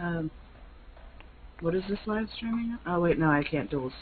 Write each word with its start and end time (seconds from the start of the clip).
Um, 0.00 0.30
what 1.60 1.74
is 1.74 1.82
this 1.88 1.98
live 2.06 2.28
streaming? 2.36 2.78
Oh 2.86 3.00
wait, 3.00 3.18
no, 3.18 3.30
I 3.30 3.42
can't 3.42 3.70
duels. 3.70 3.92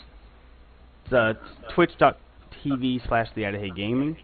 It's 1.04 1.12
uh, 1.12 1.34
twitch.tv 1.74 3.06
slash 3.06 3.28
the 3.34 3.42
Adahy 3.42 3.74
Gaming. 3.74 4.16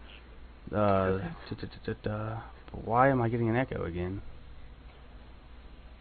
Uh, 0.71 1.19
da-da-da-da-da. 1.49 2.41
why 2.83 3.09
am 3.09 3.21
I 3.21 3.29
getting 3.29 3.49
an 3.49 3.55
echo 3.55 3.85
again? 3.85 4.21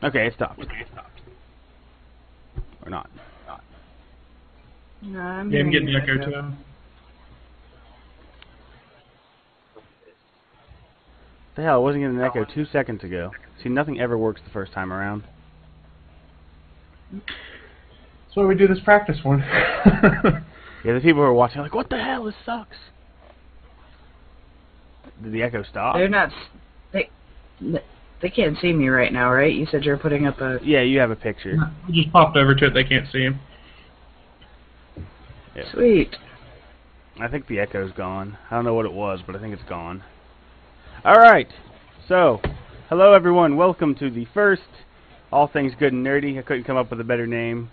Okay, 0.03 0.27
it 0.27 0.35
stopped. 0.35 0.61
Or 2.85 2.91
not. 2.91 3.09
No, 5.03 5.19
I'm 5.19 5.53
Yeah, 5.53 5.61
I'm 5.61 5.71
getting 5.71 5.87
the 5.87 5.97
an 5.97 6.03
echo 6.03 6.25
too. 6.25 6.53
The 11.57 11.63
hell, 11.63 11.75
I 11.75 11.79
wasn't 11.79 12.03
getting 12.03 12.19
an 12.19 12.23
echo 12.23 12.45
two 12.45 12.67
seconds 12.67 13.03
ago. 13.03 13.31
See, 13.63 13.69
nothing 13.69 13.99
ever 13.99 14.19
works 14.19 14.43
the 14.45 14.51
first 14.51 14.73
time 14.73 14.93
around. 14.93 15.25
That's 17.13 18.35
why 18.35 18.45
we 18.45 18.55
do 18.55 18.67
this 18.67 18.81
practice 18.81 19.19
one. 19.23 19.45
Yeah, 20.87 20.93
the 20.95 21.01
people 21.01 21.21
who 21.21 21.23
are 21.23 21.35
watching 21.35 21.59
are 21.59 21.63
like, 21.65 21.75
what 21.75 21.91
the 21.91 21.99
hell, 21.99 22.23
this 22.23 22.35
sucks. 22.45 22.77
Did 25.21 25.33
the 25.33 25.43
echo 25.43 25.65
stop? 25.65 25.97
They're 25.97 26.09
not. 26.09 26.31
They. 26.93 27.11
They 28.23 28.31
can't 28.31 28.57
see 28.61 28.73
me 28.73 28.89
right 28.89 29.13
now, 29.13 29.33
right? 29.33 29.53
You 29.53 29.67
said 29.67 29.83
you're 29.83 29.97
putting 29.97 30.29
up 30.29 30.41
a. 30.41 30.61
Yeah, 30.63 30.83
you 30.83 31.01
have 31.01 31.11
a 31.11 31.17
picture. 31.17 31.57
we 31.89 32.03
just 32.03 32.13
popped 32.13 32.37
over 32.37 32.55
to 32.55 32.67
it. 32.67 32.75
They 32.75 32.85
can't 32.85 33.11
see 33.11 33.23
him. 33.23 33.41
Sweet. 35.73 36.15
I 37.19 37.27
think 37.29 37.49
the 37.49 37.59
echo's 37.59 37.91
gone. 37.93 38.39
I 38.49 38.55
don't 38.55 38.65
know 38.65 38.75
what 38.75 38.87
it 38.87 38.93
was, 38.93 39.21
but 39.27 39.35
I 39.35 39.41
think 39.41 39.55
it's 39.55 39.69
gone. 39.69 40.05
Alright, 41.05 41.49
so, 42.09 42.41
hello 42.91 43.15
everyone. 43.15 43.57
Welcome 43.57 43.95
to 43.97 44.11
the 44.11 44.27
first 44.35 44.63
All 45.37 45.49
Things 45.49 45.75
Good 45.79 45.93
and 45.93 46.05
Nerdy. 46.05 46.39
I 46.39 46.43
couldn't 46.43 46.65
come 46.65 46.79
up 46.79 46.89
with 46.89 46.99
a 46.99 47.05
better 47.05 47.27
name. 47.27 47.71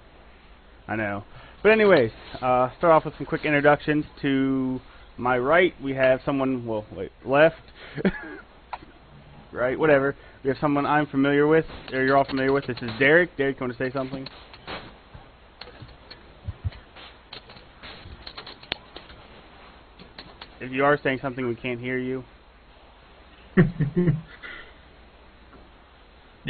I 0.86 0.98
know. 0.98 1.24
But 1.62 1.72
anyways, 1.72 2.12
uh, 2.42 2.70
start 2.78 2.92
off 2.92 3.06
with 3.06 3.14
some 3.16 3.26
quick 3.26 3.46
introductions. 3.46 4.04
To 4.22 4.82
my 5.16 5.38
right, 5.38 5.74
we 5.82 5.94
have 5.94 6.20
someone, 6.26 6.66
well, 6.66 6.86
wait, 6.94 7.14
left. 7.26 7.62
right, 9.54 9.80
whatever. 9.80 10.14
We 10.44 10.50
have 10.50 10.58
someone 10.60 10.86
I'm 10.86 11.06
familiar 11.06 11.48
with, 11.48 11.64
or 11.94 12.04
you're 12.04 12.18
all 12.18 12.26
familiar 12.26 12.52
with. 12.52 12.68
This 12.68 12.76
is 12.82 12.92
Derek. 13.00 13.38
Derek, 13.38 13.62
you 13.62 13.66
want 13.66 13.78
to 13.78 13.80
say 13.80 13.94
something? 13.94 14.28
If 20.60 20.70
you 20.70 20.84
are 20.84 21.00
saying 21.02 21.20
something, 21.22 21.48
we 21.48 21.56
can't 21.56 21.80
hear 21.80 21.98
you. 21.98 22.26
yeah, 23.56 23.64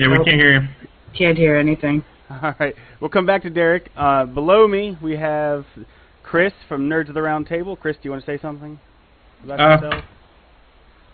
we 0.08 0.16
can't 0.26 0.40
hear 0.40 0.60
you. 0.60 0.68
Can't 1.18 1.38
hear 1.38 1.56
anything. 1.56 2.04
All 2.30 2.56
right, 2.60 2.76
we'll 3.00 3.10
come 3.10 3.26
back 3.26 3.44
to 3.44 3.50
Derek. 3.50 3.90
Uh, 3.96 4.26
below 4.26 4.68
me, 4.68 4.98
we 5.02 5.16
have 5.18 5.66
Chris 6.24 6.54
from 6.68 6.90
Nerds 6.90 7.10
of 7.10 7.14
the 7.14 7.22
Round 7.22 7.46
Table. 7.48 7.76
Chris, 7.76 7.96
do 7.98 8.02
you 8.06 8.12
want 8.12 8.26
to 8.26 8.32
say 8.38 8.42
something 8.42 8.80
about 9.44 9.60
Uh, 9.60 9.86
yourself? 9.86 10.04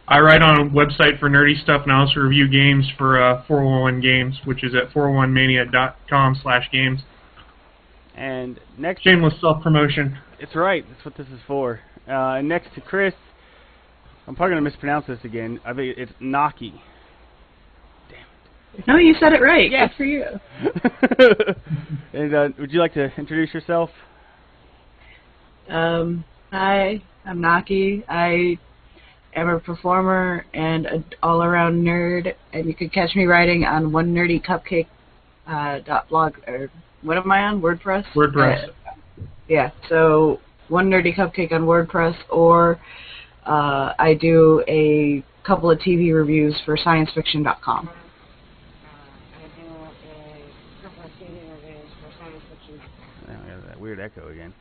I 0.08 0.20
write 0.22 0.42
on 0.42 0.60
a 0.60 0.70
website 0.72 1.20
for 1.20 1.30
nerdy 1.30 1.62
stuff, 1.62 1.84
and 1.84 1.92
I 1.92 2.00
also 2.00 2.20
review 2.22 2.48
games 2.48 2.90
for 2.98 3.22
uh, 3.22 3.44
401 3.48 4.02
Games, 4.02 4.40
which 4.46 4.64
is 4.64 4.74
at 4.74 4.92
401mania.com 4.92 6.40
slash 6.42 6.68
games. 6.72 7.02
And 8.16 8.60
next, 8.78 9.04
Shameless 9.04 9.36
self-promotion. 9.40 10.18
it's 10.40 10.56
right. 10.56 10.84
That's 10.90 11.06
what 11.06 11.16
this 11.16 11.28
is 11.28 11.40
for. 11.46 11.82
Uh, 12.08 12.42
next 12.42 12.74
to 12.76 12.82
Chris, 12.82 13.14
I'm 14.28 14.36
probably 14.36 14.54
gonna 14.56 14.62
mispronounce 14.64 15.06
this 15.08 15.20
again. 15.24 15.60
I 15.64 15.74
think 15.74 15.96
it's 15.98 16.12
Naki. 16.20 16.82
No, 18.88 18.98
you 18.98 19.16
said 19.20 19.34
it 19.34 19.42
right. 19.42 19.70
Yes. 19.70 19.90
Good 19.90 19.98
for 19.98 20.06
you. 20.06 20.24
and 22.14 22.34
uh, 22.34 22.50
would 22.58 22.72
you 22.72 22.80
like 22.80 22.94
to 22.94 23.12
introduce 23.18 23.54
yourself? 23.54 23.90
Um, 25.68 26.24
hi, 26.52 27.02
I'm 27.26 27.42
Naki. 27.42 28.04
I 28.08 28.58
am 29.36 29.50
a 29.50 29.60
performer 29.60 30.46
and 30.54 30.86
an 30.86 31.06
all-around 31.22 31.84
nerd, 31.84 32.34
and 32.54 32.66
you 32.66 32.74
can 32.74 32.90
catch 32.90 33.16
me 33.16 33.26
writing 33.26 33.66
on 33.66 33.92
one 33.92 34.14
nerdy 34.14 34.44
cupcake 34.44 34.88
uh, 35.48 35.80
dot 35.86 36.08
blog 36.10 36.36
or 36.48 36.70
what 37.02 37.18
am 37.18 37.32
I 37.32 37.44
on? 37.44 37.62
WordPress. 37.62 38.06
WordPress. 38.14 38.70
Uh, 38.70 39.24
yeah. 39.48 39.72
So 39.88 40.40
one 40.68 40.90
nerdy 40.90 41.16
cupcake 41.16 41.52
on 41.52 41.62
WordPress, 41.62 42.16
or 42.30 42.80
uh, 43.46 43.94
I 43.98 44.18
do 44.20 44.64
a 44.68 45.24
couple 45.46 45.72
of 45.72 45.80
TV 45.80 46.14
reviews 46.14 46.56
for 46.66 46.78
ScienceFiction.com. 46.78 47.90
Oh, 53.32 53.32
yeah, 53.48 53.58
that 53.68 53.79
weird 53.90 54.00
echo 54.00 54.30
again. 54.30 54.54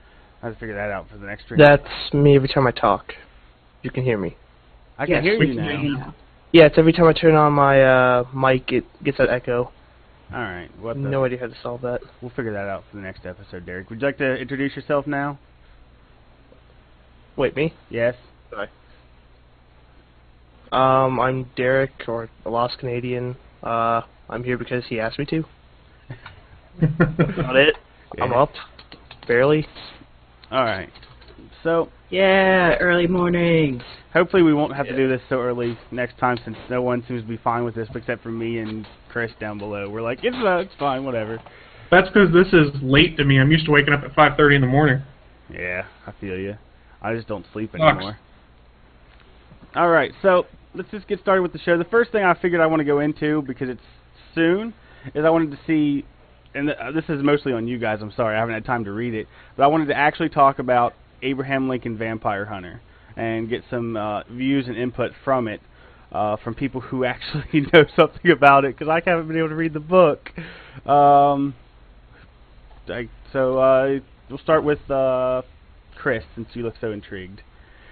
I 0.43 0.47
have 0.47 0.55
to 0.55 0.61
figure 0.61 0.75
that 0.75 0.91
out 0.91 1.09
for 1.11 1.19
the 1.19 1.27
next 1.27 1.44
stream. 1.44 1.59
That's 1.61 2.15
me 2.15 2.37
every 2.37 2.49
time 2.49 2.66
I 2.66 2.71
talk. 2.71 3.12
You 3.83 3.91
can 3.91 4.03
hear 4.03 4.16
me. 4.16 4.37
I 4.97 5.05
can 5.05 5.16
Yes, 5.16 5.25
hear 5.25 5.43
you 5.43 5.55
now. 5.55 5.69
hear 5.69 5.78
you. 5.81 5.97
now. 5.97 6.15
Yeah, 6.53 6.65
it's 6.65 6.78
every 6.78 6.93
time 6.93 7.06
I 7.06 7.12
turn 7.12 7.34
on 7.34 7.53
my 7.53 7.83
uh, 7.83 8.25
mic, 8.34 8.72
it 8.72 8.84
gets 9.05 9.19
that 9.19 9.28
echo. 9.28 9.71
All 10.33 10.41
right. 10.41 10.69
What 10.81 10.94
the? 10.94 11.00
No 11.03 11.25
idea 11.25 11.39
how 11.41 11.47
to 11.47 11.55
solve 11.62 11.83
that. 11.83 12.00
We'll 12.22 12.31
figure 12.31 12.53
that 12.53 12.69
out 12.69 12.84
for 12.91 12.97
the 12.97 13.03
next 13.03 13.27
episode, 13.27 13.66
Derek. 13.66 13.91
Would 13.91 14.00
you 14.00 14.06
like 14.06 14.19
to 14.19 14.34
introduce 14.37 14.75
yourself 14.75 15.06
now? 15.06 15.39
Wait, 17.37 17.55
me? 17.55 17.75
Yes. 17.91 18.15
Um, 20.71 21.19
I'm 21.19 21.50
Derek, 21.56 21.93
or 22.09 22.28
the 22.45 22.50
Lost 22.50 22.78
Canadian. 22.78 23.37
Uh, 23.62 24.03
I'm 24.28 24.45
here 24.45 24.59
because 24.59 24.84
he 24.89 25.00
asked 25.00 25.19
me 25.19 25.25
to. 25.27 25.45
About 26.83 27.56
it. 27.56 27.75
I'm 28.21 28.33
Yeah. 28.33 28.43
up. 28.43 28.50
Barely. 29.28 29.66
All 30.50 30.65
right. 30.65 30.89
So 31.62 31.91
Yeah, 32.11 32.77
early 32.81 33.06
morning. 33.06 33.83
hopefully 34.12 34.43
we 34.43 34.55
won't 34.55 34.75
have 34.75 34.87
to 34.87 34.97
do 34.97 35.09
this 35.09 35.21
so 35.28 35.41
early 35.41 35.78
next 35.91 36.19
time, 36.19 36.39
since 36.44 36.56
no 36.71 36.81
one 36.83 37.05
seems 37.06 37.22
to 37.22 37.28
be 37.28 37.37
fine 37.37 37.65
with 37.65 37.75
this 37.75 37.89
except 37.94 38.22
for 38.22 38.31
me 38.31 38.59
and 38.59 38.87
Chris 39.11 39.31
down 39.39 39.59
below. 39.59 39.89
We're 39.91 40.03
like, 40.03 40.21
it's 40.22 40.37
uh, 40.37 40.56
it's 40.59 40.72
fine, 40.78 41.05
whatever. 41.05 41.41
That's 41.91 42.09
because 42.09 42.33
this 42.33 42.49
is 42.53 42.69
late 42.83 43.16
to 43.19 43.25
me. 43.25 43.39
I'm 43.39 43.50
used 43.50 43.66
to 43.66 43.71
waking 43.71 43.93
up 43.94 44.03
at 44.03 44.15
5.30 44.15 44.55
in 44.56 44.61
the 44.62 44.66
morning. 44.66 45.03
Yeah, 45.53 45.84
I 46.06 46.12
feel 46.21 46.37
you. 46.39 46.56
I 47.00 47.15
just 47.15 47.28
don't 47.28 47.47
sleep 47.53 47.72
Sucks. 47.72 47.81
anymore. 47.83 48.19
All 49.75 49.89
right, 49.89 50.12
so 50.22 50.47
let's 50.75 50.91
just 50.91 51.06
get 51.09 51.21
started 51.21 51.43
with 51.43 51.53
the 51.53 51.59
show. 51.59 51.77
The 51.78 51.84
first 51.84 52.12
thing 52.12 52.25
I 52.25 52.34
figured 52.41 52.60
I 52.60 52.66
want 52.66 52.81
to 52.81 52.84
go 52.84 53.00
into 53.00 53.43
because 53.43 53.69
it's 53.69 53.81
soon 54.34 54.72
is 55.15 55.25
I 55.25 55.31
wanted 55.31 55.50
to 55.50 55.59
see, 55.66 56.05
and 56.59 56.71
uh, 56.71 56.91
this 56.93 57.05
is 57.09 57.23
mostly 57.23 57.53
on 57.53 57.69
you 57.69 57.79
guys. 57.79 58.01
I'm 58.03 58.13
sorry, 58.13 58.37
I 58.37 58.41
haven't 58.41 58.55
had 58.55 58.65
time 58.65 58.85
to 58.85 58.93
read 58.93 59.15
it, 59.15 59.29
but 59.57 59.63
I 59.63 59.67
wanted 59.69 59.87
to 59.87 59.97
actually 59.97 60.29
talk 60.29 60.59
about 60.59 60.95
Abraham 61.23 61.69
Lincoln 61.69 61.97
Vampire 61.97 62.45
Hunter 62.45 62.81
and 63.17 63.49
get 63.49 63.63
some 63.71 63.97
uh, 63.97 64.25
views 64.25 64.67
and 64.67 64.77
input 64.77 65.13
from 65.25 65.49
it. 65.49 65.61
Uh, 66.11 66.39
from 66.43 66.55
people 66.55 66.81
who 66.81 67.05
actually 67.05 67.67
know 67.71 67.85
something 67.95 68.31
about 68.31 68.65
it, 68.65 68.75
because 68.75 68.89
I 68.89 69.03
haven't 69.05 69.29
been 69.29 69.37
able 69.37 69.51
to 69.51 69.55
read 69.55 69.75
the 69.75 69.81
book. 69.81 70.31
Um, 70.87 71.55
I, 72.89 73.11
so 73.31 73.59
uh, 73.59 73.99
we'll 74.31 74.39
start 74.39 74.65
with 74.65 74.91
uh, 74.91 75.43
Chris, 75.97 76.25
since 76.35 76.49
you 76.55 76.63
look 76.63 76.77
so 76.81 76.93
intrigued. 76.93 77.43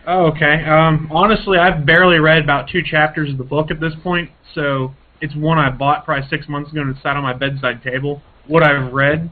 Oh, 0.06 0.28
okay. 0.28 0.64
Um, 0.64 1.08
honestly, 1.10 1.58
I've 1.58 1.84
barely 1.84 2.18
read 2.18 2.42
about 2.42 2.70
two 2.70 2.80
chapters 2.82 3.30
of 3.30 3.36
the 3.36 3.44
book 3.44 3.70
at 3.70 3.80
this 3.80 3.92
point, 4.02 4.30
so 4.54 4.94
it's 5.20 5.34
one 5.34 5.58
I 5.58 5.68
bought 5.68 6.06
probably 6.06 6.26
six 6.30 6.48
months 6.48 6.72
ago 6.72 6.80
and 6.80 6.96
it 6.96 7.02
sat 7.02 7.16
on 7.16 7.22
my 7.22 7.34
bedside 7.34 7.82
table. 7.82 8.22
What 8.48 8.62
I've 8.62 8.92
read 8.92 9.30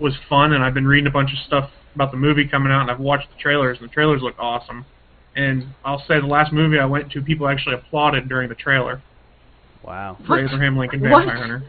was 0.00 0.14
fun, 0.28 0.52
and 0.52 0.62
I've 0.64 0.74
been 0.74 0.86
reading 0.86 1.06
a 1.06 1.10
bunch 1.10 1.32
of 1.32 1.38
stuff 1.46 1.70
about 1.94 2.10
the 2.12 2.16
movie 2.16 2.46
coming 2.46 2.72
out, 2.72 2.82
and 2.82 2.90
I've 2.90 3.00
watched 3.00 3.28
the 3.34 3.40
trailers, 3.40 3.78
and 3.80 3.88
the 3.88 3.92
trailers 3.92 4.22
look 4.22 4.36
awesome. 4.38 4.84
And 5.36 5.66
I'll 5.84 6.02
say 6.08 6.20
the 6.20 6.26
last 6.26 6.52
movie 6.52 6.78
I 6.78 6.84
went 6.86 7.10
to, 7.12 7.22
people 7.22 7.48
actually 7.48 7.74
applauded 7.74 8.28
during 8.28 8.48
the 8.48 8.54
trailer 8.54 9.02
Wow. 9.84 10.16
for 10.26 10.36
What? 10.36 10.40
Abraham 10.40 10.76
Lincoln 10.76 11.00
What? 11.00 11.24
Vampire 11.26 11.36
Hunter. 11.36 11.62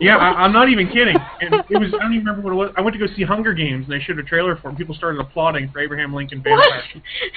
Yeah, 0.00 0.16
I, 0.16 0.42
I'm 0.44 0.52
not 0.52 0.68
even 0.70 0.88
kidding. 0.88 1.16
And 1.40 1.54
it 1.54 1.78
was 1.78 1.94
I 1.94 2.02
don't 2.02 2.14
even 2.14 2.26
remember 2.26 2.42
what 2.42 2.52
it 2.52 2.56
was. 2.56 2.70
I 2.76 2.80
went 2.80 2.94
to 2.94 3.06
go 3.06 3.12
see 3.14 3.22
Hunger 3.22 3.54
Games, 3.54 3.84
and 3.88 3.92
they 3.92 4.02
showed 4.04 4.18
a 4.18 4.22
trailer 4.24 4.56
for 4.56 4.68
it. 4.68 4.70
And 4.70 4.78
people 4.78 4.94
started 4.94 5.20
applauding 5.20 5.70
for 5.70 5.78
Abraham 5.80 6.12
Lincoln 6.12 6.42
Vampire. 6.42 6.82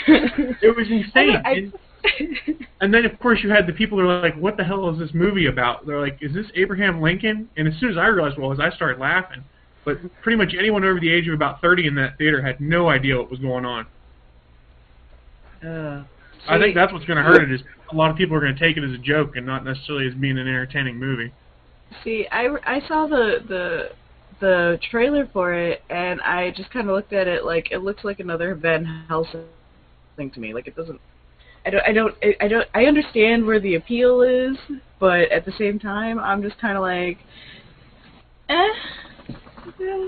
Hunter. 0.06 0.57
It 0.62 0.75
was 0.75 0.88
insane. 0.92 1.42
I- 1.46 1.52
And- 1.52 1.74
And 2.80 2.94
then, 2.94 3.06
of 3.06 3.20
course, 3.20 3.40
you 3.42 3.50
had 3.50 3.66
the 3.66 3.74
people 3.74 3.98
who 3.98 4.08
are 4.08 4.22
like, 4.22 4.36
"What 4.36 4.56
the 4.56 4.64
hell 4.64 4.88
is 4.92 5.00
this 5.00 5.10
movie 5.12 5.48
about?" 5.48 5.88
They're 5.88 6.00
like, 6.00 6.20
"Is 6.22 6.32
this 6.32 6.46
Abraham 6.54 7.02
Lincoln?" 7.02 7.50
And 7.58 7.68
as 7.68 7.74
soon 7.80 7.90
as 7.90 7.98
I 7.98 8.06
realized 8.06 8.38
what 8.38 8.46
it 8.46 8.50
was, 8.50 8.60
I 8.60 8.70
started 8.76 9.00
laughing. 9.00 9.44
But 9.84 9.98
pretty 10.22 10.38
much 10.38 10.54
anyone 10.58 10.84
over 10.84 11.00
the 11.00 11.12
age 11.12 11.28
of 11.28 11.34
about 11.34 11.60
30 11.60 11.88
in 11.88 11.96
that 11.96 12.20
theater 12.20 12.40
had 12.40 12.62
no 12.62 12.90
idea 12.90 13.18
what 13.18 13.32
was 13.32 13.40
going 13.40 13.66
on. 13.66 13.88
Uh, 15.66 16.04
I 16.48 16.60
think 16.60 16.76
that's 16.76 16.94
what's 16.94 17.06
going 17.06 17.18
to 17.18 17.24
hurt 17.24 17.42
it 17.42 17.52
is 17.52 17.62
a 17.92 17.96
lot 17.96 18.12
of 18.12 18.18
people 18.18 18.36
are 18.36 18.40
going 18.40 18.54
to 18.54 18.60
take 18.60 18.78
it 18.78 18.84
as 18.84 18.92
a 18.92 18.98
joke 18.98 19.36
and 19.36 19.46
not 19.46 19.66
necessarily 19.66 20.08
as 20.08 20.14
being 20.14 20.38
an 20.38 20.48
entertaining 20.48 20.98
movie. 20.98 21.34
See, 22.04 22.28
I, 22.32 22.50
I 22.66 22.88
saw 22.88 23.08
the 23.08 23.40
the 23.48 23.90
the 24.40 24.80
trailer 24.92 25.28
for 25.34 25.54
it, 25.54 25.82
and 25.90 26.22
I 26.22 26.52
just 26.52 26.70
kind 26.70 26.88
of 26.90 26.96
looked 26.96 27.14
at 27.14 27.28
it 27.28 27.44
like 27.44 27.72
it 27.72 27.80
looks 27.80 28.04
like 28.04 28.20
another 28.20 28.54
Van 28.56 29.06
Helsing 29.08 29.46
thing 30.16 30.30
to 30.32 30.40
me. 30.40 30.54
Like 30.54 30.68
it 30.68 30.76
doesn't. 30.76 31.02
I 31.68 31.69
don't. 31.69 31.84
I 31.86 31.92
don't. 31.92 32.16
I 32.42 32.48
don't. 32.48 32.68
I 32.74 32.86
understand 32.86 33.46
where 33.46 33.60
the 33.60 33.75
appeal 33.75 34.22
is, 34.22 34.56
but 35.00 35.30
at 35.31 35.44
the 35.46 35.52
same 35.58 35.78
time, 35.80 36.18
I'm 36.18 36.42
just 36.42 36.58
kind 36.60 36.78
of 36.78 36.81
like, 36.81 37.18
Eh. 38.48 38.54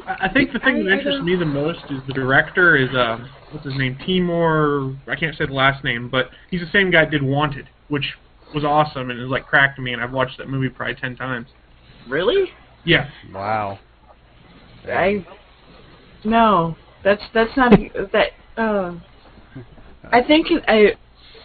I 0.08 0.18
I 0.22 0.30
think 0.34 0.54
the 0.54 0.60
thing 0.60 0.78
I- 0.78 0.84
that 0.84 0.92
interests 1.00 1.22
me 1.22 1.36
the 1.36 1.46
most 1.46 1.80
is 1.90 2.00
the 2.08 2.14
director 2.14 2.78
is 2.78 2.90
uh 2.96 3.18
what's 3.52 3.66
his 3.66 3.76
name 3.76 3.98
Timur 4.06 4.96
I 5.08 5.16
can't 5.16 5.36
say 5.36 5.46
the 5.46 5.54
last 5.54 5.84
name 5.84 6.08
but 6.10 6.30
he's 6.50 6.62
the 6.62 6.70
same 6.72 6.90
guy 6.90 7.04
that 7.04 7.12
did 7.12 7.22
Wanted 7.22 7.68
which 7.90 8.06
was 8.56 8.64
awesome 8.64 9.10
and 9.10 9.20
it 9.20 9.28
like 9.28 9.46
cracked 9.46 9.78
me 9.78 9.92
and 9.92 10.02
I've 10.02 10.14
watched 10.14 10.38
that 10.38 10.48
movie 10.48 10.70
probably 10.70 10.96
ten 10.96 11.16
times. 11.18 11.50
Really? 12.08 12.50
Yeah, 12.86 13.10
Wow. 13.34 13.80
I 14.88 15.26
no. 16.24 16.78
That's 17.04 17.22
that's 17.34 17.56
not 17.58 17.74
that. 18.14 18.28
Uh, 18.58 18.96
I 20.12 20.24
think 20.24 20.48
I, 20.68 20.94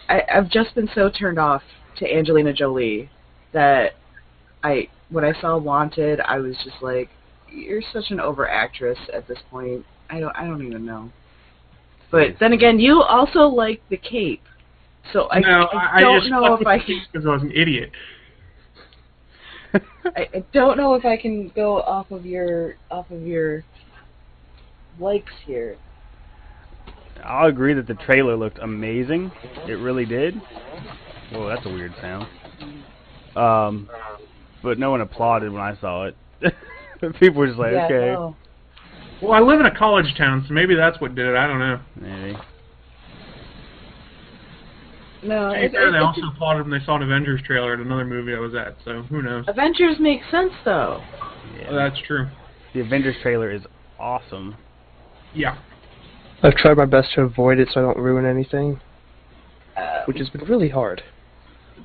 I 0.09 0.21
I've 0.33 0.49
just 0.49 0.75
been 0.75 0.89
so 0.93 1.09
turned 1.09 1.39
off 1.39 1.61
to 1.97 2.11
Angelina 2.11 2.53
Jolie 2.53 3.09
that 3.53 3.93
I 4.63 4.89
when 5.09 5.23
I 5.23 5.39
saw 5.39 5.57
Wanted, 5.57 6.19
I 6.21 6.39
was 6.39 6.55
just 6.63 6.81
like, 6.81 7.09
you're 7.51 7.81
such 7.93 8.11
an 8.11 8.19
over 8.19 8.49
actress 8.49 8.97
at 9.13 9.27
this 9.27 9.39
point. 9.49 9.85
I 10.09 10.19
don't 10.19 10.35
I 10.35 10.45
don't 10.45 10.65
even 10.65 10.85
know. 10.85 11.11
But 12.11 12.35
then 12.39 12.53
again, 12.53 12.79
you 12.79 13.01
also 13.01 13.41
like 13.41 13.81
the 13.89 13.97
Cape, 13.97 14.43
so 15.11 15.27
I, 15.31 15.39
no, 15.39 15.65
I 15.73 15.97
I, 15.97 16.01
don't 16.01 16.19
just 16.19 16.31
know 16.31 16.53
if 16.55 16.65
I 16.65 16.77
can. 16.77 17.01
because 17.11 17.25
I 17.25 17.29
was 17.29 17.41
an 17.41 17.51
idiot. 17.51 17.91
I, 19.73 20.29
I 20.33 20.45
don't 20.53 20.77
know 20.77 20.93
if 20.93 21.03
I 21.05 21.17
can 21.17 21.49
go 21.49 21.81
off 21.81 22.11
of 22.11 22.25
your 22.25 22.75
off 22.91 23.09
of 23.11 23.21
your 23.23 23.63
likes 24.99 25.33
here. 25.45 25.77
I'll 27.23 27.47
agree 27.47 27.73
that 27.73 27.87
the 27.87 27.93
trailer 27.95 28.35
looked 28.35 28.59
amazing. 28.59 29.31
It 29.67 29.73
really 29.73 30.05
did. 30.05 30.35
Whoa, 31.31 31.47
that's 31.47 31.65
a 31.65 31.69
weird 31.69 31.93
sound. 32.01 32.27
Um, 33.35 33.89
but 34.63 34.77
no 34.79 34.91
one 34.91 35.01
applauded 35.01 35.51
when 35.51 35.61
I 35.61 35.75
saw 35.81 36.05
it. 36.05 36.15
People 37.19 37.39
were 37.39 37.47
just 37.47 37.59
like, 37.59 37.73
yeah, 37.73 37.85
okay, 37.85 38.13
no. 38.13 38.35
Well, 39.21 39.31
I 39.33 39.39
live 39.39 39.59
in 39.59 39.65
a 39.65 39.75
college 39.75 40.13
town, 40.17 40.43
so 40.47 40.53
maybe 40.53 40.75
that's 40.75 40.99
what 41.01 41.15
did 41.15 41.25
it. 41.27 41.35
I 41.35 41.47
don't 41.47 41.59
know. 41.59 41.79
maybe. 41.95 42.37
No, 45.23 45.53
To 45.53 45.59
it, 45.65 45.71
fair, 45.71 45.87
it, 45.87 45.91
they 45.91 45.97
it- 45.97 46.01
also 46.01 46.21
applauded 46.33 46.69
when 46.69 46.79
they 46.79 46.85
saw 46.85 46.95
an 46.97 47.03
Avengers 47.03 47.41
trailer 47.45 47.73
at 47.73 47.79
another 47.79 48.05
movie 48.05 48.35
I 48.35 48.39
was 48.39 48.53
at, 48.53 48.75
so 48.85 49.01
who 49.03 49.21
knows? 49.21 49.45
Avengers 49.47 49.95
makes 49.99 50.29
sense 50.29 50.51
though. 50.63 51.01
Yeah. 51.57 51.67
Oh, 51.71 51.75
that's 51.75 51.99
true. 52.05 52.27
the 52.73 52.81
Avengers 52.81 53.15
trailer 53.23 53.49
is 53.51 53.61
awesome. 53.99 54.55
Yeah. 55.33 55.57
I've 56.43 56.55
tried 56.55 56.77
my 56.77 56.85
best 56.85 57.13
to 57.15 57.21
avoid 57.21 57.59
it 57.59 57.69
so 57.73 57.79
I 57.79 57.83
don't 57.83 57.97
ruin 57.97 58.25
anything, 58.25 58.79
Uh, 59.77 60.03
which 60.05 60.17
has 60.17 60.29
been 60.29 60.45
really 60.45 60.69
hard. 60.69 61.03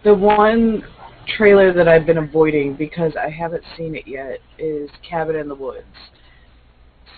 the 0.03 0.15
one 0.15 0.83
trailer 1.27 1.73
that 1.73 1.87
I've 1.87 2.07
been 2.07 2.19
avoiding 2.19 2.75
because 2.75 3.15
I 3.17 3.29
haven't 3.29 3.63
seen 3.77 3.95
it 3.95 4.07
yet 4.09 4.39
is 4.59 4.91
Cabin 5.03 5.37
in 5.37 5.49
the 5.49 5.55
Woods. 5.55 5.85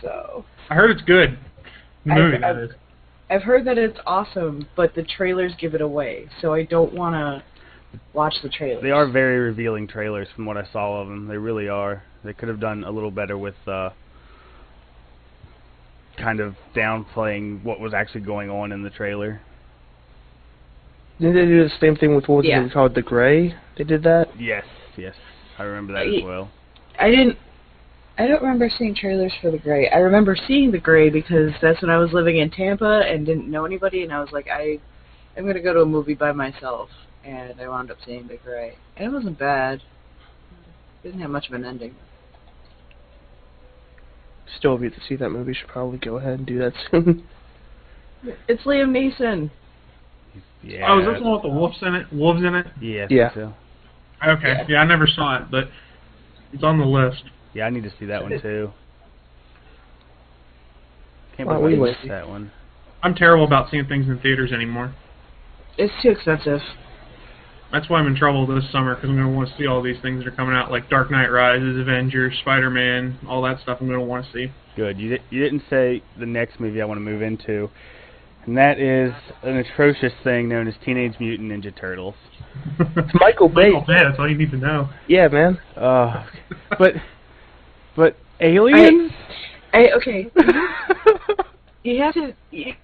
So 0.00 0.44
I 0.69 0.75
heard 0.75 0.90
it's 0.90 1.02
good. 1.02 1.38
The 2.05 2.12
I- 2.12 2.17
movie, 2.17 2.37
I- 2.37 2.52
that 2.52 2.56
is. 2.56 2.70
I've 3.31 3.43
heard 3.43 3.64
that 3.67 3.78
it's 3.78 3.99
awesome, 4.06 4.67
but 4.76 4.94
the 4.94 5.02
trailers 5.05 5.55
give 5.56 5.75
it 5.75 5.81
away. 5.81 6.28
So 6.40 6.52
I 6.52 6.64
don't 6.64 6.93
want 6.93 7.14
to 7.14 7.43
watch 8.12 8.35
the 8.43 8.49
trailers. 8.49 8.82
They 8.82 8.90
are 8.90 9.06
very 9.06 9.38
revealing 9.38 9.87
trailers 9.87 10.28
from 10.35 10.44
what 10.44 10.56
I 10.56 10.64
saw 10.64 11.00
of 11.00 11.08
them. 11.08 11.28
They 11.28 11.38
really 11.38 11.69
are. 11.69 12.02
They 12.25 12.32
could 12.32 12.49
have 12.49 12.61
done 12.61 12.85
a 12.85 12.90
little 12.90 13.11
better 13.11 13.38
with 13.38 13.56
uh, 13.69 13.90
kind 16.23 16.41
of 16.41 16.55
downplaying 16.75 17.63
what 17.65 17.81
was 17.81 17.93
actually 17.93 18.21
going 18.21 18.49
on 18.49 18.73
in 18.73 18.83
the 18.83 18.91
trailer. 18.91 19.41
Didn't 21.19 21.35
they 21.35 21.45
do 21.47 21.65
the 21.65 21.71
same 21.81 21.97
thing 21.97 22.15
with 22.15 22.29
what 22.29 22.39
was 22.39 22.47
Yeah. 22.47 22.65
it 22.65 22.73
called, 22.73 22.95
The 22.95 23.03
Gray? 23.03 23.55
They 23.77 23.85
did 23.85 24.03
that? 24.05 24.29
Yes, 24.39 24.65
yes, 24.97 25.15
I 25.59 25.65
remember 25.65 25.93
that 25.95 26.07
as 26.07 26.23
well. 26.25 26.51
I 26.99 27.11
didn't. 27.11 27.39
I 28.19 28.27
don't 28.27 28.43
remember 28.43 28.69
seeing 28.69 28.95
trailers 28.95 29.33
for 29.41 29.51
the 29.51 29.59
Gray. 29.59 29.89
I 29.89 29.99
remember 29.99 30.37
seeing 30.37 30.71
the 30.71 30.79
Gray 30.79 31.09
because 31.09 31.51
that's 31.63 31.81
when 31.81 31.91
I 31.91 31.97
was 31.97 32.13
living 32.13 32.39
in 32.39 32.51
Tampa 32.51 33.03
and 33.07 33.25
didn't 33.25 33.51
know 33.51 33.65
anybody, 33.65 34.03
and 34.03 34.13
I 34.13 34.21
was 34.21 34.31
like, 34.33 34.49
I, 34.49 34.79
I'm 35.37 35.47
gonna 35.47 35.61
go 35.63 35.73
to 35.73 35.81
a 35.81 35.87
movie 35.87 36.15
by 36.15 36.33
myself, 36.33 36.91
and 37.25 37.59
I 37.61 37.69
wound 37.69 37.91
up 37.91 37.97
seeing 38.05 38.29
the 38.29 38.37
Gray, 38.37 38.77
and 38.97 39.07
it 39.07 39.17
wasn't 39.17 39.39
bad. 39.39 39.81
It 41.03 41.09
didn't 41.09 41.21
have 41.21 41.31
much 41.31 41.49
of 41.49 41.55
an 41.55 41.65
ending. 41.65 41.95
Still 44.58 44.72
have 44.72 44.82
yet 44.82 44.94
to 44.94 45.00
see 45.08 45.16
that 45.16 45.31
movie. 45.31 45.54
Should 45.54 45.69
probably 45.69 45.99
go 45.99 46.16
ahead 46.16 46.38
and 46.38 46.46
do 46.46 46.58
that 46.58 46.72
soon. 46.90 47.25
It's 48.46 48.62
Liam 48.62 48.90
Neeson. 48.90 49.50
Yeah. 50.62 50.87
Oh, 50.88 51.00
is 51.00 51.06
this 51.06 51.19
the 51.19 51.25
one 51.25 51.32
with 51.32 51.43
the 51.43 51.49
wolves 51.49 51.76
in 51.82 51.94
it? 51.96 52.06
Wolves 52.12 52.40
in 52.40 52.54
it? 52.54 52.66
Yeah. 52.81 53.02
I 53.02 53.06
Yeah. 53.10 53.34
So. 53.34 53.54
Okay. 54.25 54.46
Yeah. 54.46 54.66
Yeah. 54.69 54.78
I 54.78 54.84
never 54.84 55.08
saw 55.08 55.38
it, 55.38 55.50
but 55.50 55.64
it's 56.52 56.62
on 56.62 56.78
the 56.78 56.84
list. 56.84 57.25
Yeah, 57.52 57.64
I 57.64 57.70
need 57.70 57.82
to 57.82 57.93
see 57.99 58.06
that 58.06 58.22
one 58.22 58.40
too. 58.40 58.70
Can't 61.37 61.49
Why 61.49 61.58
believe 61.58 61.81
we 61.81 61.88
I 61.88 61.93
missed 61.93 62.08
that 62.08 62.28
one. 62.28 62.52
I'm 63.02 63.14
terrible 63.14 63.44
about 63.44 63.70
seeing 63.70 63.87
things 63.87 64.06
in 64.06 64.19
theaters 64.20 64.52
anymore. 64.52 64.94
It's 65.76 65.93
too 66.02 66.10
expensive. 66.10 66.60
That's 67.73 67.89
why 67.89 67.99
I'm 67.99 68.07
in 68.07 68.17
trouble 68.17 68.47
this 68.47 68.71
summer 68.71 68.95
because 68.95 69.09
I'm 69.09 69.17
going 69.17 69.29
to 69.29 69.35
want 69.35 69.49
to 69.49 69.57
see 69.57 69.67
all 69.67 69.83
these 69.83 70.01
things 70.03 70.23
that 70.23 70.29
are 70.33 70.37
coming 70.37 70.55
out, 70.55 70.71
like 70.71 70.91
Dark 70.91 71.11
Knight 71.11 71.29
Rises, 71.29 71.79
Avengers, 71.79 72.37
Spider-Man, 72.41 73.19
all 73.29 73.43
that 73.43 73.61
stuff. 73.63 73.79
I'm 73.81 73.87
going 73.87 73.99
to 73.99 74.05
want 74.05 74.27
to 74.27 74.33
see. 74.33 74.53
Good. 74.77 74.99
You 74.99 75.17
di- 75.17 75.25
you 75.31 75.43
didn't 75.43 75.63
say 75.71 76.03
the 76.19 76.27
next 76.27 76.61
movie 76.61 76.83
I 76.83 76.85
want 76.85 76.99
to 76.99 77.03
move 77.03 77.23
into, 77.23 77.71
and 78.45 78.57
that 78.57 78.79
is 78.79 79.13
an 79.43 79.57
atrocious 79.57 80.13
thing 80.23 80.49
known 80.49 80.69
as 80.69 80.75
Teenage 80.85 81.15
Mutant 81.19 81.51
Ninja 81.51 81.75
Turtles. 81.75 82.15
It's 82.79 83.15
Michael 83.15 83.49
Bay. 83.49 83.71
Michael 83.71 83.87
Bay. 83.87 84.03
That's 84.05 84.19
all 84.19 84.31
you 84.31 84.37
need 84.37 84.51
to 84.51 84.59
know. 84.59 84.91
Yeah, 85.09 85.29
man. 85.29 85.59
Uh, 85.75 86.27
but 86.79 86.95
but 87.97 88.17
aliens. 88.41 89.11
I 89.73 89.89
okay. 89.97 90.31
You 91.85 92.01
have 92.01 92.15
to. 92.15 92.35
You, 92.51 92.75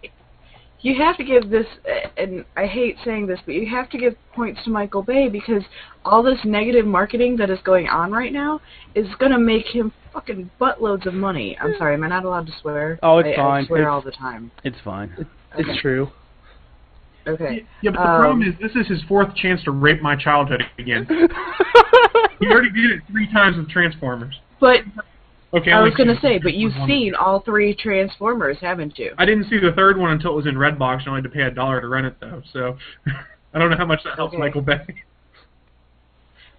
you 0.80 0.94
have 1.02 1.16
to 1.16 1.24
give 1.24 1.50
this, 1.50 1.66
and 2.16 2.44
I 2.56 2.66
hate 2.66 2.96
saying 3.04 3.26
this, 3.26 3.40
but 3.44 3.54
you 3.54 3.68
have 3.68 3.90
to 3.90 3.98
give 3.98 4.14
points 4.34 4.60
to 4.64 4.70
Michael 4.70 5.02
Bay 5.02 5.28
because 5.28 5.62
all 6.04 6.22
this 6.22 6.38
negative 6.44 6.86
marketing 6.86 7.36
that 7.38 7.50
is 7.50 7.58
going 7.64 7.88
on 7.88 8.12
right 8.12 8.32
now 8.32 8.60
is 8.94 9.06
going 9.18 9.32
to 9.32 9.38
make 9.38 9.66
him 9.66 9.92
fucking 10.12 10.50
buttloads 10.60 11.06
of 11.06 11.14
money. 11.14 11.56
I'm 11.60 11.74
sorry, 11.78 11.94
am 11.94 12.04
I 12.04 12.08
not 12.08 12.24
allowed 12.24 12.46
to 12.46 12.52
swear? 12.60 12.98
Oh, 13.02 13.18
it's 13.18 13.28
I, 13.32 13.36
fine. 13.36 13.64
I 13.64 13.66
swear 13.66 13.80
It's- 13.82 13.92
all 13.92 14.02
the 14.02 14.12
time. 14.12 14.50
it's 14.64 14.78
fine. 14.84 15.12
Okay. 15.18 15.28
It's 15.70 15.80
true. 15.80 16.10
Okay. 17.26 17.66
Yeah, 17.82 17.90
but 17.90 17.98
the 18.02 18.08
Um, 18.10 18.20
problem 18.20 18.42
is 18.42 18.54
this 18.60 18.74
is 18.74 18.86
his 18.86 19.02
fourth 19.08 19.34
chance 19.34 19.62
to 19.64 19.70
rape 19.72 20.00
my 20.00 20.14
childhood 20.16 20.62
again. 20.78 21.04
he 22.40 22.46
already 22.46 22.70
did 22.70 22.90
it 22.92 23.00
three 23.10 23.30
times 23.32 23.56
with 23.56 23.68
Transformers. 23.68 24.38
But 24.60 24.80
Okay, 25.54 25.72
I 25.72 25.80
was 25.80 25.94
going 25.94 26.08
to 26.08 26.20
say, 26.20 26.38
but 26.38 26.52
you've 26.54 26.76
One. 26.76 26.88
seen 26.88 27.14
all 27.14 27.40
three 27.40 27.74
Transformers, 27.74 28.58
haven't 28.60 28.98
you? 28.98 29.14
I 29.16 29.24
didn't 29.24 29.48
see 29.48 29.58
the 29.58 29.72
third 29.72 29.96
one 29.96 30.10
until 30.10 30.32
it 30.32 30.36
was 30.36 30.46
in 30.46 30.56
Redbox, 30.56 31.04
and 31.04 31.12
I 31.12 31.14
had 31.16 31.24
to 31.24 31.30
pay 31.30 31.42
a 31.42 31.50
dollar 31.50 31.80
to 31.80 31.88
rent 31.88 32.06
it 32.06 32.16
though. 32.20 32.42
So 32.52 32.76
I 33.54 33.58
don't 33.58 33.70
know 33.70 33.76
how 33.78 33.86
much 33.86 34.04
that 34.04 34.16
helps 34.16 34.34
Okay. 34.34 34.40
Michael 34.40 34.60
Bay. 34.60 34.84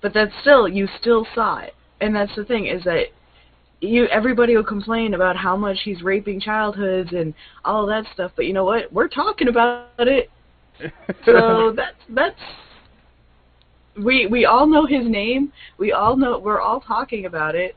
But 0.01 0.13
that's 0.13 0.31
still 0.41 0.67
you 0.67 0.87
still 0.99 1.27
saw 1.35 1.59
it, 1.59 1.75
and 2.01 2.15
that's 2.15 2.35
the 2.35 2.45
thing 2.45 2.65
is 2.65 2.83
that 2.85 3.07
you 3.81 4.05
everybody 4.07 4.55
will 4.55 4.63
complain 4.63 5.13
about 5.13 5.37
how 5.37 5.55
much 5.55 5.77
he's 5.83 6.01
raping 6.01 6.39
childhoods 6.39 7.11
and 7.13 7.33
all 7.65 7.85
that 7.85 8.05
stuff. 8.13 8.31
But 8.35 8.45
you 8.45 8.53
know 8.53 8.65
what? 8.65 8.91
We're 8.91 9.07
talking 9.07 9.49
about 9.49 9.87
it, 9.99 10.31
so 11.25 11.73
that's 11.75 11.97
that's 12.09 12.39
we 14.01 14.25
we 14.25 14.45
all 14.45 14.65
know 14.65 14.85
his 14.85 15.07
name. 15.07 15.53
We 15.77 15.91
all 15.91 16.15
know 16.15 16.39
we're 16.39 16.61
all 16.61 16.81
talking 16.81 17.25
about 17.25 17.55
it. 17.55 17.75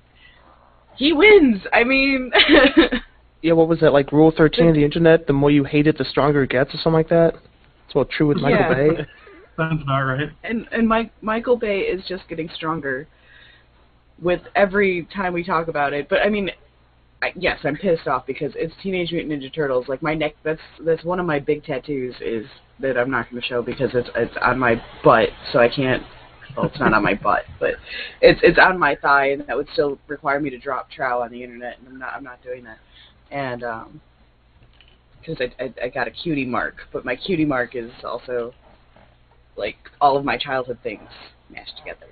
He 0.96 1.12
wins. 1.12 1.62
I 1.72 1.84
mean, 1.84 2.30
Yeah, 3.42 3.54
what 3.54 3.68
was 3.68 3.80
that, 3.80 3.92
like 3.92 4.12
Rule 4.12 4.32
13 4.37 4.68
of 4.68 4.75
the 4.75 4.84
Internet? 4.84 5.26
The 5.26 5.32
more 5.32 5.50
you 5.50 5.64
hate 5.64 5.88
it, 5.88 5.99
the 5.99 6.04
stronger 6.04 6.44
it 6.44 6.50
gets, 6.50 6.70
or 6.70 6.76
something 6.78 6.92
like 6.92 7.08
that? 7.08 7.34
It's 7.87 7.94
well 7.94 8.04
true 8.04 8.28
with 8.28 8.38
Michael 8.38 8.58
Yeah. 8.61 8.75
Bay. 8.96 9.06
Sounds 9.56 9.82
about 9.82 10.04
right. 10.04 10.30
and 10.44 10.66
and 10.72 10.88
Mike 10.88 11.12
Michael 11.20 11.56
Bay 11.56 11.80
is 11.80 12.02
just 12.08 12.26
getting 12.28 12.49
stronger 12.54 13.06
with 14.22 14.40
every 14.54 15.06
time 15.14 15.34
we 15.34 15.44
talk 15.44 15.68
about 15.68 15.92
it. 15.92 16.08
But 16.08 16.20
I 16.20 16.30
mean, 16.30 16.50
I, 17.20 17.32
yes, 17.37 17.58
I'm 17.64 17.76
pissed 17.76 18.06
off 18.08 18.25
because 18.26 18.52
it's 18.54 18.72
Teenage 18.82 19.12
Mutant 19.12 19.42
Ninja 19.42 19.52
Turtles. 19.54 19.88
Like 19.88 20.02
my 20.02 20.14
neck, 20.14 20.37
that's 20.42 20.61
that's 20.87 21.04
one 21.04 21.20
of 21.20 21.26
my 21.26 21.38
big 21.38 21.64
tattoos 21.64 22.14
is 22.22 22.46
that 22.80 22.96
I'm 22.96 23.11
not 23.11 23.28
going 23.30 23.42
to 23.42 23.46
show 23.46 23.61
because 23.61 23.90
it's 23.92 24.08
it's 24.16 24.34
on 24.40 24.58
my 24.58 24.80
butt, 25.04 25.28
so 25.52 25.58
I 25.58 25.68
can't. 25.68 26.02
Well, 26.56 26.66
it's 26.66 26.78
not 26.78 26.92
on 26.92 27.02
my 27.02 27.14
butt, 27.14 27.44
but 27.59 27.75
it's 28.21 28.40
it's 28.42 28.59
on 28.59 28.78
my 28.78 28.94
thigh, 28.97 29.30
and 29.30 29.47
that 29.47 29.56
would 29.56 29.68
still 29.73 29.99
require 30.06 30.38
me 30.38 30.50
to 30.50 30.59
drop 30.59 30.90
trow 30.90 31.23
on 31.23 31.30
the 31.30 31.42
internet, 31.42 31.78
and 31.78 31.88
I'm 31.88 31.99
not 31.99 32.12
I'm 32.14 32.25
not 32.25 32.42
doing 32.42 32.64
that. 32.64 32.78
And 33.30 33.64
um, 33.64 34.00
because 35.21 35.40
I, 35.40 35.64
I 35.64 35.75
I 35.85 35.88
got 35.88 36.09
a 36.09 36.11
cutie 36.11 36.44
mark, 36.44 36.76
but 36.92 37.04
my 37.04 37.16
cutie 37.16 37.47
mark 37.47 37.75
is 37.75 37.90
also 38.04 38.52
like 39.56 39.76
all 40.00 40.16
of 40.16 40.25
my 40.25 40.37
childhood 40.37 40.78
things 40.82 41.09
mashed 41.50 41.76
together. 41.78 42.06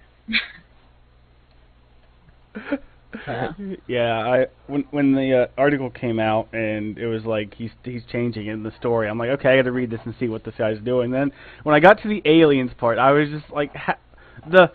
yeah. 3.87 4.21
I 4.21 4.47
when 4.67 4.85
when 4.91 5.15
the 5.15 5.43
uh, 5.43 5.47
article 5.59 5.91
came 5.91 6.19
out 6.21 6.49
and 6.53 6.99
it 6.99 7.07
was 7.07 7.25
like 7.25 7.55
he's 7.55 7.71
he's 7.85 8.03
changing 8.11 8.47
in 8.47 8.63
the 8.63 8.73
story. 8.79 9.09
I'm 9.09 9.19
like, 9.19 9.31
okay, 9.31 9.51
I 9.51 9.57
got 9.57 9.63
to 9.63 9.73
read 9.73 9.91
this 9.91 10.01
and 10.05 10.15
see 10.19 10.29
what 10.29 10.45
this 10.45 10.55
guy's 10.57 10.81
doing. 10.81 11.11
Then 11.11 11.33
when 11.63 11.75
I 11.75 11.81
got 11.81 12.01
to 12.03 12.09
the 12.09 12.23
aliens 12.25 12.71
part, 12.79 12.99
I 12.99 13.13
was 13.13 13.29
just 13.29 13.51
like, 13.51 13.75
ha- 13.75 13.99
the 14.51 14.71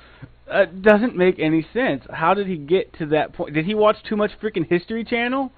uh, 0.51 0.65
doesn't 0.65 1.15
make 1.15 1.39
any 1.39 1.65
sense. 1.73 2.03
How 2.11 2.33
did 2.33 2.47
he 2.47 2.57
get 2.57 2.93
to 2.99 3.05
that 3.07 3.33
point? 3.33 3.53
Did 3.53 3.65
he 3.65 3.73
watch 3.73 3.97
too 4.07 4.15
much 4.15 4.31
freaking 4.41 4.67
History 4.67 5.03
Channel? 5.03 5.51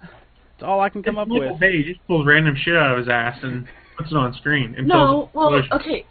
That's 0.00 0.68
all 0.68 0.80
I 0.80 0.88
can 0.88 1.02
come 1.02 1.18
up 1.18 1.28
Michael 1.28 1.58
with. 1.58 1.72
he 1.72 1.82
just 1.82 2.06
pulls 2.06 2.26
random 2.26 2.54
shit 2.56 2.76
out 2.76 2.92
of 2.92 2.98
his 2.98 3.08
ass 3.08 3.38
and 3.42 3.66
puts 3.96 4.10
it 4.10 4.16
on 4.16 4.34
screen. 4.34 4.74
And 4.76 4.86
No, 4.86 5.30
well, 5.32 5.50
Bush. 5.50 5.66
okay. 5.72 6.06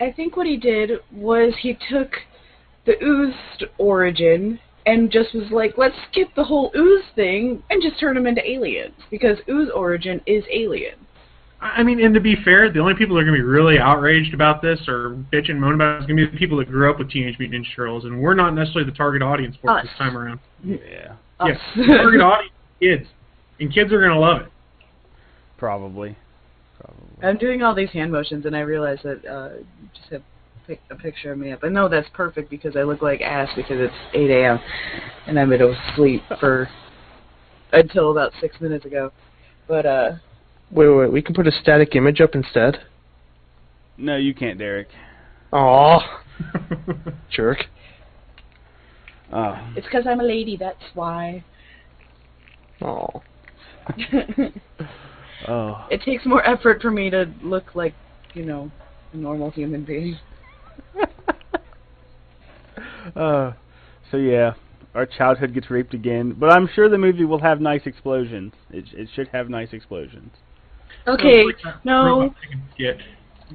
I 0.00 0.12
think 0.12 0.36
what 0.36 0.46
he 0.46 0.56
did 0.56 0.92
was 1.12 1.52
he 1.60 1.78
took 1.90 2.12
the 2.86 3.02
ooze 3.02 3.34
origin 3.78 4.58
and 4.86 5.10
just 5.10 5.34
was 5.34 5.50
like, 5.50 5.74
let's 5.76 5.94
skip 6.10 6.28
the 6.34 6.44
whole 6.44 6.72
ooze 6.74 7.04
thing 7.14 7.62
and 7.70 7.82
just 7.82 8.00
turn 8.00 8.14
them 8.14 8.26
into 8.26 8.48
aliens 8.48 8.94
because 9.10 9.36
ooze 9.48 9.70
origin 9.74 10.20
is 10.26 10.42
alien. 10.50 10.94
I 11.60 11.82
mean, 11.82 12.02
and 12.02 12.14
to 12.14 12.20
be 12.20 12.36
fair, 12.42 12.72
the 12.72 12.78
only 12.80 12.94
people 12.94 13.16
that 13.16 13.22
are 13.22 13.24
going 13.24 13.36
to 13.36 13.42
be 13.42 13.46
really 13.48 13.78
outraged 13.78 14.32
about 14.32 14.62
this 14.62 14.80
or 14.88 15.10
bitch 15.32 15.50
and 15.50 15.60
moan 15.60 15.74
about 15.74 15.96
it 15.96 16.00
is 16.00 16.06
going 16.06 16.16
to 16.16 16.26
be 16.26 16.32
the 16.32 16.38
people 16.38 16.56
that 16.58 16.70
grew 16.70 16.90
up 16.90 16.98
with 16.98 17.10
Teenage 17.10 17.38
Mutant 17.38 17.66
Ninja 17.66 17.76
Turtles, 17.76 18.04
and 18.04 18.18
we're 18.20 18.34
not 18.34 18.54
necessarily 18.54 18.90
the 18.90 18.96
target 18.96 19.20
audience 19.20 19.56
for 19.60 19.78
it 19.78 19.82
this 19.82 19.92
time 19.98 20.16
around. 20.16 20.40
Yeah, 20.64 21.16
Us. 21.38 21.50
Yes, 21.76 21.86
target 21.86 22.20
audience 22.22 22.52
kids, 22.80 23.06
and 23.60 23.72
kids 23.72 23.92
are 23.92 23.98
going 24.00 24.12
to 24.12 24.18
love 24.18 24.40
it. 24.42 24.48
probably. 25.58 26.16
Probably. 26.80 27.06
I'm 27.22 27.36
doing 27.36 27.62
all 27.62 27.74
these 27.74 27.90
hand 27.90 28.10
motions 28.10 28.46
and 28.46 28.56
I 28.56 28.60
realize 28.60 28.98
that 29.04 29.22
uh, 29.26 29.56
you 29.58 29.88
just 29.94 30.10
have 30.12 30.22
pic- 30.66 30.80
a 30.90 30.94
picture 30.96 31.32
of 31.32 31.38
me 31.38 31.52
up. 31.52 31.60
I 31.62 31.68
know 31.68 31.88
that's 31.90 32.08
perfect 32.14 32.48
because 32.48 32.74
I 32.74 32.84
look 32.84 33.02
like 33.02 33.20
ass 33.20 33.50
because 33.54 33.76
it's 33.78 33.94
8 34.14 34.30
a.m. 34.30 34.58
and 35.26 35.38
I'm 35.38 35.50
been 35.50 35.60
asleep 35.60 36.22
for 36.40 36.70
until 37.72 38.12
about 38.12 38.32
six 38.40 38.58
minutes 38.62 38.86
ago. 38.86 39.12
But 39.68 39.84
uh, 39.84 40.12
Wait, 40.70 40.88
wait, 40.88 40.96
wait. 40.96 41.12
We 41.12 41.22
can 41.22 41.34
put 41.34 41.46
a 41.46 41.52
static 41.52 41.96
image 41.96 42.20
up 42.20 42.34
instead. 42.34 42.78
No, 43.96 44.16
you 44.16 44.34
can't, 44.34 44.58
Derek. 44.58 44.88
Aw, 45.52 46.22
jerk. 47.30 47.58
Oh. 49.32 49.54
it's 49.76 49.86
because 49.86 50.06
I'm 50.06 50.20
a 50.20 50.24
lady. 50.24 50.56
That's 50.56 50.82
why. 50.94 51.44
Aw. 52.82 53.20
Oh. 55.48 55.86
it 55.90 56.02
takes 56.02 56.26
more 56.26 56.46
effort 56.46 56.82
for 56.82 56.90
me 56.90 57.08
to 57.08 57.24
look 57.42 57.74
like, 57.74 57.94
you 58.34 58.44
know, 58.44 58.70
a 59.14 59.16
normal 59.16 59.50
human 59.50 59.84
being. 59.84 60.18
Uh, 63.16 63.52
so 64.10 64.18
yeah, 64.18 64.52
our 64.94 65.06
childhood 65.06 65.54
gets 65.54 65.70
raped 65.70 65.94
again, 65.94 66.36
but 66.38 66.52
I'm 66.52 66.68
sure 66.74 66.88
the 66.88 66.98
movie 66.98 67.24
will 67.24 67.40
have 67.40 67.60
nice 67.60 67.82
explosions. 67.86 68.52
It 68.70 68.84
it 68.92 69.08
should 69.14 69.28
have 69.28 69.48
nice 69.48 69.72
explosions. 69.72 70.32
Okay, 71.06 71.42
It's 71.42 71.64
like 71.64 71.74
that 71.74 71.84
no. 71.84 72.20
robot 72.20 72.36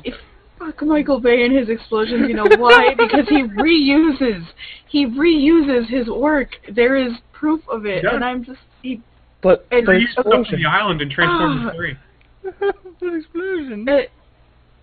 if 0.03 0.13
fuck 0.59 0.81
Michael 0.83 1.19
Bay 1.19 1.45
and 1.45 1.55
his 1.55 1.69
explosions, 1.69 2.27
you 2.27 2.33
know 2.35 2.47
why? 2.57 2.93
because 2.97 3.27
he 3.29 3.43
reuses, 3.43 4.45
he 4.87 5.05
reuses 5.05 5.87
his 5.89 6.07
work. 6.07 6.49
There 6.73 6.95
is 6.97 7.13
proof 7.33 7.61
of 7.69 7.85
it, 7.85 7.97
He 7.97 8.01
does. 8.01 8.11
and 8.15 8.23
I'm 8.23 8.43
just 8.43 8.59
he. 8.81 9.01
But 9.41 9.67
And 9.71 9.87
He 9.87 9.99
used 9.99 10.17
up 10.17 10.25
to 10.25 10.55
the 10.57 10.65
island 10.65 11.01
in 11.01 11.09
Transformers 11.09 11.71
Ah. 11.73 12.51
3. 13.01 13.09
An 13.09 13.15
explosion. 13.19 13.87
Uh, 13.87 13.97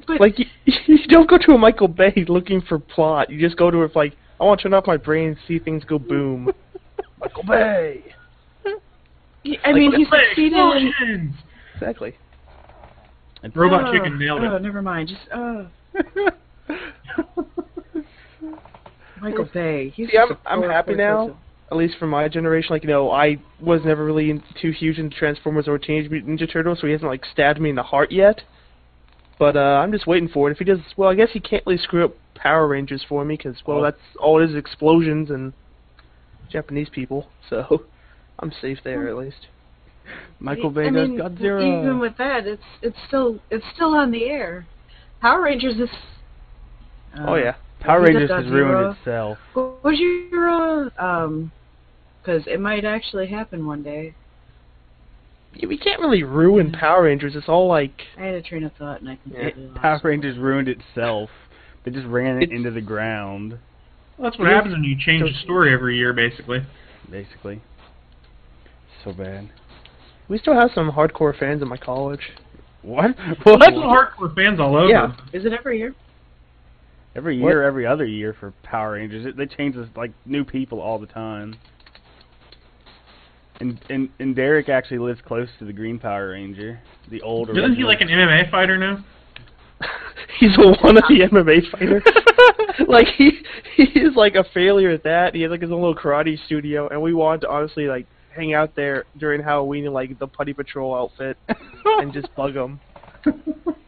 but 0.07 0.21
like 0.21 0.39
you, 0.39 0.47
you 0.87 1.07
don't 1.09 1.29
go 1.29 1.39
to 1.39 1.53
a 1.53 1.59
Michael 1.59 1.89
Bay 1.89 2.25
looking 2.29 2.61
for 2.63 2.79
plot. 2.79 3.31
You 3.31 3.41
just 3.41 3.57
go 3.57 3.71
to 3.71 3.79
it 3.79 3.83
with, 3.83 3.97
like, 3.97 4.15
I 4.41 4.45
want 4.45 4.61
to 4.61 4.65
turn 4.65 4.75
off 4.75 4.87
my 4.87 4.97
brain 4.97 5.29
and 5.29 5.37
see 5.47 5.59
things 5.59 5.85
go 5.85 5.99
boom. 5.99 6.51
Michael 7.21 7.43
Bay. 7.45 8.03
he- 9.43 9.59
I 9.65 9.73
mean, 9.73 9.93
he 9.93 10.05
Like, 10.05 10.27
succeeded 10.29 10.59
in. 11.03 11.35
Exactly. 11.75 12.15
It's- 13.43 13.57
Robot 13.57 13.85
Oh, 13.89 13.93
Chicken 13.93 14.19
nailed 14.19 14.43
oh, 14.45 14.57
it. 14.57 14.63
never 14.63 14.83
mind. 14.83 15.09
Just 15.09 15.21
uh, 15.33 15.65
Michael 19.21 19.49
Bay. 19.53 19.91
He's 19.91 20.11
See, 20.11 20.17
I'm- 20.19 20.29
just 20.31 20.41
a 20.47 20.51
I'm 20.51 20.63
happy 20.63 20.95
now. 20.95 21.27
person. 21.29 21.39
At 21.71 21.79
least 21.79 21.95
for 21.99 22.07
my 22.07 22.29
generation, 22.29 22.69
like 22.71 22.83
you 22.83 22.91
know, 22.91 23.11
I 23.11 23.39
was 23.59 23.81
never 23.83 24.05
really 24.05 24.29
in, 24.29 24.43
too 24.61 24.73
huge 24.73 24.99
into 24.99 25.17
Transformers 25.17 25.67
or 25.69 25.79
Teenage 25.79 26.11
Mutant 26.11 26.39
Ninja 26.39 26.51
Turtles, 26.53 26.79
so 26.81 26.87
he 26.87 26.93
hasn't 26.93 27.09
like 27.11 27.25
stabbed 27.25 27.59
me 27.61 27.71
in 27.71 27.77
the 27.77 27.83
heart 27.83 28.13
yet. 28.13 28.43
But 29.39 29.57
uh, 29.57 29.81
I'm 29.83 29.91
just 29.91 30.07
waiting 30.07 30.29
for 30.29 30.49
it. 30.51 30.53
If 30.53 30.59
he 30.59 30.65
does, 30.65 30.81
well, 30.99 31.09
I 31.09 31.15
guess 31.15 31.31
he 31.33 31.41
can't 31.41 31.65
really 31.67 31.79
screw 31.79 32.05
up 32.05 32.15
Power 32.35 32.69
Rangers 32.69 33.03
for 33.09 33.25
me 33.25 33.37
because 33.39 33.57
well, 33.67 33.79
Oh. 33.79 33.83
that's 33.85 33.97
all 34.21 34.43
it 34.43 34.51
is 34.51 34.55
explosions 34.55 35.31
and 35.31 35.55
Japanese 36.51 36.89
people. 36.91 37.29
So 37.49 37.85
I'm 38.39 38.53
safe 38.61 38.79
there 38.85 39.09
at 39.09 39.17
least. 39.17 39.47
Michael 40.41 40.71
Bay 40.71 40.87
I 40.87 40.91
does 40.91 41.09
mean, 41.09 41.19
Godzilla. 41.19 41.83
Even 41.83 41.99
with 41.99 42.17
that, 42.19 42.47
it's 42.47 42.63
it's 42.83 42.97
still 43.07 43.39
it's 43.51 43.65
still 43.75 43.95
on 43.95 44.11
the 44.11 44.25
air. 44.25 44.67
Power 45.21 45.43
Rangers 45.43 45.77
is. 45.77 45.89
Uh, 47.17 47.27
oh 47.29 47.35
yeah. 47.37 47.55
Power 47.81 48.03
Rangers 48.03 48.31
has 48.31 48.47
ruined 48.47 48.97
itself. 48.97 49.39
What 49.55 49.83
was 49.85 49.99
your 49.99 50.49
uh, 50.49 50.91
um? 50.99 51.53
Because 52.21 52.45
it 52.47 52.61
might 52.61 52.85
actually 52.85 53.29
happen 53.29 53.67
one 53.67 53.83
day. 53.83 54.15
Yeah, 55.55 55.69
we 55.69 55.77
can't 55.77 56.01
really 56.01 56.23
ruin 56.23 56.73
Power 56.73 57.03
Rangers. 57.03 57.35
It's 57.37 57.49
all 57.49 57.67
like 57.69 58.03
I 58.17 58.23
had 58.23 58.35
a 58.35 58.43
train 58.43 58.65
of 58.65 58.73
thought 58.75 59.01
and 59.01 59.11
I 59.11 59.17
completely 59.17 59.67
lost. 59.67 59.81
Power 59.81 59.97
it. 59.97 60.05
Rangers 60.05 60.39
ruined 60.39 60.69
itself. 60.69 61.31
They 61.85 61.91
just 61.91 62.07
ran 62.07 62.41
it 62.41 62.53
into 62.53 62.71
the 62.71 62.81
ground, 62.81 63.59
Well, 64.17 64.31
that's 64.31 64.39
what 64.39 64.49
happens 64.49 64.75
when 64.75 64.85
you 64.85 64.97
change 64.99 65.23
the 65.23 65.39
story 65.43 65.73
every 65.73 65.97
year, 65.97 66.13
basically. 66.13 66.65
basically. 67.11 67.61
So 69.03 69.13
bad. 69.13 69.51
We 70.29 70.39
still 70.39 70.55
have 70.55 70.71
some 70.75 70.91
hardcore 70.91 71.39
fans 71.39 71.63
in 71.63 71.69
my 71.69 71.77
college. 71.77 72.31
What? 72.83 73.17
There's 73.17 73.37
some 73.45 73.59
hardcore 73.59 74.35
fans 74.35 74.59
all 74.61 74.77
over. 74.77 74.89
Yeah. 74.89 75.15
Is 75.33 75.45
it 75.45 75.53
every 75.53 75.79
year? 75.79 75.95
Every 77.15 77.39
What? 77.41 77.49
year, 77.51 77.63
every 77.63 77.87
other 77.87 78.07
year 78.07 78.35
for 78.39 78.53
Power 78.63 78.93
Rangers, 78.93 79.27
it, 79.27 79.37
they 79.37 79.47
change 79.47 79.77
this, 79.77 79.89
like 79.95 80.13
new 80.25 80.45
people 80.45 80.81
all 80.81 80.99
the 80.99 81.07
time. 81.07 81.57
And 83.61 83.79
and 83.91 84.09
and 84.19 84.35
Derek 84.35 84.69
actually 84.69 84.99
lives 84.99 85.21
close 85.25 85.49
to 85.59 85.65
the 85.65 85.73
Green 85.73 85.99
Power 85.99 86.31
Ranger, 86.31 86.81
the 87.11 87.21
old. 87.21 87.51
Isn't 87.51 87.77
he 87.77 87.85
like 87.85 88.01
an 88.01 88.09
MMA 88.09 88.51
fighter 88.51 88.79
now? 88.79 89.05
He's 90.41 90.55
a 90.59 90.63
the 90.63 91.29
MMA 91.31 91.71
fighter. 91.71 92.03
like 92.89 93.07
he 93.09 93.43
he 93.77 93.85
is 94.01 94.17
like 94.17 94.35
a 94.35 94.45
failure 94.55 94.91
at 94.91 95.05
that. 95.05 95.35
He 95.35 95.43
has 95.43 95.51
like 95.51 95.61
his 95.61 95.71
own 95.71 95.81
little 95.81 95.95
karate 95.95 96.43
studio, 96.47 96.89
and 96.89 97.01
we 97.01 97.13
wanted 97.13 97.43
to 97.43 97.51
honestly 97.51 97.87
like 97.87 98.07
hang 98.35 98.55
out 98.55 98.75
there 98.75 99.05
during 99.19 99.43
Halloween 99.43 99.85
in 99.87 99.93
like 99.93 100.19
the 100.19 100.27
Putty 100.27 100.53
Patrol 100.53 100.95
outfit 100.95 101.37
and 101.85 102.13
just 102.13 102.35
bug 102.37 102.55
him. 102.55 102.81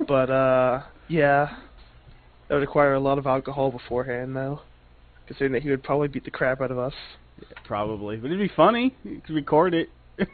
But 0.07 0.31
uh, 0.31 0.83
yeah, 1.09 1.57
that 2.49 2.55
would 2.55 2.61
require 2.61 2.95
a 2.95 3.01
lot 3.01 3.19
of 3.19 3.27
alcohol 3.27 3.71
beforehand, 3.71 4.37
though, 4.37 4.61
considering 5.27 5.53
that 5.53 5.63
he 5.63 5.71
would 5.71 5.83
probably 5.83 6.09
beat 6.09 6.25
the 6.25 6.31
crap 6.31 6.61
out 6.61 6.71
of 6.71 6.79
us. 6.79 6.95
Probably, 7.65 8.17
but 8.17 8.27
it'd 8.27 8.39
be 8.39 8.53
funny. 8.55 8.95
You 9.03 9.21
could 9.27 9.35
record 9.35 9.75
it. 9.75 9.89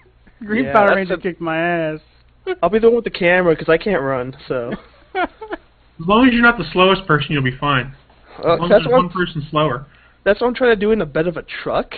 Green 0.44 0.64
Yeah, 0.64 0.72
Power 0.72 0.94
Ranger 0.96 1.14
a- 1.14 1.20
kicked 1.20 1.40
my 1.40 1.58
ass. 1.58 2.00
I'll 2.62 2.70
be 2.70 2.78
the 2.78 2.88
one 2.88 2.96
with 2.96 3.04
the 3.04 3.10
camera 3.10 3.54
because 3.54 3.68
I 3.68 3.78
can't 3.78 4.02
run. 4.02 4.34
So 4.48 4.72
As 5.14 5.28
long 6.06 6.26
as 6.26 6.32
you're 6.32 6.42
not 6.42 6.56
the 6.58 6.64
slowest 6.72 7.06
person, 7.06 7.32
you'll 7.32 7.42
be 7.42 7.56
fine. 7.58 7.94
uh, 8.44 8.54
As 8.54 8.60
long 8.60 8.62
as 8.64 8.68
that's 8.70 8.84
there's 8.84 8.86
what 8.92 9.02
one 9.04 9.08
person 9.10 9.46
slower. 9.50 9.86
that's 10.24 10.40
what 10.40 10.46
I'm 10.48 10.54
trying 10.54 10.72
to 10.74 10.80
do 10.80 10.90
in 10.92 10.98
the 10.98 11.06
bed 11.06 11.26
of 11.26 11.36
a 11.36 11.42
truck, 11.62 11.92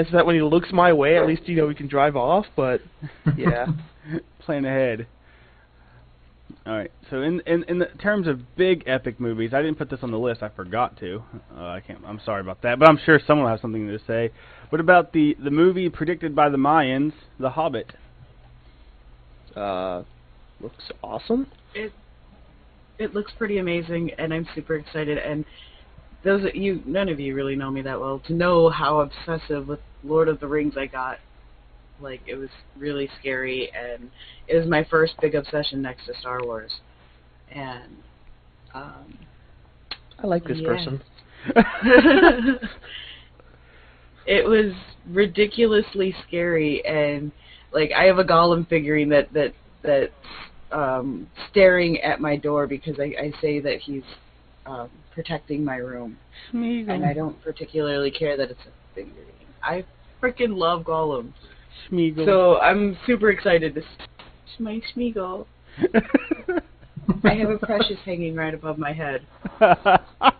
and 0.00 0.08
so 0.10 0.16
that 0.16 0.24
when 0.26 0.34
he 0.34 0.42
looks 0.42 0.72
my 0.72 0.92
way, 0.92 1.18
at 1.18 1.26
least 1.26 1.42
you 1.46 1.56
know 1.56 1.66
we 1.66 1.74
can 1.74 1.88
drive 1.88 2.16
off. 2.16 2.46
But 2.56 2.80
yeah. 3.36 3.66
Plan 4.40 4.64
ahead. 4.64 5.06
All 6.66 6.72
right. 6.76 6.90
So 7.10 7.22
in 7.22 7.40
in 7.46 7.64
in 7.64 7.78
the 7.78 7.86
terms 8.02 8.26
of 8.26 8.40
big 8.56 8.84
epic 8.86 9.20
movies, 9.20 9.52
I 9.52 9.60
didn't 9.62 9.76
put 9.76 9.90
this 9.90 10.00
on 10.02 10.10
the 10.10 10.18
list. 10.18 10.42
I 10.42 10.48
forgot 10.48 10.98
to. 11.00 11.22
Uh, 11.54 11.66
I 11.66 11.80
can't. 11.80 12.00
I'm 12.06 12.20
sorry 12.24 12.40
about 12.40 12.62
that. 12.62 12.78
But 12.78 12.88
I'm 12.88 12.98
sure 13.04 13.20
someone 13.26 13.44
will 13.44 13.50
have 13.50 13.60
something 13.60 13.86
to 13.86 13.98
say. 14.06 14.30
What 14.70 14.80
about 14.80 15.12
the 15.12 15.36
the 15.42 15.50
movie 15.50 15.88
predicted 15.90 16.34
by 16.34 16.48
the 16.48 16.56
Mayans, 16.56 17.12
The 17.38 17.50
Hobbit? 17.50 17.92
uh, 19.54 20.02
looks 20.60 20.90
awesome. 21.02 21.46
It 21.74 21.92
it 22.98 23.14
looks 23.14 23.32
pretty 23.36 23.58
amazing, 23.58 24.12
and 24.18 24.32
I'm 24.32 24.46
super 24.54 24.76
excited. 24.76 25.18
And 25.18 25.44
those 26.24 26.42
you, 26.54 26.82
none 26.86 27.08
of 27.08 27.18
you 27.20 27.34
really 27.34 27.56
know 27.56 27.70
me 27.70 27.82
that 27.82 27.98
well, 27.98 28.20
to 28.26 28.34
know 28.34 28.68
how 28.68 29.00
obsessive 29.00 29.66
with 29.68 29.80
Lord 30.04 30.28
of 30.28 30.40
the 30.40 30.46
Rings 30.46 30.74
I 30.76 30.86
got. 30.86 31.18
Like 32.00 32.20
it 32.26 32.34
was 32.34 32.48
really 32.78 33.08
scary, 33.20 33.70
and 33.74 34.10
it 34.48 34.56
was 34.56 34.66
my 34.66 34.84
first 34.84 35.14
big 35.20 35.34
obsession 35.34 35.82
next 35.82 36.06
to 36.06 36.14
Star 36.20 36.42
Wars. 36.44 36.72
And 37.50 37.96
um, 38.74 39.18
I 40.18 40.26
like 40.26 40.46
this 40.46 40.60
Yeah. 40.60 40.66
person. 40.66 41.02
it 44.26 44.46
was 44.46 44.72
ridiculously 45.10 46.14
scary 46.26 46.84
and 46.84 47.32
like 47.72 47.90
I 47.96 48.04
have 48.04 48.18
a 48.18 48.24
Gollum 48.24 48.68
figurine 48.68 49.08
that 49.10 49.32
that 49.32 49.54
that's 49.82 50.12
um 50.70 51.26
staring 51.50 52.00
at 52.02 52.20
my 52.20 52.36
door 52.36 52.66
because 52.66 52.98
I, 53.00 53.14
I 53.18 53.32
say 53.40 53.60
that 53.60 53.78
he's 53.80 54.02
um 54.66 54.90
protecting 55.12 55.64
my 55.64 55.76
room 55.76 56.18
and 56.90 57.04
I 57.04 57.12
don't 57.12 57.40
particularly 57.42 58.10
care 58.10 58.36
that 58.36 58.50
it's 58.50 58.60
a 58.66 58.94
figurine. 58.94 59.26
I 59.62 59.84
freaking 60.22 60.56
love 60.56 60.82
Gollums. 60.82 61.32
Schmeagol. 61.88 62.26
So 62.26 62.58
I'm 62.58 62.96
super 63.06 63.30
excited 63.30 63.74
to 63.74 63.80
s- 63.80 63.86
my 64.58 64.80
Smeagol. 64.94 65.46
I 67.24 67.34
have 67.34 67.50
a 67.50 67.58
precious 67.58 67.98
hanging 68.04 68.34
right 68.34 68.54
above 68.54 68.78
my 68.78 68.92
head. 68.92 69.26
I, 69.60 70.30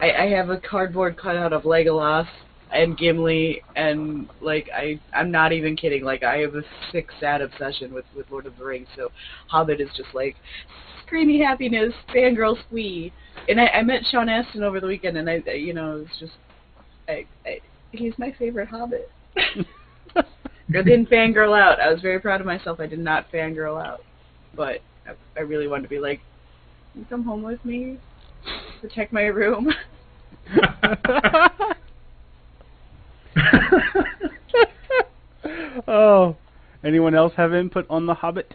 I 0.00 0.26
have 0.36 0.50
a 0.50 0.58
cardboard 0.58 1.16
cutout 1.16 1.52
of 1.52 1.62
Legolas 1.62 2.26
and 2.72 2.96
Gimli, 2.96 3.62
and 3.76 4.28
like 4.40 4.68
I, 4.74 4.98
I'm 5.14 5.30
not 5.30 5.52
even 5.52 5.76
kidding. 5.76 6.04
Like 6.04 6.22
I 6.22 6.38
have 6.38 6.54
a 6.54 6.62
sick, 6.90 7.08
sad 7.20 7.40
obsession 7.40 7.92
with 7.92 8.04
with 8.16 8.26
Lord 8.30 8.46
of 8.46 8.56
the 8.58 8.64
Rings. 8.64 8.88
So 8.96 9.10
Hobbit 9.48 9.80
is 9.80 9.88
just 9.96 10.14
like 10.14 10.36
screamy 11.12 11.44
happiness, 11.44 11.92
fangirl 12.14 12.56
squee. 12.66 13.12
And 13.48 13.60
I, 13.60 13.66
I 13.68 13.82
met 13.82 14.02
Sean 14.10 14.28
Astin 14.28 14.62
over 14.62 14.80
the 14.80 14.86
weekend, 14.86 15.16
and 15.16 15.28
I, 15.28 15.42
I 15.46 15.52
you 15.52 15.74
know, 15.74 15.96
it 15.96 16.00
was 16.00 16.08
just, 16.18 16.32
I, 17.08 17.26
I, 17.44 17.60
he's 17.92 18.14
my 18.18 18.34
favorite 18.38 18.68
Hobbit. 18.68 19.10
I 20.16 20.22
didn't 20.68 21.10
fangirl 21.10 21.58
out. 21.58 21.80
I 21.80 21.92
was 21.92 22.00
very 22.00 22.20
proud 22.20 22.40
of 22.40 22.46
myself. 22.46 22.80
I 22.80 22.86
did 22.86 22.98
not 22.98 23.30
fangirl 23.32 23.84
out, 23.84 24.00
but 24.54 24.80
I, 25.06 25.12
I 25.36 25.40
really 25.40 25.66
wanted 25.66 25.82
to 25.82 25.88
be 25.88 25.98
like, 25.98 26.20
"You 26.94 27.04
come 27.10 27.24
home 27.24 27.42
with 27.42 27.62
me, 27.64 27.98
protect 28.80 29.12
my 29.12 29.24
room." 29.24 29.70
oh, 35.88 36.36
anyone 36.84 37.14
else 37.14 37.34
have 37.36 37.52
input 37.52 37.84
on 37.90 38.06
The 38.06 38.14
Hobbit? 38.14 38.54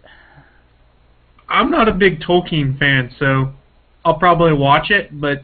I'm 1.50 1.72
not 1.72 1.88
a 1.88 1.94
big 1.94 2.20
Tolkien 2.22 2.78
fan, 2.78 3.14
so 3.20 3.52
I'll 4.06 4.20
probably 4.20 4.54
watch 4.54 4.92
it, 4.92 5.20
but 5.20 5.44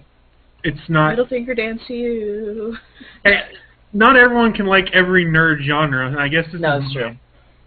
it's 0.63 0.79
not. 0.89 1.10
Middle 1.12 1.27
finger 1.27 1.55
dance 1.55 1.81
to 1.88 1.93
you. 1.93 2.77
Eh, 3.25 3.31
not 3.93 4.15
everyone 4.17 4.53
can 4.53 4.65
like 4.65 4.86
every 4.93 5.25
nerd 5.25 5.62
genre, 5.63 6.07
and 6.07 6.19
I 6.19 6.27
guess 6.27 6.45
this 6.51 6.62
No, 6.62 6.77
is 6.77 6.83
it's 6.86 6.93
true. 6.93 7.15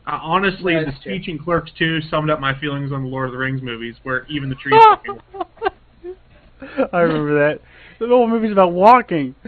Uh, 0.07 0.19
honestly, 0.23 0.75
No, 0.75 0.83
the 0.85 0.89
it's 0.91 1.03
true. 1.03 1.15
speech 1.17 1.29
in 1.29 1.39
Clerks 1.39 1.71
2 1.79 2.03
summed 2.03 2.31
up 2.31 2.41
my 2.41 2.59
feelings 2.61 2.93
on 2.93 3.03
the 3.03 3.09
Lord 3.09 3.27
of 3.27 3.33
the 3.33 3.39
Rings 3.39 3.63
movies, 3.63 3.97
where 4.03 4.27
even 4.29 4.49
the 4.49 4.55
trees. 4.57 4.81
I 6.93 7.01
remember 7.01 7.35
that. 7.49 7.61
The 7.99 8.07
whole 8.09 8.29
movie's 8.29 8.53
about 8.53 8.73
walking. 8.73 9.35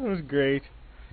That 0.00 0.10
was 0.10 0.20
great. 0.28 0.62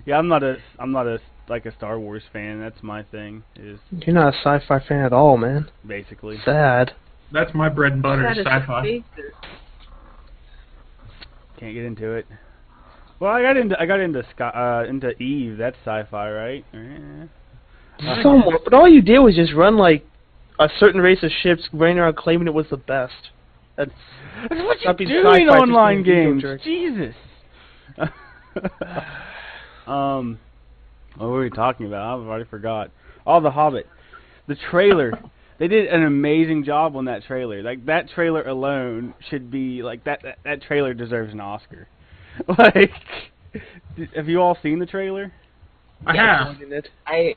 Yeah, 0.04 0.16
I'm 0.16 0.28
not 0.28 0.44
a 0.44 0.58
I'm 0.78 0.92
not 0.92 1.08
a 1.08 1.18
like 1.48 1.66
a 1.66 1.74
Star 1.74 1.98
Wars 1.98 2.22
fan. 2.32 2.60
That's 2.60 2.82
my 2.82 3.02
thing. 3.04 3.42
Is 3.56 3.78
You're 3.90 4.14
not 4.14 4.34
a 4.34 4.38
sci-fi 4.38 4.80
fan 4.86 5.04
at 5.04 5.12
all, 5.12 5.36
man. 5.36 5.70
basically 5.86 6.38
Sad. 6.44 6.92
That's 7.32 7.52
my 7.54 7.68
bread 7.68 7.92
and 7.92 8.02
butter, 8.02 8.22
That 8.22 8.38
is 8.38 8.46
sci-fi. 8.46 9.02
can't 11.58 11.74
get 11.74 11.84
into 11.84 12.12
it. 12.12 12.26
Well, 13.18 13.32
I 13.32 13.42
got 13.42 13.56
into 13.56 13.80
I 13.80 13.86
got 13.86 14.00
into 14.00 14.22
Sky, 14.34 14.48
uh 14.48 14.88
into 14.88 15.10
Eve. 15.22 15.56
That's 15.56 15.76
sci-fi, 15.84 16.30
right? 16.30 16.64
Somewhat, 18.22 18.62
but 18.62 18.74
all 18.74 18.88
you 18.88 19.00
did 19.00 19.18
was 19.20 19.34
just 19.34 19.54
run 19.54 19.76
like 19.76 20.06
a 20.58 20.68
certain 20.78 21.00
race 21.00 21.22
of 21.22 21.30
ships, 21.42 21.62
running 21.72 21.98
around 21.98 22.16
claiming 22.16 22.46
it 22.46 22.54
was 22.54 22.66
the 22.70 22.76
best. 22.76 23.30
That's 23.76 23.90
That's 24.48 24.62
what 24.62 24.80
you 24.82 24.92
being 24.94 25.10
do 25.10 25.32
in 25.32 25.48
online 25.48 26.02
games. 26.02 26.42
Jesus. 26.62 27.14
um, 29.86 30.38
what 31.16 31.28
were 31.28 31.40
we 31.40 31.50
talking 31.50 31.86
about? 31.86 32.20
I've 32.20 32.26
already 32.26 32.44
forgot. 32.44 32.90
Oh, 33.26 33.40
The 33.40 33.50
Hobbit. 33.50 33.86
The 34.46 34.56
trailer. 34.70 35.12
they 35.58 35.68
did 35.68 35.88
an 35.88 36.04
amazing 36.04 36.64
job 36.64 36.94
on 36.96 37.06
that 37.06 37.24
trailer. 37.24 37.62
Like 37.62 37.84
that 37.86 38.08
trailer 38.10 38.42
alone 38.46 39.14
should 39.30 39.50
be 39.50 39.82
like 39.82 40.04
that. 40.04 40.20
That, 40.22 40.38
that 40.44 40.62
trailer 40.62 40.94
deserves 40.94 41.32
an 41.32 41.40
Oscar. 41.40 41.88
like, 42.58 42.90
have 44.14 44.28
you 44.28 44.40
all 44.40 44.56
seen 44.62 44.78
the 44.78 44.86
trailer? 44.86 45.32
I 46.06 46.14
Yes. 46.14 46.56
have. 46.74 46.84
I 47.06 47.34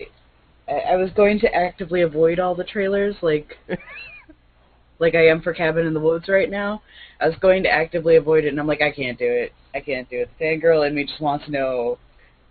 I 0.68 0.74
I 0.74 0.96
was 0.98 1.10
going 1.16 1.40
to 1.40 1.56
actively 1.56 2.02
avoid 2.02 2.40
all 2.40 2.54
the 2.54 2.64
trailers, 2.66 3.16
like 3.22 3.58
like 5.00 5.16
I 5.16 5.28
am 5.28 5.42
for 5.42 5.54
Cabin 5.54 5.88
in 5.88 5.94
the 5.94 6.00
Woods 6.00 6.28
right 6.28 6.50
now. 6.50 6.82
I 7.22 7.28
was 7.28 7.38
going 7.40 7.64
to 7.64 7.70
actively 7.70 8.18
avoid 8.18 8.44
it, 8.46 8.50
and 8.50 8.60
I'm 8.60 8.68
like, 8.68 8.82
I 8.82 8.92
can't 8.92 9.18
do 9.18 9.26
it. 9.26 9.54
I 9.74 9.80
can't 9.80 10.10
do 10.10 10.18
it. 10.22 10.30
The 10.38 10.46
fangirl 10.46 10.86
in 10.88 10.94
me 10.94 11.06
just 11.06 11.22
wants 11.22 11.46
to 11.46 11.52
know, 11.52 11.98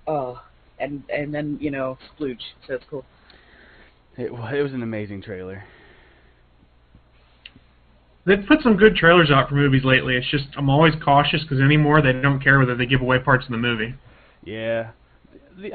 oh, 0.06 0.40
and 0.80 1.02
and 1.12 1.34
then 1.34 1.58
you 1.60 1.70
know, 1.70 1.98
splooge. 2.18 2.40
So 2.66 2.74
it's 2.74 2.84
cool. 2.88 3.04
It, 4.16 4.32
wa- 4.32 4.50
it 4.50 4.62
was 4.62 4.72
an 4.72 4.82
amazing 4.82 5.22
trailer. 5.22 5.64
They've 8.26 8.44
put 8.46 8.60
some 8.62 8.76
good 8.76 8.94
trailers 8.94 9.30
out 9.30 9.48
for 9.48 9.54
movies 9.54 9.84
lately. 9.84 10.14
It's 10.16 10.30
just 10.30 10.44
I'm 10.56 10.68
always 10.68 10.94
cautious 11.02 11.42
because 11.42 11.60
anymore 11.60 12.02
they 12.02 12.12
don't 12.12 12.42
care 12.42 12.58
whether 12.58 12.74
they 12.76 12.84
give 12.86 13.00
away 13.00 13.18
parts 13.18 13.46
of 13.46 13.52
the 13.52 13.56
movie. 13.58 13.94
Yeah. 14.44 14.90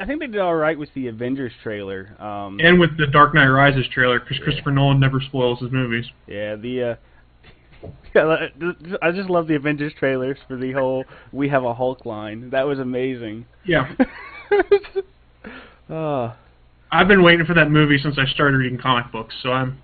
I 0.00 0.06
think 0.06 0.20
they 0.20 0.28
did 0.28 0.38
all 0.40 0.54
right 0.54 0.78
with 0.78 0.88
the 0.94 1.08
Avengers 1.08 1.52
trailer. 1.62 2.16
Um, 2.22 2.58
And 2.60 2.80
with 2.80 2.96
the 2.96 3.06
Dark 3.06 3.34
Knight 3.34 3.48
Rises 3.48 3.86
trailer, 3.92 4.18
because 4.18 4.38
Christopher 4.38 4.70
Nolan 4.70 4.98
never 4.98 5.20
spoils 5.20 5.60
his 5.60 5.70
movies. 5.72 6.06
Yeah, 6.26 6.56
the 6.56 6.82
uh 6.82 6.94
yeah, 8.14 8.46
I 9.02 9.10
just 9.10 9.28
love 9.28 9.46
the 9.46 9.56
Avengers 9.56 9.92
trailers 9.98 10.38
for 10.48 10.56
the 10.56 10.72
whole 10.72 11.04
"We 11.32 11.48
have 11.50 11.64
a 11.64 11.74
Hulk" 11.74 12.06
line. 12.06 12.48
That 12.50 12.66
was 12.66 12.78
amazing. 12.78 13.44
Yeah. 13.66 13.92
oh, 15.90 16.34
I've 16.90 17.08
been 17.08 17.22
waiting 17.22 17.46
for 17.46 17.54
that 17.54 17.70
movie 17.70 17.98
since 17.98 18.18
I 18.18 18.26
started 18.26 18.56
reading 18.58 18.78
comic 18.78 19.10
books, 19.12 19.34
so 19.42 19.50
I'm 19.52 19.78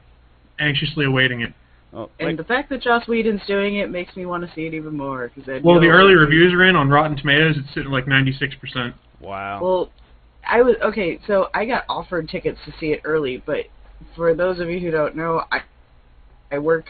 anxiously 0.59 1.05
awaiting 1.07 1.41
it. 1.41 1.53
oh 1.93 2.11
And 2.21 2.39
the 2.39 2.45
fact 2.45 2.69
that 2.71 2.83
Joss 2.83 3.07
Whedon's 3.09 3.41
doing 3.47 3.77
it 3.77 3.91
makes 3.91 4.15
me 4.17 4.27
want 4.27 4.47
to 4.47 4.55
see 4.55 4.67
it 4.67 4.75
even 4.75 4.97
more. 4.97 5.29
Cause 5.31 5.45
I 5.49 5.61
Well, 5.63 5.81
the 5.81 5.87
know- 5.87 5.93
early 5.93 6.15
reviews 6.15 6.53
are 6.53 6.65
in 6.65 6.77
on 6.77 6.89
Rotten 6.89 7.17
Tomatoes. 7.17 7.57
It's 7.59 7.69
sitting 7.69 7.87
at 7.87 7.93
like 7.93 8.07
96%. 8.07 8.95
wow. 9.21 9.61
Well, 9.63 9.91
I 10.49 10.63
was 10.63 10.77
okay. 10.83 11.19
So 11.27 11.49
I 11.55 11.67
got 11.67 11.85
offered 11.89 12.29
tickets 12.29 12.59
to 12.65 12.73
see 12.81 12.93
it 12.93 13.01
early, 13.05 13.43
but 13.45 13.67
for 14.17 14.35
those 14.35 14.59
of 14.59 14.71
you 14.71 14.81
who 14.81 14.91
don't 14.91 15.15
know, 15.15 15.45
I 15.53 15.61
I 16.51 16.59
work 16.59 16.87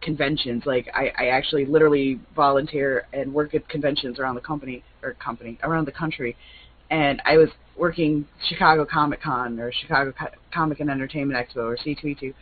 conventions. 0.00 0.64
Like 0.66 0.88
I, 0.94 1.12
I 1.18 1.26
actually 1.28 1.64
literally 1.66 2.20
volunteer 2.36 3.06
and 3.12 3.32
work 3.34 3.54
at 3.54 3.68
conventions 3.68 4.18
around 4.18 4.36
the 4.36 4.40
company 4.40 4.82
or 5.02 5.14
company 5.14 5.58
around 5.64 5.86
the 5.86 5.92
country. 5.92 6.36
And 6.92 7.22
I 7.24 7.38
was 7.38 7.48
working 7.76 8.26
Chicago 8.48 8.84
Comic 8.84 9.22
Con 9.22 9.58
or 9.58 9.72
Chicago 9.72 10.12
Co- 10.12 10.26
Comic 10.52 10.80
and 10.80 10.90
Entertainment 10.90 11.38
Expo 11.40 11.64
or 11.64 11.76
C2E2 11.78 12.34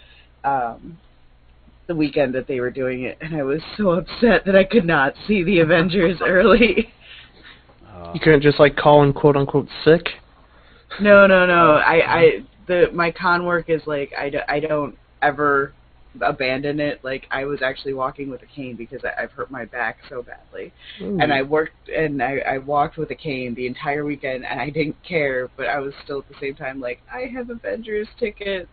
um, 0.42 0.98
the 1.86 1.94
weekend 1.94 2.34
that 2.34 2.48
they 2.48 2.58
were 2.60 2.70
doing 2.70 3.02
it, 3.02 3.16
and 3.20 3.34
I 3.34 3.42
was 3.42 3.60
so 3.76 3.90
upset 3.90 4.44
that 4.46 4.56
I 4.56 4.64
could 4.64 4.84
not 4.84 5.14
see 5.26 5.42
the 5.44 5.60
Avengers 5.60 6.18
early. 6.26 6.92
Uh, 7.86 8.12
You 8.12 8.20
couldn't 8.20 8.42
just 8.42 8.58
like 8.58 8.76
call 8.76 9.02
in 9.04 9.12
quote 9.12 9.36
unquote 9.36 9.68
sick. 9.84 10.06
No, 11.00 11.26
no, 11.26 11.46
no. 11.46 11.74
I, 11.74 12.18
I, 12.18 12.30
the 12.66 12.86
my 12.92 13.12
con 13.12 13.44
work 13.44 13.70
is 13.70 13.82
like 13.86 14.12
I, 14.18 14.30
do, 14.30 14.38
I 14.48 14.58
don't 14.58 14.96
ever 15.22 15.72
abandon 16.20 16.80
it. 16.80 17.00
Like 17.02 17.26
I 17.30 17.44
was 17.44 17.62
actually 17.62 17.94
walking 17.94 18.30
with 18.30 18.42
a 18.42 18.46
cane 18.46 18.76
because 18.76 19.00
I, 19.04 19.22
I've 19.22 19.32
hurt 19.32 19.50
my 19.50 19.64
back 19.64 19.98
so 20.08 20.22
badly, 20.22 20.72
and 20.98 21.32
I 21.32 21.42
worked 21.42 21.88
and 21.88 22.22
I, 22.22 22.38
I 22.38 22.58
walked 22.58 22.96
with 22.96 23.10
a 23.10 23.14
cane 23.14 23.54
the 23.54 23.66
entire 23.66 24.04
weekend, 24.04 24.44
and 24.44 24.60
I 24.60 24.70
didn't 24.70 24.96
care, 25.02 25.48
but 25.56 25.66
I 25.66 25.78
was 25.78 25.92
still 26.04 26.18
at 26.18 26.28
the 26.28 26.34
same 26.40 26.54
time 26.54 26.80
like 26.80 27.00
I 27.12 27.30
have 27.34 27.50
Avengers 27.50 28.08
tickets 28.18 28.68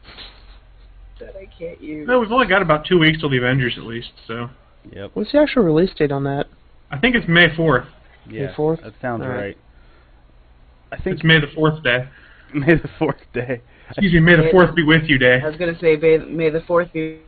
that 1.19 1.35
I 1.35 1.47
can't 1.57 1.81
use. 1.81 2.07
No, 2.07 2.19
we've 2.19 2.31
only 2.31 2.47
got 2.47 2.61
about 2.61 2.85
two 2.85 2.99
weeks 2.99 3.19
till 3.19 3.29
the 3.29 3.37
Avengers 3.37 3.75
at 3.77 3.83
least, 3.83 4.11
so 4.27 4.49
yep. 4.91 5.11
What's 5.13 5.31
the 5.31 5.39
actual 5.39 5.63
release 5.63 5.93
date 5.97 6.11
on 6.11 6.23
that? 6.25 6.47
I 6.91 6.97
think 6.97 7.15
it's 7.15 7.27
May 7.27 7.49
4th. 7.49 7.87
Yeah. 8.29 8.53
4th? 8.55 8.83
That 8.83 8.93
sounds 9.01 9.23
All 9.23 9.29
right. 9.29 9.37
right. 9.37 9.57
I 10.91 10.97
think 11.01 11.15
It's 11.15 11.23
May 11.23 11.39
the 11.39 11.47
4th 11.47 11.83
day. 11.83 12.07
May 12.53 12.75
the 12.75 12.89
fourth 12.97 13.19
day. 13.33 13.61
Excuse 13.89 14.13
me, 14.13 14.19
May 14.19 14.35
the 14.35 14.49
4th 14.53 14.75
be 14.75 14.83
with 14.83 15.03
you 15.03 15.17
day. 15.17 15.41
I 15.43 15.47
was 15.47 15.57
gonna 15.57 15.77
say 15.79 15.95
may, 15.97 16.17
may 16.17 16.49
the 16.49 16.61
fourth 16.61 16.91
be 16.93 17.19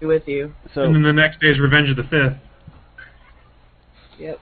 be 0.00 0.06
with 0.06 0.26
you. 0.26 0.54
So 0.74 0.82
And 0.82 0.94
then 0.94 1.02
the 1.02 1.12
next 1.12 1.40
day 1.40 1.48
is 1.48 1.58
Revenge 1.58 1.90
of 1.90 1.96
the 1.96 2.02
5th. 2.02 2.38
Yep. 4.18 4.40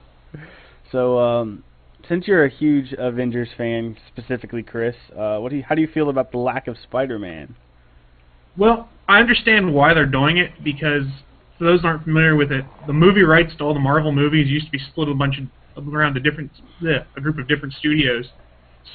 so 0.91 1.19
um, 1.19 1.63
since 2.09 2.27
you're 2.27 2.45
a 2.45 2.49
huge 2.49 2.93
Avengers 2.97 3.49
fan, 3.57 3.95
specifically 4.07 4.63
Chris, 4.63 4.95
uh, 5.17 5.37
what 5.37 5.49
do 5.49 5.57
you, 5.57 5.63
how 5.63 5.75
do 5.75 5.81
you 5.81 5.87
feel 5.87 6.09
about 6.09 6.31
the 6.31 6.37
lack 6.37 6.67
of 6.67 6.77
Spider-Man? 6.83 7.55
Well, 8.57 8.89
I 9.07 9.19
understand 9.19 9.73
why 9.73 9.93
they're 9.93 10.05
doing 10.05 10.37
it 10.37 10.51
because 10.63 11.03
for 11.57 11.65
those 11.65 11.81
who 11.81 11.87
aren't 11.87 12.03
familiar 12.03 12.35
with 12.35 12.51
it, 12.51 12.65
the 12.87 12.93
movie 12.93 13.23
rights 13.23 13.53
to 13.57 13.63
all 13.63 13.73
the 13.73 13.79
Marvel 13.79 14.11
movies 14.11 14.47
used 14.47 14.65
to 14.65 14.71
be 14.71 14.79
split 14.79 15.09
a 15.09 15.13
bunch 15.13 15.37
of 15.37 15.93
around 15.93 16.17
a 16.17 16.19
different 16.19 16.51
yeah, 16.81 17.03
a 17.15 17.21
group 17.21 17.37
of 17.37 17.47
different 17.47 17.73
studios. 17.75 18.25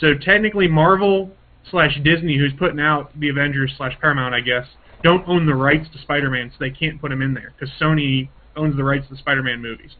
So 0.01 0.15
technically, 0.15 0.67
Marvel 0.67 1.31
slash 1.71 1.99
Disney, 2.03 2.37
who's 2.37 2.53
putting 2.59 2.81
out 2.81 3.19
the 3.19 3.29
Avengers 3.29 3.73
slash 3.77 3.97
Paramount, 4.01 4.35
I 4.35 4.41
guess, 4.41 4.67
don't 5.03 5.27
own 5.29 5.47
the 5.47 5.55
rights 5.55 5.89
to 5.93 5.99
Spider-Man, 5.99 6.51
so 6.51 6.57
they 6.61 6.71
can't 6.71 7.01
put 7.01 7.11
him 7.13 7.23
in 7.23 7.35
there 7.35 7.53
because 7.59 7.75
Sony 7.81 8.29
owns 8.57 8.77
the 8.77 8.85
rights 8.85 9.07
to 9.09 9.15
the 9.15 9.19
Spider-Man 9.19 9.61
movies. 9.63 9.93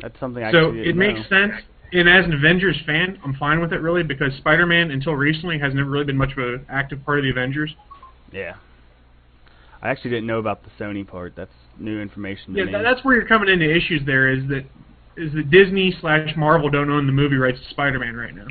That's 0.00 0.18
something 0.18 0.42
I 0.42 0.50
So 0.52 0.70
it 0.70 0.76
didn't 0.84 0.98
makes 0.98 1.20
know. 1.30 1.48
sense. 1.48 1.52
And 1.92 2.08
as 2.08 2.24
an 2.24 2.32
Avengers 2.32 2.80
fan, 2.86 3.18
I'm 3.24 3.34
fine 3.34 3.60
with 3.60 3.72
it 3.72 3.80
really 3.80 4.02
because 4.04 4.32
Spider-Man 4.38 4.90
until 4.92 5.14
recently 5.14 5.58
has 5.58 5.74
never 5.74 5.90
really 5.90 6.04
been 6.04 6.16
much 6.16 6.32
of 6.32 6.38
an 6.38 6.66
active 6.68 7.04
part 7.04 7.18
of 7.18 7.24
the 7.24 7.30
Avengers. 7.30 7.74
Yeah. 8.32 8.54
I 9.82 9.88
actually 9.90 10.10
didn't 10.10 10.26
know 10.26 10.38
about 10.38 10.62
the 10.62 10.70
Sony 10.78 11.06
part. 11.06 11.34
That's 11.36 11.52
new 11.78 12.00
information 12.00 12.52
to 12.54 12.60
Yeah, 12.60 12.66
me. 12.66 12.72
that's 12.82 13.04
where 13.04 13.16
you're 13.16 13.26
coming 13.26 13.48
into 13.48 13.68
issues. 13.68 14.02
There 14.06 14.28
is 14.30 14.46
that 14.48 14.64
is 15.16 15.32
that 15.34 15.50
Disney 15.50 15.94
slash 16.00 16.30
Marvel 16.36 16.70
don't 16.70 16.90
own 16.90 17.06
the 17.06 17.12
movie 17.12 17.36
rights 17.36 17.58
to 17.60 17.70
Spider-Man 17.70 18.14
right 18.14 18.34
now. 18.34 18.46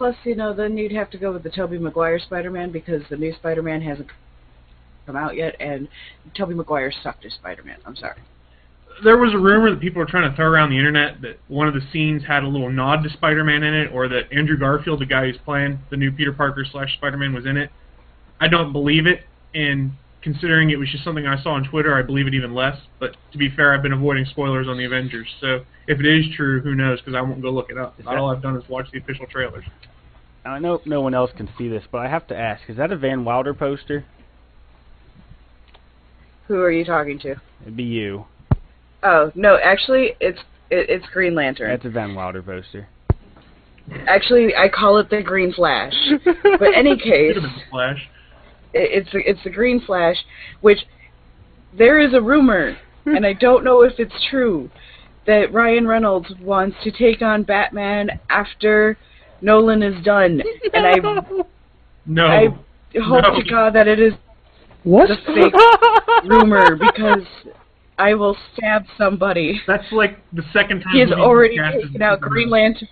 Plus, 0.00 0.16
you 0.24 0.34
know, 0.34 0.54
then 0.54 0.78
you'd 0.78 0.92
have 0.92 1.10
to 1.10 1.18
go 1.18 1.30
with 1.30 1.42
the 1.42 1.50
Tobey 1.50 1.76
Maguire 1.76 2.18
Spider-Man 2.18 2.72
because 2.72 3.02
the 3.10 3.18
new 3.18 3.34
Spider-Man 3.34 3.82
hasn't 3.82 4.08
come 5.04 5.14
out 5.14 5.36
yet, 5.36 5.54
and 5.60 5.88
Tobey 6.34 6.54
Maguire 6.54 6.90
sucked 7.02 7.26
as 7.26 7.34
Spider-Man. 7.34 7.76
I'm 7.84 7.94
sorry. 7.96 8.16
there 9.04 9.18
was 9.18 9.34
a 9.34 9.38
rumor 9.38 9.68
that 9.68 9.78
people 9.78 10.00
were 10.00 10.06
trying 10.06 10.30
to 10.30 10.34
throw 10.34 10.46
around 10.46 10.70
the 10.70 10.78
internet 10.78 11.20
that 11.20 11.38
one 11.48 11.68
of 11.68 11.74
the 11.74 11.82
scenes 11.92 12.24
had 12.24 12.44
a 12.44 12.48
little 12.48 12.70
nod 12.70 13.02
to 13.02 13.10
Spider-Man 13.10 13.62
in 13.62 13.74
it, 13.74 13.92
or 13.92 14.08
that 14.08 14.32
Andrew 14.32 14.56
Garfield, 14.56 15.02
the 15.02 15.04
guy 15.04 15.26
who's 15.26 15.36
playing 15.44 15.78
the 15.90 15.98
new 15.98 16.10
Peter 16.10 16.32
Parker 16.32 16.64
slash 16.64 16.94
Spider-Man, 16.94 17.34
was 17.34 17.44
in 17.44 17.58
it. 17.58 17.70
I 18.40 18.48
don't 18.48 18.72
believe 18.72 19.06
it, 19.06 19.24
and 19.54 19.92
considering 20.22 20.70
it 20.70 20.78
was 20.78 20.88
just 20.90 21.04
something 21.04 21.26
I 21.26 21.42
saw 21.42 21.50
on 21.50 21.64
Twitter, 21.64 21.96
I 21.96 22.02
believe 22.02 22.26
it 22.26 22.34
even 22.34 22.54
less. 22.54 22.76
But 22.98 23.16
to 23.32 23.38
be 23.38 23.50
fair, 23.50 23.74
I've 23.74 23.82
been 23.82 23.92
avoiding 23.92 24.24
spoilers 24.26 24.68
on 24.68 24.76
the 24.76 24.84
Avengers, 24.84 25.28
so 25.40 25.64
if 25.86 25.98
it 26.00 26.06
is 26.06 26.26
true, 26.36 26.60
who 26.60 26.74
knows? 26.74 27.00
Because 27.00 27.14
I 27.14 27.20
won't 27.20 27.42
go 27.42 27.50
look 27.50 27.70
it 27.70 27.78
up. 27.78 27.98
Is 27.98 28.06
All 28.06 28.30
I've 28.30 28.42
done 28.42 28.56
is 28.56 28.68
watch 28.68 28.86
the 28.92 28.98
official 28.98 29.26
trailers. 29.26 29.64
I 30.44 30.58
know 30.58 30.80
no 30.86 31.00
one 31.00 31.14
else 31.14 31.30
can 31.36 31.48
see 31.58 31.68
this, 31.68 31.84
but 31.90 31.98
I 31.98 32.08
have 32.08 32.26
to 32.28 32.36
ask: 32.36 32.62
Is 32.68 32.76
that 32.78 32.92
a 32.92 32.96
Van 32.96 33.24
Wilder 33.24 33.52
poster? 33.52 34.04
Who 36.48 36.60
are 36.60 36.72
you 36.72 36.84
talking 36.84 37.18
to? 37.20 37.36
It'd 37.62 37.76
be 37.76 37.84
you. 37.84 38.24
Oh 39.02 39.30
no, 39.34 39.58
actually, 39.62 40.14
it's 40.18 40.40
it, 40.70 40.88
it's 40.88 41.06
Green 41.12 41.34
Lantern. 41.34 41.70
That's 41.70 41.84
a 41.84 41.90
Van 41.90 42.14
Wilder 42.14 42.42
poster. 42.42 42.88
Actually, 44.06 44.54
I 44.56 44.68
call 44.68 44.98
it 44.98 45.10
the 45.10 45.22
Green 45.22 45.52
Flash. 45.52 45.94
But 46.24 46.74
any 46.74 46.96
case, 47.02 47.34
Could 47.34 47.42
have 47.42 47.52
Flash. 47.70 48.08
It- 48.72 48.90
it's 49.06 49.10
it's 49.12 49.42
the 49.44 49.50
Green 49.50 49.80
Flash, 49.80 50.16
which 50.60 50.80
there 51.76 51.98
is 52.00 52.14
a 52.14 52.20
rumor, 52.20 52.76
and 53.06 53.24
I 53.26 53.32
don't 53.34 53.64
know 53.64 53.82
if 53.82 53.94
it's 53.98 54.14
true, 54.30 54.70
that 55.26 55.52
Ryan 55.52 55.86
Reynolds 55.86 56.32
wants 56.40 56.76
to 56.84 56.90
take 56.90 57.22
on 57.22 57.42
Batman 57.42 58.18
after 58.30 58.96
Nolan 59.42 59.82
is 59.82 60.02
done, 60.04 60.42
and 60.74 60.86
I 60.86 60.96
No. 62.06 62.26
I 62.26 62.48
hope 63.00 63.22
No. 63.24 63.34
to 63.40 63.42
God 63.48 63.72
that 63.74 63.86
it 63.86 64.00
is 64.00 64.12
What? 64.82 65.08
the 65.08 65.16
fake 65.32 66.28
rumor 66.30 66.74
because 66.76 67.22
I 67.98 68.14
will 68.14 68.36
stab 68.54 68.84
somebody. 68.98 69.60
That's 69.66 69.90
like 69.92 70.18
the 70.32 70.42
second 70.52 70.80
time 70.80 70.92
He 70.94 71.00
has 71.00 71.10
he's 71.10 71.18
already 71.18 71.56
cast 71.56 71.76
taken 71.82 72.02
out 72.02 72.20
Green 72.20 72.50
Lantern. 72.50 72.88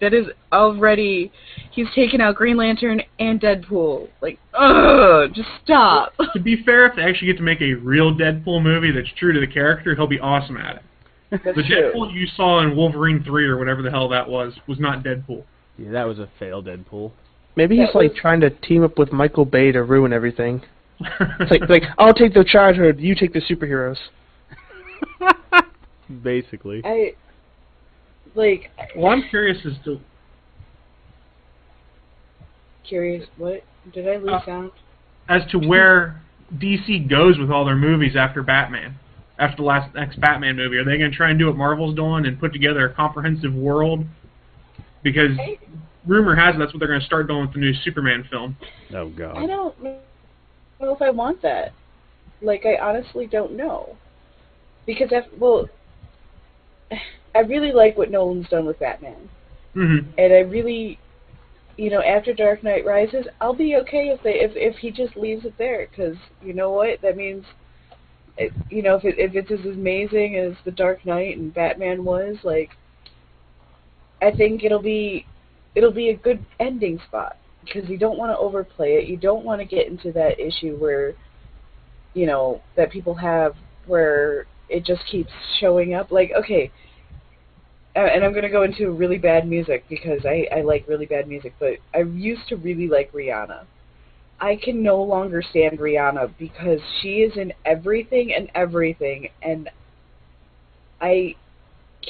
That 0.00 0.12
is 0.14 0.26
already. 0.52 1.30
He's 1.72 1.86
taken 1.94 2.20
out 2.20 2.34
Green 2.36 2.56
Lantern 2.58 3.00
and 3.18 3.40
Deadpool. 3.40 4.08
Like, 4.20 4.38
ugh, 4.54 5.32
just 5.34 5.48
stop. 5.64 6.12
To 6.34 6.38
be 6.40 6.62
fair, 6.64 6.86
if 6.86 6.96
they 6.96 7.02
actually 7.02 7.28
get 7.28 7.38
to 7.38 7.42
make 7.42 7.60
a 7.62 7.72
real 7.74 8.12
Deadpool 8.14 8.62
movie 8.62 8.92
that's 8.92 9.08
true 9.18 9.32
to 9.32 9.40
the 9.40 9.46
character, 9.46 9.94
he'll 9.94 10.06
be 10.06 10.20
awesome 10.20 10.56
at 10.58 10.76
it. 10.76 10.82
That's 11.30 11.44
The 11.56 11.62
true. 11.62 11.92
Deadpool 11.94 12.12
you 12.12 12.26
saw 12.36 12.60
in 12.60 12.76
Wolverine 12.76 13.24
3 13.24 13.46
or 13.46 13.56
whatever 13.58 13.80
the 13.80 13.90
hell 13.90 14.06
that 14.10 14.28
was, 14.28 14.52
was 14.66 14.78
not 14.78 15.02
Deadpool. 15.02 15.44
Yeah, 15.78 15.90
that 15.92 16.04
was 16.04 16.18
a 16.18 16.28
failed 16.38 16.66
Deadpool. 16.66 17.10
Maybe 17.56 17.78
he's 17.78 17.88
That 17.88 17.94
like 17.98 18.10
was- 18.12 18.18
trying 18.20 18.40
to 18.40 18.50
team 18.50 18.84
up 18.84 18.98
with 18.98 19.10
Michael 19.12 19.46
Bay 19.46 19.72
to 19.72 19.82
ruin 19.82 20.12
everything. 20.12 20.60
It's 21.00 21.50
like, 21.50 21.68
like 21.70 21.82
I'll 21.96 22.12
take 22.14 22.34
the 22.34 22.44
childhood, 22.44 23.00
you 23.00 23.14
take 23.14 23.32
the 23.32 23.40
superheroes. 23.40 23.96
Basically. 26.22 26.82
I 26.84 27.14
like 28.34 28.70
well, 28.96 29.12
I'm 29.12 29.22
curious 29.30 29.58
as 29.66 29.72
to 29.84 30.00
curious. 32.84 33.26
What 33.36 33.62
did 33.92 34.08
I 34.08 34.16
lose 34.16 34.30
Uh, 34.32 34.44
sound? 34.44 34.70
as 35.28 35.42
to 35.50 35.58
where 35.58 36.20
DC 36.58 37.08
goes 37.08 37.38
with 37.38 37.50
all 37.50 37.64
their 37.64 37.76
movies 37.76 38.16
after 38.16 38.42
Batman. 38.42 38.94
After 39.38 39.56
the 39.56 39.62
last 39.62 39.94
next 39.94 40.20
Batman 40.20 40.56
movie, 40.56 40.76
are 40.76 40.84
they 40.84 40.98
going 40.98 41.10
to 41.10 41.16
try 41.16 41.30
and 41.30 41.38
do 41.38 41.46
what 41.46 41.56
Marvel's 41.56 41.94
doing 41.94 42.26
and 42.26 42.38
put 42.38 42.52
together 42.52 42.86
a 42.86 42.92
comprehensive 42.94 43.54
world? 43.54 44.04
Because 45.02 45.36
rumor 46.06 46.34
has 46.36 46.54
it 46.54 46.58
that's 46.58 46.72
what 46.72 46.78
they're 46.80 46.88
going 46.88 47.00
to 47.00 47.06
start 47.06 47.26
doing 47.28 47.40
with 47.42 47.52
the 47.54 47.58
new 47.58 47.72
Superman 47.74 48.24
film. 48.30 48.56
Oh 48.94 49.08
God! 49.08 49.36
I 49.36 49.46
don't 49.46 49.82
know 49.82 49.98
if 50.80 51.00
I 51.02 51.10
want 51.10 51.40
that. 51.42 51.72
Like, 52.40 52.64
I 52.66 52.76
honestly 52.76 53.26
don't 53.26 53.52
know. 53.56 53.96
Because 54.86 55.12
I 55.12 55.22
well, 55.38 55.68
I 57.34 57.38
really 57.40 57.72
like 57.72 57.96
what 57.96 58.10
Nolan's 58.10 58.48
done 58.48 58.66
with 58.66 58.78
Batman. 58.78 59.28
hmm 59.74 59.98
and 60.18 60.32
I 60.32 60.40
really, 60.40 60.98
you 61.76 61.90
know, 61.90 62.02
after 62.02 62.32
Dark 62.32 62.62
Knight 62.62 62.84
Rises, 62.84 63.26
I'll 63.40 63.54
be 63.54 63.76
okay 63.76 64.08
if 64.08 64.22
they 64.22 64.40
if 64.40 64.52
if 64.54 64.76
he 64.76 64.90
just 64.90 65.16
leaves 65.16 65.44
it 65.44 65.56
there, 65.58 65.88
because 65.90 66.16
you 66.42 66.52
know 66.52 66.70
what 66.70 67.00
that 67.02 67.16
means. 67.16 67.44
It, 68.38 68.52
you 68.70 68.82
know, 68.82 68.96
if 68.96 69.04
it 69.04 69.18
if 69.18 69.34
it's 69.34 69.50
as 69.50 69.66
amazing 69.66 70.36
as 70.36 70.54
the 70.64 70.70
Dark 70.70 71.04
Knight 71.04 71.36
and 71.36 71.52
Batman 71.52 72.04
was, 72.04 72.36
like, 72.42 72.70
I 74.22 74.30
think 74.30 74.64
it'll 74.64 74.82
be 74.82 75.26
it'll 75.74 75.92
be 75.92 76.10
a 76.10 76.16
good 76.16 76.44
ending 76.60 76.98
spot 77.06 77.36
because 77.64 77.88
you 77.88 77.98
don't 77.98 78.18
want 78.18 78.30
to 78.32 78.38
overplay 78.38 78.94
it. 78.94 79.08
You 79.08 79.16
don't 79.16 79.44
want 79.44 79.60
to 79.60 79.64
get 79.64 79.86
into 79.86 80.12
that 80.12 80.40
issue 80.40 80.76
where, 80.76 81.14
you 82.14 82.26
know, 82.26 82.62
that 82.76 82.90
people 82.90 83.14
have 83.14 83.54
where 83.86 84.46
it 84.68 84.84
just 84.84 85.02
keeps 85.10 85.30
showing 85.60 85.94
up. 85.94 86.10
Like, 86.10 86.32
okay, 86.36 86.70
Uh, 87.94 88.00
and 88.00 88.24
I'm 88.24 88.32
gonna 88.32 88.48
go 88.48 88.62
into 88.62 88.90
really 88.90 89.18
bad 89.18 89.46
music 89.46 89.84
because 89.88 90.24
I 90.24 90.46
I 90.54 90.62
like 90.62 90.88
really 90.88 91.06
bad 91.06 91.28
music, 91.28 91.54
but 91.58 91.74
I 91.94 92.00
used 92.00 92.48
to 92.48 92.56
really 92.56 92.88
like 92.88 93.12
Rihanna. 93.12 93.66
I 94.40 94.56
can 94.56 94.82
no 94.82 95.00
longer 95.02 95.42
stand 95.42 95.78
Rihanna 95.78 96.32
because 96.38 96.80
she 97.00 97.22
is 97.22 97.36
in 97.36 97.52
everything 97.64 98.32
and 98.34 98.50
everything, 98.54 99.28
and 99.42 99.70
I 101.00 101.36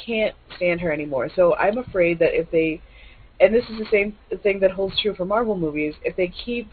can't 0.05 0.35
stand 0.55 0.81
her 0.81 0.91
anymore. 0.91 1.29
So 1.35 1.55
I'm 1.55 1.77
afraid 1.77 2.17
that 2.19 2.33
if 2.33 2.49
they, 2.49 2.81
and 3.39 3.53
this 3.53 3.65
is 3.69 3.77
the 3.77 3.85
same 3.91 4.17
thing 4.41 4.59
that 4.61 4.71
holds 4.71 4.99
true 5.01 5.13
for 5.13 5.25
Marvel 5.25 5.57
movies, 5.57 5.93
if 6.03 6.15
they 6.15 6.27
keep 6.29 6.69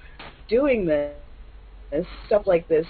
doing 0.49 0.87
this 0.87 2.07
stuff 2.27 2.47
like 2.47 2.67
this, 2.69 2.87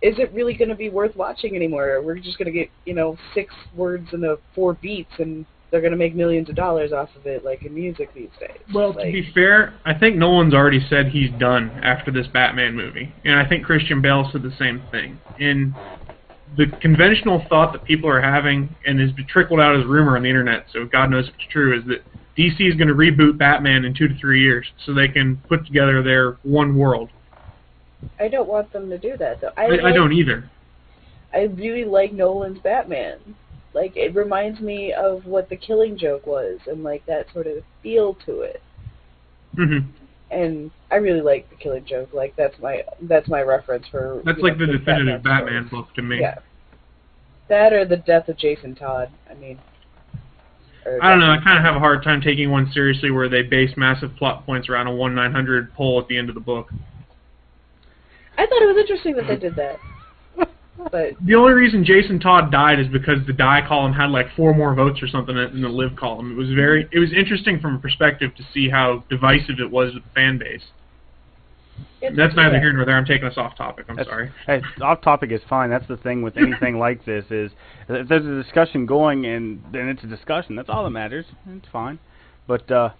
is 0.00 0.18
it 0.18 0.32
really 0.32 0.54
going 0.54 0.68
to 0.68 0.76
be 0.76 0.90
worth 0.90 1.16
watching 1.16 1.56
anymore? 1.56 2.00
We're 2.02 2.18
just 2.18 2.38
going 2.38 2.46
to 2.46 2.52
get, 2.52 2.70
you 2.84 2.94
know, 2.94 3.16
six 3.34 3.52
words 3.74 4.08
and 4.12 4.24
a 4.24 4.38
four 4.54 4.74
beats, 4.74 5.10
and 5.18 5.44
they're 5.70 5.80
going 5.80 5.92
to 5.92 5.98
make 5.98 6.14
millions 6.14 6.48
of 6.48 6.54
dollars 6.54 6.92
off 6.92 7.08
of 7.16 7.26
it, 7.26 7.44
like 7.44 7.64
in 7.64 7.74
music 7.74 8.14
these 8.14 8.30
days. 8.40 8.58
Well, 8.72 8.94
to 8.94 9.02
be 9.02 9.30
fair, 9.34 9.74
I 9.84 9.94
think 9.94 10.16
Nolan's 10.16 10.54
already 10.54 10.84
said 10.88 11.08
he's 11.08 11.30
done 11.38 11.70
after 11.82 12.10
this 12.10 12.26
Batman 12.28 12.74
movie, 12.74 13.12
and 13.24 13.34
I 13.34 13.48
think 13.48 13.64
Christian 13.64 14.00
Bale 14.00 14.28
said 14.32 14.42
the 14.42 14.54
same 14.58 14.82
thing. 14.90 15.18
And 15.40 15.74
the 16.56 16.66
conventional 16.80 17.44
thought 17.48 17.72
that 17.72 17.84
people 17.84 18.08
are 18.08 18.22
having, 18.22 18.74
and 18.86 19.00
has 19.00 19.12
been 19.12 19.26
trickled 19.26 19.60
out 19.60 19.78
as 19.78 19.84
rumor 19.84 20.16
on 20.16 20.22
the 20.22 20.28
internet, 20.28 20.66
so 20.72 20.86
God 20.86 21.10
knows 21.10 21.28
if 21.28 21.34
it's 21.34 21.52
true, 21.52 21.78
is 21.78 21.84
that 21.88 22.04
DC 22.36 22.60
is 22.60 22.76
going 22.76 22.88
to 22.88 22.94
reboot 22.94 23.36
Batman 23.36 23.84
in 23.84 23.94
two 23.94 24.06
to 24.06 24.16
three 24.18 24.40
years, 24.42 24.66
so 24.86 24.94
they 24.94 25.08
can 25.08 25.36
put 25.48 25.66
together 25.66 26.02
their 26.02 26.38
one 26.44 26.78
world. 26.78 27.10
I 28.20 28.28
don't 28.28 28.48
want 28.48 28.72
them 28.72 28.88
to 28.90 28.98
do 28.98 29.16
that 29.16 29.40
though. 29.40 29.52
I, 29.56 29.66
I, 29.66 29.88
I 29.88 29.92
don't 29.92 30.12
either. 30.12 30.50
I 31.32 31.42
really 31.42 31.84
like 31.84 32.12
Nolan's 32.12 32.60
Batman. 32.60 33.18
Like 33.74 33.96
it 33.96 34.14
reminds 34.14 34.60
me 34.60 34.92
of 34.92 35.26
what 35.26 35.48
the 35.48 35.56
Killing 35.56 35.98
Joke 35.98 36.26
was, 36.26 36.58
and 36.66 36.82
like 36.82 37.04
that 37.06 37.26
sort 37.32 37.46
of 37.46 37.62
feel 37.82 38.14
to 38.26 38.40
it. 38.40 38.62
hmm 39.54 39.78
And 40.30 40.70
I 40.90 40.96
really 40.96 41.20
like 41.20 41.48
the 41.50 41.56
Killing 41.56 41.84
Joke. 41.84 42.10
Like 42.12 42.34
that's 42.36 42.58
my 42.60 42.82
that's 43.02 43.28
my 43.28 43.42
reference 43.42 43.86
for. 43.90 44.22
That's 44.24 44.40
like 44.40 44.56
know, 44.56 44.66
the 44.66 44.78
definitive 44.78 45.22
Batman 45.22 45.44
Batman 45.44 45.68
book 45.68 45.94
to 45.94 46.02
me. 46.02 46.20
Yeah. 46.20 46.38
That 47.48 47.72
or 47.72 47.84
the 47.84 47.96
death 47.96 48.28
of 48.28 48.38
Jason 48.38 48.74
Todd. 48.74 49.10
I 49.30 49.34
mean. 49.34 49.58
I 51.02 51.10
don't 51.10 51.20
know. 51.20 51.30
I 51.30 51.38
kind 51.44 51.58
of 51.58 51.64
have 51.64 51.76
a 51.76 51.80
hard 51.80 52.02
time 52.02 52.22
taking 52.22 52.50
one 52.50 52.70
seriously 52.72 53.10
where 53.10 53.28
they 53.28 53.42
base 53.42 53.76
massive 53.76 54.16
plot 54.16 54.46
points 54.46 54.70
around 54.70 54.86
a 54.86 54.94
one 54.94 55.14
nine 55.14 55.32
hundred 55.32 55.74
poll 55.74 56.00
at 56.00 56.08
the 56.08 56.16
end 56.16 56.30
of 56.30 56.34
the 56.34 56.40
book. 56.40 56.72
I 58.38 58.46
thought 58.46 58.62
it 58.62 58.66
was 58.66 58.76
interesting 58.78 59.16
that 59.16 59.26
they 59.26 59.36
did 59.36 59.56
that. 59.56 59.76
But 60.92 61.14
The 61.26 61.34
only 61.34 61.54
reason 61.54 61.84
Jason 61.84 62.20
Todd 62.20 62.52
died 62.52 62.78
is 62.78 62.86
because 62.86 63.18
the 63.26 63.32
die 63.32 63.62
column 63.66 63.92
had 63.92 64.10
like 64.10 64.26
four 64.36 64.54
more 64.54 64.74
votes 64.76 65.02
or 65.02 65.08
something 65.08 65.34
than 65.34 65.60
the 65.60 65.68
live 65.68 65.96
column. 65.96 66.30
It 66.30 66.36
was 66.36 66.50
very, 66.54 66.88
it 66.92 67.00
was 67.00 67.12
interesting 67.12 67.58
from 67.58 67.74
a 67.74 67.78
perspective 67.80 68.30
to 68.36 68.44
see 68.54 68.68
how 68.70 69.02
divisive 69.10 69.58
it 69.58 69.68
was 69.68 69.92
with 69.94 70.04
the 70.04 70.10
fan 70.14 70.38
base. 70.38 70.62
That's 72.00 72.34
neither 72.36 72.60
here 72.60 72.72
nor 72.72 72.84
there. 72.84 72.96
I'm 72.96 73.04
taking 73.04 73.26
us 73.26 73.36
off 73.36 73.56
topic. 73.56 73.86
I'm 73.88 73.96
That's- 73.96 74.10
sorry. 74.10 74.30
Hey, 74.46 74.62
off 74.80 75.00
topic 75.02 75.32
is 75.32 75.40
fine. 75.48 75.68
That's 75.68 75.86
the 75.88 75.96
thing 75.96 76.22
with 76.22 76.36
anything 76.36 76.78
like 76.86 77.04
this 77.04 77.24
is 77.30 77.50
if 77.88 78.08
there's 78.08 78.24
a 78.24 78.40
discussion 78.40 78.86
going 78.86 79.26
and 79.26 79.62
then 79.72 79.88
it's 79.88 80.04
a 80.04 80.06
discussion. 80.06 80.54
That's 80.54 80.68
all 80.68 80.84
that 80.84 80.90
matters. 80.90 81.26
It's 81.48 81.66
fine. 81.72 81.98
But 82.46 82.70
uh 82.70 82.90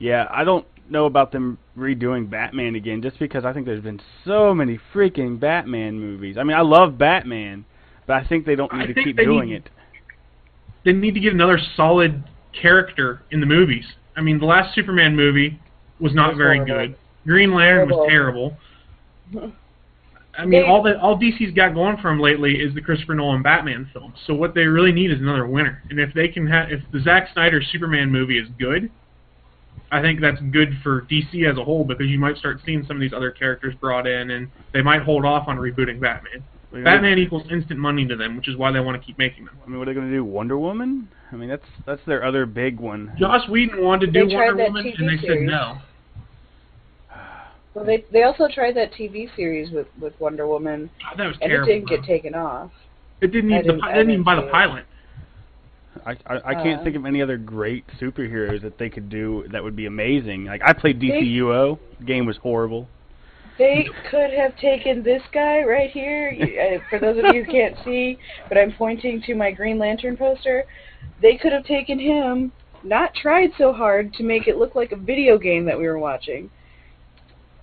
yeah, 0.00 0.26
I 0.30 0.42
don't 0.42 0.66
know 0.90 1.06
about 1.06 1.32
them 1.32 1.58
redoing 1.76 2.28
Batman 2.30 2.74
again 2.74 3.02
just 3.02 3.18
because 3.18 3.44
I 3.44 3.52
think 3.52 3.66
there's 3.66 3.82
been 3.82 4.00
so 4.24 4.54
many 4.54 4.78
freaking 4.92 5.38
Batman 5.40 5.98
movies. 5.98 6.36
I 6.38 6.44
mean, 6.44 6.56
I 6.56 6.60
love 6.60 6.98
Batman, 6.98 7.64
but 8.06 8.14
I 8.14 8.26
think 8.26 8.46
they 8.46 8.54
don't 8.54 8.72
I 8.72 8.86
need 8.86 8.94
to 8.94 9.02
keep 9.04 9.16
doing 9.16 9.50
need- 9.50 9.56
it. 9.56 9.70
They 10.84 10.92
need 10.92 11.14
to 11.14 11.20
get 11.20 11.32
another 11.32 11.58
solid 11.76 12.22
character 12.52 13.22
in 13.30 13.40
the 13.40 13.46
movies. 13.46 13.84
I 14.16 14.20
mean, 14.20 14.38
the 14.38 14.44
last 14.44 14.74
Superman 14.74 15.16
movie 15.16 15.58
was 15.98 16.14
not 16.14 16.30
Was 16.30 16.38
very 16.38 16.58
horrible. 16.58 16.88
good. 16.88 16.96
Green 17.24 17.54
Lantern 17.54 17.88
was 17.88 18.06
terrible. 18.08 18.56
I 20.36 20.44
mean, 20.44 20.64
all 20.64 20.82
that 20.82 20.96
all 20.96 21.16
DC's 21.18 21.54
got 21.54 21.74
going 21.74 21.96
for 21.98 22.08
them 22.10 22.18
lately 22.20 22.56
is 22.56 22.74
the 22.74 22.80
Christopher 22.80 23.14
Nolan 23.14 23.42
Batman 23.42 23.88
film. 23.92 24.12
So 24.26 24.34
what 24.34 24.52
they 24.54 24.64
really 24.66 24.90
need 24.92 25.10
is 25.12 25.20
another 25.20 25.46
winner. 25.46 25.82
And 25.90 26.00
if 26.00 26.12
they 26.12 26.26
can 26.28 26.46
have, 26.48 26.70
if 26.72 26.80
the 26.92 27.00
Zack 27.00 27.28
Snyder 27.32 27.62
Superman 27.62 28.10
movie 28.10 28.38
is 28.38 28.48
good, 28.58 28.90
I 29.94 30.02
think 30.02 30.20
that's 30.20 30.40
good 30.50 30.70
for 30.82 31.02
DC 31.02 31.48
as 31.48 31.56
a 31.56 31.62
whole 31.64 31.84
because 31.84 32.06
you 32.08 32.18
might 32.18 32.36
start 32.36 32.60
seeing 32.66 32.84
some 32.86 32.96
of 32.96 33.00
these 33.00 33.12
other 33.12 33.30
characters 33.30 33.74
brought 33.80 34.06
in, 34.08 34.30
and 34.32 34.50
they 34.72 34.82
might 34.82 35.02
hold 35.02 35.24
off 35.24 35.46
on 35.46 35.56
rebooting 35.56 36.00
Batman. 36.00 36.42
I 36.72 36.74
mean, 36.74 36.84
Batman 36.84 37.18
equals 37.18 37.44
instant 37.50 37.78
money 37.78 38.04
to 38.08 38.16
them, 38.16 38.36
which 38.36 38.48
is 38.48 38.56
why 38.56 38.72
they 38.72 38.80
want 38.80 39.00
to 39.00 39.06
keep 39.06 39.16
making 39.18 39.44
them. 39.44 39.56
I 39.64 39.68
mean, 39.68 39.78
what 39.78 39.86
are 39.86 39.92
they 39.92 39.94
going 39.94 40.10
to 40.10 40.12
do? 40.16 40.24
Wonder 40.24 40.58
Woman? 40.58 41.08
I 41.30 41.36
mean, 41.36 41.48
that's 41.48 41.62
that's 41.86 42.00
their 42.06 42.24
other 42.24 42.44
big 42.46 42.80
one. 42.80 43.14
Joss 43.18 43.48
Whedon 43.48 43.82
wanted 43.84 44.06
to 44.12 44.12
do 44.20 44.28
They 44.28 44.34
Wonder 44.34 44.56
Woman, 44.56 44.84
TV 44.84 44.98
and 44.98 45.08
they 45.08 45.26
said 45.26 45.38
no. 45.42 45.78
Well, 47.74 47.84
they 47.84 48.04
they 48.12 48.22
also 48.22 48.46
tried 48.52 48.76
that 48.76 48.92
TV 48.92 49.28
series 49.34 49.70
with 49.72 49.86
with 50.00 50.14
Wonder 50.20 50.46
Woman, 50.46 50.90
God, 51.02 51.18
that 51.18 51.26
was 51.26 51.36
and 51.40 51.50
terrible. 51.50 51.68
it 51.70 51.74
didn't 51.74 51.88
get 51.88 52.04
taken 52.04 52.34
off. 52.34 52.70
It 53.20 53.28
didn't 53.28 53.50
even. 53.50 53.66
The, 53.66 53.72
didn't- 53.74 53.80
pi- 53.80 53.88
I 53.88 53.92
they 53.92 53.98
didn't 53.98 54.10
even 54.12 54.24
didn't 54.24 54.24
buy 54.26 54.36
see 54.36 54.40
the 54.42 54.46
it. 54.48 54.52
pilot. 54.52 54.84
I 56.06 56.12
I, 56.26 56.40
I 56.44 56.54
can't 56.54 56.80
Uh. 56.80 56.84
think 56.84 56.96
of 56.96 57.06
any 57.06 57.22
other 57.22 57.36
great 57.36 57.84
superheroes 58.00 58.62
that 58.62 58.78
they 58.78 58.88
could 58.88 59.08
do 59.08 59.44
that 59.52 59.62
would 59.62 59.76
be 59.76 59.86
amazing. 59.86 60.44
Like 60.46 60.62
I 60.64 60.72
played 60.72 61.00
They- 61.00 61.08
DCUO. 61.08 61.78
Game 62.04 62.26
was 62.26 62.36
horrible. 62.38 62.88
They 63.56 63.88
could 64.10 64.30
have 64.32 64.56
taken 64.58 65.04
this 65.04 65.22
guy 65.32 65.62
right 65.62 65.88
here. 65.90 66.36
Uh, 66.40 66.78
for 66.90 66.98
those 66.98 67.16
of 67.22 67.32
you 67.34 67.44
who 67.44 67.52
can't 67.52 67.76
see, 67.84 68.18
but 68.48 68.58
I'm 68.58 68.72
pointing 68.72 69.22
to 69.22 69.34
my 69.36 69.52
Green 69.52 69.78
Lantern 69.78 70.16
poster. 70.16 70.64
They 71.22 71.36
could 71.36 71.52
have 71.52 71.64
taken 71.64 71.98
him, 72.00 72.50
not 72.82 73.14
tried 73.14 73.52
so 73.56 73.72
hard 73.72 74.12
to 74.14 74.24
make 74.24 74.48
it 74.48 74.56
look 74.56 74.74
like 74.74 74.90
a 74.90 74.96
video 74.96 75.38
game 75.38 75.64
that 75.66 75.78
we 75.78 75.86
were 75.86 76.00
watching, 76.00 76.50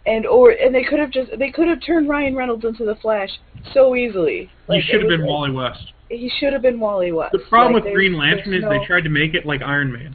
and 0.06 0.26
or 0.26 0.52
and 0.52 0.74
they 0.74 0.84
could 0.84 1.00
have 1.00 1.12
just 1.12 1.38
they 1.38 1.52
could 1.52 1.68
have 1.68 1.82
turned 1.86 2.08
Ryan 2.08 2.36
Reynolds 2.38 2.64
into 2.64 2.86
the 2.86 2.96
Flash 2.96 3.30
so 3.74 3.94
easily. 3.96 4.50
He 4.68 4.74
Like, 4.74 4.84
should 4.84 5.02
have 5.02 5.10
been 5.10 5.22
like- 5.22 5.30
Wally 5.30 5.52
West. 5.52 5.92
He 6.12 6.30
should 6.40 6.52
have 6.54 6.62
been 6.62 6.80
Wally 6.80 7.12
West. 7.12 7.32
The 7.32 7.40
problem 7.40 7.74
Like, 7.74 7.86
with 7.86 7.94
Green 7.94 8.14
Lantern 8.18 8.54
is 8.54 8.64
no- 8.64 8.70
they 8.70 8.86
tried 8.86 9.04
to 9.06 9.10
make 9.10 9.34
it 9.34 9.46
like 9.46 9.62
Iron 9.62 9.92
Man. 9.92 10.14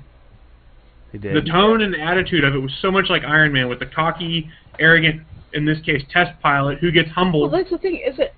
They 1.12 1.18
did. 1.18 1.34
The 1.34 1.50
tone 1.50 1.80
and 1.82 1.94
the 1.94 2.00
attitude 2.00 2.44
of 2.44 2.54
it 2.54 2.58
was 2.58 2.72
so 2.82 2.90
much 2.90 3.06
like 3.08 3.24
Iron 3.24 3.52
Man, 3.52 3.68
with 3.68 3.78
the 3.78 3.86
cocky, 3.86 4.50
arrogant, 4.78 5.22
in 5.54 5.64
this 5.64 5.80
case, 5.80 6.02
test 6.12 6.38
pilot 6.42 6.78
who 6.80 6.90
gets 6.90 7.08
humbled. 7.10 7.50
Well, 7.50 7.60
humbled. 7.62 7.64
that's 7.64 7.70
the 7.70 7.78
thing. 7.78 8.02
Is 8.06 8.18
it? 8.18 8.34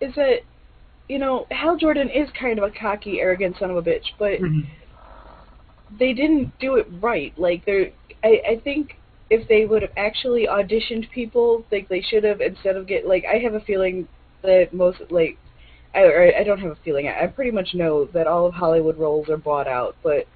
Is 0.00 0.12
it? 0.16 0.44
You 1.08 1.18
know, 1.18 1.46
Hal 1.50 1.76
Jordan 1.76 2.08
is 2.08 2.28
kind 2.38 2.58
of 2.58 2.64
a 2.64 2.70
cocky, 2.70 3.20
arrogant 3.20 3.56
son 3.58 3.70
of 3.70 3.76
a 3.76 3.82
bitch, 3.82 4.04
but 4.18 4.38
Mhm. 4.38 4.64
they 5.98 6.12
didn't 6.12 6.56
do 6.60 6.76
it 6.76 6.86
right. 7.00 7.32
Like 7.36 7.64
they're, 7.64 7.90
I, 8.22 8.40
I 8.50 8.56
think 8.62 8.96
if 9.28 9.48
they 9.48 9.64
would 9.66 9.82
have 9.82 9.90
actually 9.96 10.46
auditioned 10.46 11.10
people, 11.10 11.64
like 11.72 11.88
they 11.88 12.00
should 12.00 12.22
have 12.22 12.40
instead 12.40 12.76
of 12.76 12.86
get 12.86 13.08
like 13.08 13.24
I 13.26 13.38
have 13.38 13.54
a 13.54 13.60
feeling 13.60 14.06
that 14.42 14.72
most 14.72 15.00
like, 15.10 15.36
I 15.94 16.32
I 16.40 16.44
don't 16.44 16.60
have 16.60 16.72
a 16.72 16.78
feeling. 16.84 17.08
I, 17.08 17.24
I 17.24 17.26
pretty 17.26 17.50
much 17.50 17.74
know 17.74 18.06
that 18.06 18.26
all 18.26 18.46
of 18.46 18.54
Hollywood 18.54 18.98
roles 18.98 19.28
are 19.28 19.36
bought 19.36 19.66
out, 19.66 19.96
but 20.02 20.26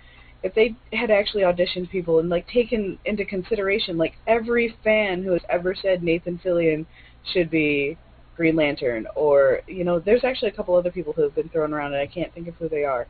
if 0.44 0.54
they 0.54 0.76
had 0.92 1.10
actually 1.10 1.42
auditioned 1.42 1.90
people 1.90 2.20
and 2.20 2.28
like 2.28 2.46
taken 2.48 2.98
into 3.06 3.24
consideration 3.24 3.96
like 3.96 4.14
every 4.26 4.76
fan 4.84 5.22
who 5.22 5.32
has 5.32 5.40
ever 5.48 5.74
said 5.74 6.02
Nathan 6.02 6.38
Fillion 6.44 6.84
should 7.32 7.50
be 7.50 7.96
Green 8.36 8.54
Lantern 8.54 9.06
or 9.16 9.62
you 9.66 9.84
know 9.84 9.98
there's 9.98 10.22
actually 10.22 10.50
a 10.50 10.54
couple 10.54 10.76
other 10.76 10.92
people 10.92 11.14
who 11.14 11.22
have 11.22 11.34
been 11.34 11.48
thrown 11.48 11.72
around 11.72 11.94
and 11.94 12.02
I 12.02 12.06
can't 12.06 12.32
think 12.34 12.46
of 12.46 12.54
who 12.56 12.68
they 12.68 12.84
are 12.84 13.06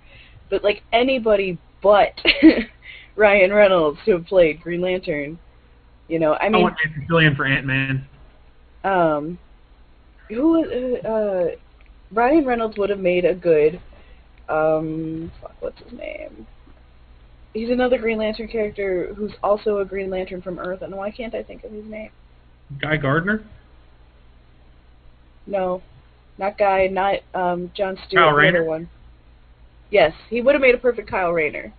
but 0.49 0.63
like 0.63 0.85
anybody 0.93 1.59
but 1.83 2.13
Ryan 3.17 3.53
Reynolds 3.53 3.99
who 4.07 4.21
played 4.21 4.63
Green 4.63 4.81
Lantern 4.81 5.39
you 6.07 6.21
know 6.21 6.35
I 6.35 6.49
mean, 6.49 6.61
I 6.61 6.63
want 6.63 6.77
Nathan 6.85 7.07
Fillion 7.11 7.37
for 7.37 7.47
Ant 7.47 7.67
Man. 7.67 8.09
um 8.85 9.39
who 10.29 10.65
uh, 11.05 11.09
uh 11.09 11.51
Ryan 12.15 12.45
Reynolds 12.47 12.79
would 12.79 12.91
have 12.91 12.99
made 13.01 13.25
a 13.25 13.35
good 13.35 13.81
um 14.49 15.33
fuck, 15.41 15.55
what's 15.61 15.79
his 15.83 15.93
name 15.99 16.47
he's 17.55 17.71
another 17.71 17.97
Green 17.99 18.19
Lantern 18.19 18.47
character 18.49 19.15
who's 19.15 19.33
also 19.43 19.79
a 19.79 19.85
Green 19.85 20.11
Lantern 20.11 20.43
from 20.43 20.59
Earth 20.59 20.83
and 20.83 20.95
why 20.95 21.11
can't 21.11 21.35
I 21.35 21.43
think 21.43 21.65
of 21.65 21.73
his 21.73 21.87
name 21.87 22.11
Guy 22.81 22.97
Gardner. 22.97 23.45
No, 25.47 25.83
not 26.39 26.59
Guy, 26.59 26.87
not 26.87 27.17
um, 27.35 27.71
John 27.77 27.97
Stewart. 28.07 28.25
Kyle 28.25 28.31
the 28.31 28.37
Rayner? 28.37 28.59
other 28.61 28.69
one. 28.69 28.89
Yes, 29.91 30.13
he 30.31 30.41
would 30.41 30.55
have 30.55 30.63
made 30.63 30.75
a 30.75 30.79
perfect 30.79 31.09
Kyle 31.11 31.33
Rayner. 31.33 31.73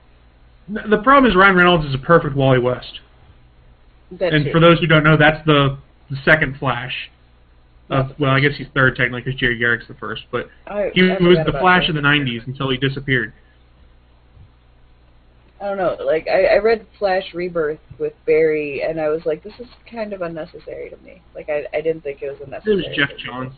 The 0.69 0.83
the 0.89 0.97
problem 0.99 1.29
is 1.29 1.35
Ryan 1.35 1.55
Reynolds 1.55 1.85
is 1.85 1.95
a 1.95 1.99
perfect 1.99 2.35
Wally 2.35 2.59
West. 2.59 2.99
That 4.11 4.33
and 4.33 4.45
too. 4.45 4.51
for 4.51 4.59
those 4.59 4.79
who 4.79 4.87
don't 4.87 5.03
know, 5.03 5.17
that's 5.17 5.43
the, 5.45 5.77
the 6.09 6.17
second 6.23 6.57
Flash. 6.57 7.09
Uh, 7.89 8.09
well, 8.19 8.31
I 8.31 8.39
guess 8.39 8.53
he's 8.57 8.67
third 8.73 8.95
technically 8.95 9.21
because 9.21 9.39
Jerry 9.39 9.57
Garrick's 9.59 9.87
the 9.87 9.93
first, 9.95 10.23
but 10.31 10.49
I, 10.65 10.89
he 10.93 11.01
I 11.03 11.17
was 11.21 11.37
the 11.45 11.51
Flash 11.59 11.87
of 11.87 11.95
the 11.95 12.01
'90s 12.01 12.47
until 12.47 12.69
he 12.71 12.77
disappeared. 12.77 13.31
I 15.61 15.65
don't 15.67 15.77
know. 15.77 15.95
Like 16.03 16.27
I, 16.27 16.45
I 16.45 16.57
read 16.57 16.85
Flash 16.99 17.33
Rebirth 17.33 17.79
with 17.99 18.13
Barry, 18.25 18.81
and 18.83 18.99
I 18.99 19.07
was 19.09 19.21
like, 19.25 19.43
this 19.43 19.53
is 19.59 19.67
kind 19.89 20.13
of 20.13 20.21
unnecessary 20.21 20.89
to 20.89 20.97
me. 20.97 21.21
Like 21.33 21.49
I, 21.49 21.65
I 21.73 21.81
didn't 21.81 22.01
think 22.03 22.21
it 22.21 22.29
was 22.29 22.39
unnecessary. 22.43 22.83
It 22.85 22.89
was 22.89 22.95
Geoff 22.97 23.17
Johns. 23.23 23.53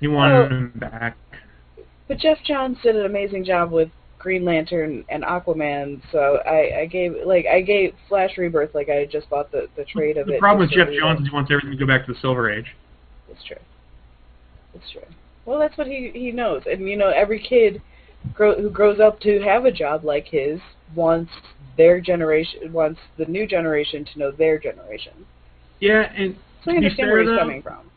He 0.00 0.08
wanted 0.08 0.34
Oh. 0.34 0.48
him 0.48 0.72
back. 0.76 1.16
But 2.08 2.18
Geoff 2.18 2.38
Johns 2.44 2.76
did 2.82 2.96
an 2.96 3.06
amazing 3.06 3.44
job 3.44 3.70
with 3.70 3.88
Green 4.18 4.44
Lantern 4.44 5.04
and 5.08 5.22
Aquaman, 5.24 6.00
so 6.12 6.42
I, 6.44 6.80
I 6.80 6.86
gave 6.86 7.14
like 7.24 7.46
I 7.46 7.60
gave 7.62 7.94
Flash 8.08 8.36
Rebirth 8.36 8.74
like 8.74 8.88
I 8.88 9.06
just 9.06 9.30
bought 9.30 9.50
the 9.50 9.68
the 9.76 9.84
trade 9.84 10.16
of 10.18 10.26
The 10.26 10.32
it. 10.34 10.36
The 10.36 10.40
problem 10.40 10.66
with 10.68 10.76
Geoff 10.76 10.88
it. 10.88 10.94
is 10.94 10.98
he 11.28 11.30
wants 11.34 11.50
everything 11.50 11.70
to 11.70 11.76
go 11.76 11.86
back 11.86 12.04
to 12.06 12.12
the 12.12 12.18
Silver 12.20 12.50
Age. 12.50 12.66
It's 13.32 13.44
true. 13.44 13.56
It's 14.74 14.90
true. 14.90 15.02
Well, 15.44 15.58
that's 15.58 15.76
what 15.76 15.86
he 15.86 16.10
he 16.14 16.30
knows, 16.30 16.62
and 16.70 16.88
you 16.88 16.96
know, 16.96 17.08
every 17.08 17.42
kid 17.42 17.82
grow, 18.34 18.54
who 18.60 18.70
grows 18.70 19.00
up 19.00 19.20
to 19.20 19.40
have 19.40 19.64
a 19.64 19.72
job 19.72 20.04
like 20.04 20.26
his 20.26 20.60
wants 20.94 21.30
their 21.76 22.00
generation 22.00 22.72
wants 22.72 23.00
the 23.18 23.24
new 23.24 23.46
generation 23.46 24.04
to 24.12 24.18
know 24.18 24.30
their 24.30 24.58
generation. 24.58 25.26
Yeah, 25.80 26.12
and 26.14 26.36
So 26.64 26.70
I 26.70 26.76
understand 26.76 27.10
where 27.10 27.22
he's 27.22 27.30
though, 27.30 27.38
coming 27.38 27.62
from. 27.62 27.90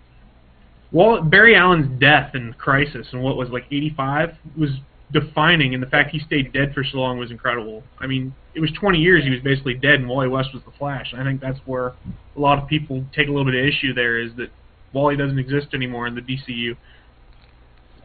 Well, 0.92 1.22
Barry 1.22 1.56
Allen's 1.56 2.00
death 2.00 2.32
and 2.34 2.58
Crisis 2.58 3.08
and 3.12 3.22
what 3.22 3.36
was 3.38 3.50
like 3.50 3.66
85 3.70 4.38
was 4.58 4.70
defining, 5.12 5.74
and 5.74 5.84
the 5.84 5.88
fact 5.88 6.12
he 6.12 6.20
stayed 6.20 6.52
dead 6.52 6.74
for 6.74 6.84
so 6.84 6.98
long 6.98 7.18
was 7.18 7.32
incredible. 7.32 7.84
I 8.00 8.08
mean, 8.08 8.34
it 8.54 8.60
was 8.60 8.72
20 8.80 8.98
years 8.98 9.24
he 9.24 9.30
was 9.30 9.42
basically 9.42 9.76
dead, 9.76 9.96
and 9.96 10.10
Wally 10.10 10.28
West 10.28 10.50
was 10.54 10.64
the 10.64 10.72
Flash. 10.80 11.12
And 11.12 11.22
I 11.22 11.26
think 11.26 11.42
that's 11.42 11.60
where 11.66 11.88
a 12.36 12.40
lot 12.40 12.62
of 12.62 12.68
people 12.68 13.04
take 13.14 13.28
a 13.28 13.32
little 13.32 13.46
bit 13.46 13.56
of 13.56 13.66
issue. 13.66 13.94
There 13.94 14.20
is 14.20 14.32
that 14.38 14.50
Wally 14.96 15.18
doesn't 15.18 15.38
exist 15.38 15.68
anymore 15.74 16.08
in 16.08 16.16
the 16.16 16.22
DCU. 16.22 16.72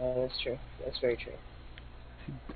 Uh, 0.01 0.23
that's 0.23 0.39
true. 0.43 0.59
That's 0.85 0.99
very 0.99 1.17
true. 1.17 1.33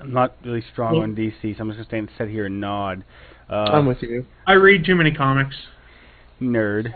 I'm 0.01 0.13
not 0.13 0.35
really 0.45 0.63
strong 0.73 0.95
Well- 0.95 1.03
on 1.05 1.15
DC, 1.15 1.57
so 1.57 1.63
I'm 1.63 1.69
just 1.71 1.77
gonna 1.79 1.85
stand 1.85 2.11
sit 2.19 2.29
here 2.29 2.47
and 2.47 2.61
nod. 2.61 3.05
Uh, 3.49 3.71
I'm 3.73 3.87
with 3.87 4.03
you. 4.03 4.27
I 4.47 4.55
read 4.55 4.85
too 4.85 4.95
many 4.97 5.13
comics. 5.13 5.55
nerd. 6.43 6.93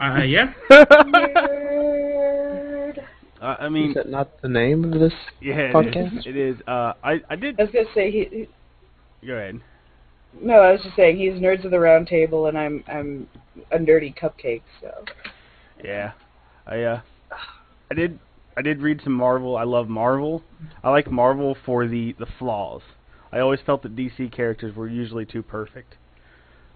Uh, 0.00 0.22
yeah. 0.22 0.52
Nerd. 0.70 2.98
Uh, 3.40 3.56
I 3.60 3.68
mean, 3.68 3.90
Is 3.90 3.94
that 3.94 4.08
not 4.08 4.40
the 4.42 4.48
name 4.48 4.92
of 4.92 4.98
this? 4.98 5.12
yeah, 5.40 5.70
It 5.78 5.96
is. 5.96 6.26
It 6.26 6.36
is. 6.36 6.56
Uh, 6.66 6.94
I 7.04 7.20
I 7.30 7.36
did. 7.36 7.58
I 7.60 7.64
was 7.64 7.72
gonna 7.72 7.86
say 7.94 8.10
he, 8.10 8.24
he. 8.30 8.48
Go 9.26 9.34
ahead. 9.34 9.60
No, 10.40 10.54
I 10.60 10.72
was 10.72 10.82
just 10.82 10.96
saying 10.96 11.18
he's 11.18 11.34
nerds 11.34 11.64
of 11.64 11.70
the 11.70 11.78
round 11.80 12.08
table, 12.08 12.46
and 12.46 12.58
I'm 12.58 12.82
I'm 12.88 13.28
a 13.70 13.78
nerdy 13.78 14.12
cupcake. 14.16 14.62
So 14.80 14.92
Yeah, 15.84 16.12
I 16.68 16.82
uh, 16.82 17.00
I 17.90 17.94
did. 17.94 18.18
I 18.56 18.62
did 18.62 18.80
read 18.82 19.00
some 19.02 19.12
Marvel. 19.12 19.56
I 19.56 19.62
love 19.64 19.88
Marvel. 19.88 20.42
I 20.82 20.90
like 20.90 21.10
Marvel 21.10 21.56
for 21.64 21.86
the 21.86 22.14
the 22.18 22.26
flaws. 22.38 22.82
I 23.32 23.38
always 23.40 23.60
felt 23.64 23.82
that 23.82 23.94
DC 23.96 24.32
characters 24.32 24.74
were 24.74 24.88
usually 24.88 25.24
too 25.26 25.42
perfect, 25.42 25.96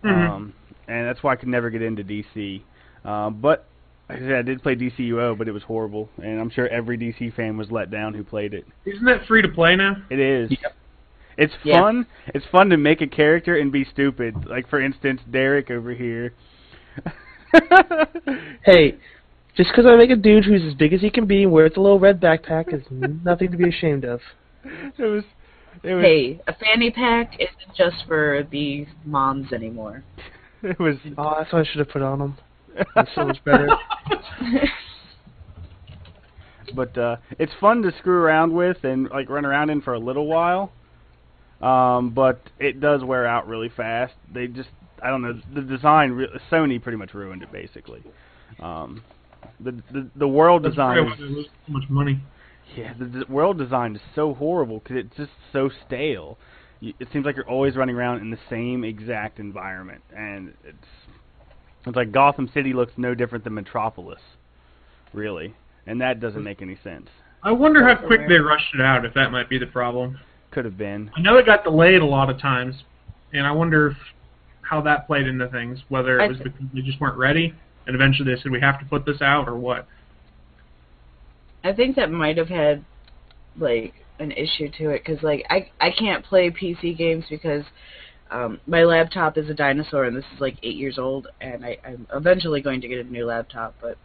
Mhm. 0.05 0.29
um, 0.29 0.53
and 0.87 1.07
that's 1.07 1.23
why 1.23 1.33
I 1.33 1.37
could 1.37 1.49
never 1.49 1.71
get 1.71 1.83
into 1.83 2.05
DC. 2.05 2.63
Um, 3.05 3.41
but 3.41 3.67
like 4.09 4.19
I 4.19 4.21
said, 4.21 4.33
I 4.33 4.43
did 4.43 4.63
play 4.63 4.77
DCUO, 4.77 5.37
but 5.37 5.49
it 5.49 5.53
was 5.53 5.63
horrible, 5.63 6.09
and 6.23 6.41
I'm 6.41 6.51
sure 6.51 6.69
every 6.69 6.97
DC 6.99 7.31
fan 7.35 7.57
was 7.57 7.71
let 7.71 7.91
down 7.91 8.15
who 8.15 8.23
played 8.23 8.53
it. 8.55 8.67
Isn't 8.85 9.05
that 9.07 9.25
free 9.27 9.43
to 9.43 9.49
play 9.49 9.77
now? 9.77 9.97
It 10.11 10.19
is. 10.21 10.51
Yep. 10.51 10.77
It's 11.39 11.55
Yeah. 11.65 11.81
fun. 11.81 12.07
It's 12.35 12.45
fun 12.47 12.69
to 12.71 12.77
make 12.77 13.01
a 13.01 13.07
character 13.07 13.57
and 13.57 13.73
be 13.73 13.85
stupid. 13.85 14.47
Like 14.47 14.69
for 14.69 14.81
instance, 14.81 15.21
Derek 15.31 15.71
over 15.71 15.93
here. 15.93 16.33
Hey, 18.65 18.97
just 19.57 19.71
because 19.71 19.87
I 19.87 19.97
make 19.97 20.11
a 20.11 20.17
dude 20.17 20.45
who's 20.45 20.63
as 20.63 20.75
big 20.75 20.93
as 20.93 21.01
he 21.01 21.11
can 21.11 21.27
be 21.27 21.43
and 21.43 21.53
wears 21.53 21.73
a 21.77 21.81
little 21.81 22.01
red 22.01 22.21
backpack 22.21 22.73
is 22.73 22.83
nothing 22.91 23.51
to 23.51 23.57
be 23.57 23.69
ashamed 23.69 24.05
of. 24.05 24.21
it 24.65 24.99
was. 24.99 25.25
It 25.83 25.95
was. 25.95 26.05
hey, 26.05 26.41
a 26.47 26.55
fanny 26.55 26.91
pack 26.91 27.35
isn't 27.35 27.77
just 27.77 28.07
for 28.07 28.47
the 28.51 28.87
moms 29.05 29.53
anymore. 29.53 30.05
It 30.65 30.79
was. 30.79 30.95
Oh, 31.19 31.35
that's 31.37 31.53
what 31.53 31.67
I 31.67 31.69
should 31.69 31.81
have 31.81 31.89
put 31.89 32.03
on 32.03 32.21
him. 32.21 32.39
That's 32.95 33.11
so 33.17 33.27
much 33.27 33.45
better. 33.45 33.67
but 36.77 36.97
uh, 36.97 37.17
it's 37.39 37.51
fun 37.61 37.83
to 37.83 37.91
screw 37.99 38.19
around 38.19 38.53
with 38.53 38.77
and 38.85 39.11
like 39.11 39.29
run 39.29 39.45
around 39.45 39.71
in 39.71 39.83
for 39.83 39.95
a 39.95 39.99
little 39.99 40.29
while. 40.29 40.71
Um, 41.61 42.11
but 42.11 42.41
it 42.61 42.81
does 42.81 43.03
wear 43.03 43.27
out 43.27 43.49
really 43.49 43.71
fast. 43.77 44.15
They 44.33 44.47
just, 44.47 44.69
I 45.03 45.09
don't 45.09 45.23
know, 45.23 45.41
the 45.53 45.63
design. 45.63 46.13
Re- 46.13 46.41
Sony 46.49 46.81
pretty 46.81 46.99
much 46.99 47.13
ruined 47.13 47.43
it 47.43 47.51
basically. 47.51 48.05
Um, 48.61 49.03
the 49.61 49.73
the 49.93 50.09
the 50.17 50.29
world 50.29 50.63
That's 50.65 50.75
design. 50.75 50.97
probably 51.07 51.13
is- 51.15 51.21
why 51.21 51.27
they 51.27 51.35
lose 51.35 51.47
so 51.67 51.73
much 51.73 51.91
money. 51.91 52.21
Yeah, 52.77 52.95
the, 52.99 53.05
the 53.05 53.25
world 53.29 53.59
design 53.59 53.95
is 53.97 54.03
so 54.15 54.33
horrible 54.35 54.79
because 54.79 54.97
it's 54.97 55.17
just 55.17 55.31
so 55.53 55.71
stale. 55.87 56.39
You, 56.81 56.95
it 57.01 57.09
seems 57.13 57.27
like 57.27 57.37
you're 57.37 57.49
always 57.49 57.77
running 57.77 57.95
around 57.97 58.21
in 58.23 58.31
the 58.31 58.39
same 58.49 58.83
exact 58.83 59.39
environment, 59.39 60.03
and 60.17 60.55
it's 60.65 60.87
it's 61.87 61.97
like 61.97 62.13
Gotham 62.13 62.49
City 62.55 62.73
looks 62.73 62.93
no 62.97 63.15
different 63.15 63.45
than 63.45 63.55
Metropolis, 63.55 64.21
really. 65.13 65.55
and 65.87 66.01
that 66.01 66.21
doesn't 66.21 66.43
make 66.45 66.63
any 66.63 66.79
sense. 66.83 67.09
I 67.43 67.51
wonder 67.51 67.87
how 67.87 67.97
quick 68.07 68.29
they 68.29 68.39
rushed 68.39 68.75
it 68.75 68.81
out. 68.81 69.05
If 69.05 69.15
that 69.15 69.33
might 69.33 69.49
be 69.49 69.59
the 69.59 69.67
problem. 69.67 70.19
Could 70.53 70.65
have 70.65 70.79
been. 70.79 71.11
I 71.17 71.21
know 71.21 71.37
it 71.39 71.47
got 71.47 71.65
delayed 71.65 72.01
a 72.03 72.07
lot 72.07 72.31
of 72.31 72.39
times, 72.41 72.75
and 73.33 73.47
I 73.47 73.51
wonder 73.53 73.89
if, 73.89 73.97
how 74.63 74.81
that 74.83 75.07
played 75.07 75.27
into 75.27 75.49
things. 75.49 75.81
Whether 75.89 76.21
it 76.21 76.29
was 76.29 76.39
th- 76.39 76.53
because 76.53 76.67
they 76.73 76.81
just 76.83 77.01
weren't 77.01 77.19
ready, 77.19 77.53
and 77.87 77.95
eventually 77.95 78.35
they 78.35 78.41
said 78.41 78.53
we 78.53 78.61
have 78.61 78.79
to 78.81 78.87
put 78.87 79.05
this 79.05 79.21
out, 79.21 79.49
or 79.49 79.57
what. 79.57 79.87
I 81.65 81.73
think 81.73 81.97
that 81.97 82.11
might 82.11 82.37
have 82.39 82.49
had 82.49 82.85
like 83.57 83.95
an 84.19 84.33
issue 84.33 84.71
to 84.79 84.91
it 84.91 85.03
because 85.05 85.23
like 85.23 85.45
I 85.51 85.71
I 85.81 85.91
can't 85.91 86.25
play 86.25 86.51
PC 86.51 86.97
games 86.97 87.25
because 87.29 87.65
um, 88.31 88.61
my 88.67 88.85
laptop 88.85 89.37
is 89.37 89.51
a 89.51 89.55
dinosaur 89.55 90.05
and 90.05 90.17
this 90.17 90.25
is 90.35 90.41
like 90.41 90.57
eight 90.63 90.77
years 90.77 90.99
old 90.99 91.29
and 91.41 91.65
I, 91.65 91.77
I'm 91.85 92.07
eventually 92.15 92.63
going 92.63 92.81
to 92.81 92.89
get 92.89 93.05
a 93.05 93.05
new 93.05 93.27
laptop 93.27 93.75
but 93.81 93.99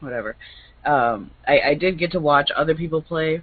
whatever. 0.00 0.36
Um, 0.84 1.30
I, 1.46 1.60
I 1.70 1.74
did 1.74 1.98
get 1.98 2.12
to 2.12 2.20
watch 2.20 2.50
other 2.56 2.74
people 2.74 3.02
play 3.02 3.42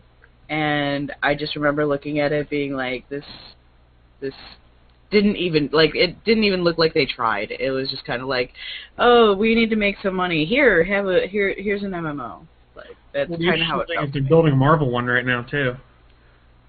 and 0.50 1.12
I 1.22 1.36
just 1.36 1.56
remember 1.56 1.86
looking 1.86 2.20
at 2.20 2.32
it 2.32 2.50
being 2.50 2.74
like 2.74 3.08
this 3.10 3.26
this 4.22 4.34
didn't 5.12 5.36
even 5.38 5.70
like 5.72 5.96
it 5.96 6.24
didn't 6.24 6.44
even 6.44 6.64
look 6.64 6.78
like 6.78 6.94
they 6.94 7.06
tried. 7.06 7.52
It 7.52 7.72
was 7.72 7.90
just 7.90 8.06
kind 8.06 8.22
of 8.22 8.28
like, 8.28 8.54
oh, 8.98 9.36
we 9.36 9.56
need 9.56 9.70
to 9.72 9.76
make 9.76 9.96
some 10.04 10.16
money. 10.16 10.46
Here, 10.46 10.84
have 10.84 11.08
a 11.08 11.28
here. 11.28 11.54
Here's 11.58 11.84
an 11.84 11.92
MMO. 11.92 12.46
Like 12.76 12.88
that's 13.14 13.30
Well, 13.30 13.40
kind 13.40 13.62
of 13.62 13.68
how 13.68 13.80
it 13.80 13.90
felt. 13.94 14.14
They're 14.14 14.22
building 14.22 14.54
a 14.54 14.56
Marvel 14.56 14.90
one 14.92 15.06
right 15.06 15.26
now 15.26 15.42
too. 15.44 15.76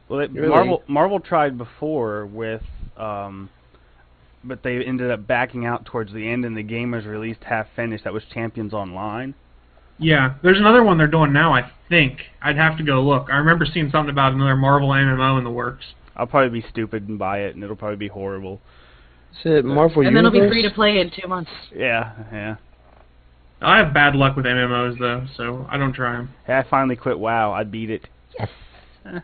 Well, 0.09 0.21
it, 0.21 0.33
Really? 0.33 0.49
Marvel 0.49 0.83
Marvel 0.89 1.21
tried 1.21 1.59
before 1.59 2.27
with, 2.27 2.63
um, 2.97 3.51
but 4.43 4.63
they 4.63 4.83
ended 4.85 5.11
up 5.11 5.27
backing 5.27 5.67
out 5.67 5.85
towards 5.85 6.13
the 6.13 6.29
end, 6.29 6.45
and 6.45 6.57
the 6.57 6.63
game 6.63 6.93
was 6.93 7.05
released 7.05 7.45
half 7.45 7.67
finished. 7.77 8.05
That 8.05 8.13
was 8.13 8.23
Champions 8.33 8.73
Online. 8.73 9.35
Yeah, 9.99 10.35
there's 10.43 10.59
another 10.59 10.83
one 10.83 10.97
they're 10.97 11.07
doing 11.07 11.33
now. 11.33 11.53
I 11.53 11.71
think 11.91 12.21
I'd 12.41 12.57
have 12.57 12.79
to 12.79 12.83
go 12.83 13.03
look. 13.03 13.29
I 13.31 13.37
remember 13.37 13.67
seeing 13.67 13.91
something 13.91 14.11
about 14.11 14.33
another 14.33 14.57
Marvel 14.57 14.89
MMO 14.89 15.37
in 15.37 15.45
the 15.45 15.51
works. 15.51 15.85
I'll 16.21 16.27
probably 16.27 16.61
be 16.61 16.67
stupid 16.69 17.09
and 17.09 17.19
buy 17.19 17.39
it, 17.41 17.55
and 17.55 17.65
it'll 17.65 17.77
probably 17.77 17.97
be 17.97 18.09
horrible. 18.09 18.61
Is 19.33 19.39
it 19.47 19.65
Marvel 19.65 20.07
and 20.07 20.15
then 20.15 20.27
it'll 20.27 20.31
be 20.39 20.47
free 20.51 20.63
to 20.63 20.71
play 20.71 20.99
in 20.99 21.11
two 21.11 21.27
months. 21.27 21.51
Yeah, 21.75 22.13
yeah. 22.31 22.57
I 23.63 23.79
have 23.79 23.95
bad 23.95 24.15
luck 24.15 24.37
with 24.37 24.45
MMOs 24.45 24.99
though, 24.99 25.27
so 25.37 25.67
I 25.71 25.79
don't 25.79 25.95
try 25.95 26.13
them. 26.13 26.35
Hey, 26.47 26.55
I 26.59 26.65
finally 26.69 26.97
quit 26.97 27.19
WoW. 27.19 27.53
I 27.53 27.65
beat 27.65 27.89
it. 27.91 28.07
Yes. 28.39 28.51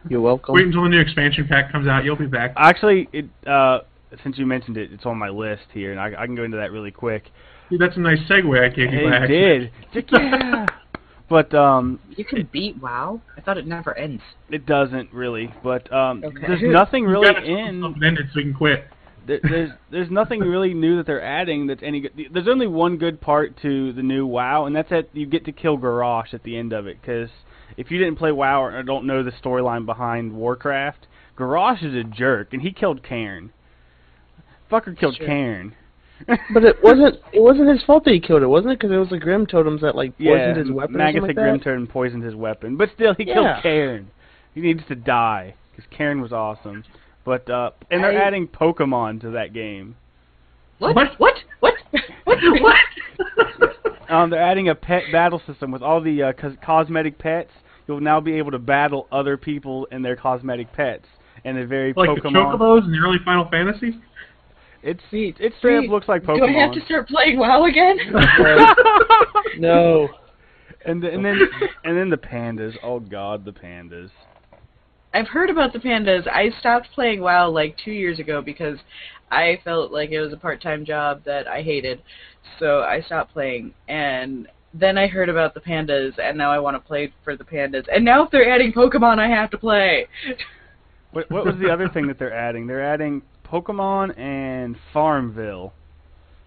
You're 0.09 0.22
welcome. 0.22 0.54
Wait 0.54 0.64
until 0.64 0.85
the 0.85 0.88
new 0.88 1.00
expansion 1.00 1.46
pack 1.46 1.70
comes 1.70 1.87
out. 1.87 2.04
You'll 2.04 2.16
be 2.16 2.26
back. 2.26 2.54
Actually, 2.56 3.09
it 3.12 3.26
uh, 3.46 3.80
since 4.24 4.38
you 4.38 4.46
mentioned 4.46 4.78
it, 4.78 4.90
it's 4.90 5.04
on 5.04 5.18
my 5.18 5.28
list 5.28 5.64
here, 5.74 5.90
and 5.90 6.00
I, 6.00 6.14
I 6.22 6.24
can 6.24 6.35
go 6.35 6.44
into 6.44 6.56
that 6.56 6.72
really 6.72 6.90
quick. 6.90 7.24
Dude, 7.68 7.78
that's 7.80 7.96
a 7.96 8.00
nice 8.00 8.20
segue 8.30 8.59
I 8.64 8.68
gave 8.74 8.90
you. 8.92 9.11
by 9.11 9.16
It 9.16 9.22
accident. 9.22 9.72
did. 9.92 10.04
yeah. 10.12 10.66
But 11.28 11.52
um, 11.54 11.98
You 12.16 12.24
can 12.24 12.48
beat 12.52 12.80
WoW. 12.80 13.20
I 13.36 13.40
thought 13.40 13.58
it 13.58 13.66
never 13.66 13.96
ends. 13.98 14.22
it 14.48 14.64
doesn't 14.66 15.12
really. 15.12 15.52
But 15.62 15.92
um, 15.92 16.22
Okay. 16.24 16.46
there's 16.46 16.62
nothing 16.62 17.04
really 17.04 17.28
in. 17.48 17.80
something 17.82 18.02
ended 18.02 18.26
so 18.32 18.36
we 18.36 18.42
can 18.44 18.54
quit. 18.54 18.84
there, 19.26 19.40
there's 19.42 19.70
there's 19.90 20.10
nothing 20.10 20.38
really 20.40 20.72
new 20.72 20.96
that 20.98 21.06
they're 21.06 21.22
adding 21.24 21.66
that's 21.66 21.82
any 21.82 22.00
good. 22.00 22.12
There's 22.32 22.46
only 22.48 22.68
one 22.68 22.96
good 22.96 23.20
part 23.20 23.60
to 23.62 23.92
the 23.92 24.02
new 24.02 24.24
WoW, 24.24 24.66
and 24.66 24.76
that's 24.76 24.90
that 24.90 25.08
you 25.14 25.26
get 25.26 25.44
to 25.46 25.52
kill 25.52 25.76
Garrosh 25.78 26.32
at 26.32 26.44
the 26.44 26.56
end 26.56 26.72
of 26.72 26.86
it. 26.86 26.98
Because 27.00 27.30
if 27.76 27.90
you 27.90 27.98
didn't 27.98 28.16
play 28.18 28.30
WoW 28.30 28.62
or 28.62 28.82
don't 28.84 29.04
know 29.06 29.24
the 29.24 29.32
storyline 29.32 29.84
behind 29.84 30.32
Warcraft, 30.32 31.08
Garrosh 31.36 31.82
is 31.84 31.94
a 31.94 32.04
jerk, 32.04 32.52
and 32.52 32.62
he 32.62 32.70
killed 32.72 33.02
Cairn. 33.02 33.50
Fucker 34.70 34.96
killed 34.96 35.16
Sure. 35.16 35.26
Cairn. 35.26 35.74
But 36.52 36.64
it 36.64 36.76
wasn't. 36.83 37.16
It 37.33 37.40
wasn't 37.42 37.68
his 37.68 37.83
fault 37.85 38.05
that 38.05 38.14
he 38.14 38.20
killed 38.20 38.42
it, 38.42 38.46
wasn't 38.46 38.72
it? 38.72 38.79
Because 38.79 38.90
it 38.94 38.96
was 38.98 39.11
the 39.11 39.18
Grim 39.18 39.46
Totems 39.46 39.83
that 39.83 39.94
like 39.94 40.12
yeah, 40.18 40.33
poisoned 40.33 40.57
his 40.66 40.70
weapon 40.74 40.94
or 40.94 40.98
Magus 40.98 41.20
the 41.20 41.26
like 41.29 41.37
Grim 41.37 41.59
that. 41.59 41.64
Totem 41.64 41.87
poisoned 41.87 42.22
his 42.22 42.35
weapon, 42.35 42.76
but 42.76 42.88
still 42.94 43.14
he 43.14 43.24
Yeah. 43.24 43.35
killed 43.35 43.62
Cairn. 43.62 44.11
He 44.55 44.61
needs 44.62 44.81
to 44.88 44.94
die 44.94 45.55
because 45.70 45.85
Cairn 45.90 46.20
was 46.22 46.33
awesome. 46.33 46.85
But 47.24 47.48
uh, 47.50 47.70
and 47.90 48.02
they're 48.02 48.12
I- 48.22 48.26
adding 48.26 48.48
Pokemon 48.48 49.20
to 49.22 49.31
that 49.33 49.52
game. 49.52 49.96
What? 50.79 50.94
What? 50.96 51.09
What? 51.18 51.35
What? 51.61 51.74
What? 52.24 52.38
what? 52.61 52.74
Um, 54.09 54.31
they're 54.31 54.42
adding 54.42 54.68
a 54.68 54.74
pet 54.74 55.02
battle 55.12 55.42
system 55.46 55.70
with 55.72 55.83
all 55.83 56.00
the 56.00 56.22
uh, 56.22 56.33
cos- 56.33 56.57
cosmetic 56.64 57.18
pets. 57.18 57.50
You'll 57.88 58.00
now 58.00 58.20
be 58.20 58.35
able 58.35 58.52
to 58.52 58.59
battle 58.59 59.07
other 59.12 59.37
people 59.37 59.87
and 59.90 60.05
their 60.05 60.16
cosmetic 60.16 60.72
pets, 60.72 61.05
and 61.44 61.59
a 61.59 61.66
very 61.66 61.92
like 61.96 62.09
the 62.14 62.20
Pokemon. 62.20 62.33
chocobos 62.59 62.85
in 62.85 62.92
the 62.92 62.98
early 62.98 63.18
Final 63.24 63.48
Fantasy? 63.50 63.98
It's 64.82 65.00
Sweet. 65.10 65.36
it 65.40 65.52
straight 65.58 65.84
up 65.84 65.90
looks 65.90 66.08
like 66.08 66.22
Pokemon. 66.22 66.52
Do 66.52 66.58
I 66.58 66.62
have 66.62 66.72
to 66.72 66.84
start 66.84 67.08
playing 67.08 67.38
WoW 67.38 67.64
again? 67.64 67.96
No. 69.58 70.08
and 70.84 71.00
th- 71.00 71.12
and 71.14 71.24
then 71.24 71.40
and 71.84 71.96
then 71.96 72.10
the 72.10 72.16
pandas. 72.16 72.74
Oh 72.82 73.00
God, 73.00 73.44
the 73.44 73.52
pandas. 73.52 74.10
I've 75.14 75.28
heard 75.28 75.48
about 75.48 75.72
the 75.72 75.78
pandas. 75.78 76.28
I 76.28 76.50
stopped 76.60 76.88
playing 76.94 77.20
WoW 77.20 77.48
like 77.48 77.76
two 77.82 77.92
years 77.92 78.18
ago 78.18 78.42
because 78.42 78.78
I 79.30 79.58
felt 79.64 79.90
like 79.90 80.10
it 80.10 80.20
was 80.20 80.32
a 80.32 80.36
part-time 80.36 80.84
job 80.84 81.22
that 81.24 81.48
I 81.48 81.62
hated, 81.62 82.02
so 82.58 82.80
I 82.80 83.00
stopped 83.00 83.32
playing. 83.32 83.72
And 83.88 84.46
then 84.74 84.98
I 84.98 85.06
heard 85.06 85.28
about 85.30 85.54
the 85.54 85.60
pandas, 85.60 86.18
and 86.18 86.36
now 86.36 86.52
I 86.52 86.58
want 86.58 86.76
to 86.76 86.80
play 86.86 87.12
for 87.24 87.34
the 87.34 87.44
pandas. 87.44 87.86
And 87.90 88.04
now 88.04 88.24
if 88.24 88.30
they're 88.30 88.48
adding 88.52 88.72
Pokemon, 88.72 89.18
I 89.18 89.28
have 89.28 89.50
to 89.50 89.58
play. 89.58 90.06
What 91.12 91.30
what 91.30 91.46
was 91.46 91.54
the 91.62 91.70
other 91.70 91.88
thing 91.88 92.06
that 92.08 92.18
they're 92.18 92.34
adding? 92.34 92.66
They're 92.66 92.84
adding 92.84 93.22
Pokemon 93.46 94.18
and 94.18 94.76
Farmville. 94.92 95.72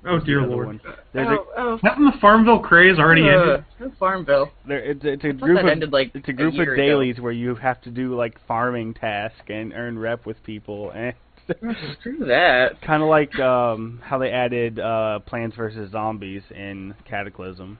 Oh 0.05 0.15
was 0.15 0.23
dear 0.23 0.39
other 0.41 0.49
lord. 0.49 0.65
one. 0.67 0.81
There's 1.13 1.27
a- 1.27 1.31
oh, 1.31 1.45
oh, 1.57 1.79
Hasn't 1.83 2.13
the 2.13 2.17
Farmville 2.21 2.59
craze 2.59 2.97
already 2.97 3.27
ended? 3.27 3.65
uh, 3.81 3.87
Farmville. 3.99 4.49
There, 4.65 4.79
it's, 4.79 5.01
it's 5.03 5.23
a 5.25 5.33
group 5.33 5.57
that 5.57 5.65
of 5.65 5.71
ended, 5.71 5.91
like, 5.91 6.11
it's 6.15 6.27
a 6.27 6.31
a 6.31 6.33
group 6.33 6.53
year 6.53 6.63
of 6.73 6.79
ago. 6.79 6.81
dailies 6.81 7.19
where 7.19 7.33
you 7.33 7.55
have 7.55 7.81
to 7.81 7.89
do 7.91 8.15
like 8.15 8.37
farming 8.47 8.93
tasks 8.93 9.41
and 9.49 9.73
earn 9.73 9.99
rep 9.99 10.25
with 10.25 10.41
people, 10.43 10.91
and 10.91 11.13
Screw 11.99 12.25
that. 12.27 12.79
kind 12.85 13.03
of 13.03 13.09
like 13.09 13.37
um, 13.39 13.99
how 14.03 14.17
they 14.19 14.31
added 14.31 14.79
uh, 14.79 15.19
Plants 15.19 15.57
vs 15.57 15.91
Zombies 15.91 16.43
in 16.51 16.93
Cataclysm. 17.09 17.77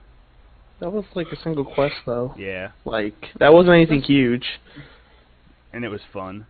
That 0.80 0.90
was 0.92 1.04
like 1.14 1.28
a 1.32 1.36
single 1.42 1.64
quest 1.64 1.94
though. 2.04 2.34
Yeah, 2.36 2.72
Like 2.84 3.14
that 3.38 3.52
wasn't 3.54 3.74
anything 3.76 4.02
huge. 4.02 4.44
and 5.72 5.84
it 5.84 5.88
was 5.88 6.00
fun. 6.12 6.46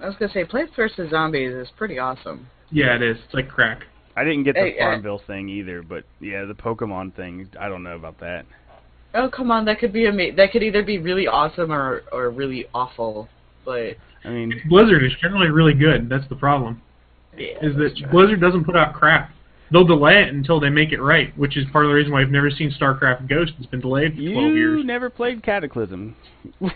I 0.00 0.06
was 0.06 0.14
gonna 0.18 0.32
say 0.32 0.44
Plants 0.44 0.72
vs 0.76 1.10
Zombies 1.10 1.52
is 1.52 1.68
pretty 1.76 1.98
awesome. 1.98 2.46
Yeah, 2.70 2.94
it 2.96 3.02
is. 3.02 3.16
It's 3.24 3.34
like 3.34 3.48
crack. 3.48 3.82
I 4.16 4.24
didn't 4.24 4.44
get 4.44 4.54
the 4.54 4.60
Hey, 4.62 4.78
uh, 4.78 4.84
Farmville 4.84 5.22
thing 5.26 5.48
either, 5.48 5.82
but 5.82 6.04
yeah, 6.20 6.44
the 6.44 6.54
Pokemon 6.54 7.14
thing. 7.14 7.48
I 7.58 7.68
don't 7.68 7.82
know 7.82 7.96
about 7.96 8.18
that. 8.20 8.44
Oh 9.14 9.28
come 9.28 9.50
on, 9.50 9.64
that 9.66 9.78
could 9.78 9.92
be 9.92 10.06
ama- 10.06 10.32
That 10.36 10.52
could 10.52 10.62
either 10.62 10.82
be 10.82 10.98
really 10.98 11.26
awesome 11.26 11.72
or 11.72 12.02
or 12.12 12.30
really 12.30 12.66
awful. 12.74 13.28
But 13.64 13.96
I 14.24 14.28
mean, 14.30 14.60
Blizzard 14.68 15.02
is 15.04 15.12
generally 15.20 15.48
really 15.50 15.74
good. 15.74 16.08
That's 16.08 16.28
the 16.28 16.36
problem. 16.36 16.82
yeah, 17.36 17.54
Is 17.62 17.76
that 17.76 17.96
true. 17.96 18.08
Blizzard 18.10 18.40
doesn't 18.40 18.64
put 18.64 18.76
out 18.76 18.94
crap. 18.94 19.30
They'll 19.70 19.84
delay 19.84 20.22
it 20.22 20.28
until 20.34 20.58
they 20.60 20.70
make 20.70 20.92
it 20.92 21.00
right, 21.00 21.36
which 21.36 21.56
is 21.58 21.66
part 21.72 21.84
of 21.84 21.90
the 21.90 21.94
reason 21.94 22.10
why 22.12 22.22
I've 22.22 22.30
never 22.30 22.50
seen 22.50 22.70
StarCraft 22.80 23.28
Ghost. 23.28 23.52
It's 23.58 23.66
been 23.66 23.80
delayed 23.80 24.12
for 24.12 24.16
12 24.16 24.26
you 24.26 24.52
years. 24.54 24.84
never 24.84 25.10
played 25.10 25.42
Cataclysm. 25.42 26.16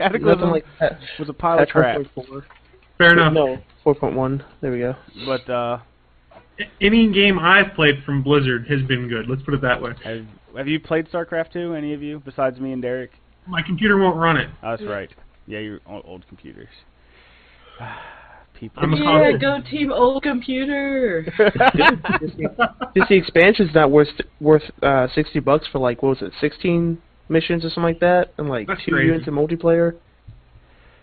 Nothing 0.00 0.22
Cataclysm 0.22 0.50
like 0.50 0.64
that. 0.80 0.98
was 1.18 1.28
a 1.28 1.32
pile 1.32 1.54
of 1.54 1.60
That's 1.60 1.72
crap. 1.72 1.98
1.4. 2.16 2.42
Fair 2.98 3.12
enough. 3.12 3.32
No, 3.32 3.58
4.1. 3.84 4.42
There 4.60 4.72
we 4.72 4.78
go. 4.78 4.94
But 5.26 5.50
uh, 5.50 5.78
Any 6.80 7.12
game 7.12 7.38
I've 7.38 7.74
played 7.74 8.02
from 8.04 8.22
Blizzard 8.22 8.66
has 8.68 8.82
been 8.82 9.08
good. 9.08 9.28
Let's 9.28 9.42
put 9.42 9.54
it 9.54 9.60
that 9.62 9.80
way. 9.80 9.92
have, 10.04 10.24
have 10.56 10.68
you 10.68 10.80
played 10.80 11.08
StarCraft 11.10 11.52
2? 11.52 11.74
Any 11.74 11.92
of 11.94 12.02
you 12.02 12.20
besides 12.24 12.58
me 12.60 12.72
and 12.72 12.80
Derek? 12.82 13.10
My 13.46 13.62
computer 13.62 13.98
won't 13.98 14.16
run 14.16 14.36
it. 14.36 14.48
Oh, 14.62 14.70
that's 14.70 14.82
right. 14.84 15.10
Yeah, 15.46 15.58
you're 15.60 15.80
old, 15.86 16.04
old 16.06 16.26
computers. 16.28 16.68
People. 18.54 18.82
I'm 18.82 18.92
yeah, 18.92 19.30
console. 19.32 19.38
go 19.38 19.70
team 19.70 19.90
old 19.90 20.22
computer. 20.22 21.22
Just 22.94 23.08
the 23.08 23.16
expansion's 23.16 23.74
not 23.74 23.90
worth 23.90 24.08
worth 24.38 24.64
uh, 24.82 25.06
60 25.14 25.40
bucks 25.40 25.66
for 25.72 25.78
like 25.78 26.02
what 26.02 26.20
was 26.20 26.22
it, 26.22 26.32
16 26.42 26.98
missions 27.30 27.64
or 27.64 27.68
something 27.68 27.82
like 27.84 28.00
that, 28.00 28.32
and 28.38 28.48
like 28.48 28.66
That's 28.66 28.84
two 28.84 28.92
crazy. 28.92 29.06
units 29.06 29.28
of 29.28 29.34
multiplayer. 29.34 29.96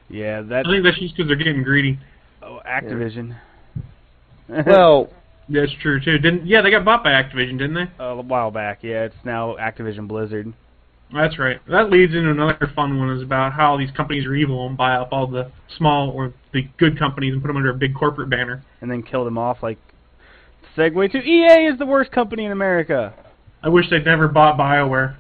yeah, 0.10 0.42
that. 0.42 0.68
I 0.68 0.70
think 0.70 0.84
that's 0.84 1.00
just 1.00 1.16
because 1.16 1.28
they're 1.28 1.36
getting 1.38 1.64
greedy. 1.64 1.98
Oh, 2.44 2.60
Activision. 2.68 3.36
Well, 4.66 5.10
That's 5.50 5.72
true 5.82 6.00
too. 6.00 6.18
Didn't? 6.20 6.46
Yeah, 6.48 6.62
they 6.62 6.72
got 6.72 6.86
bought 6.86 7.04
by 7.04 7.10
Activision, 7.12 7.58
didn't 7.58 7.74
they? 7.74 7.88
a 8.00 8.16
while 8.22 8.50
back, 8.52 8.80
yeah, 8.82 9.04
it's 9.04 9.16
now 9.26 9.56
Activision 9.60 10.08
Blizzard. 10.08 10.54
That's 11.14 11.38
right. 11.40 11.60
That 11.70 11.90
leads 11.90 12.14
into 12.14 12.32
another 12.32 12.72
fun 12.76 12.98
one 13.00 13.10
is 13.16 13.22
about 13.24 13.54
how 13.54 13.78
these 13.78 13.92
companies 13.92 14.26
are 14.26 14.36
evil 14.36 14.68
and 14.68 14.76
buy 14.78 14.96
up 14.96 15.10
all 15.12 15.28
the 15.28 15.52
small 15.78 16.10
or 16.12 16.34
the 16.54 16.68
good 16.78 16.98
companies 17.00 17.34
and 17.34 17.42
put 17.42 17.48
them 17.48 17.58
under 17.58 17.70
a 17.70 17.74
big 17.74 17.94
corporate 17.96 18.30
banner. 18.30 18.64
and 18.82 18.90
then 18.92 19.02
kill 19.04 19.24
them 19.26 19.38
off 19.38 19.58
like 19.62 19.78
segue 20.78 21.12
to 21.12 21.18
EA 21.18 21.66
is 21.68 21.78
the 21.80 21.86
worst 21.86 22.12
company 22.12 22.46
in 22.46 22.52
America. 22.52 23.14
I 23.64 23.70
wish 23.70 23.90
they'd 23.90 24.06
never 24.06 24.28
bought 24.28 24.58
BioWare. 24.58 25.16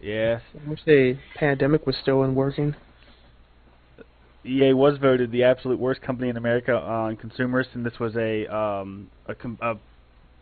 Yes, 0.00 0.40
I 0.54 0.68
wish 0.68 0.80
the 0.86 1.18
pandemic 1.36 1.86
was 1.86 1.96
still 2.00 2.22
in 2.22 2.34
working. 2.34 2.74
EA 4.44 4.72
was 4.72 4.96
voted 4.98 5.30
the 5.30 5.44
absolute 5.44 5.78
worst 5.78 6.00
company 6.00 6.30
in 6.30 6.36
America 6.36 6.72
on 6.72 7.16
consumers, 7.16 7.66
and 7.74 7.84
this 7.84 7.98
was 7.98 8.16
a 8.16 8.46
um 8.54 9.10
a, 9.26 9.34
com- 9.34 9.58
a 9.60 9.74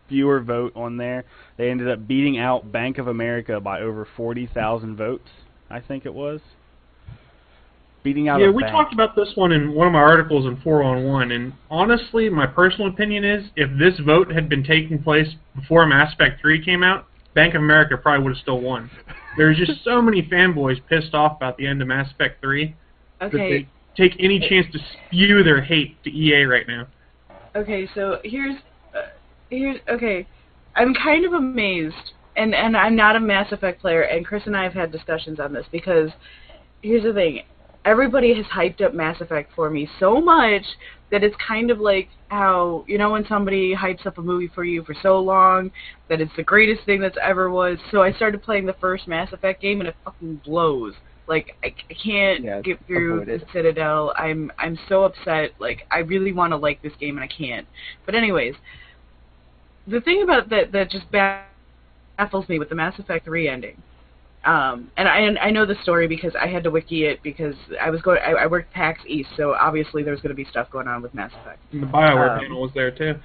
viewer 0.08 0.40
vote 0.40 0.72
on 0.76 0.96
there. 0.96 1.24
They 1.56 1.70
ended 1.70 1.88
up 1.88 2.06
beating 2.06 2.38
out 2.38 2.70
Bank 2.70 2.98
of 2.98 3.08
America 3.08 3.60
by 3.60 3.80
over 3.80 4.06
forty 4.16 4.46
thousand 4.46 4.96
votes. 4.96 5.28
I 5.68 5.80
think 5.80 6.06
it 6.06 6.14
was 6.14 6.40
beating 8.04 8.28
out. 8.28 8.40
yeah, 8.40 8.48
a 8.48 8.52
we 8.52 8.62
bank. 8.62 8.72
talked 8.72 8.94
about 8.94 9.16
this 9.16 9.32
one 9.34 9.52
in 9.52 9.74
one 9.74 9.86
of 9.86 9.92
my 9.92 9.98
articles 9.98 10.46
in 10.46 10.56
411, 10.62 11.32
and 11.32 11.52
honestly, 11.70 12.28
my 12.28 12.46
personal 12.46 12.88
opinion 12.88 13.24
is 13.24 13.46
if 13.56 13.68
this 13.78 13.98
vote 14.04 14.32
had 14.32 14.48
been 14.48 14.64
taking 14.64 15.02
place 15.02 15.28
before 15.54 15.84
Mass 15.86 16.14
Effect 16.14 16.40
3 16.40 16.64
came 16.64 16.82
out, 16.82 17.06
Bank 17.34 17.54
of 17.54 17.62
America 17.62 17.96
probably 17.96 18.24
would 18.24 18.34
have 18.34 18.42
still 18.42 18.60
won. 18.60 18.90
There's 19.38 19.56
just 19.56 19.84
so 19.84 20.02
many 20.02 20.22
fanboys 20.22 20.78
pissed 20.88 21.14
off 21.14 21.36
about 21.36 21.56
the 21.56 21.66
end 21.66 21.80
of 21.80 21.88
Mass 21.88 22.10
Effect 22.10 22.42
3 22.42 22.74
that 23.20 23.32
they 23.32 23.68
take 23.96 24.12
any 24.18 24.40
chance 24.40 24.66
to 24.72 24.78
spew 25.06 25.42
their 25.42 25.62
hate 25.62 26.02
to 26.04 26.10
EA 26.10 26.44
right 26.44 26.66
now. 26.66 26.86
Okay, 27.56 27.88
so 27.94 28.18
here's 28.24 28.56
uh, 28.94 29.08
here's 29.50 29.78
okay. 29.88 30.26
I'm 30.76 30.92
kind 30.94 31.24
of 31.24 31.32
amazed, 31.32 32.12
and 32.36 32.54
and 32.54 32.76
I'm 32.76 32.94
not 32.94 33.16
a 33.16 33.20
Mass 33.20 33.50
Effect 33.52 33.80
player, 33.80 34.02
and 34.02 34.26
Chris 34.26 34.42
and 34.46 34.56
I 34.56 34.64
have 34.64 34.74
had 34.74 34.92
discussions 34.92 35.40
on 35.40 35.52
this 35.52 35.66
because 35.72 36.10
here's 36.82 37.04
the 37.04 37.12
thing. 37.12 37.40
Everybody 37.88 38.34
has 38.36 38.46
hyped 38.46 38.82
up 38.82 38.94
Mass 38.94 39.20
Effect 39.20 39.52
for 39.56 39.70
me 39.70 39.88
so 39.98 40.20
much 40.20 40.64
that 41.10 41.24
it's 41.24 41.36
kind 41.46 41.70
of 41.70 41.80
like 41.80 42.10
how 42.28 42.84
you 42.86 42.98
know 42.98 43.12
when 43.12 43.26
somebody 43.26 43.74
hypes 43.74 44.06
up 44.06 44.18
a 44.18 44.22
movie 44.22 44.48
for 44.54 44.64
you 44.64 44.84
for 44.84 44.94
so 45.02 45.18
long 45.18 45.70
that 46.08 46.20
it's 46.20 46.32
the 46.36 46.42
greatest 46.44 46.84
thing 46.84 47.00
that's 47.00 47.16
ever 47.22 47.50
was. 47.50 47.78
So 47.90 48.02
I 48.02 48.12
started 48.12 48.42
playing 48.42 48.66
the 48.66 48.74
first 48.80 49.08
Mass 49.08 49.32
Effect 49.32 49.62
game 49.62 49.80
and 49.80 49.88
it 49.88 49.96
fucking 50.04 50.42
blows. 50.44 50.94
Like 51.26 51.56
I, 51.64 51.74
I 51.90 51.94
can't 51.94 52.44
Yeah, 52.44 52.60
get 52.62 52.78
through 52.86 53.22
avoid 53.22 53.28
it. 53.28 53.40
the 53.40 53.46
Citadel. 53.52 54.12
I'm 54.18 54.52
I'm 54.58 54.78
so 54.88 55.04
upset. 55.04 55.52
Like 55.58 55.86
I 55.90 55.98
really 56.00 56.32
want 56.32 56.52
to 56.52 56.56
like 56.58 56.82
this 56.82 56.94
game 57.00 57.16
and 57.16 57.24
I 57.24 57.28
can't. 57.28 57.66
But 58.04 58.14
anyways, 58.14 58.54
the 59.86 60.00
thing 60.02 60.22
about 60.22 60.50
that 60.50 60.72
that 60.72 60.90
just 60.90 61.10
baffles 61.10 62.48
me 62.48 62.58
with 62.58 62.68
the 62.68 62.74
Mass 62.74 62.98
Effect 62.98 63.24
3 63.24 63.48
ending. 63.48 63.82
Um, 64.48 64.90
and 64.96 65.06
I 65.06 65.18
and 65.18 65.38
I 65.40 65.50
know 65.50 65.66
the 65.66 65.74
story 65.82 66.08
because 66.08 66.32
I 66.40 66.46
had 66.46 66.64
to 66.64 66.70
wiki 66.70 67.04
it 67.04 67.22
because 67.22 67.54
I 67.78 67.90
was 67.90 68.00
going 68.00 68.18
I, 68.24 68.30
I 68.30 68.46
worked 68.46 68.72
PAX 68.72 68.98
East, 69.06 69.28
so 69.36 69.52
obviously 69.52 70.02
there 70.02 70.12
was 70.12 70.22
going 70.22 70.34
to 70.34 70.42
be 70.42 70.48
stuff 70.50 70.70
going 70.70 70.88
on 70.88 71.02
with 71.02 71.12
Mass 71.12 71.30
Effect. 71.42 71.58
And 71.72 71.82
the 71.82 71.86
Bioware 71.86 72.30
Um, 72.32 72.40
panel 72.40 72.62
was 72.62 72.70
there 72.74 72.90
too. 72.90 73.16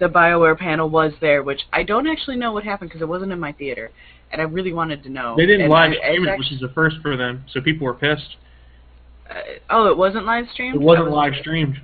The 0.00 0.06
BioWare 0.06 0.58
panel 0.58 0.88
was 0.88 1.12
there, 1.20 1.44
which 1.44 1.60
I 1.72 1.84
don't 1.84 2.08
actually 2.08 2.36
know 2.36 2.50
what 2.52 2.64
happened 2.64 2.90
because 2.90 3.02
it 3.02 3.08
wasn't 3.08 3.30
in 3.30 3.38
my 3.38 3.52
theater, 3.52 3.92
and 4.32 4.40
I 4.40 4.44
really 4.44 4.72
wanted 4.72 5.04
to 5.04 5.08
know. 5.08 5.34
They 5.36 5.46
didn't 5.46 5.62
And 5.62 5.70
live 5.70 5.92
stream 5.94 6.26
it, 6.26 6.38
which 6.38 6.52
is 6.52 6.62
a 6.64 6.68
first 6.72 6.96
for 7.00 7.16
them, 7.16 7.44
so 7.52 7.60
people 7.60 7.84
were 7.84 7.94
pissed. 7.94 8.36
Uh, 9.30 9.34
oh, 9.70 9.86
it 9.86 9.96
wasn't 9.96 10.24
live 10.24 10.46
streamed. 10.52 10.76
It 10.76 10.80
wasn't 10.82 11.06
was- 11.10 11.14
live 11.14 11.34
streamed. 11.40 11.80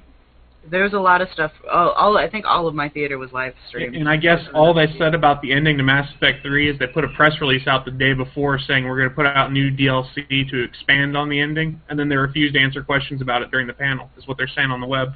There 0.70 0.82
was 0.82 0.94
a 0.94 0.98
lot 0.98 1.20
of 1.20 1.28
stuff. 1.32 1.52
All, 1.70 1.90
all 1.90 2.16
I 2.16 2.28
think 2.28 2.46
all 2.46 2.66
of 2.66 2.74
my 2.74 2.88
theater 2.88 3.18
was 3.18 3.32
live 3.32 3.54
streamed. 3.68 3.96
And 3.96 4.08
I 4.08 4.16
guess 4.16 4.40
all 4.54 4.72
they 4.72 4.86
said 4.98 5.14
about 5.14 5.42
the 5.42 5.52
ending 5.52 5.76
to 5.76 5.82
Mass 5.82 6.08
Effect 6.14 6.42
3 6.42 6.70
is 6.70 6.78
they 6.78 6.86
put 6.86 7.04
a 7.04 7.08
press 7.08 7.32
release 7.40 7.66
out 7.66 7.84
the 7.84 7.90
day 7.90 8.14
before 8.14 8.58
saying 8.58 8.84
we're 8.86 8.96
going 8.96 9.10
to 9.10 9.14
put 9.14 9.26
out 9.26 9.52
new 9.52 9.70
DLC 9.70 10.48
to 10.50 10.62
expand 10.62 11.16
on 11.16 11.28
the 11.28 11.38
ending, 11.38 11.80
and 11.88 11.98
then 11.98 12.08
they 12.08 12.16
refused 12.16 12.54
to 12.54 12.60
answer 12.60 12.82
questions 12.82 13.20
about 13.20 13.42
it 13.42 13.50
during 13.50 13.66
the 13.66 13.74
panel, 13.74 14.08
is 14.16 14.26
what 14.26 14.38
they're 14.38 14.48
saying 14.48 14.70
on 14.70 14.80
the 14.80 14.86
web. 14.86 15.14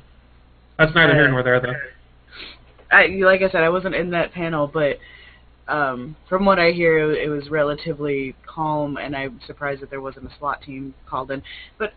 That's 0.79 0.95
neither 0.95 1.15
here 1.15 1.29
nor 1.31 1.43
there, 1.43 1.61
though. 1.61 1.75
I, 2.91 3.07
like 3.23 3.43
I 3.43 3.51
said, 3.51 3.63
I 3.63 3.69
wasn't 3.69 3.95
in 3.95 4.11
that 4.11 4.33
panel, 4.33 4.67
but 4.67 4.99
um, 5.69 6.17
from 6.29 6.45
what 6.45 6.59
I 6.59 6.71
hear, 6.71 7.13
it 7.13 7.29
was 7.29 7.51
relatively 7.51 8.35
calm, 8.47 8.97
and 8.97 9.15
I'm 9.15 9.41
surprised 9.47 9.83
that 9.83 9.91
there 9.91 10.01
wasn't 10.01 10.27
a 10.27 10.37
SWAT 10.39 10.63
team 10.63 10.95
called 11.07 11.31
in. 11.31 11.43
But 11.79 11.93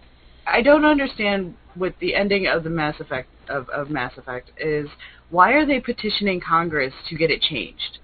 I 0.47 0.61
don't 0.61 0.85
understand 0.85 1.55
with 1.75 1.93
the 1.99 2.15
ending 2.15 2.47
of 2.47 2.63
the 2.63 2.69
Mass 2.69 2.99
Effect 2.99 3.29
of, 3.49 3.69
of 3.69 3.89
Mass 3.89 4.13
Effect 4.17 4.51
is 4.57 4.87
why 5.29 5.51
are 5.53 5.65
they 5.65 5.79
petitioning 5.79 6.41
Congress 6.41 6.93
to 7.09 7.15
get 7.15 7.31
it 7.31 7.41
changed? 7.41 7.99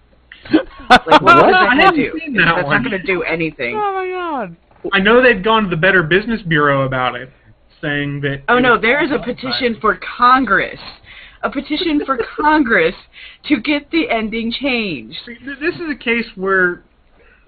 Like, 0.52 1.08
what 1.08 1.22
What? 1.24 1.38
is 1.38 1.54
that 1.54 1.66
going 1.66 1.78
haven't 1.80 1.96
to 2.00 2.12
do? 2.12 2.20
seen 2.20 2.34
that 2.34 2.46
That's 2.56 2.66
one. 2.66 2.84
not 2.84 2.90
going 2.90 3.02
to 3.02 3.06
do 3.08 3.24
anything. 3.24 3.76
Oh 3.76 3.94
my 3.94 4.08
god! 4.10 4.56
I 4.94 5.00
know 5.00 5.22
they've 5.22 5.44
gone 5.44 5.64
to 5.64 5.70
the 5.70 5.76
Better 5.76 6.04
Business 6.04 6.42
Bureau 6.44 6.86
about 6.86 7.16
it, 7.16 7.30
saying 7.82 8.22
that. 8.22 8.44
Oh 8.48 8.60
no, 8.60 8.80
there 8.80 9.04
is 9.04 9.12
a 9.12 9.20
petition 9.20 9.78
for 9.82 10.00
Congress. 10.18 10.80
A 11.44 11.50
petition 11.50 12.02
for 12.06 12.18
Congress 12.40 12.96
to 13.46 13.60
get 13.60 13.90
the 13.92 14.10
ending 14.10 14.52
changed. 14.52 15.18
This 15.46 15.76
is 15.76 15.90
a 15.92 15.96
case 15.96 16.26
where 16.36 16.84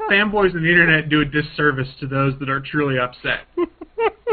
fanboys 0.10 0.56
on 0.56 0.64
the 0.64 0.70
internet 0.70 1.10
do 1.10 1.22
a 1.22 1.26
disservice 1.26 1.90
to 2.00 2.08
those 2.08 2.34
that 2.40 2.50
are 2.50 2.60
truly 2.60 2.98
upset. 2.98 3.42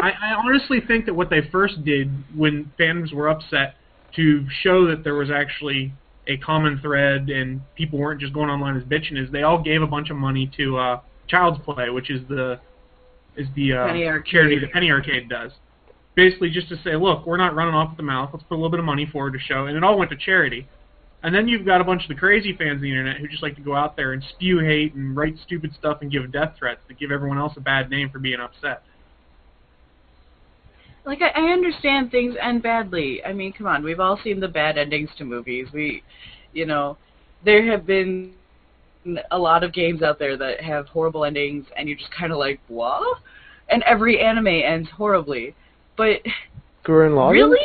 I, 0.03 0.11
I 0.11 0.35
honestly 0.35 0.81
think 0.87 1.07
that 1.07 1.15
what 1.15 1.31
they 1.31 1.49
first 1.51 1.85
did 1.85 2.13
when 2.35 2.71
fans 2.77 3.13
were 3.13 3.29
upset 3.29 3.77
to 4.17 4.47
show 4.63 4.87
that 4.87 5.05
there 5.05 5.15
was 5.15 5.31
actually 5.31 5.93
a 6.27 6.37
common 6.39 6.79
thread 6.81 7.29
and 7.29 7.61
people 7.77 7.99
weren't 7.99 8.21
just 8.21 8.33
going 8.33 8.51
online 8.51 8.77
as 8.77 8.83
bitching 8.85 9.23
is 9.23 9.31
they 9.31 9.43
all 9.43 9.63
gave 9.63 9.83
a 9.83 9.87
bunch 9.87 10.11
of 10.11 10.17
money 10.17 10.51
to 10.57 10.77
uh, 10.77 11.01
Child's 11.29 11.59
Play, 11.65 11.91
which 11.91 12.11
is 12.11 12.27
the 12.29 12.61
is 13.37 13.47
the 13.55 13.73
uh, 13.73 13.87
charity 14.25 14.59
that 14.59 14.73
Penny 14.73 14.91
Arcade 14.91 15.29
does. 15.29 15.53
Basically, 16.15 16.49
just 16.49 16.69
to 16.71 16.77
say, 16.83 16.97
look, 16.97 17.27
we're 17.27 17.37
not 17.37 17.55
running 17.55 17.75
off 17.75 17.91
at 17.91 17.97
the 17.99 18.03
mouth. 18.03 18.31
Let's 18.33 18.45
put 18.45 18.55
a 18.55 18.57
little 18.57 18.71
bit 18.71 18.79
of 18.81 18.87
money 18.87 19.07
forward 19.07 19.35
to 19.35 19.39
show, 19.39 19.67
and 19.67 19.77
it 19.77 19.85
all 19.85 19.99
went 19.99 20.11
to 20.11 20.17
charity. 20.17 20.67
And 21.27 21.35
then 21.35 21.49
you've 21.49 21.67
got 21.67 21.81
a 21.81 21.85
bunch 21.85 22.03
of 22.03 22.09
the 22.09 22.15
crazy 22.15 22.57
fans 22.57 22.77
of 22.77 22.83
the 22.83 22.89
internet 22.89 23.17
who 23.17 23.27
just 23.27 23.43
like 23.43 23.57
to 23.57 23.61
go 23.61 23.75
out 23.75 23.97
there 23.97 24.13
and 24.13 24.23
spew 24.31 24.61
hate 24.61 24.95
and 24.95 25.17
write 25.17 25.35
stupid 25.45 25.75
stuff 25.77 25.99
and 26.01 26.09
give 26.09 26.31
death 26.31 26.55
threats 26.57 26.79
that 26.87 27.01
give 27.01 27.11
everyone 27.11 27.37
else 27.37 27.55
a 27.57 27.61
bad 27.61 27.91
name 27.91 28.11
for 28.11 28.21
being 28.21 28.39
upset. 28.39 28.85
Like 31.05 31.23
I, 31.23 31.31
I 31.31 31.53
understand 31.53 32.13
things 32.13 32.37
end 32.41 32.63
badly. 32.63 33.25
I 33.25 33.33
mean, 33.33 33.53
come 33.53 33.67
on, 33.67 33.83
we've 33.83 33.99
all 33.99 34.21
seen 34.23 34.39
the 34.39 34.47
bad 34.47 34.79
endings 34.79 35.11
to 35.19 35.25
movies. 35.25 35.67
We, 35.75 36.05
you 36.53 36.65
know, 36.65 36.97
there 37.45 37.73
have 37.73 37.85
been 37.87 38.33
a 39.33 39.39
lot 39.39 39.65
of 39.65 39.73
games 39.73 40.03
out 40.03 40.21
there 40.21 40.37
that 40.37 40.61
have 40.61 40.87
horrible 40.87 41.25
endings, 41.25 41.67
and 41.77 41.89
you're 41.89 41.99
just 41.99 42.13
kind 42.13 42.31
of 42.31 42.39
like, 42.39 42.61
what? 42.69 43.19
And 43.69 43.83
every 43.83 44.21
anime 44.21 44.47
ends 44.47 44.89
horribly, 44.97 45.57
but 45.97 46.21
Gurren 46.85 47.17
Lagann? 47.17 47.33
really? 47.33 47.59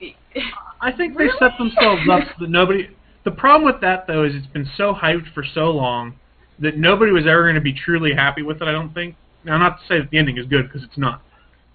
I 0.80 0.92
think 0.92 1.16
they 1.16 1.28
set 1.38 1.52
themselves 1.58 2.02
up 2.10 2.22
so 2.24 2.44
that 2.44 2.50
nobody. 2.50 2.88
The 3.24 3.30
problem 3.32 3.64
with 3.70 3.80
that 3.82 4.06
though 4.06 4.24
is 4.24 4.34
it's 4.34 4.46
been 4.46 4.68
so 4.76 4.94
hyped 4.94 5.32
for 5.34 5.44
so 5.44 5.70
long 5.70 6.14
that 6.58 6.76
nobody 6.76 7.12
was 7.12 7.26
ever 7.26 7.42
going 7.42 7.54
to 7.56 7.60
be 7.60 7.72
truly 7.72 8.14
happy 8.14 8.42
with 8.42 8.62
it. 8.62 8.68
I 8.68 8.72
don't 8.72 8.92
think. 8.94 9.16
Now, 9.44 9.58
not 9.58 9.80
to 9.80 9.86
say 9.86 9.98
that 9.98 10.10
the 10.10 10.18
ending 10.18 10.38
is 10.38 10.46
good 10.46 10.64
because 10.66 10.82
it's 10.82 10.98
not, 10.98 11.22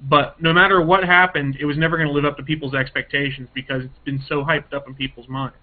but 0.02 0.42
no 0.42 0.52
matter 0.52 0.82
what 0.82 1.04
happened, 1.04 1.58
it 1.60 1.66
was 1.66 1.78
never 1.78 1.98
going 1.98 2.08
to 2.08 2.14
live 2.14 2.26
up 2.26 2.38
to 2.38 2.44
people's 2.44 2.74
expectations 2.74 3.48
because 3.54 3.84
it's 3.84 4.00
been 4.04 4.22
so 4.28 4.44
hyped 4.44 4.74
up 4.74 4.88
in 4.88 4.94
people's 4.94 5.30
minds. 5.30 5.56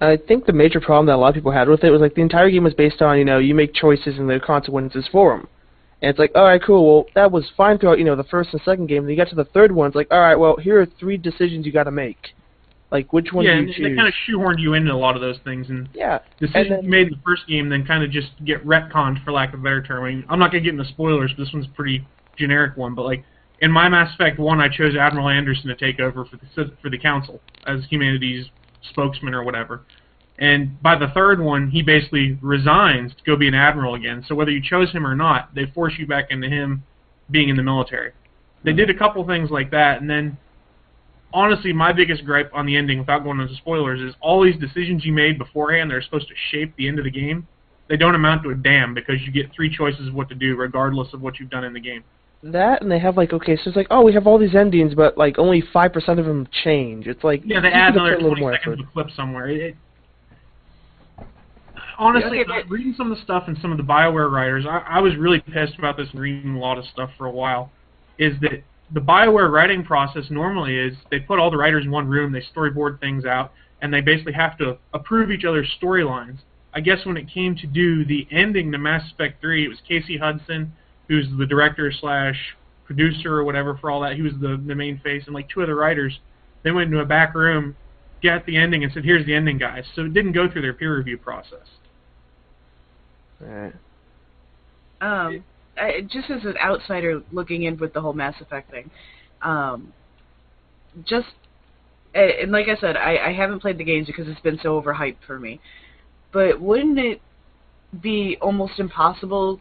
I 0.00 0.16
think 0.16 0.44
the 0.44 0.52
major 0.52 0.80
problem 0.80 1.06
that 1.06 1.14
a 1.14 1.16
lot 1.16 1.28
of 1.28 1.34
people 1.34 1.52
had 1.52 1.68
with 1.68 1.82
it 1.82 1.90
was 1.90 2.00
like 2.00 2.14
the 2.14 2.20
entire 2.20 2.50
game 2.50 2.64
was 2.64 2.74
based 2.74 3.00
on 3.00 3.18
you 3.18 3.24
know 3.24 3.38
you 3.38 3.54
make 3.54 3.74
choices 3.74 4.18
and 4.18 4.28
the 4.28 4.38
consequences 4.38 5.08
for 5.10 5.36
them, 5.36 5.48
and 6.02 6.10
it's 6.10 6.18
like 6.18 6.32
all 6.34 6.44
right 6.44 6.62
cool 6.62 6.86
well 6.86 7.06
that 7.14 7.32
was 7.32 7.46
fine 7.56 7.78
throughout 7.78 7.98
you 7.98 8.04
know 8.04 8.16
the 8.16 8.24
first 8.24 8.50
and 8.52 8.60
second 8.62 8.88
game. 8.88 9.04
Then 9.04 9.10
you 9.10 9.16
got 9.16 9.30
to 9.30 9.34
the 9.34 9.44
third 9.44 9.72
one, 9.72 9.86
it's 9.86 9.96
like 9.96 10.08
all 10.10 10.20
right 10.20 10.36
well 10.36 10.56
here 10.58 10.80
are 10.80 10.86
three 10.86 11.16
decisions 11.16 11.64
you 11.64 11.72
got 11.72 11.84
to 11.84 11.90
make, 11.90 12.34
like 12.96 13.12
which 13.12 13.30
one 13.30 13.44
yeah, 13.44 13.52
do 13.52 13.58
and 13.58 13.68
you 13.68 13.88
they 13.90 13.94
kind 13.94 14.08
of 14.08 14.14
shoehorned 14.26 14.58
you 14.58 14.72
into 14.72 14.90
a 14.90 14.96
lot 14.96 15.16
of 15.16 15.20
those 15.20 15.36
things, 15.44 15.68
and 15.68 15.86
yeah, 15.92 16.18
decisions 16.40 16.70
then- 16.70 16.84
you 16.84 16.88
made 16.90 17.08
in 17.08 17.12
the 17.12 17.20
first 17.24 17.46
game 17.46 17.68
then 17.68 17.84
kind 17.84 18.02
of 18.02 18.10
just 18.10 18.28
get 18.44 18.66
retconned, 18.66 19.22
for 19.22 19.32
lack 19.32 19.52
of 19.52 19.60
a 19.60 19.62
better 19.62 19.82
term. 19.82 20.02
I 20.04 20.08
mean, 20.08 20.24
I'm 20.30 20.38
not 20.38 20.50
going 20.50 20.64
to 20.64 20.70
get 20.70 20.78
into 20.78 20.90
spoilers, 20.90 21.30
but 21.36 21.44
this 21.44 21.52
one's 21.52 21.66
a 21.66 21.76
pretty 21.76 22.06
generic 22.38 22.78
one. 22.78 22.94
But 22.94 23.04
like 23.04 23.22
in 23.60 23.70
my 23.70 23.88
Mass 23.90 24.14
Effect 24.14 24.38
one, 24.38 24.60
I 24.60 24.68
chose 24.68 24.96
Admiral 24.96 25.28
Anderson 25.28 25.68
to 25.68 25.76
take 25.76 26.00
over 26.00 26.24
for 26.24 26.38
the 26.38 26.72
for 26.80 26.88
the 26.88 26.98
Council 26.98 27.40
as 27.66 27.84
humanity's 27.90 28.46
spokesman 28.90 29.34
or 29.34 29.44
whatever. 29.44 29.82
And 30.38 30.80
by 30.82 30.96
the 30.96 31.08
third 31.08 31.40
one, 31.40 31.70
he 31.70 31.82
basically 31.82 32.38
resigns 32.40 33.12
to 33.12 33.22
go 33.24 33.36
be 33.36 33.48
an 33.48 33.54
admiral 33.54 33.94
again. 33.94 34.24
So 34.26 34.34
whether 34.34 34.50
you 34.50 34.62
chose 34.62 34.90
him 34.90 35.06
or 35.06 35.14
not, 35.14 35.54
they 35.54 35.66
force 35.74 35.94
you 35.98 36.06
back 36.06 36.26
into 36.30 36.48
him 36.48 36.82
being 37.30 37.50
in 37.50 37.56
the 37.56 37.62
military. 37.62 38.12
They 38.64 38.72
hmm. 38.72 38.78
did 38.78 38.90
a 38.90 38.94
couple 38.94 39.26
things 39.26 39.50
like 39.50 39.70
that, 39.72 40.00
and 40.00 40.08
then 40.08 40.38
honestly, 41.36 41.72
my 41.72 41.92
biggest 41.92 42.24
gripe 42.24 42.50
on 42.54 42.64
the 42.64 42.74
ending, 42.76 42.98
without 42.98 43.22
going 43.22 43.38
into 43.40 43.54
spoilers, 43.56 44.00
is 44.00 44.14
all 44.20 44.42
these 44.42 44.56
decisions 44.56 45.04
you 45.04 45.12
made 45.12 45.38
beforehand 45.38 45.90
that 45.90 45.96
are 45.96 46.02
supposed 46.02 46.28
to 46.28 46.34
shape 46.50 46.74
the 46.76 46.88
end 46.88 46.98
of 46.98 47.04
the 47.04 47.10
game. 47.10 47.46
They 47.88 47.96
don't 47.96 48.14
amount 48.14 48.42
to 48.44 48.50
a 48.50 48.54
damn 48.54 48.94
because 48.94 49.16
you 49.24 49.30
get 49.30 49.52
three 49.54 49.74
choices 49.74 50.08
of 50.08 50.14
what 50.14 50.28
to 50.30 50.34
do, 50.34 50.56
regardless 50.56 51.12
of 51.12 51.20
what 51.20 51.38
you've 51.38 51.50
done 51.50 51.62
in 51.62 51.72
the 51.74 51.80
game. 51.80 52.02
that 52.42 52.80
and 52.82 52.90
they 52.90 52.98
have 52.98 53.16
like 53.16 53.32
okay 53.32 53.56
so 53.56 53.62
it's 53.66 53.76
like 53.76 53.86
oh 53.90 54.02
we 54.02 54.12
have 54.12 54.26
all 54.26 54.38
these 54.38 54.54
endings 54.54 54.94
but 54.94 55.16
like 55.16 55.38
only 55.38 55.62
five 55.72 55.92
percent 55.92 56.18
of 56.18 56.26
them 56.26 56.48
change. 56.64 57.06
It's 57.06 57.22
like 57.22 57.42
Yeah, 57.44 57.60
they 57.60 57.68
add 57.70 57.94
another 57.94 58.14
put 58.16 58.20
a 58.20 58.28
little 58.28 58.36
20 58.36 58.40
more 58.40 58.52
seconds 58.54 58.80
of 58.80 58.86
a 58.88 58.92
clip 58.92 59.08
somewhere. 59.16 59.48
It, 59.48 59.60
it, 59.60 59.76
honestly, 61.98 62.40
Okay, 62.40 62.50
uh, 62.50 62.62
but- 62.62 62.70
reading 62.70 62.94
some 62.96 63.10
of 63.12 63.16
the 63.18 63.22
stuff 63.24 63.44
and 63.46 63.56
some 63.60 63.72
of 63.72 63.78
the 63.78 63.84
Bioware 63.84 64.30
writers, 64.30 64.64
I, 64.68 64.78
I 64.78 65.00
was 65.00 65.16
really 65.16 65.40
pissed 65.40 65.78
about 65.78 65.96
this 65.96 66.08
reading 66.14 66.54
a 66.56 66.58
lot 66.58 66.78
of 66.78 66.84
stuff 66.86 67.10
for 67.16 67.26
a 67.26 67.30
while. 67.30 67.70
Is 68.18 68.34
that 68.40 68.62
the 68.92 69.00
Bioware 69.00 69.50
writing 69.50 69.84
process 69.84 70.24
normally 70.30 70.78
is 70.78 70.96
they 71.10 71.20
put 71.20 71.38
all 71.38 71.50
the 71.50 71.56
writers 71.56 71.84
in 71.84 71.90
one 71.90 72.06
room, 72.06 72.32
they 72.32 72.42
storyboard 72.54 73.00
things 73.00 73.24
out, 73.24 73.52
and 73.82 73.92
they 73.92 74.00
basically 74.00 74.32
have 74.32 74.56
to 74.58 74.78
approve 74.94 75.30
each 75.30 75.44
other's 75.44 75.68
storylines. 75.80 76.38
I 76.72 76.80
guess 76.80 77.04
when 77.04 77.16
it 77.16 77.28
came 77.32 77.56
to 77.56 77.66
do 77.66 78.04
the 78.04 78.26
ending 78.30 78.70
to 78.72 78.78
Mass 78.78 79.10
Effect 79.12 79.40
3, 79.40 79.64
it 79.64 79.68
was 79.68 79.78
Casey 79.88 80.18
Hudson, 80.18 80.72
who's 81.08 81.26
the 81.38 81.46
director 81.46 81.92
slash 81.92 82.36
producer 82.84 83.34
or 83.34 83.44
whatever 83.44 83.76
for 83.78 83.90
all 83.90 84.00
that. 84.00 84.14
He 84.14 84.22
was 84.22 84.34
the 84.40 84.62
the 84.66 84.74
main 84.74 85.00
face, 85.00 85.24
and 85.26 85.34
like 85.34 85.48
two 85.48 85.62
other 85.62 85.74
writers. 85.74 86.18
They 86.62 86.70
went 86.70 86.86
into 86.86 87.00
a 87.00 87.06
back 87.06 87.34
room 87.34 87.76
got 88.22 88.46
the 88.46 88.56
ending 88.56 88.84
and 88.84 88.92
said, 88.92 89.04
"Here's 89.04 89.24
the 89.26 89.34
ending, 89.34 89.58
guys." 89.58 89.84
So 89.94 90.02
it 90.02 90.14
didn't 90.14 90.32
go 90.32 90.50
through 90.50 90.62
their 90.62 90.72
peer 90.72 90.96
review 90.96 91.18
process. 91.18 91.66
Right. 93.40 93.72
Um, 95.00 95.44
I, 95.78 96.00
just 96.02 96.30
as 96.30 96.44
an 96.44 96.56
outsider 96.62 97.22
looking 97.32 97.64
in 97.64 97.76
with 97.76 97.92
the 97.92 98.00
whole 98.00 98.12
Mass 98.12 98.34
Effect 98.40 98.70
thing, 98.70 98.90
um, 99.42 99.92
just 101.04 101.28
and 102.14 102.50
like 102.50 102.66
I 102.68 102.80
said, 102.80 102.96
I, 102.96 103.18
I 103.28 103.32
haven't 103.32 103.60
played 103.60 103.78
the 103.78 103.84
games 103.84 104.06
because 104.06 104.26
it's 104.28 104.40
been 104.40 104.58
so 104.62 104.80
overhyped 104.80 105.18
for 105.26 105.38
me. 105.38 105.60
But 106.32 106.60
wouldn't 106.60 106.98
it 106.98 107.20
be 108.00 108.38
almost 108.40 108.78
impossible 108.78 109.60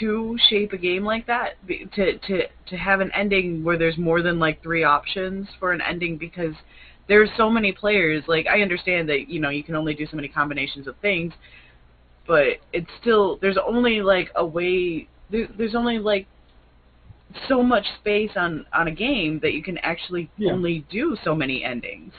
to 0.00 0.36
shape 0.48 0.72
a 0.72 0.78
game 0.78 1.04
like 1.04 1.26
that? 1.26 1.54
To 1.66 2.18
to 2.18 2.42
to 2.66 2.76
have 2.76 3.00
an 3.00 3.10
ending 3.14 3.64
where 3.64 3.78
there's 3.78 3.96
more 3.96 4.22
than 4.22 4.38
like 4.38 4.62
three 4.62 4.84
options 4.84 5.48
for 5.58 5.72
an 5.72 5.80
ending 5.80 6.18
because 6.18 6.54
there's 7.08 7.30
so 7.36 7.48
many 7.50 7.72
players. 7.72 8.24
Like 8.26 8.46
I 8.46 8.60
understand 8.60 9.08
that 9.08 9.28
you 9.28 9.40
know 9.40 9.50
you 9.50 9.64
can 9.64 9.74
only 9.74 9.94
do 9.94 10.06
so 10.06 10.16
many 10.16 10.28
combinations 10.28 10.86
of 10.86 10.96
things, 10.98 11.32
but 12.26 12.58
it's 12.72 12.90
still 13.00 13.38
there's 13.40 13.58
only 13.66 14.02
like 14.02 14.30
a 14.36 14.44
way 14.44 15.08
there, 15.30 15.48
there's 15.56 15.74
only 15.74 15.98
like 15.98 16.26
so 17.48 17.62
much 17.62 17.84
space 18.00 18.30
on 18.36 18.64
on 18.72 18.88
a 18.88 18.90
game 18.90 19.38
that 19.42 19.52
you 19.52 19.62
can 19.62 19.78
actually 19.78 20.30
Yeah. 20.38 20.52
only 20.52 20.86
do 20.90 21.16
so 21.24 21.34
many 21.34 21.64
endings. 21.64 22.12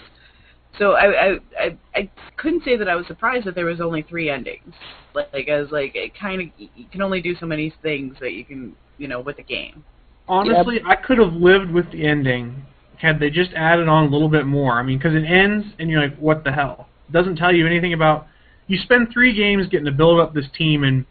So 0.77 0.93
I, 0.93 1.31
I 1.31 1.39
I 1.59 1.77
I 1.95 2.09
couldn't 2.37 2.63
say 2.63 2.77
that 2.77 2.87
I 2.87 2.95
was 2.95 3.07
surprised 3.07 3.45
that 3.45 3.55
there 3.55 3.65
was 3.65 3.81
only 3.81 4.03
three 4.03 4.29
endings. 4.29 4.73
Like, 5.13 5.33
like 5.33 5.49
I 5.49 5.59
was 5.59 5.71
like 5.71 5.95
it 5.95 6.11
kind 6.17 6.41
of 6.41 6.47
you 6.57 6.85
can 6.91 7.01
only 7.01 7.21
do 7.21 7.35
so 7.35 7.45
many 7.47 7.73
things 7.81 8.15
that 8.19 8.33
you 8.33 8.45
can 8.45 8.75
you 8.97 9.07
know 9.07 9.19
with 9.19 9.39
a 9.39 9.43
game. 9.43 9.83
Honestly, 10.27 10.79
I 10.85 10.95
could 10.95 11.17
have 11.17 11.33
lived 11.33 11.71
with 11.71 11.91
the 11.91 12.05
ending 12.05 12.61
had 12.99 13.19
they 13.19 13.29
just 13.29 13.51
added 13.53 13.87
on 13.87 14.05
a 14.05 14.09
little 14.09 14.29
bit 14.29 14.45
more. 14.45 14.73
I 14.73 14.83
mean, 14.83 14.97
because 14.97 15.15
it 15.15 15.25
ends 15.25 15.65
and 15.79 15.89
you're 15.89 16.01
like, 16.01 16.17
what 16.17 16.43
the 16.43 16.51
hell? 16.51 16.89
It 17.07 17.13
doesn't 17.13 17.37
tell 17.37 17.53
you 17.53 17.65
anything 17.65 17.93
about. 17.93 18.27
You 18.67 18.77
spend 18.77 19.07
three 19.11 19.33
games 19.33 19.67
getting 19.67 19.85
to 19.85 19.91
build 19.91 20.19
up 20.19 20.33
this 20.33 20.45
team 20.55 20.83
and 20.83 21.05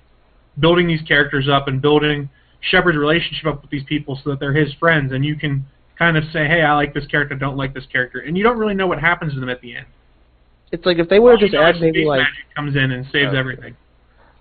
building 0.61 0.87
these 0.87 1.03
characters 1.03 1.49
up 1.49 1.69
and 1.69 1.81
building 1.81 2.29
Shepard's 2.61 2.99
relationship 2.99 3.47
up 3.47 3.63
with 3.63 3.71
these 3.71 3.85
people 3.85 4.21
so 4.23 4.31
that 4.31 4.41
they're 4.41 4.53
his 4.53 4.73
friends, 4.75 5.13
and 5.13 5.25
you 5.25 5.37
can 5.37 5.65
kind 5.99 6.17
of 6.17 6.25
say, 6.33 6.47
hey, 6.47 6.63
I 6.63 6.75
like 6.75 6.95
this 6.95 7.07
character, 7.07 7.35
don't 7.35 7.57
like 7.57 7.75
this 7.75 7.87
character, 7.91 8.21
and 8.21 8.37
you 8.37 8.43
don't 8.45 8.59
really 8.59 8.75
know 8.75 8.87
what 8.87 9.01
happens 9.01 9.35
to 9.35 9.41
them 9.41 9.49
at 9.49 9.61
the 9.61 9.77
end. 9.77 9.87
It's 10.71 10.85
like 10.85 10.99
if 10.99 11.09
they 11.09 11.19
would 11.19 11.33
have 11.33 11.41
just 11.41 11.55
added 11.55 11.81
maybe 11.81 12.05
like 12.05 12.27
comes 12.55 12.77
in 12.77 12.91
and 12.93 13.05
saves 13.11 13.33
Oh. 13.33 13.37
everything. 13.39 13.77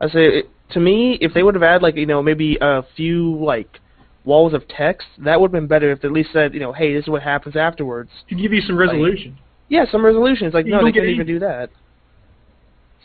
I 0.01 0.07
say 0.09 0.25
it, 0.39 0.49
to 0.71 0.79
me, 0.79 1.17
if 1.21 1.33
they 1.33 1.41
would 1.41 1.55
have 1.55 1.63
added 1.63 1.81
like 1.81 1.95
you 1.95 2.05
know 2.05 2.21
maybe 2.21 2.57
a 2.59 2.83
few 2.95 3.35
like 3.43 3.79
walls 4.25 4.53
of 4.53 4.67
text, 4.67 5.07
that 5.19 5.39
would 5.39 5.47
have 5.47 5.53
been 5.53 5.67
better. 5.67 5.91
If 5.91 6.01
they 6.01 6.09
at 6.09 6.13
least 6.13 6.29
said 6.33 6.53
you 6.53 6.59
know, 6.59 6.73
hey, 6.73 6.93
this 6.93 7.03
is 7.03 7.09
what 7.09 7.23
happens 7.23 7.55
afterwards. 7.55 8.09
To 8.29 8.35
give 8.35 8.51
you 8.51 8.61
some 8.61 8.77
resolution. 8.77 9.37
Yeah, 9.69 9.85
some 9.91 10.05
resolution. 10.05 10.47
It's 10.47 10.53
Like 10.53 10.65
You 10.65 10.73
no, 10.73 10.83
they 10.85 10.91
couldn't 10.91 11.09
even 11.09 11.27
do 11.27 11.39
that. 11.39 11.69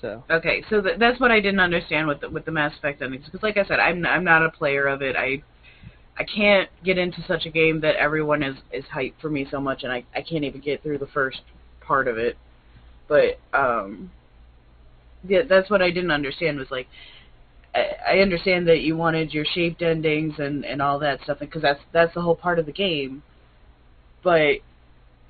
So 0.03 0.25
Okay, 0.29 0.65
so 0.69 0.83
th- 0.83 0.99
that's 0.99 1.21
what 1.21 1.31
I 1.31 1.41
didn't 1.41 1.61
understand 1.61 2.09
with 2.09 2.21
the, 2.21 2.29
with 2.29 2.45
the 2.45 2.51
Mass 2.51 2.77
Effect 2.77 3.01
endings 3.01 3.25
because 3.25 3.43
like 3.43 3.57
I 3.57 3.65
said, 3.65 3.79
I'm 3.79 4.05
I'm 4.05 4.25
not 4.25 4.45
a 4.45 4.51
player 4.51 4.87
of 4.87 5.01
it. 5.01 5.17
I 5.17 5.43
I 6.19 6.25
can't 6.25 6.69
get 6.85 6.99
into 6.99 7.23
such 7.27 7.47
a 7.47 7.51
game 7.51 7.81
that 7.81 7.97
everyone 7.97 8.43
is 8.43 8.57
is 8.73 8.85
hyped 8.95 9.15
for 9.21 9.31
me 9.31 9.47
so 9.51 9.61
much, 9.61 9.85
and 9.85 9.93
I 9.93 10.05
I 10.15 10.23
can't 10.23 10.45
even 10.45 10.61
get 10.61 10.83
through 10.83 10.99
the 10.99 11.07
first 11.07 11.41
part 11.81 12.09
of 12.09 12.19
it. 12.19 12.37
But 13.09 13.39
um, 13.55 14.11
yeah, 15.27 15.43
that's 15.49 15.71
what 15.71 15.81
I 15.83 15.91
didn't 15.91 16.11
understand 16.11 16.59
was 16.59 16.71
like. 16.71 16.89
I 17.75 17.91
I 18.09 18.19
understand 18.19 18.69
that 18.69 18.81
you 18.81 18.97
wanted 18.97 19.33
your 19.33 19.45
shaped 19.45 19.83
endings 19.83 20.35
and 20.39 20.65
and 20.65 20.83
all 20.83 20.99
that 20.99 21.23
stuff 21.23 21.39
because 21.39 21.63
that's 21.63 21.81
that's 21.93 22.15
the 22.15 22.21
whole 22.21 22.37
part 22.37 22.59
of 22.59 22.67
the 22.67 22.73
game. 22.73 23.23
But 24.23 24.59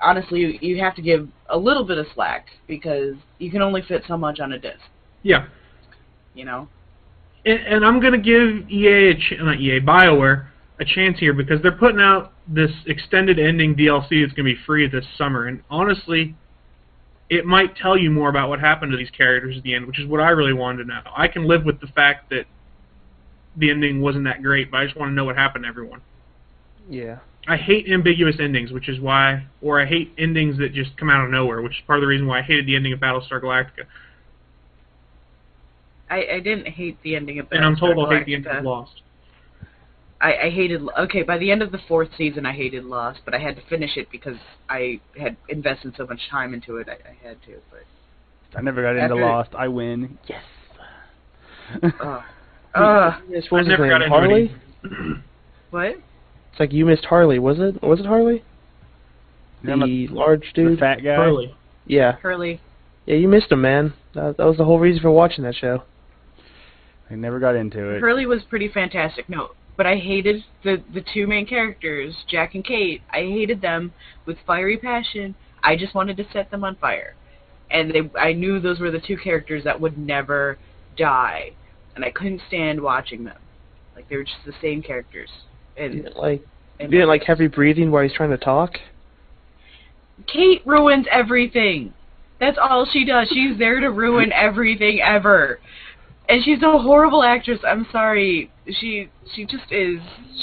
honestly, 0.02 0.40
you, 0.40 0.58
you 0.60 0.82
have 0.82 0.94
to 0.96 1.02
give 1.02 1.28
a 1.48 1.56
little 1.56 1.84
bit 1.84 1.98
of 1.98 2.06
slack 2.14 2.46
because 2.66 3.14
you 3.38 3.50
can 3.50 3.62
only 3.62 3.82
fit 3.82 4.02
so 4.08 4.16
much 4.16 4.40
on 4.40 4.52
a 4.52 4.58
disc. 4.58 4.80
Yeah. 5.22 5.46
You 6.34 6.44
know. 6.44 6.68
and, 7.44 7.60
and 7.60 7.84
I'm 7.84 8.00
gonna 8.00 8.18
give 8.18 8.70
EA 8.70 9.10
a 9.10 9.14
ch- 9.14 9.34
not 9.38 9.60
EA 9.60 9.80
Bioware 9.80 10.46
a 10.80 10.84
chance 10.84 11.18
here 11.18 11.32
because 11.32 11.60
they're 11.62 11.72
putting 11.72 12.00
out 12.00 12.32
this 12.48 12.70
extended 12.86 13.38
ending 13.38 13.74
DLC 13.74 14.24
that's 14.24 14.32
gonna 14.34 14.44
be 14.44 14.58
free 14.66 14.88
this 14.88 15.04
summer, 15.16 15.46
and 15.46 15.62
honestly, 15.70 16.34
it 17.30 17.46
might 17.46 17.76
tell 17.76 17.96
you 17.96 18.10
more 18.10 18.28
about 18.28 18.48
what 18.48 18.60
happened 18.60 18.92
to 18.92 18.98
these 18.98 19.10
characters 19.10 19.56
at 19.56 19.62
the 19.62 19.74
end, 19.74 19.86
which 19.86 19.98
is 19.98 20.06
what 20.06 20.20
I 20.20 20.30
really 20.30 20.52
wanted 20.52 20.84
to 20.84 20.88
know. 20.88 21.00
I 21.16 21.28
can 21.28 21.46
live 21.46 21.64
with 21.64 21.80
the 21.80 21.86
fact 21.88 22.28
that 22.30 22.44
the 23.56 23.70
ending 23.70 24.00
wasn't 24.00 24.24
that 24.24 24.42
great, 24.42 24.70
but 24.70 24.80
I 24.80 24.84
just 24.84 24.96
want 24.96 25.10
to 25.10 25.14
know 25.14 25.24
what 25.24 25.36
happened 25.36 25.64
to 25.64 25.68
everyone. 25.68 26.00
yeah, 26.88 27.18
I 27.48 27.56
hate 27.56 27.88
ambiguous 27.88 28.36
endings, 28.38 28.70
which 28.70 28.88
is 28.88 29.00
why, 29.00 29.44
or 29.60 29.80
I 29.80 29.84
hate 29.84 30.12
endings 30.16 30.58
that 30.58 30.72
just 30.72 30.96
come 30.96 31.10
out 31.10 31.24
of 31.24 31.30
nowhere, 31.30 31.60
which 31.60 31.72
is 31.72 31.82
part 31.86 31.98
of 31.98 32.02
the 32.02 32.06
reason 32.06 32.26
why 32.26 32.38
I 32.38 32.42
hated 32.42 32.66
the 32.66 32.76
ending 32.76 32.92
of 32.92 33.00
Battlestar 33.00 33.40
Galactica. 33.42 33.84
I, 36.08 36.26
I 36.34 36.40
didn't 36.40 36.66
hate 36.68 37.02
the 37.02 37.16
ending 37.16 37.38
of 37.40 37.46
Battlestar 37.46 37.56
And 37.56 37.64
I'm 37.64 37.76
told 37.76 37.96
Battlestar 37.96 38.04
I'll 38.04 38.10
hate 38.18 38.26
the 38.26 38.34
ending 38.36 38.52
of 38.52 38.64
Lost. 38.64 38.92
I, 40.20 40.34
I 40.36 40.50
hated. 40.50 40.82
Okay, 41.00 41.22
by 41.24 41.36
the 41.36 41.50
end 41.50 41.62
of 41.62 41.72
the 41.72 41.80
fourth 41.88 42.10
season, 42.16 42.46
I 42.46 42.52
hated 42.52 42.84
Lost, 42.84 43.20
but 43.24 43.34
I 43.34 43.38
had 43.38 43.56
to 43.56 43.62
finish 43.68 43.96
it 43.96 44.08
because 44.12 44.36
I 44.68 45.00
had 45.18 45.36
invested 45.48 45.94
so 45.96 46.06
much 46.06 46.20
time 46.30 46.54
into 46.54 46.76
it. 46.76 46.88
I, 46.88 46.92
I 46.92 47.28
had 47.28 47.42
to. 47.46 47.56
But 47.72 48.56
I 48.56 48.62
never 48.62 48.82
got 48.82 48.90
into 48.90 49.02
After- 49.14 49.16
Lost. 49.26 49.50
I 49.56 49.66
win. 49.66 50.16
Yes. 50.28 50.44
uh, 52.00 52.22
uh, 52.74 53.18
Yes, 53.28 53.44
what 53.48 53.58
was 53.58 53.66
I 53.66 53.70
never 53.70 53.88
got 53.88 54.02
into 54.02 54.06
it 54.06 54.10
Harley. 54.10 54.54
what? 55.70 55.96
It's 56.52 56.60
like 56.60 56.72
you 56.72 56.84
missed 56.84 57.06
Harley. 57.06 57.38
Was 57.38 57.58
it? 57.58 57.82
Was 57.82 58.00
it 58.00 58.06
Harley? 58.06 58.44
The 59.64 59.76
the- 59.76 60.08
large 60.08 60.52
the 60.54 60.62
dude. 60.62 60.78
fat 60.78 61.02
guy. 61.02 61.16
Early. 61.16 61.54
Yeah, 61.86 62.12
Hurley. 62.16 62.60
yeah, 63.06 63.16
you 63.16 63.26
missed 63.26 63.50
him, 63.50 63.62
man. 63.62 63.94
That, 64.14 64.36
that 64.36 64.44
was 64.46 64.56
the 64.56 64.64
whole 64.64 64.78
reason 64.78 65.02
for 65.02 65.10
watching 65.10 65.44
that 65.44 65.54
show. 65.54 65.82
I 67.10 67.14
never 67.14 67.40
got 67.40 67.56
into 67.56 67.90
it. 67.90 68.00
Hurley 68.00 68.26
was 68.26 68.42
pretty 68.48 68.68
fantastic. 68.68 69.28
No, 69.28 69.50
but 69.76 69.86
I 69.86 69.96
hated 69.96 70.44
the 70.62 70.82
the 70.92 71.04
two 71.14 71.26
main 71.26 71.46
characters, 71.46 72.14
Jack 72.28 72.54
and 72.54 72.64
Kate. 72.64 73.02
I 73.10 73.18
hated 73.20 73.60
them 73.60 73.92
with 74.26 74.36
fiery 74.46 74.76
passion. 74.76 75.34
I 75.62 75.76
just 75.76 75.94
wanted 75.94 76.16
to 76.18 76.24
set 76.32 76.50
them 76.50 76.64
on 76.64 76.76
fire, 76.76 77.14
and 77.70 77.90
they. 77.90 78.10
I 78.18 78.32
knew 78.32 78.60
those 78.60 78.78
were 78.78 78.90
the 78.90 79.00
two 79.00 79.16
characters 79.16 79.64
that 79.64 79.80
would 79.80 79.96
never 79.96 80.58
die, 80.96 81.52
and 81.96 82.04
I 82.04 82.10
couldn't 82.10 82.42
stand 82.48 82.80
watching 82.80 83.24
them. 83.24 83.38
Like 83.96 84.08
they 84.08 84.16
were 84.16 84.24
just 84.24 84.44
the 84.44 84.54
same 84.60 84.82
characters. 84.82 85.30
You 85.76 85.84
And, 85.84 85.92
didn't 86.04 86.16
like 86.16 86.40
you 86.40 86.46
and 86.80 86.90
didn't 86.90 87.08
like 87.08 87.22
heavy 87.24 87.46
breathing 87.46 87.90
while 87.90 88.02
he's 88.02 88.12
trying 88.12 88.30
to 88.30 88.38
talk. 88.38 88.78
Kate 90.26 90.62
ruins 90.66 91.06
everything. 91.10 91.92
That's 92.40 92.58
all 92.60 92.86
she 92.90 93.04
does. 93.04 93.28
She's 93.28 93.58
there 93.58 93.80
to 93.80 93.90
ruin 93.90 94.32
everything 94.34 95.00
ever. 95.00 95.60
And 96.28 96.42
she's 96.44 96.62
a 96.62 96.78
horrible 96.78 97.22
actress. 97.22 97.60
I'm 97.66 97.86
sorry. 97.92 98.50
She 98.68 99.08
she 99.34 99.44
just 99.44 99.70
is. 99.70 100.00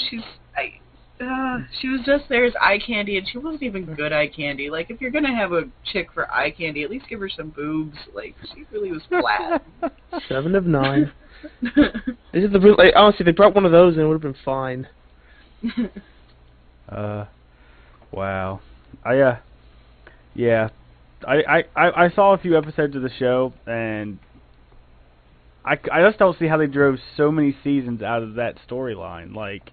She's 0.08 0.22
I 0.56 0.80
uh, 1.22 1.58
she 1.80 1.88
was 1.88 2.00
just 2.06 2.24
there 2.28 2.44
as 2.46 2.54
eye 2.60 2.78
candy, 2.78 3.18
and 3.18 3.28
she 3.28 3.38
wasn't 3.38 3.62
even 3.62 3.84
good 3.94 4.12
eye 4.12 4.26
candy. 4.28 4.70
Like, 4.70 4.90
if 4.90 5.00
you're 5.00 5.10
gonna 5.10 5.34
have 5.34 5.52
a 5.52 5.64
chick 5.92 6.08
for 6.14 6.30
eye 6.32 6.50
candy, 6.50 6.82
at 6.82 6.90
least 6.90 7.06
give 7.08 7.20
her 7.20 7.28
some 7.28 7.50
boobs. 7.50 7.96
Like, 8.14 8.34
she 8.54 8.64
really 8.72 8.90
was 8.92 9.02
flat. 9.08 9.62
Seven 10.28 10.54
of 10.54 10.66
nine. 10.66 11.12
This 12.32 12.44
is 12.44 12.52
the 12.52 12.60
real- 12.60 12.76
like, 12.78 12.92
honestly, 12.94 13.20
if 13.20 13.26
they 13.26 13.32
brought 13.32 13.54
one 13.54 13.64
of 13.66 13.72
those, 13.72 13.94
in, 13.94 14.00
it 14.00 14.04
would 14.06 14.12
have 14.12 14.22
been 14.22 14.36
fine. 14.44 14.86
Uh, 16.88 17.24
wow. 18.10 18.60
I 19.04 19.18
uh, 19.20 19.38
yeah, 20.34 20.70
I, 21.26 21.64
I 21.76 22.04
I 22.06 22.10
saw 22.10 22.32
a 22.34 22.38
few 22.38 22.58
episodes 22.58 22.96
of 22.96 23.02
the 23.02 23.10
show 23.16 23.52
and 23.64 24.18
I 25.64 25.78
I 25.92 26.02
just 26.02 26.18
don't 26.18 26.36
see 26.36 26.48
how 26.48 26.56
they 26.56 26.66
drove 26.66 26.96
so 27.16 27.30
many 27.30 27.56
seasons 27.62 28.02
out 28.02 28.24
of 28.24 28.34
that 28.34 28.56
storyline. 28.68 29.36
Like, 29.36 29.70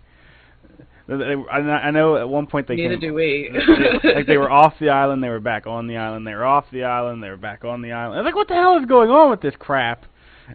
they, 1.07 1.17
they, 1.17 1.35
I 1.51 1.57
I 1.57 1.89
know 1.91 2.17
at 2.17 2.29
one 2.29 2.45
point 2.45 2.67
they 2.67 2.75
Neither 2.75 2.99
came, 2.99 3.09
do 3.09 3.13
we. 3.15 3.49
like 4.03 4.27
they 4.27 4.38
were 4.38 4.51
off 4.51 4.75
the 4.79 4.89
island, 4.89 5.23
they 5.23 5.29
were 5.29 5.39
back 5.39 5.65
on 5.65 5.88
the 5.88 5.97
island, 5.97 6.27
they 6.27 6.35
were 6.35 6.45
off 6.45 6.65
the 6.71 6.83
island, 6.83 7.23
they 7.23 7.29
were 7.29 7.38
back 7.38 7.65
on 7.65 7.81
the 7.81 7.93
island. 7.93 8.19
I 8.19 8.21
was 8.21 8.25
like, 8.25 8.35
what 8.35 8.47
the 8.47 8.53
hell 8.53 8.77
is 8.77 8.85
going 8.85 9.09
on 9.09 9.31
with 9.31 9.41
this 9.41 9.55
crap? 9.57 10.05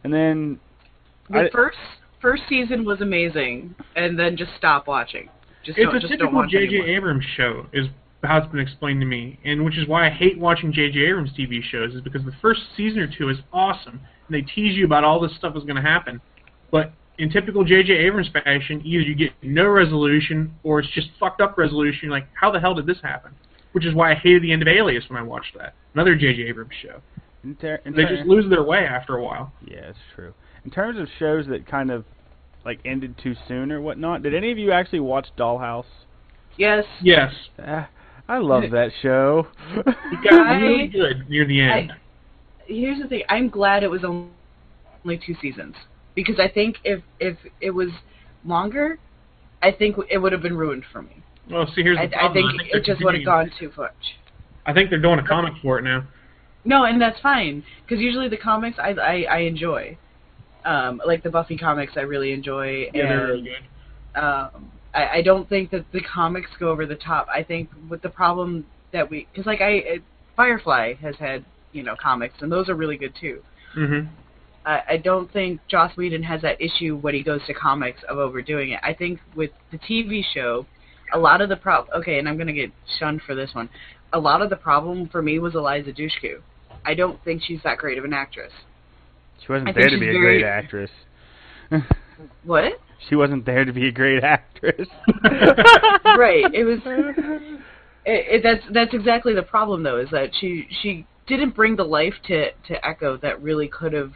And 0.04 0.12
then 0.14 0.60
The 1.28 1.38
I- 1.38 1.50
first 1.50 1.78
first 2.22 2.44
season 2.48 2.84
was 2.84 3.00
amazing, 3.00 3.74
and 3.96 4.18
then 4.18 4.36
just 4.36 4.52
stop 4.56 4.86
watching. 4.86 5.28
Just 5.64 5.78
It's 5.78 5.86
don't, 5.86 5.96
a 5.96 6.00
just 6.00 6.12
typical 6.12 6.32
watch 6.32 6.50
J.J. 6.50 6.76
Abrams 6.86 7.24
show, 7.36 7.66
is 7.72 7.86
how 8.24 8.38
it's 8.38 8.50
been 8.50 8.60
explained 8.60 9.00
to 9.00 9.06
me, 9.06 9.38
and 9.44 9.64
which 9.64 9.76
is 9.76 9.86
why 9.86 10.06
I 10.06 10.10
hate 10.10 10.38
watching 10.38 10.72
J.J. 10.72 10.98
Abrams 11.00 11.30
TV 11.38 11.62
shows, 11.62 11.94
is 11.94 12.00
because 12.00 12.24
the 12.24 12.34
first 12.40 12.60
season 12.76 13.00
or 13.00 13.08
two 13.08 13.28
is 13.28 13.38
awesome, 13.52 14.00
and 14.28 14.34
they 14.34 14.42
tease 14.42 14.76
you 14.76 14.84
about 14.86 15.04
all 15.04 15.20
this 15.20 15.36
stuff 15.36 15.56
is 15.56 15.64
going 15.64 15.76
to 15.76 15.82
happen, 15.82 16.20
but 16.70 16.92
in 17.18 17.30
typical 17.30 17.64
J.J. 17.64 17.92
Abrams 17.92 18.28
fashion, 18.32 18.80
either 18.84 19.02
you 19.02 19.14
get 19.14 19.32
no 19.42 19.66
resolution, 19.68 20.54
or 20.62 20.80
it's 20.80 20.88
just 20.94 21.08
fucked 21.20 21.40
up 21.40 21.58
resolution. 21.58 22.00
You're 22.04 22.12
like, 22.12 22.26
how 22.34 22.50
the 22.50 22.58
hell 22.58 22.74
did 22.74 22.86
this 22.86 22.98
happen? 23.02 23.32
Which 23.72 23.84
is 23.84 23.94
why 23.94 24.12
I 24.12 24.14
hated 24.14 24.42
the 24.42 24.52
end 24.52 24.62
of 24.62 24.68
Alias 24.68 25.04
when 25.08 25.18
I 25.18 25.22
watched 25.22 25.56
that. 25.58 25.74
Another 25.94 26.14
J.J. 26.14 26.42
Abrams 26.42 26.72
show. 26.82 27.00
in 27.44 27.54
ter- 27.56 27.80
in 27.84 27.94
They 27.94 28.04
just 28.04 28.26
lose 28.26 28.48
their 28.48 28.62
way 28.62 28.86
after 28.86 29.16
a 29.16 29.22
while. 29.22 29.52
Yeah, 29.66 29.90
it's 29.90 29.98
true. 30.14 30.32
In 30.64 30.70
terms 30.70 30.98
of 30.98 31.08
shows 31.18 31.46
that 31.48 31.66
kind 31.66 31.90
of 31.90 32.04
like 32.64 32.80
ended 32.84 33.16
too 33.22 33.34
soon 33.48 33.72
or 33.72 33.80
whatnot, 33.80 34.22
did 34.22 34.34
any 34.34 34.52
of 34.52 34.58
you 34.58 34.72
actually 34.72 35.00
watch 35.00 35.26
Dollhouse? 35.36 35.84
Yes. 36.56 36.84
Yes. 37.02 37.32
Uh, 37.58 37.84
I 38.28 38.36
I 38.36 38.38
love 38.38 38.64
that 38.70 38.90
show. 39.02 39.46
It 39.74 40.24
got 40.24 40.32
I- 40.46 40.60
really 40.60 40.86
good 40.86 41.28
near 41.28 41.44
the 41.44 41.60
end. 41.60 41.92
I, 41.92 41.96
here's 42.66 43.00
the 43.02 43.08
thing. 43.08 43.22
I'm 43.28 43.48
glad 43.48 43.82
it 43.82 43.90
was 43.90 44.04
only 44.04 45.18
two 45.26 45.34
seasons 45.40 45.74
because 46.14 46.38
I 46.38 46.48
think 46.48 46.76
if 46.84 47.02
if 47.18 47.36
it 47.60 47.70
was 47.70 47.88
longer, 48.44 48.98
I 49.62 49.72
think 49.72 49.96
it 50.10 50.18
would 50.18 50.32
have 50.32 50.42
been 50.42 50.56
ruined 50.56 50.84
for 50.92 51.02
me. 51.02 51.22
well, 51.50 51.66
see, 51.74 51.82
here's 51.82 51.98
the 51.98 52.04
I, 52.04 52.06
problem. 52.06 52.30
I 52.30 52.50
think 52.58 52.70
they're 52.70 52.80
it 52.80 52.84
just 52.84 53.04
would 53.04 53.14
have 53.14 53.24
gone 53.24 53.50
too 53.58 53.72
much. 53.76 53.92
I 54.64 54.72
think 54.72 54.90
they're 54.90 55.00
doing 55.00 55.18
a 55.18 55.26
comic 55.26 55.54
for 55.60 55.78
it 55.78 55.82
now. 55.82 56.04
No, 56.64 56.84
and 56.84 57.00
that's 57.00 57.18
fine 57.20 57.64
because 57.84 58.00
usually 58.00 58.28
the 58.28 58.36
comics 58.36 58.78
I 58.78 58.90
I, 58.90 59.22
I 59.24 59.38
enjoy, 59.38 59.98
um, 60.64 61.00
like 61.06 61.22
the 61.22 61.30
Buffy 61.30 61.56
comics 61.56 61.92
I 61.96 62.00
really 62.00 62.32
enjoy. 62.32 62.88
Yeah, 62.94 63.08
they're 63.08 63.26
really 63.26 63.42
good. 63.42 64.20
um, 64.22 64.70
I, 64.94 65.08
I 65.18 65.22
don't 65.22 65.48
think 65.48 65.70
that 65.70 65.84
the 65.92 66.00
comics 66.00 66.50
go 66.58 66.70
over 66.70 66.86
the 66.86 66.96
top. 66.96 67.26
I 67.32 67.42
think 67.42 67.70
with 67.88 68.02
the 68.02 68.08
problem 68.08 68.66
that 68.92 69.08
we, 69.10 69.26
because 69.32 69.46
like 69.46 69.60
I, 69.60 69.70
it, 69.70 70.02
Firefly 70.36 70.94
has 70.94 71.16
had 71.16 71.44
you 71.72 71.82
know 71.82 71.96
comics, 72.00 72.34
and 72.40 72.50
those 72.50 72.68
are 72.68 72.74
really 72.74 72.96
good 72.96 73.14
too. 73.18 73.42
Mm-hmm. 73.76 74.08
I, 74.64 74.82
I 74.90 74.96
don't 74.98 75.32
think 75.32 75.60
Joss 75.68 75.96
Whedon 75.96 76.22
has 76.22 76.42
that 76.42 76.60
issue 76.60 76.96
when 76.96 77.14
he 77.14 77.22
goes 77.22 77.40
to 77.46 77.54
comics 77.54 78.00
of 78.08 78.18
overdoing 78.18 78.70
it. 78.70 78.80
I 78.82 78.94
think 78.94 79.20
with 79.34 79.50
the 79.70 79.78
TV 79.78 80.22
show, 80.34 80.66
a 81.12 81.18
lot 81.18 81.40
of 81.40 81.48
the 81.48 81.56
prob 81.56 81.86
okay, 81.94 82.18
and 82.18 82.28
I'm 82.28 82.38
gonna 82.38 82.52
get 82.52 82.70
shunned 82.98 83.22
for 83.22 83.34
this 83.34 83.50
one. 83.54 83.68
A 84.12 84.18
lot 84.18 84.42
of 84.42 84.50
the 84.50 84.56
problem 84.56 85.08
for 85.08 85.22
me 85.22 85.38
was 85.38 85.54
Eliza 85.54 85.92
Dushku. 85.92 86.40
I 86.84 86.94
don't 86.94 87.22
think 87.24 87.42
she's 87.42 87.60
that 87.64 87.78
great 87.78 87.98
of 87.98 88.04
an 88.04 88.12
actress. 88.12 88.52
She 89.44 89.52
wasn't 89.52 89.70
I 89.70 89.72
there 89.72 89.90
to 89.90 89.98
be 89.98 90.08
a 90.08 90.12
very- 90.12 90.40
great 90.40 90.44
actress. 90.44 90.90
What? 92.44 92.74
she 93.08 93.16
wasn't 93.16 93.44
there 93.44 93.64
to 93.64 93.72
be 93.72 93.88
a 93.88 93.92
great 93.92 94.22
actress. 94.22 94.86
right. 95.24 96.44
It 96.54 96.64
was. 96.64 96.78
It, 98.04 98.26
it, 98.28 98.42
that's 98.42 98.64
that's 98.72 98.92
exactly 98.94 99.32
the 99.32 99.44
problem 99.44 99.84
though. 99.84 99.98
Is 99.98 100.10
that 100.10 100.30
she 100.40 100.66
she 100.82 101.06
didn't 101.28 101.54
bring 101.54 101.76
the 101.76 101.84
life 101.84 102.14
to 102.26 102.50
to 102.66 102.84
Echo 102.84 103.16
that 103.18 103.40
really 103.40 103.68
could 103.68 103.92
have 103.92 104.12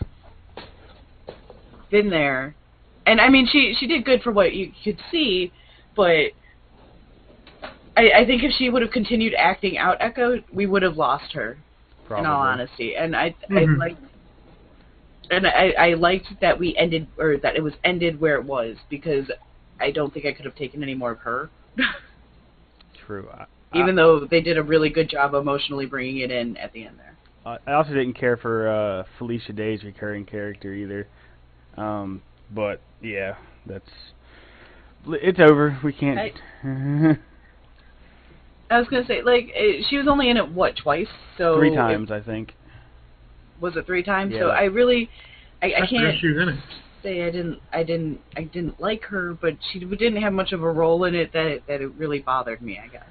been 1.90 2.10
there. 2.10 2.56
And 3.06 3.20
I 3.20 3.28
mean, 3.28 3.46
she 3.46 3.76
she 3.78 3.86
did 3.86 4.04
good 4.04 4.22
for 4.22 4.32
what 4.32 4.54
you 4.54 4.72
could 4.82 4.98
see, 5.12 5.52
but 5.94 6.32
I 7.96 8.10
I 8.16 8.24
think 8.26 8.42
if 8.42 8.52
she 8.58 8.70
would 8.70 8.82
have 8.82 8.90
continued 8.90 9.34
acting 9.38 9.78
out 9.78 9.98
Echo, 10.00 10.38
we 10.52 10.66
would 10.66 10.82
have 10.82 10.96
lost 10.96 11.32
her. 11.34 11.56
Probably. 12.08 12.24
In 12.24 12.30
all 12.30 12.42
honesty, 12.42 12.96
and 12.96 13.14
I 13.14 13.34
I 13.50 13.52
Mhm. 13.52 13.96
And 15.30 15.46
I, 15.46 15.72
I 15.78 15.94
liked 15.94 16.26
that 16.40 16.58
we 16.58 16.76
ended, 16.76 17.06
or 17.18 17.36
that 17.38 17.56
it 17.56 17.62
was 17.62 17.74
ended 17.84 18.20
where 18.20 18.36
it 18.36 18.44
was, 18.44 18.76
because 18.88 19.30
I 19.80 19.90
don't 19.90 20.12
think 20.12 20.26
I 20.26 20.32
could 20.32 20.44
have 20.44 20.54
taken 20.54 20.82
any 20.82 20.94
more 20.94 21.12
of 21.12 21.18
her. 21.18 21.50
True. 23.06 23.28
I, 23.30 23.46
even 23.74 23.96
though 23.96 24.26
they 24.26 24.40
did 24.40 24.58
a 24.58 24.62
really 24.62 24.88
good 24.88 25.08
job 25.08 25.34
emotionally 25.34 25.86
bringing 25.86 26.18
it 26.18 26.30
in 26.30 26.56
at 26.56 26.72
the 26.72 26.86
end 26.86 26.98
there. 26.98 27.16
I, 27.44 27.58
I 27.70 27.74
also 27.74 27.90
didn't 27.90 28.14
care 28.14 28.36
for 28.36 28.68
uh, 28.68 29.04
Felicia 29.18 29.52
Day's 29.52 29.84
recurring 29.84 30.24
character 30.24 30.72
either. 30.72 31.06
Um, 31.76 32.22
but 32.54 32.80
yeah, 33.02 33.36
that's 33.66 33.90
it's 35.08 35.38
over. 35.40 35.78
We 35.84 35.92
can't. 35.92 36.18
I 36.58 37.18
was 38.78 38.88
gonna 38.88 39.06
say, 39.06 39.22
like, 39.22 39.50
eh, 39.54 39.82
she 39.88 39.96
was 39.96 40.08
only 40.08 40.30
in 40.30 40.36
it 40.36 40.50
what 40.50 40.76
twice, 40.76 41.08
so 41.38 41.56
Three 41.56 41.72
it- 41.72 41.76
times, 41.76 42.10
I 42.10 42.20
think. 42.20 42.54
Was 43.60 43.76
it 43.76 43.86
three 43.86 44.02
times? 44.02 44.32
Yeah. 44.34 44.40
So 44.40 44.48
I 44.50 44.64
really, 44.64 45.08
I, 45.62 45.66
I 45.66 45.86
can't 45.86 46.14
issues 46.14 46.48
it. 46.48 46.54
say 47.02 47.22
I 47.22 47.30
didn't, 47.30 47.60
I 47.72 47.82
didn't, 47.82 48.20
I 48.36 48.42
didn't 48.44 48.80
like 48.80 49.04
her, 49.04 49.36
but 49.40 49.54
she 49.72 49.78
didn't 49.80 50.20
have 50.22 50.32
much 50.32 50.52
of 50.52 50.62
a 50.62 50.70
role 50.70 51.04
in 51.04 51.14
it 51.14 51.32
that 51.32 51.60
that 51.68 51.80
it 51.80 51.92
really 51.94 52.18
bothered 52.20 52.60
me. 52.62 52.78
I 52.82 52.88
guess. 52.88 53.04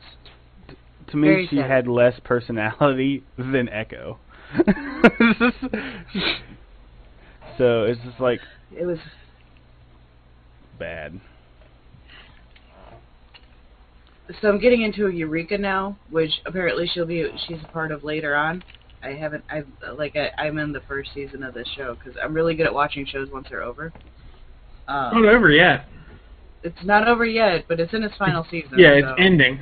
To 1.12 1.18
me, 1.18 1.28
Very 1.28 1.48
she 1.48 1.58
sad. 1.58 1.70
had 1.70 1.88
less 1.88 2.20
personality 2.24 3.24
than 3.38 3.70
Echo. 3.70 4.20
so 7.58 7.84
it's 7.84 8.02
just 8.04 8.20
like 8.20 8.39
It 8.76 8.86
was 8.86 9.00
bad. 10.80 11.20
so 14.41 14.50
I'm 14.50 14.60
getting 14.60 14.82
into 14.82 15.08
Eureka 15.10 15.58
now, 15.58 15.98
which 16.10 16.32
apparently 16.46 16.88
she'll 16.88 17.06
be 17.06 17.28
she's 17.48 17.58
a 17.64 17.72
part 17.72 17.91
of 17.91 18.04
later 18.04 18.36
on. 18.36 18.64
I 19.06 19.14
haven't 19.14 19.43
I 19.49 19.64
like 19.91 20.16
I, 20.16 20.32
I'm 20.41 20.58
in 20.58 20.74
the 20.74 20.82
first 20.88 21.12
season 21.14 21.43
of 21.43 21.53
this 21.53 21.68
show 21.78 21.95
because 21.95 22.20
I'm 22.22 22.34
really 22.34 22.56
good 22.56 22.66
at 22.66 22.74
watching 22.74 23.06
shows 23.06 23.30
once 23.32 23.47
they're 23.49 23.62
over. 23.62 23.93
Um, 24.88 25.22
Not 25.22 25.26
over 25.26 25.51
yet. 25.51 25.86
It's 26.64 26.84
not 26.84 27.08
over 27.08 27.26
yet, 27.26 27.66
but 27.68 27.80
it's 27.80 27.93
in 27.93 28.03
its 28.03 28.16
final 28.18 28.45
season. 28.49 28.80
Yeah, 28.80 28.93
it's 28.93 29.08
so, 29.08 29.14
ending. 29.24 29.60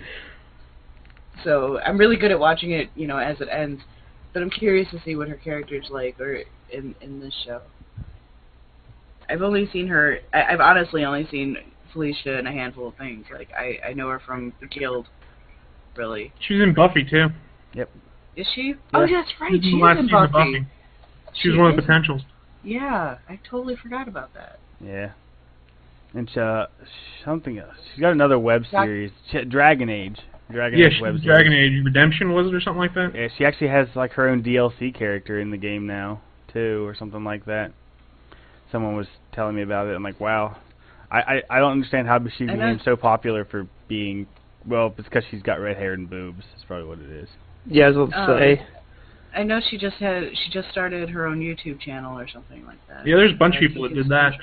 So 1.43 1.79
I'm 1.79 1.97
really 1.97 2.15
good 2.15 2.31
at 2.31 2.39
watching 2.39 2.71
it, 2.71 2.89
you 2.95 3.07
know, 3.07 3.17
as 3.17 3.39
it 3.41 3.49
ends. 3.51 3.81
But 4.31 4.41
I'm 4.41 4.49
curious 4.49 4.89
to 4.91 5.01
see 5.03 5.17
what 5.17 5.27
her 5.27 5.35
character's 5.35 5.87
like, 5.91 6.19
or 6.19 6.43
in 6.71 6.95
in 7.01 7.19
this 7.19 7.33
show. 7.45 7.61
I've 9.29 9.41
only 9.41 9.69
seen 9.71 9.87
her. 9.87 10.19
I, 10.33 10.43
I've 10.43 10.61
honestly 10.61 11.03
only 11.03 11.27
seen 11.29 11.57
Felicia 11.91 12.39
in 12.39 12.47
a 12.47 12.51
handful 12.51 12.87
of 12.87 12.95
things. 12.95 13.25
Like 13.31 13.49
I 13.51 13.89
I 13.89 13.93
know 13.93 14.07
her 14.09 14.21
from 14.25 14.53
the 14.61 14.67
Guild. 14.67 15.07
Really, 15.95 16.33
She 16.39 16.55
was 16.55 16.63
in 16.63 16.73
Buffy 16.73 17.03
too. 17.03 17.27
Is 18.35 18.47
she? 18.53 18.75
Oh, 18.93 19.03
Yeah. 19.03 19.21
that's 19.21 19.31
right. 19.39 19.51
She 19.51 19.57
was 19.57 19.63
in 19.63 19.63
She's 19.63 19.71
the 19.71 19.87
in 19.89 20.05
season 20.07 20.15
of 20.23 20.31
Buffy. 20.31 20.51
Buffy. 20.59 20.67
She 21.41 21.49
was 21.49 21.57
one 21.57 21.69
of 21.71 21.75
the 21.75 21.81
is. 21.81 21.85
potentials. 21.85 22.21
Yeah, 22.63 23.17
I 23.27 23.39
totally 23.49 23.75
forgot 23.75 24.07
about 24.07 24.33
that. 24.35 24.59
Yeah. 24.83 25.11
And 26.13 26.37
uh, 26.37 26.67
something 27.25 27.57
else. 27.57 27.73
She's 27.91 28.01
got 28.01 28.11
another 28.11 28.37
web 28.37 28.63
series, 28.69 29.11
Ch- 29.31 29.49
Dragon 29.49 29.89
Age. 29.89 30.19
Dragon 30.51 30.77
Yeah, 30.77 30.87
Age 30.87 30.93
she 30.97 31.01
web 31.01 31.13
series. 31.15 31.25
Dragon 31.25 31.53
Age 31.53 31.83
Redemption 31.83 32.31
was 32.33 32.47
it 32.47 32.53
or 32.53 32.61
something 32.61 32.79
like 32.79 32.93
that? 32.93 33.11
Yeah, 33.15 33.27
she 33.37 33.45
actually 33.45 33.69
has 33.69 33.87
like 33.95 34.11
her 34.13 34.29
own 34.29 34.43
DLC 34.43 34.93
character 34.95 35.39
in 35.39 35.49
the 35.49 35.57
game 35.57 35.87
now 35.87 36.21
too, 36.51 36.85
or 36.85 36.93
something 36.95 37.23
like 37.23 37.45
that. 37.45 37.71
Someone 38.71 38.95
was 38.95 39.07
telling 39.33 39.55
me 39.55 39.63
about 39.63 39.87
it. 39.87 39.95
I'm 39.95 40.03
like, 40.03 40.19
wow. 40.19 40.57
I 41.11 41.19
I, 41.19 41.41
I 41.49 41.59
don't 41.59 41.71
understand 41.71 42.07
how 42.07 42.19
she 42.37 42.45
became 42.45 42.79
so 42.85 42.95
popular 42.95 43.43
for 43.45 43.67
being. 43.87 44.27
Well, 44.67 44.93
it's 44.97 45.07
because 45.07 45.23
she's 45.31 45.41
got 45.41 45.59
red 45.59 45.77
hair 45.77 45.93
and 45.93 46.07
boobs. 46.09 46.43
That's 46.53 46.63
probably 46.65 46.87
what 46.87 46.99
it 46.99 47.09
is. 47.09 47.29
Yeah, 47.65 47.85
I 47.85 47.87
was 47.89 47.95
about 48.09 48.27
to 48.27 48.33
Oh. 48.33 48.39
say. 48.39 48.65
I 49.35 49.43
know 49.43 49.59
she 49.67 49.77
just 49.77 49.95
had 49.97 50.29
she 50.37 50.51
just 50.51 50.69
started 50.69 51.09
her 51.09 51.25
own 51.25 51.39
YouTube 51.39 51.79
channel 51.79 52.19
or 52.19 52.27
something 52.27 52.65
like 52.65 52.77
that. 52.87 53.05
Yeah, 53.07 53.15
there's 53.15 53.31
a 53.31 53.35
bunch 53.35 53.55
of 53.55 53.61
people 53.61 53.83
that 53.83 53.95
did 53.95 54.09
that. 54.09 54.33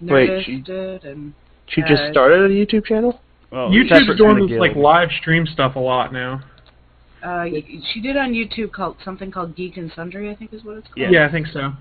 Wait, 0.00 0.44
she- 0.44 0.60
did, 0.60 1.04
and 1.04 1.32
She 1.66 1.82
just 1.82 2.02
Uh, 2.02 2.10
started 2.10 2.50
a 2.50 2.54
YouTube 2.54 2.84
channel? 2.86 3.20
Well, 3.52 3.70
YouTube's 3.70 4.16
doing 4.16 4.48
this 4.48 4.58
like 4.58 4.74
live 4.74 5.10
stream 5.20 5.46
stuff 5.46 5.76
a 5.76 5.78
lot 5.78 6.12
now. 6.12 6.40
uh, 7.22 7.44
she 7.92 8.00
did 8.00 8.16
on 8.16 8.32
YouTube 8.32 8.72
called 8.72 8.96
something 9.04 9.30
called 9.30 9.54
Geek 9.54 9.76
and 9.76 9.92
Sundry, 9.92 10.30
I 10.30 10.34
think 10.34 10.52
is 10.52 10.64
what 10.64 10.78
it's 10.78 10.86
called. 10.88 10.98
Yeah. 10.98 11.10
Yeah, 11.10 11.26
I 11.26 11.30
think 11.30 11.46
so. 11.48 11.72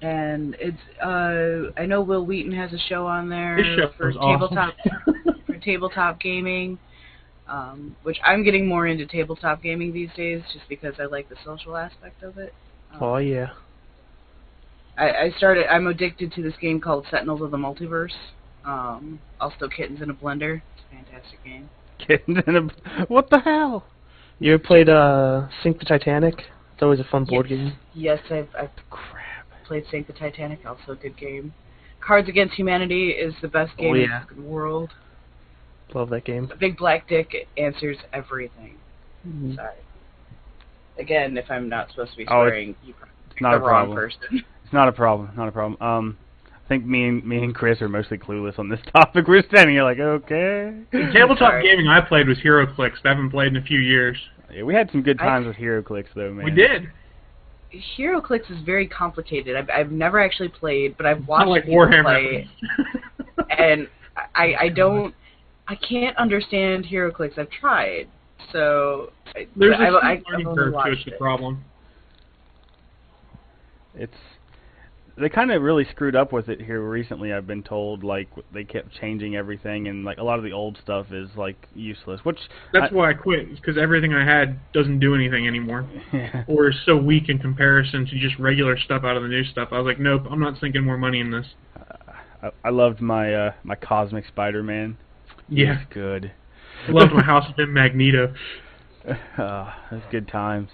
And 0.00 0.54
it's 0.60 0.78
uh, 1.02 1.72
I 1.80 1.86
know 1.86 2.02
Wil 2.02 2.24
Wheaton 2.24 2.52
has 2.52 2.72
a 2.72 2.78
show 2.78 3.06
on 3.06 3.28
there 3.28 3.56
His 3.56 3.76
show 3.76 3.88
for 3.96 4.06
was 4.08 4.16
awesome. 4.16 4.48
tabletop 4.56 4.74
for 5.46 5.54
tabletop 5.58 6.20
gaming, 6.20 6.78
um, 7.48 7.96
which 8.02 8.18
I'm 8.24 8.44
getting 8.44 8.66
more 8.66 8.86
into 8.86 9.06
tabletop 9.06 9.62
gaming 9.62 9.92
these 9.92 10.10
days, 10.16 10.42
just 10.52 10.68
because 10.68 10.94
I 11.00 11.04
like 11.04 11.28
the 11.28 11.36
social 11.44 11.76
aspect 11.76 12.22
of 12.22 12.38
it. 12.38 12.52
Um, 12.92 13.02
Oh, 13.02 13.16
yeah. 13.18 13.50
I, 14.96 15.10
I 15.10 15.30
started. 15.36 15.66
I'm 15.72 15.86
addicted 15.86 16.32
to 16.32 16.42
this 16.42 16.54
game 16.60 16.80
called 16.80 17.06
Sentinels 17.10 17.40
of 17.40 17.50
the 17.50 17.56
Multiverse. 17.56 18.14
Um, 18.64 19.20
also, 19.40 19.68
Kittens 19.68 20.02
in 20.02 20.10
a 20.10 20.14
Blender. 20.14 20.60
It's 20.76 20.82
a 20.90 20.94
fantastic 20.94 21.44
game. 21.44 21.68
Kittens 22.06 22.38
in 22.46 22.56
a- 22.56 23.04
what 23.06 23.30
the 23.30 23.38
hell? 23.40 23.84
You 24.40 24.54
ever 24.54 24.62
played 24.62 24.88
uh, 24.88 25.48
Sink 25.62 25.78
the 25.78 25.84
Titanic? 25.84 26.34
It's 26.74 26.82
always 26.82 27.00
a 27.00 27.04
fun 27.04 27.24
board 27.24 27.46
Yes. 27.48 27.58
game. 27.58 27.72
Yes, 27.94 28.18
I've, 28.30 28.48
I've 28.58 28.70
Crap. 28.90 29.46
played 29.66 29.84
Sink 29.90 30.06
the 30.06 30.12
Titanic. 30.12 30.60
Also, 30.66 30.92
a 30.92 30.96
good 30.96 31.16
game. 31.16 31.52
Cards 32.00 32.28
Against 32.28 32.54
Humanity 32.54 33.10
is 33.10 33.34
the 33.42 33.48
best 33.48 33.76
game 33.76 33.90
Oh, 33.90 33.94
yeah. 33.94 34.22
in 34.30 34.42
the 34.42 34.48
world. 34.48 34.90
Love 35.94 36.10
that 36.10 36.24
game. 36.24 36.48
A 36.52 36.56
Big 36.56 36.76
Black 36.76 37.08
Dick 37.08 37.48
answers 37.56 37.96
everything. 38.12 38.76
Mm. 39.26 39.56
Sorry. 39.56 39.74
Again, 40.98 41.36
if 41.38 41.50
I'm 41.50 41.68
not 41.68 41.90
supposed 41.90 42.12
to 42.12 42.16
be 42.18 42.26
Oh, 42.28 42.42
it's- 42.42 42.50
swearing, 42.52 42.74
you 42.84 42.94
picked 43.28 43.40
not 43.40 43.52
the 43.52 43.56
a 43.56 43.60
wrong 43.60 43.86
problem. 43.86 43.96
person. 43.96 44.44
It's 44.64 44.72
not 44.74 44.86
a 44.86 44.92
problem. 44.92 45.30
Not 45.34 45.48
a 45.48 45.52
problem. 45.52 45.80
Um, 45.80 46.18
I 46.46 46.68
think 46.68 46.84
me 46.84 47.08
and 47.08 47.24
me 47.24 47.42
and 47.42 47.54
Chris 47.54 47.80
are 47.80 47.88
mostly 47.88 48.18
clueless 48.18 48.58
on 48.58 48.68
this 48.68 48.80
topic. 48.92 49.26
We're 49.26 49.42
standing 49.48 49.76
here 49.76 49.82
like, 49.82 49.98
okay. 49.98 50.74
The 50.92 51.10
tabletop 51.10 51.38
Sorry. 51.52 51.62
gaming 51.62 51.88
I 51.88 52.02
played 52.02 52.28
was 52.28 52.36
HeroClix. 52.44 52.96
I 53.02 53.08
haven't 53.08 53.30
played 53.30 53.46
in 53.48 53.56
a 53.56 53.62
few 53.62 53.78
years. 53.80 54.18
Yeah, 54.52 54.64
we 54.64 54.74
had 54.74 54.90
some 54.90 55.00
good 55.02 55.18
I- 55.20 55.24
times 55.24 55.46
with 55.46 55.56
HeroClix 55.56 56.08
though, 56.14 56.32
man. 56.34 56.44
We 56.44 56.50
did. 56.50 56.90
HeroClix 57.98 58.50
is 58.50 58.62
very 58.64 58.86
complicated. 58.86 59.56
I've, 59.56 59.70
I've 59.70 59.90
never 59.90 60.20
actually 60.20 60.48
played, 60.50 60.96
but 60.98 61.06
I've 61.06 61.20
Not 61.20 61.28
watched 61.28 61.48
like 61.48 61.64
people 61.64 61.78
Warhammer. 61.78 62.02
play. 62.02 62.48
and 63.58 63.88
I 64.34 64.54
I 64.60 64.68
don't 64.68 65.14
I 65.68 65.74
can't 65.76 66.16
understand 66.16 66.86
HeroClix. 66.86 67.38
I've 67.38 67.50
tried, 67.50 68.08
so 68.52 69.12
I- 69.36 69.46
There's 69.54 69.76
I've, 69.78 69.92
a 69.94 69.96
I've 69.98 70.22
learning 70.30 70.54
curve 70.54 70.72
to 70.72 70.76
watched 70.76 70.92
it's 70.94 71.04
the 71.04 71.12
it. 71.12 71.18
problem. 71.18 71.64
It's 73.94 74.14
they 75.18 75.28
kind 75.28 75.50
of 75.50 75.62
really 75.62 75.84
screwed 75.90 76.14
up 76.14 76.32
with 76.32 76.48
it 76.48 76.60
here 76.60 76.80
recently. 76.80 77.32
I've 77.32 77.46
been 77.46 77.62
told 77.64 78.04
like 78.04 78.28
they 78.54 78.62
kept 78.64 78.92
changing 79.00 79.34
everything, 79.34 79.88
and 79.88 80.04
like 80.04 80.18
a 80.18 80.22
lot 80.22 80.38
of 80.38 80.44
the 80.44 80.52
old 80.52 80.78
stuff 80.82 81.12
is 81.12 81.28
like 81.36 81.56
useless. 81.74 82.24
Which 82.24 82.38
That's 82.72 82.92
I, 82.92 82.94
why 82.94 83.10
I 83.10 83.14
quit, 83.14 83.50
because 83.56 83.76
everything 83.76 84.14
I 84.14 84.24
had 84.24 84.58
doesn't 84.72 85.00
do 85.00 85.14
anything 85.14 85.46
anymore, 85.46 85.88
yeah, 86.12 86.44
or 86.48 86.68
is 86.68 86.76
so 86.86 86.96
weak 86.96 87.28
in 87.28 87.38
comparison 87.40 88.06
to 88.06 88.18
just 88.18 88.38
regular 88.38 88.78
stuff 88.78 89.02
out 89.04 89.16
of 89.16 89.22
the 89.22 89.28
new 89.28 89.44
stuff. 89.44 89.68
I 89.72 89.78
was 89.78 89.86
like, 89.86 89.98
nope, 89.98 90.22
I'm 90.30 90.40
not 90.40 90.58
sinking 90.60 90.84
more 90.84 90.98
money 90.98 91.18
in 91.20 91.30
this. 91.32 91.46
Uh, 91.76 92.12
I, 92.44 92.50
I 92.68 92.70
loved 92.70 93.00
my 93.00 93.34
uh 93.34 93.52
my 93.64 93.74
Cosmic 93.74 94.26
Spider-Man. 94.28 94.96
He 95.48 95.62
Yeah, 95.62 95.78
was 95.78 95.86
good. 95.90 96.32
I 96.86 96.90
loved 96.92 97.12
my 97.12 97.22
House 97.22 97.48
of 97.48 97.58
M 97.58 97.72
Magneto. 97.72 98.34
uh, 99.38 99.72
those 99.90 100.02
good 100.10 100.28
times. 100.28 100.68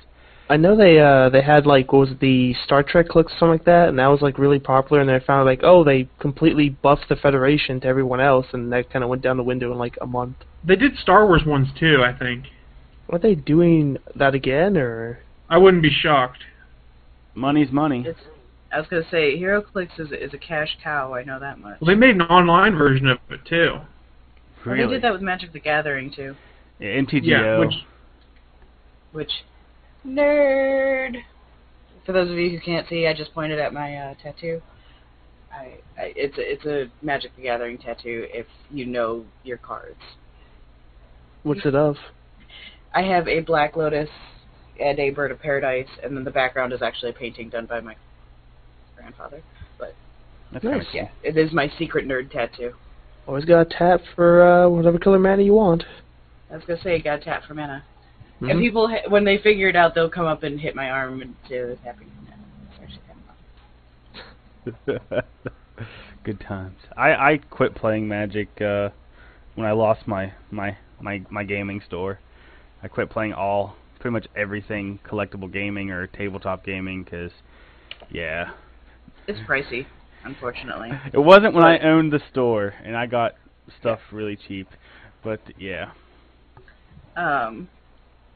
I 0.48 0.58
know 0.58 0.76
they 0.76 1.00
uh 1.00 1.30
they 1.30 1.40
had 1.42 1.64
like 1.64 1.92
what 1.92 2.00
was 2.00 2.10
it, 2.10 2.20
the 2.20 2.54
Star 2.64 2.82
Trek 2.82 3.08
clicks 3.08 3.32
or 3.32 3.38
something 3.38 3.52
like 3.52 3.64
that, 3.64 3.88
and 3.88 3.98
that 3.98 4.08
was 4.08 4.20
like 4.20 4.38
really 4.38 4.58
popular. 4.58 5.00
And 5.00 5.08
they 5.08 5.24
found 5.24 5.46
like 5.46 5.60
oh 5.62 5.84
they 5.84 6.08
completely 6.18 6.68
buffed 6.68 7.08
the 7.08 7.16
Federation 7.16 7.80
to 7.80 7.86
everyone 7.86 8.20
else, 8.20 8.46
and 8.52 8.70
that 8.72 8.90
kind 8.90 9.02
of 9.02 9.08
went 9.08 9.22
down 9.22 9.36
the 9.36 9.42
window 9.42 9.72
in 9.72 9.78
like 9.78 9.96
a 10.02 10.06
month. 10.06 10.36
They 10.62 10.76
did 10.76 10.96
Star 10.96 11.26
Wars 11.26 11.44
ones 11.46 11.68
too, 11.78 12.02
I 12.04 12.12
think. 12.12 12.46
Are 13.10 13.18
they 13.18 13.34
doing 13.34 13.98
that 14.16 14.34
again 14.34 14.76
or? 14.76 15.20
I 15.48 15.58
wouldn't 15.58 15.82
be 15.82 15.90
shocked. 15.90 16.44
Money's 17.34 17.70
money. 17.70 18.04
It's. 18.06 18.20
I 18.72 18.78
was 18.78 18.88
gonna 18.88 19.08
say, 19.10 19.38
HeroClix 19.38 19.98
is 19.98 20.08
is 20.12 20.34
a 20.34 20.38
cash 20.38 20.76
cow. 20.82 21.14
I 21.14 21.22
know 21.24 21.38
that 21.38 21.58
much. 21.58 21.80
Well, 21.80 21.88
they 21.88 21.94
made 21.94 22.16
an 22.16 22.22
online 22.22 22.76
version 22.76 23.08
of 23.08 23.18
it 23.30 23.40
too. 23.46 23.78
Well, 24.64 24.74
Really. 24.74 24.86
They 24.86 24.92
did 24.94 25.02
that 25.02 25.12
with 25.12 25.22
Magic 25.22 25.52
the 25.52 25.60
Gathering 25.60 26.12
too. 26.14 26.34
Yeah, 26.78 26.88
MTGO. 27.00 27.24
Yeah, 27.24 27.58
which 27.58 27.74
Which 29.12 29.32
nerd. 30.06 31.16
For 32.06 32.12
those 32.12 32.30
of 32.30 32.36
you 32.36 32.50
who 32.50 32.60
can't 32.60 32.86
see, 32.88 33.06
I 33.06 33.14
just 33.14 33.32
pointed 33.32 33.58
at 33.58 33.72
my 33.72 33.96
uh, 33.96 34.14
tattoo. 34.22 34.60
I, 35.52 35.78
I 35.98 36.12
it's 36.16 36.36
a, 36.36 36.52
it's 36.52 36.64
a 36.66 37.04
Magic 37.04 37.34
the 37.36 37.42
Gathering 37.42 37.78
tattoo. 37.78 38.26
If 38.30 38.46
you 38.70 38.86
know 38.86 39.24
your 39.42 39.56
cards, 39.56 40.00
What's 41.44 41.64
it 41.66 41.74
of? 41.74 41.96
I 42.94 43.02
have 43.02 43.28
a 43.28 43.40
Black 43.40 43.76
Lotus 43.76 44.08
and 44.80 44.98
a 44.98 45.10
Bird 45.10 45.30
of 45.30 45.40
Paradise, 45.40 45.88
and 46.02 46.16
then 46.16 46.24
the 46.24 46.30
background 46.30 46.72
is 46.72 46.80
actually 46.80 47.10
a 47.10 47.14
painting 47.14 47.50
done 47.50 47.66
by 47.66 47.80
my 47.80 47.94
grandfather. 48.96 49.42
But 49.78 49.94
That's 50.52 50.64
Nice. 50.64 50.86
Yeah, 50.92 51.08
it 51.22 51.36
is 51.36 51.52
my 51.52 51.70
secret 51.78 52.08
nerd 52.08 52.30
tattoo. 52.30 52.72
Always 53.26 53.44
got 53.44 53.60
a 53.62 53.64
tap 53.64 54.00
for 54.14 54.42
uh 54.42 54.68
whatever 54.68 54.98
color 54.98 55.18
mana 55.18 55.42
you 55.42 55.54
want. 55.54 55.84
I 56.50 56.56
was 56.56 56.64
gonna 56.66 56.80
say, 56.82 57.00
got 57.00 57.20
a 57.20 57.24
tap 57.24 57.44
for 57.46 57.54
mana. 57.54 57.82
And 58.40 58.50
Mhm. 58.50 58.60
people, 58.60 58.90
when 59.08 59.24
they 59.24 59.38
figure 59.38 59.68
it 59.68 59.76
out, 59.76 59.94
they'll 59.94 60.10
come 60.10 60.26
up 60.26 60.42
and 60.42 60.60
hit 60.60 60.74
my 60.74 60.90
arm 60.90 61.22
and 61.22 61.34
say 61.48 61.56
they're 61.56 61.76
tapping 61.76 62.08
for 62.10 62.22
mana. 62.30 62.42
It's 62.70 62.80
actually 62.82 63.02
kind 64.84 64.98
of 64.98 65.04
fun. 65.06 65.22
Good 66.24 66.40
times. 66.40 66.76
I 66.96 67.12
I 67.14 67.38
quit 67.50 67.74
playing 67.74 68.06
Magic 68.08 68.48
uh, 68.60 68.90
when 69.54 69.66
I 69.66 69.72
lost 69.72 70.06
my 70.06 70.32
my 70.50 70.76
my 71.00 71.22
my 71.30 71.44
gaming 71.44 71.80
store. 71.80 72.18
I 72.82 72.88
quit 72.88 73.08
playing 73.10 73.32
all 73.32 73.76
pretty 73.98 74.12
much 74.12 74.26
everything 74.36 74.98
collectible 75.06 75.50
gaming 75.50 75.90
or 75.90 76.06
tabletop 76.06 76.64
gaming 76.64 77.02
because 77.04 77.32
yeah, 78.10 78.50
It's 79.26 79.40
pricey, 79.48 79.86
unfortunately. 80.24 80.90
it 81.12 81.18
wasn't 81.18 81.54
when 81.54 81.64
I 81.64 81.78
owned 81.78 82.12
the 82.12 82.20
store 82.30 82.74
and 82.84 82.96
I 82.96 83.06
got 83.06 83.34
stuff 83.80 84.00
really 84.12 84.36
cheap. 84.36 84.68
But 85.22 85.40
yeah, 85.58 85.92
um, 87.16 87.68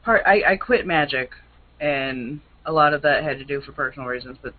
part 0.03 0.23
I, 0.25 0.41
I 0.51 0.55
quit 0.55 0.85
magic, 0.85 1.31
and 1.79 2.39
a 2.65 2.71
lot 2.71 2.93
of 2.93 3.01
that 3.03 3.23
had 3.23 3.37
to 3.39 3.45
do 3.45 3.61
for 3.61 3.71
personal 3.71 4.07
reasons. 4.07 4.37
But 4.41 4.53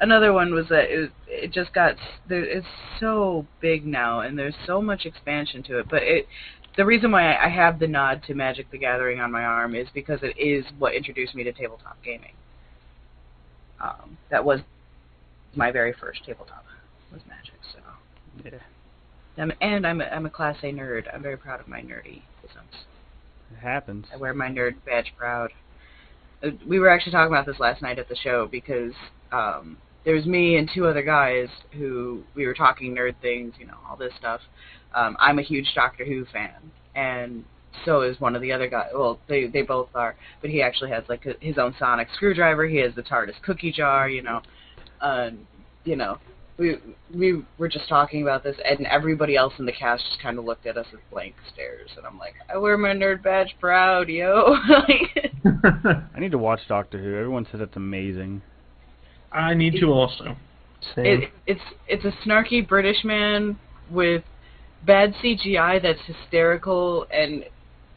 another 0.00 0.32
one 0.32 0.54
was 0.54 0.68
that 0.68 0.90
it 0.90 0.98
was, 0.98 1.10
it 1.28 1.52
just 1.52 1.72
got 1.72 1.96
there, 2.28 2.44
it's 2.44 2.66
so 3.00 3.46
big 3.60 3.86
now, 3.86 4.20
and 4.20 4.38
there's 4.38 4.54
so 4.66 4.80
much 4.80 5.06
expansion 5.06 5.62
to 5.64 5.78
it. 5.78 5.86
But 5.88 6.02
it 6.02 6.26
the 6.76 6.84
reason 6.84 7.10
why 7.10 7.32
I, 7.32 7.46
I 7.46 7.48
have 7.48 7.78
the 7.78 7.86
nod 7.86 8.22
to 8.26 8.34
Magic 8.34 8.70
the 8.70 8.78
Gathering 8.78 9.20
on 9.20 9.32
my 9.32 9.44
arm 9.44 9.74
is 9.74 9.88
because 9.94 10.20
it 10.22 10.38
is 10.38 10.64
what 10.78 10.94
introduced 10.94 11.34
me 11.34 11.44
to 11.44 11.52
tabletop 11.52 11.96
gaming. 12.04 12.32
Um, 13.80 14.18
that 14.30 14.44
was 14.44 14.60
my 15.54 15.70
very 15.70 15.92
first 15.92 16.24
tabletop 16.24 16.64
was 17.12 17.22
Magic. 17.28 17.54
So. 17.72 17.80
yeah, 18.44 19.42
I'm, 19.42 19.52
and 19.60 19.86
I'm 19.86 20.00
a, 20.00 20.04
I'm 20.04 20.26
a 20.26 20.30
class 20.30 20.56
A 20.62 20.66
nerd. 20.66 21.04
I'm 21.12 21.22
very 21.22 21.36
proud 21.36 21.60
of 21.60 21.68
my 21.68 21.80
nerdy 21.80 22.22
isms. 22.44 22.84
it 23.52 23.58
happens. 23.60 24.06
I 24.12 24.16
wear 24.16 24.34
my 24.34 24.48
nerd 24.48 24.74
badge 24.84 25.12
proud. 25.16 25.50
Uh, 26.42 26.50
We 26.66 26.78
were 26.78 26.88
actually 26.88 27.12
talking 27.12 27.32
about 27.32 27.46
this 27.46 27.60
last 27.60 27.82
night 27.82 27.98
at 27.98 28.08
the 28.08 28.16
show 28.16 28.46
because 28.50 28.92
um, 29.32 29.76
there 30.04 30.14
was 30.14 30.26
me 30.26 30.56
and 30.56 30.70
two 30.72 30.86
other 30.86 31.02
guys 31.02 31.48
who 31.72 32.22
we 32.34 32.46
were 32.46 32.54
talking 32.54 32.94
nerd 32.94 33.14
things, 33.20 33.54
you 33.58 33.66
know, 33.66 33.76
all 33.88 33.96
this 33.96 34.12
stuff. 34.18 34.40
Um, 34.94 35.16
I'm 35.20 35.38
a 35.38 35.42
huge 35.42 35.72
Doctor 35.74 36.04
Who 36.04 36.24
fan, 36.32 36.70
and 36.94 37.44
so 37.84 38.02
is 38.02 38.18
one 38.20 38.34
of 38.34 38.40
the 38.40 38.52
other 38.52 38.68
guys. 38.68 38.90
Well, 38.94 39.18
they 39.28 39.46
they 39.48 39.62
both 39.62 39.88
are, 39.94 40.16
but 40.40 40.48
he 40.48 40.62
actually 40.62 40.90
has 40.90 41.04
like 41.08 41.26
a, 41.26 41.34
his 41.40 41.58
own 41.58 41.74
sonic 41.78 42.08
screwdriver. 42.14 42.66
He 42.66 42.78
has 42.78 42.94
the 42.94 43.02
TARDIS 43.02 43.42
cookie 43.44 43.72
jar, 43.72 44.08
you 44.08 44.22
know, 44.22 44.40
uh, 45.00 45.30
you 45.84 45.96
know. 45.96 46.18
We 46.58 46.76
we 47.14 47.42
were 47.58 47.68
just 47.68 47.88
talking 47.88 48.22
about 48.22 48.42
this, 48.42 48.56
and 48.64 48.86
everybody 48.86 49.36
else 49.36 49.52
in 49.58 49.66
the 49.66 49.72
cast 49.72 50.04
just 50.06 50.22
kind 50.22 50.38
of 50.38 50.44
looked 50.44 50.66
at 50.66 50.76
us 50.76 50.86
with 50.90 51.02
blank 51.10 51.34
stares, 51.52 51.90
and 51.96 52.06
I'm 52.06 52.18
like, 52.18 52.34
I 52.52 52.56
wear 52.56 52.78
my 52.78 52.94
nerd 52.94 53.22
badge 53.22 53.54
proud, 53.60 54.08
yo. 54.08 54.56
Like, 54.68 55.32
I 56.14 56.20
need 56.20 56.32
to 56.32 56.38
watch 56.38 56.60
Doctor 56.68 56.98
Who. 56.98 57.14
Everyone 57.14 57.46
says 57.50 57.60
it's 57.60 57.76
amazing. 57.76 58.42
I 59.32 59.54
need 59.54 59.78
to 59.80 59.86
also. 59.86 60.36
Same. 60.94 61.06
it, 61.06 61.30
it's 61.46 61.60
it's 61.88 62.04
a 62.04 62.12
snarky 62.26 62.66
British 62.66 63.04
man 63.04 63.58
with 63.90 64.22
bad 64.84 65.14
CGI 65.22 65.82
that's 65.82 66.00
hysterical, 66.06 67.06
and 67.12 67.44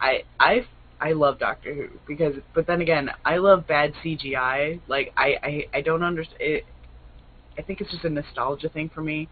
I 0.02 0.24
I 0.40 0.66
I 1.00 1.14
love 1.14 1.40
Doctor 1.40 1.74
Who 1.74 1.88
because, 2.08 2.36
but 2.54 2.68
then 2.68 2.82
again, 2.82 3.10
I 3.26 3.38
love 3.38 3.68
bad 3.68 3.94
CGI. 4.04 4.82
Like 4.88 5.14
I 5.16 5.36
I, 5.42 5.66
I 5.78 5.82
don't 5.82 6.04
understand. 6.04 6.42
It, 6.42 6.66
I 7.58 7.62
think 7.62 7.82
it's 7.82 7.92
just 7.92 8.06
a 8.06 8.10
nostalgia 8.10 8.70
thing 8.70 8.90
for 8.94 9.02
me, 9.02 9.28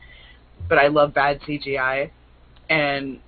but 0.68 0.78
I 0.78 0.88
love 0.88 1.13
bad 1.13 1.39
CGI, 1.41 2.11
and 2.70 3.20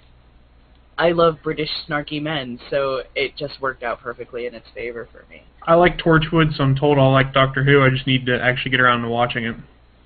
I 0.98 1.12
love 1.12 1.38
British 1.42 1.70
snarky 1.88 2.22
men, 2.22 2.60
so 2.70 3.04
it 3.16 3.38
just 3.38 3.62
worked 3.62 3.84
out 3.84 4.02
perfectly 4.02 4.46
in 4.48 4.54
its 4.54 4.68
favor 4.76 5.08
for 5.12 5.26
me. 5.30 5.44
I 5.64 5.76
like 5.76 5.98
Torchwood, 5.98 6.56
so 6.56 6.64
I'm 6.64 6.76
told 6.76 6.98
I'll 6.98 7.12
like 7.12 7.34
Doctor 7.34 7.64
Who. 7.64 7.82
I 7.82 7.90
just 7.90 8.06
need 8.06 8.26
to 8.26 8.42
actually 8.42 8.72
get 8.72 8.82
around 8.82 9.04
to 9.04 9.08
watching 9.08 9.46
it. 9.46 9.56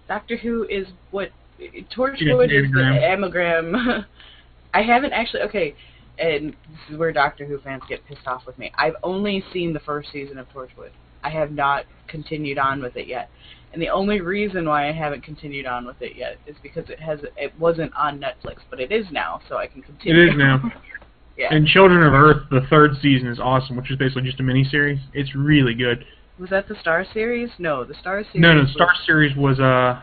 Doctor 0.08 0.38
Who 0.38 0.66
is 0.70 0.86
what 1.10 1.30
Torchwood 1.60 2.52
Yeah, 2.52 2.60
is 2.60 2.72
the 2.72 2.84
anagram. 2.84 4.06
I 4.76 4.82
haven't 4.82 5.14
actually 5.14 5.42
okay, 5.44 5.76
and 6.20 6.52
this 6.52 6.92
is 6.92 6.98
where 6.98 7.12
Doctor 7.12 7.46
Who 7.46 7.60
fans 7.60 7.82
get 7.90 8.06
pissed 8.06 8.28
off 8.28 8.46
with 8.46 8.58
me. 8.60 8.72
I've 8.76 8.96
only 9.02 9.44
seen 9.52 9.74
the 9.74 9.80
first 9.80 10.10
season 10.12 10.38
of 10.38 10.48
Torchwood. 10.50 10.92
I 11.24 11.30
have 11.30 11.52
not 11.52 11.86
continued 12.08 12.60
on 12.60 12.82
with 12.82 12.96
it 12.98 13.08
yet. 13.08 13.30
And 13.74 13.82
the 13.82 13.90
only 13.90 14.22
reason 14.22 14.68
why 14.68 14.88
I 14.88 14.92
haven't 14.92 15.24
continued 15.24 15.66
on 15.66 15.86
with 15.86 16.00
it 16.00 16.16
yet 16.16 16.38
is 16.46 16.56
because 16.62 16.90
it 16.90 17.00
has 17.00 17.20
it 17.36 17.52
wasn't 17.60 17.92
on 17.96 18.20
Netflix, 18.20 18.58
but 18.70 18.80
it 18.80 18.92
is 18.92 19.06
now, 19.12 19.42
so 19.50 19.58
I 19.58 19.66
can 19.66 19.82
continue. 19.82 20.22
It 20.22 20.30
is 20.30 20.36
now. 20.38 20.62
yeah. 21.38 21.48
And 21.50 21.66
Children 21.66 22.04
of 22.04 22.14
Earth, 22.14 22.44
the 22.52 22.62
third 22.70 22.92
season 23.02 23.28
is 23.28 23.40
awesome, 23.40 23.76
which 23.76 23.90
is 23.90 23.98
basically 23.98 24.24
just 24.24 24.40
a 24.40 24.44
mini 24.44 24.64
series. 24.64 25.00
It's 25.14 25.34
really 25.36 25.74
good. 25.74 26.06
was 26.40 26.52
that 26.52 26.68
the 26.68 26.76
Starz 26.76 27.12
series? 27.14 27.50
No, 27.58 27.84
the 27.84 27.96
Starz 27.96 28.26
series. 28.32 28.42
No, 28.42 28.54
no, 28.54 28.62
the 28.62 28.80
Starz 28.80 29.06
series 29.08 29.36
was 29.36 29.60
uh 29.60 30.02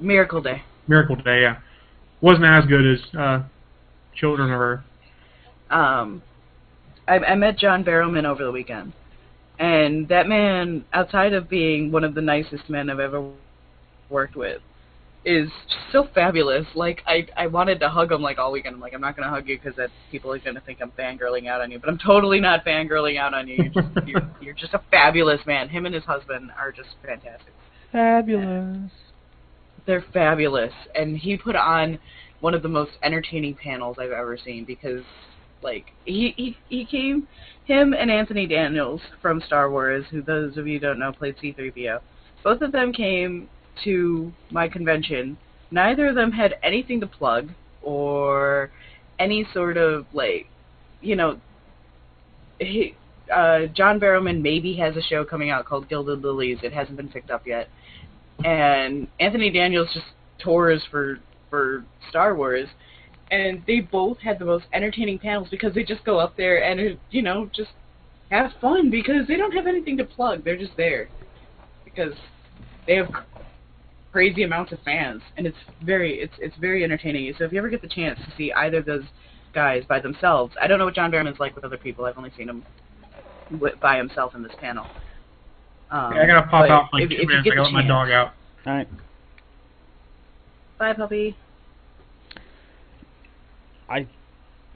Miracle 0.00 0.40
Day. 0.40 0.62
Miracle 0.88 1.16
Day. 1.16 1.42
Yeah, 1.42 1.58
wasn't 2.22 2.46
as 2.46 2.64
good 2.64 2.86
as 2.94 3.14
uh 3.14 3.42
Children 4.14 4.50
of 4.52 4.60
Earth. 4.60 4.80
um, 5.70 6.22
I, 7.06 7.18
I 7.18 7.34
met 7.34 7.58
John 7.58 7.84
Barrowman 7.84 8.24
over 8.24 8.42
the 8.42 8.50
weekend, 8.50 8.94
and 9.58 10.08
that 10.08 10.28
man, 10.28 10.84
outside 10.92 11.32
of 11.32 11.48
being 11.48 11.90
one 11.90 12.04
of 12.04 12.14
the 12.14 12.20
nicest 12.20 12.68
men 12.68 12.90
I've 12.90 13.00
ever 13.00 13.30
worked 14.10 14.36
with, 14.36 14.60
is 15.24 15.48
so 15.90 16.08
fabulous. 16.14 16.66
Like 16.74 17.02
I, 17.06 17.26
I 17.36 17.48
wanted 17.48 17.80
to 17.80 17.88
hug 17.88 18.12
him 18.12 18.22
like 18.22 18.38
all 18.38 18.52
weekend. 18.52 18.76
I'm 18.76 18.80
like, 18.80 18.94
I'm 18.94 19.00
not 19.00 19.16
gonna 19.16 19.28
hug 19.30 19.48
you 19.48 19.58
because 19.58 19.76
that 19.76 19.90
people 20.10 20.32
are 20.32 20.38
gonna 20.38 20.60
think 20.60 20.78
I'm 20.80 20.92
fangirling 20.92 21.48
out 21.48 21.60
on 21.60 21.70
you, 21.70 21.78
but 21.78 21.88
I'm 21.88 21.98
totally 21.98 22.40
not 22.40 22.64
fangirling 22.64 23.18
out 23.18 23.34
on 23.34 23.48
you. 23.48 23.56
You're 23.56 23.82
just, 23.82 24.06
you're, 24.06 24.30
you're 24.40 24.54
just 24.54 24.74
a 24.74 24.82
fabulous 24.90 25.40
man. 25.46 25.68
Him 25.68 25.86
and 25.86 25.94
his 25.94 26.04
husband 26.04 26.50
are 26.56 26.70
just 26.70 26.90
fantastic 27.04 27.52
Fabulous. 27.90 28.90
they're 29.86 30.04
fabulous 30.12 30.72
and 30.94 31.16
he 31.16 31.36
put 31.36 31.56
on 31.56 31.98
one 32.40 32.52
of 32.52 32.62
the 32.62 32.68
most 32.68 32.92
entertaining 33.02 33.54
panels 33.54 33.96
I've 33.98 34.10
ever 34.10 34.36
seen 34.36 34.64
because 34.64 35.02
like 35.66 35.92
he 36.06 36.32
he, 36.36 36.56
he 36.70 36.86
came 36.86 37.28
him 37.64 37.92
and 37.92 38.10
Anthony 38.10 38.46
Daniels 38.46 39.00
from 39.20 39.42
Star 39.42 39.70
Wars 39.70 40.04
who 40.10 40.22
those 40.22 40.56
of 40.56 40.66
you 40.66 40.78
don't 40.78 40.98
know 40.98 41.12
played 41.12 41.36
C3PO. 41.36 41.98
Both 42.42 42.62
of 42.62 42.72
them 42.72 42.92
came 42.92 43.48
to 43.84 44.32
my 44.50 44.68
convention. 44.68 45.36
Neither 45.70 46.08
of 46.08 46.14
them 46.14 46.30
had 46.30 46.54
anything 46.62 47.00
to 47.00 47.06
plug 47.06 47.50
or 47.82 48.70
any 49.18 49.46
sort 49.52 49.76
of 49.76 50.06
like 50.14 50.46
you 51.02 51.16
know 51.16 51.38
he 52.60 52.94
uh 53.34 53.66
John 53.74 53.98
Barrowman 53.98 54.40
maybe 54.40 54.76
has 54.76 54.96
a 54.96 55.02
show 55.02 55.24
coming 55.24 55.50
out 55.50 55.66
called 55.66 55.88
Gilded 55.88 56.22
Lilies. 56.22 56.58
It 56.62 56.72
hasn't 56.72 56.96
been 56.96 57.08
picked 57.08 57.30
up 57.30 57.46
yet. 57.46 57.68
And 58.44 59.08
Anthony 59.18 59.50
Daniels 59.50 59.88
just 59.92 60.06
tours 60.38 60.82
for 60.90 61.18
for 61.50 61.84
Star 62.10 62.36
Wars, 62.36 62.68
and 63.30 63.62
they 63.66 63.80
both 63.80 64.18
had 64.20 64.38
the 64.38 64.44
most 64.44 64.66
entertaining 64.72 65.18
panels 65.18 65.48
because 65.50 65.74
they 65.74 65.82
just 65.82 66.04
go 66.04 66.18
up 66.18 66.36
there 66.36 66.62
and 66.62 66.98
you 67.10 67.22
know 67.22 67.50
just 67.54 67.70
have 68.30 68.52
fun 68.60 68.90
because 68.90 69.26
they 69.26 69.36
don't 69.36 69.52
have 69.52 69.66
anything 69.66 69.96
to 69.96 70.04
plug. 70.04 70.44
They're 70.44 70.56
just 70.58 70.76
there 70.76 71.08
because 71.84 72.14
they 72.86 72.96
have 72.96 73.08
crazy 74.12 74.42
amounts 74.44 74.72
of 74.72 74.78
fans, 74.80 75.22
and 75.36 75.46
it's 75.46 75.56
very 75.82 76.20
it's 76.20 76.34
it's 76.38 76.56
very 76.56 76.84
entertaining. 76.84 77.32
So 77.38 77.44
if 77.44 77.52
you 77.52 77.58
ever 77.58 77.68
get 77.68 77.82
the 77.82 77.88
chance 77.88 78.18
to 78.20 78.32
see 78.36 78.52
either 78.52 78.78
of 78.78 78.86
those 78.86 79.04
guys 79.54 79.84
by 79.88 80.00
themselves, 80.00 80.54
I 80.60 80.66
don't 80.66 80.78
know 80.78 80.84
what 80.84 80.94
John 80.94 81.10
Barrowman's 81.10 81.40
like 81.40 81.54
with 81.54 81.64
other 81.64 81.76
people. 81.78 82.04
I've 82.04 82.18
only 82.18 82.32
seen 82.36 82.48
him 82.48 82.62
wi- 83.50 83.74
by 83.80 83.96
himself 83.96 84.34
in 84.34 84.42
this 84.42 84.52
panel. 84.60 84.86
Um, 85.90 86.14
Yeah, 86.14 86.22
I 86.22 86.26
gotta 86.26 86.46
pop 86.48 86.68
out 86.70 86.92
like 86.92 87.04
if- 87.04 87.10
two 87.10 87.14
if 87.16 87.20
you 87.22 87.26
minutes. 87.28 87.44
get 87.44 87.52
I 87.52 87.56
gotta 87.56 87.62
let 87.68 87.72
my 87.72 87.86
dog 87.86 88.10
out. 88.10 88.34
All 88.66 88.72
right. 88.74 88.88
Bye, 90.78 90.92
puppy. 90.94 91.36
I 93.88 94.06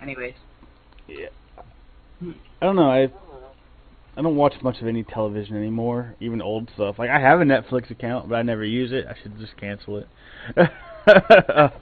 Anyways, 0.01 0.35
yeah. 1.09 1.29
I 2.23 2.67
don't 2.67 2.77
know. 2.77 2.91
I 2.91 3.11
I 4.17 4.23
don't 4.23 4.37
watch 4.37 4.55
much 4.63 4.81
of 4.81 4.87
any 4.87 5.03
television 5.03 5.57
anymore, 5.57 6.15
even 6.21 6.43
old 6.43 6.69
stuff. 6.75 6.99
Like 6.99 7.11
I 7.11 7.21
have 7.21 7.41
a 7.41 7.45
Netflix 7.45 7.91
account, 7.91 8.29
but 8.29 8.35
I 8.35 8.43
never 8.43 8.65
use 8.65 8.93
it. 8.93 9.07
I 9.07 9.15
should 9.23 9.39
just 9.39 9.57
cancel 9.57 9.99
it. 9.99 10.09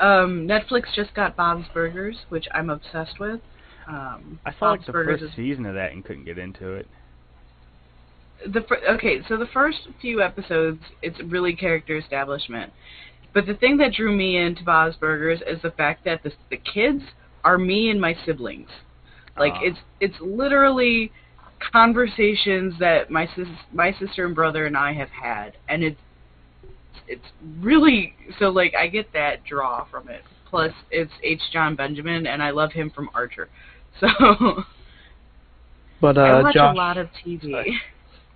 um, 0.00 0.46
Netflix 0.46 0.84
just 0.94 1.14
got 1.14 1.36
Bob's 1.36 1.66
Burgers, 1.74 2.16
which 2.28 2.46
I'm 2.52 2.70
obsessed 2.70 3.18
with. 3.18 3.40
Um, 3.88 4.40
I 4.44 4.52
saw 4.58 4.70
like 4.70 4.86
the 4.86 4.92
Burgers 4.92 5.20
first 5.20 5.36
season 5.36 5.66
of 5.66 5.74
that 5.74 5.92
and 5.92 6.04
couldn't 6.04 6.24
get 6.24 6.38
into 6.38 6.74
it. 6.74 6.88
the 8.46 8.62
fir- 8.62 8.82
okay, 8.90 9.20
so 9.28 9.36
the 9.36 9.46
first 9.46 9.88
few 10.00 10.22
episodes, 10.22 10.82
it's 11.02 11.20
really 11.24 11.54
character 11.54 11.96
establishment. 11.96 12.72
But 13.36 13.44
the 13.44 13.52
thing 13.52 13.76
that 13.76 13.92
drew 13.92 14.16
me 14.16 14.38
into 14.38 14.64
Bob's 14.64 14.96
Burgers 14.96 15.42
is 15.46 15.60
the 15.60 15.70
fact 15.72 16.06
that 16.06 16.22
the 16.22 16.32
the 16.48 16.56
kids 16.56 17.02
are 17.44 17.58
me 17.58 17.90
and 17.90 18.00
my 18.00 18.16
siblings. 18.24 18.70
Like 19.38 19.52
Ah. 19.56 19.60
it's 19.62 19.78
it's 20.00 20.18
literally 20.22 21.12
conversations 21.70 22.78
that 22.78 23.10
my 23.10 23.28
sis 23.36 23.46
my 23.74 23.92
sister 23.92 24.24
and 24.24 24.34
brother 24.34 24.64
and 24.64 24.74
I 24.74 24.94
have 24.94 25.10
had, 25.10 25.52
and 25.68 25.84
it's 25.84 26.00
it's 27.06 27.26
really 27.60 28.14
so 28.38 28.48
like 28.48 28.74
I 28.74 28.86
get 28.86 29.12
that 29.12 29.44
draw 29.44 29.84
from 29.84 30.08
it. 30.08 30.22
Plus, 30.48 30.72
it's 30.90 31.12
H. 31.22 31.42
Jon 31.52 31.76
Benjamin, 31.76 32.26
and 32.26 32.42
I 32.42 32.52
love 32.52 32.72
him 32.72 32.88
from 32.88 33.10
Archer. 33.14 33.50
So 34.00 34.64
But 36.00 36.16
uh, 36.16 36.22
I 36.22 36.30
uh, 36.30 36.42
watch 36.42 36.54
Josh, 36.54 36.74
a 36.74 36.76
lot 36.78 36.96
of 36.96 37.08
TV. 37.22 37.50
Sorry. 37.50 37.80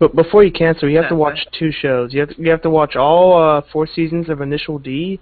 But 0.01 0.17
before 0.17 0.43
you 0.43 0.51
cancel, 0.51 0.89
you 0.89 0.97
have 0.97 1.09
to 1.11 1.15
watch 1.15 1.39
two 1.59 1.71
shows. 1.71 2.13
You 2.13 2.21
have 2.21 2.31
to, 2.31 2.43
you 2.43 2.51
have 2.51 2.63
to 2.63 2.71
watch 2.71 2.97
all 2.97 3.41
uh, 3.41 3.63
four 3.73 3.87
seasons 3.87 4.29
of 4.29 4.41
Initial 4.41 4.79
D, 4.79 5.21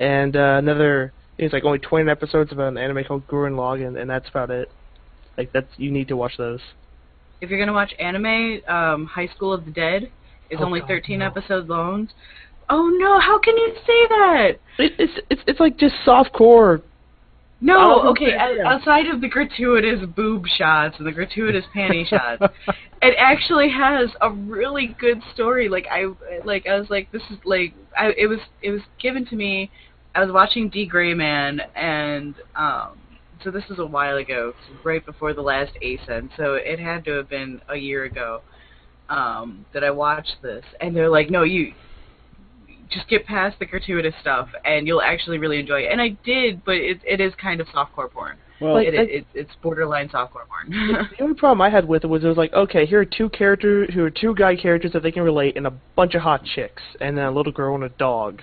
and 0.00 0.34
uh, 0.36 0.56
another. 0.58 1.12
It's 1.38 1.52
like 1.52 1.64
only 1.64 1.80
20 1.80 2.10
episodes 2.10 2.50
of 2.50 2.58
an 2.60 2.78
anime 2.78 3.04
called 3.04 3.26
Gurren 3.26 3.52
Lagann, 3.56 4.00
and 4.00 4.08
that's 4.08 4.26
about 4.30 4.50
it. 4.50 4.70
Like 5.36 5.52
that's 5.52 5.68
you 5.76 5.90
need 5.90 6.08
to 6.08 6.16
watch 6.16 6.32
those. 6.38 6.60
if 7.42 7.50
you're 7.50 7.58
gonna 7.58 7.74
watch 7.74 7.92
anime, 7.98 8.60
um, 8.68 9.04
High 9.04 9.26
School 9.36 9.52
of 9.52 9.66
the 9.66 9.70
Dead 9.70 10.04
is 10.48 10.58
Oh, 10.60 10.64
only 10.64 10.80
God, 10.80 10.88
13 10.88 11.18
no. 11.18 11.26
episodes 11.26 11.68
long. 11.68 12.08
Oh 12.70 12.88
no! 12.98 13.20
How 13.20 13.38
can 13.38 13.54
you 13.56 13.74
say 13.86 14.06
that? 14.08 14.48
It, 14.78 14.92
it's 14.98 15.12
it's 15.30 15.42
it's 15.46 15.60
like 15.60 15.76
just 15.76 15.94
soft 16.04 16.32
core. 16.32 16.80
No, 17.60 18.02
okay. 18.10 18.34
Outside 18.64 19.06
of 19.06 19.20
the 19.20 19.28
gratuitous 19.28 20.06
boob 20.14 20.44
shots 20.46 20.96
and 20.98 21.06
the 21.06 21.12
gratuitous 21.12 21.64
panty 21.74 22.06
shots, 22.08 22.42
it 23.02 23.14
actually 23.18 23.70
has 23.70 24.10
a 24.20 24.30
really 24.30 24.94
good 25.00 25.22
story. 25.32 25.68
Like 25.68 25.86
I, 25.90 26.06
like 26.44 26.66
I 26.66 26.78
was 26.78 26.90
like, 26.90 27.10
this 27.12 27.22
is 27.30 27.38
like, 27.44 27.72
I 27.96 28.12
it 28.16 28.26
was 28.26 28.40
it 28.62 28.70
was 28.70 28.82
given 29.00 29.24
to 29.26 29.36
me. 29.36 29.70
I 30.14 30.22
was 30.22 30.32
watching 30.32 30.68
D 30.68 30.86
Gray 30.86 31.14
Man, 31.14 31.60
and 31.74 32.34
um, 32.54 32.98
so 33.42 33.50
this 33.50 33.64
was 33.68 33.78
a 33.78 33.86
while 33.86 34.16
ago, 34.16 34.52
right 34.84 35.04
before 35.04 35.32
the 35.32 35.42
last 35.42 35.72
ASEN. 35.82 36.30
So 36.36 36.54
it 36.54 36.78
had 36.78 37.04
to 37.06 37.12
have 37.12 37.28
been 37.28 37.60
a 37.68 37.76
year 37.76 38.04
ago 38.04 38.42
um, 39.08 39.64
that 39.72 39.84
I 39.84 39.90
watched 39.90 40.36
this, 40.42 40.64
and 40.80 40.94
they're 40.94 41.10
like, 41.10 41.30
no, 41.30 41.42
you 41.42 41.72
just 42.90 43.08
get 43.08 43.26
past 43.26 43.58
the 43.58 43.66
gratuitous 43.66 44.14
stuff, 44.20 44.48
and 44.64 44.86
you'll 44.86 45.02
actually 45.02 45.38
really 45.38 45.58
enjoy 45.58 45.80
it. 45.80 45.92
And 45.92 46.00
I 46.00 46.10
did, 46.24 46.64
but 46.64 46.76
it 46.76 47.00
it 47.04 47.20
is 47.20 47.32
kind 47.40 47.60
of 47.60 47.66
softcore 47.68 48.10
porn. 48.10 48.36
Well, 48.60 48.76
it, 48.78 48.92
that- 48.92 48.94
it, 48.94 49.10
it 49.10 49.26
it's 49.34 49.50
borderline 49.62 50.08
softcore 50.08 50.46
porn. 50.48 50.70
the 51.18 51.22
only 51.22 51.34
problem 51.34 51.60
I 51.60 51.68
had 51.70 51.86
with 51.86 52.04
it 52.04 52.06
was 52.06 52.24
it 52.24 52.28
was 52.28 52.36
like, 52.36 52.52
okay, 52.52 52.86
here 52.86 53.00
are 53.00 53.04
two 53.04 53.28
characters, 53.30 53.90
here 53.92 54.04
are 54.06 54.10
two 54.10 54.34
guy 54.34 54.56
characters 54.56 54.92
that 54.92 55.02
they 55.02 55.12
can 55.12 55.22
relate, 55.22 55.56
and 55.56 55.66
a 55.66 55.72
bunch 55.94 56.14
of 56.14 56.22
hot 56.22 56.44
chicks, 56.44 56.82
and 57.00 57.16
then 57.16 57.24
a 57.26 57.30
little 57.30 57.52
girl 57.52 57.74
and 57.74 57.84
a 57.84 57.88
dog, 57.90 58.42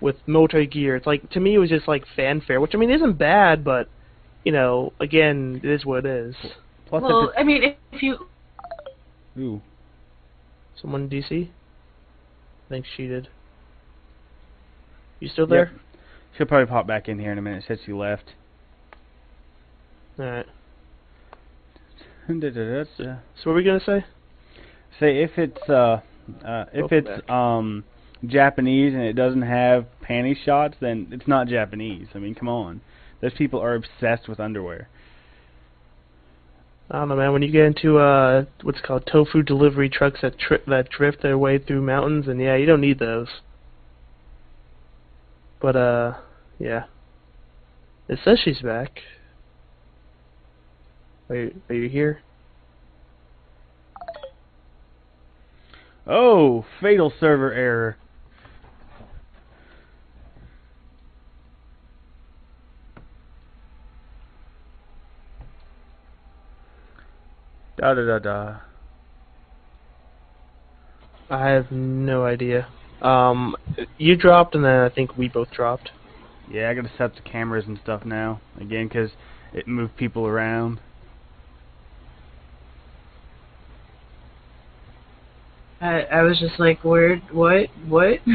with 0.00 0.16
military 0.26 0.66
gear. 0.66 0.96
It's 0.96 1.06
like 1.06 1.30
to 1.30 1.40
me, 1.40 1.54
it 1.54 1.58
was 1.58 1.70
just 1.70 1.88
like 1.88 2.04
fanfare, 2.14 2.60
which 2.60 2.74
I 2.74 2.78
mean 2.78 2.90
isn't 2.90 3.18
bad, 3.18 3.64
but 3.64 3.88
you 4.44 4.52
know, 4.52 4.92
again, 5.00 5.60
it 5.64 5.70
is 5.70 5.86
what 5.86 6.04
it 6.04 6.06
is. 6.06 6.36
plus 6.86 7.02
well, 7.02 7.28
if 7.28 7.34
I 7.38 7.42
mean, 7.42 7.62
if, 7.62 7.76
if 7.92 8.02
you 8.02 8.26
ooh, 9.38 9.62
Someone 10.80 11.04
in 11.04 11.08
DC? 11.08 11.48
I 11.48 12.68
think 12.68 12.84
she 12.96 13.06
did. 13.06 13.28
You 15.20 15.28
still 15.28 15.46
there? 15.46 15.70
Yep. 15.72 15.80
she'll 16.36 16.46
probably 16.46 16.66
pop 16.66 16.86
back 16.86 17.08
in 17.08 17.18
here 17.18 17.32
in 17.32 17.38
a 17.38 17.42
minute. 17.42 17.64
Said 17.66 17.78
she 17.84 17.92
left. 17.92 18.32
Alright. 20.18 20.46
Da-da-da-da. 22.28 22.84
So 23.36 23.44
what 23.44 23.46
were 23.46 23.54
we 23.54 23.64
gonna 23.64 23.80
say? 23.80 24.04
Say 24.98 25.22
if 25.22 25.32
it's 25.36 25.68
uh, 25.68 26.00
uh 26.44 26.64
if 26.72 26.90
Welcome 26.90 26.98
it's 26.98 27.08
back. 27.26 27.30
um 27.30 27.84
Japanese 28.26 28.94
and 28.94 29.02
it 29.02 29.14
doesn't 29.14 29.42
have 29.42 29.86
panty 30.08 30.34
shots, 30.44 30.76
then 30.80 31.08
it's 31.10 31.28
not 31.28 31.46
Japanese. 31.48 32.08
I 32.14 32.18
mean, 32.18 32.34
come 32.34 32.48
on. 32.48 32.80
Those 33.20 33.34
people 33.34 33.60
are 33.60 33.74
obsessed 33.74 34.28
with 34.28 34.40
underwear. 34.40 34.88
I 36.90 36.98
don't 36.98 37.08
know, 37.08 37.16
man. 37.16 37.32
When 37.32 37.42
you 37.42 37.50
get 37.50 37.64
into 37.64 37.98
uh, 37.98 38.44
what's 38.62 38.80
called 38.80 39.08
tofu 39.10 39.42
delivery 39.42 39.88
trucks 39.88 40.20
that 40.22 40.38
tri- 40.38 40.58
that 40.66 40.90
drift 40.90 41.22
their 41.22 41.38
way 41.38 41.58
through 41.58 41.80
mountains, 41.80 42.28
and 42.28 42.38
yeah, 42.40 42.56
you 42.56 42.66
don't 42.66 42.82
need 42.82 42.98
those. 42.98 43.28
But 45.64 45.76
uh, 45.76 46.12
yeah. 46.58 46.84
It 48.06 48.18
says 48.22 48.38
she's 48.44 48.60
back. 48.60 49.00
Are 51.30 51.36
you, 51.36 51.62
are 51.70 51.74
you 51.74 51.88
here? 51.88 52.20
Oh, 56.06 56.66
fatal 56.82 57.10
server 57.18 57.50
error. 57.54 57.96
Da 67.78 67.94
da 67.94 68.04
da 68.04 68.18
da. 68.18 68.56
I 71.30 71.48
have 71.48 71.72
no 71.72 72.26
idea. 72.26 72.68
Um, 73.04 73.54
you 73.98 74.16
dropped, 74.16 74.54
and 74.54 74.64
then 74.64 74.80
I 74.80 74.88
think 74.88 75.16
we 75.16 75.28
both 75.28 75.50
dropped. 75.50 75.90
Yeah, 76.50 76.70
I 76.70 76.74
gotta 76.74 76.90
set 76.96 77.02
up 77.02 77.14
the 77.14 77.22
cameras 77.22 77.66
and 77.66 77.78
stuff 77.82 78.04
now 78.04 78.40
again 78.58 78.88
because 78.88 79.10
it 79.52 79.68
moved 79.68 79.96
people 79.96 80.26
around. 80.26 80.80
I, 85.80 86.00
I 86.02 86.22
was 86.22 86.38
just 86.40 86.58
like, 86.58 86.82
where, 86.82 87.16
what, 87.30 87.68
what? 87.86 88.20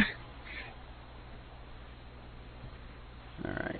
All 3.43 3.51
right. 3.51 3.79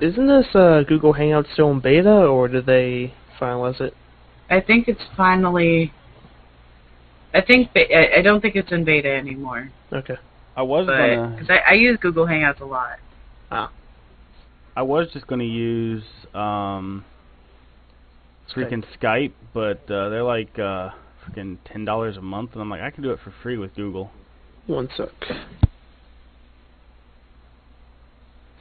Isn't 0.00 0.26
this 0.26 0.46
uh, 0.54 0.82
Google 0.88 1.12
Hangout 1.12 1.46
still 1.52 1.70
in 1.70 1.80
beta, 1.80 2.08
or 2.08 2.48
did 2.48 2.64
they 2.64 3.12
finalize 3.38 3.78
it? 3.80 3.94
I 4.48 4.60
think 4.60 4.88
it's 4.88 5.02
finally. 5.16 5.92
I 7.34 7.40
think 7.40 7.72
be- 7.72 7.94
I, 7.94 8.18
I 8.18 8.22
don't 8.22 8.40
think 8.40 8.56
it's 8.56 8.72
in 8.72 8.84
beta 8.84 9.10
anymore, 9.10 9.70
Okay. 9.92 10.16
I 10.54 10.62
was 10.62 10.86
but 10.86 10.96
gonna. 10.96 11.30
because 11.30 11.50
I, 11.50 11.70
I 11.70 11.74
use 11.74 11.98
Google 12.00 12.26
Hangouts 12.26 12.60
a 12.60 12.64
lot. 12.64 12.98
I 14.74 14.80
was 14.82 15.08
just 15.12 15.26
gonna 15.26 15.44
use 15.44 16.04
um 16.34 17.04
freaking 18.54 18.84
Skype, 18.98 19.32
but 19.54 19.90
uh, 19.90 20.08
they're 20.08 20.22
like 20.22 20.58
uh 20.58 20.90
freaking 21.24 21.58
ten 21.64 21.84
dollars 21.84 22.16
a 22.16 22.22
month, 22.22 22.52
and 22.52 22.60
I'm 22.62 22.70
like, 22.70 22.80
I 22.80 22.90
can 22.90 23.02
do 23.02 23.10
it 23.10 23.18
for 23.22 23.32
free 23.42 23.56
with 23.56 23.74
Google. 23.74 24.10
One 24.66 24.88
sec. 24.96 25.08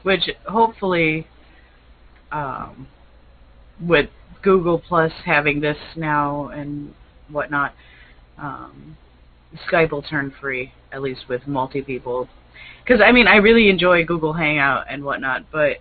which 0.03 0.29
hopefully 0.47 1.27
um, 2.31 2.87
with 3.81 4.09
Google 4.41 4.79
Plus 4.79 5.11
having 5.25 5.61
this 5.61 5.77
now 5.95 6.47
and 6.47 6.93
whatnot, 7.29 7.73
um, 8.41 8.97
Skype 9.69 9.91
will 9.91 10.01
turn 10.01 10.33
free 10.41 10.73
at 10.91 11.01
least 11.01 11.21
with 11.29 11.47
multi 11.47 11.81
people. 11.81 12.27
Because 12.83 13.01
I 13.05 13.11
mean, 13.11 13.27
I 13.27 13.35
really 13.37 13.69
enjoy 13.69 14.03
Google 14.03 14.33
Hangout 14.33 14.85
and 14.89 15.03
whatnot, 15.03 15.45
but 15.51 15.77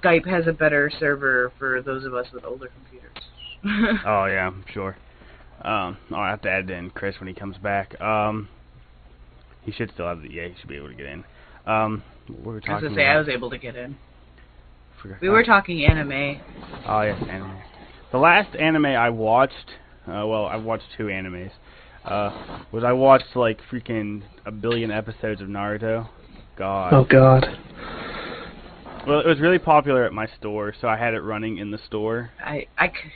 Skype 0.00 0.26
has 0.26 0.46
a 0.46 0.52
better 0.52 0.90
server 0.98 1.52
for 1.58 1.82
those 1.82 2.04
of 2.04 2.14
us 2.14 2.26
with 2.32 2.44
older 2.44 2.68
computers. 2.68 3.10
Oh 4.04 4.24
yeah, 4.26 4.50
sure. 4.72 4.96
Um, 5.64 5.96
I'll 6.10 6.30
have 6.30 6.42
to 6.42 6.50
add 6.50 6.68
in 6.70 6.90
Chris 6.90 7.14
when 7.20 7.28
he 7.28 7.34
comes 7.34 7.56
back. 7.58 8.00
Um, 8.00 8.48
He 9.62 9.70
should 9.70 9.92
still 9.94 10.08
have 10.08 10.22
the. 10.22 10.30
Yeah, 10.32 10.48
he 10.48 10.54
should 10.58 10.68
be 10.68 10.76
able 10.76 10.88
to 10.88 10.94
get 10.94 11.06
in. 11.06 11.24
Um, 11.66 12.02
what 12.26 12.44
were 12.44 12.52
we 12.54 12.56
I 12.56 12.56
was 12.56 12.64
talking 12.64 12.88
gonna 12.88 12.96
say 12.96 13.04
about? 13.04 13.16
I 13.16 13.18
was 13.18 13.28
able 13.28 13.50
to 13.50 13.58
get 13.58 13.76
in. 13.76 13.96
We 15.20 15.28
were 15.28 15.44
talking 15.44 15.84
anime. 15.84 16.40
Oh 16.86 17.02
yes, 17.02 17.22
anime. 17.28 17.58
The 18.10 18.18
last 18.18 18.54
anime 18.56 18.86
I 18.86 19.10
watched, 19.10 19.70
uh, 20.06 20.26
well, 20.26 20.46
I 20.46 20.56
watched 20.56 20.84
two 20.96 21.04
animes. 21.04 21.50
Uh, 22.04 22.64
was 22.72 22.84
I 22.84 22.92
watched 22.92 23.36
like 23.36 23.60
freaking 23.70 24.22
a 24.44 24.50
billion 24.50 24.90
episodes 24.90 25.40
of 25.40 25.48
Naruto. 25.48 26.08
God. 26.56 26.92
Oh 26.92 27.04
God. 27.04 27.46
Well, 29.06 29.20
it 29.20 29.26
was 29.26 29.40
really 29.40 29.58
popular 29.58 30.04
at 30.04 30.12
my 30.12 30.26
store, 30.38 30.74
so 30.80 30.88
I 30.88 30.96
had 30.96 31.14
it 31.14 31.20
running 31.20 31.58
in 31.58 31.70
the 31.70 31.78
store. 31.86 32.30
I 32.40 32.66
I 32.78 32.88
c- 32.88 33.12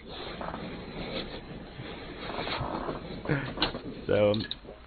So 4.07 4.35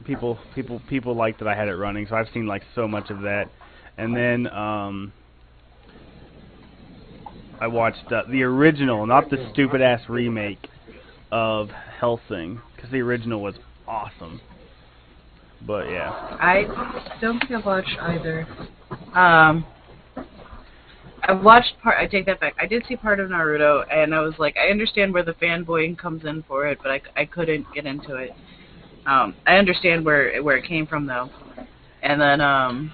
people 0.06 0.40
people 0.56 0.82
people 0.88 1.16
liked 1.16 1.40
that 1.40 1.48
I 1.48 1.56
had 1.56 1.68
it 1.68 1.76
running, 1.76 2.08
so 2.08 2.16
I've 2.16 2.30
seen 2.34 2.48
like 2.48 2.64
so 2.76 2.88
much 2.88 3.10
of 3.10 3.22
that. 3.22 3.50
And 3.98 4.16
then 4.16 4.48
um 4.48 5.14
I 7.62 7.68
watched 7.68 8.10
uh, 8.12 8.24
the 8.30 8.44
original, 8.44 9.06
not 9.06 9.30
the 9.30 9.50
stupid 9.52 9.82
ass 9.82 10.02
remake 10.08 10.70
of 11.32 11.70
Hellsing, 12.00 12.62
because 12.76 12.90
the 12.90 13.02
original 13.02 13.42
was 13.42 13.56
awesome. 13.90 14.40
But 15.66 15.90
yeah, 15.90 16.12
I 16.40 16.64
don't 17.20 17.40
think 17.40 17.52
I've 17.52 17.66
watched 17.66 17.98
either. 18.00 18.48
Um, 19.14 19.66
I 21.24 21.34
watched 21.34 21.74
part. 21.84 21.98
I 22.00 22.08
take 22.08 22.26
that 22.28 22.40
back. 22.40 22.56
I 22.58 22.66
did 22.66 22.86
see 22.88 22.96
part 22.96 23.20
of 23.20 23.30
Naruto, 23.30 23.84
and 23.92 24.16
I 24.16 24.22
was 24.22 24.36
like, 24.40 24.56
I 24.56 24.70
understand 24.70 25.14
where 25.14 25.24
the 25.24 25.34
fanboying 25.34 25.98
comes 25.98 26.24
in 26.24 26.44
for 26.44 26.68
it, 26.68 26.80
but 26.82 26.92
I, 26.92 27.02
I 27.18 27.26
couldn't 27.26 27.66
get 27.74 27.86
into 27.86 28.16
it. 28.16 28.32
Um, 29.06 29.36
I 29.46 29.56
understand 29.56 30.06
where 30.06 30.42
where 30.42 30.56
it 30.56 30.66
came 30.66 30.88
from 30.88 31.06
though, 31.06 31.30
and 32.04 32.22
then 32.22 32.40
um, 32.40 32.94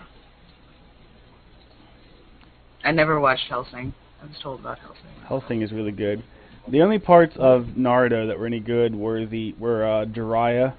I 2.84 2.91
never 2.91 3.20
watched 3.20 3.48
Hellsing. 3.50 3.93
I 4.22 4.26
was 4.26 4.38
told 4.41 4.62
about 4.62 4.80
Hellsing. 4.80 5.28
Hellsing 5.28 5.62
is 5.62 5.72
really 5.72 5.91
good. 5.91 6.24
The 6.68 6.82
only 6.82 6.98
parts 6.98 7.36
of 7.38 7.66
Naruto 7.78 8.28
that 8.28 8.39
were 8.39 8.48
any 8.48 8.60
good 8.60 8.96
were 8.96 9.26
the 9.28 9.54
were 9.60 9.86
uh, 9.86 10.06
Jiraiya, 10.06 10.74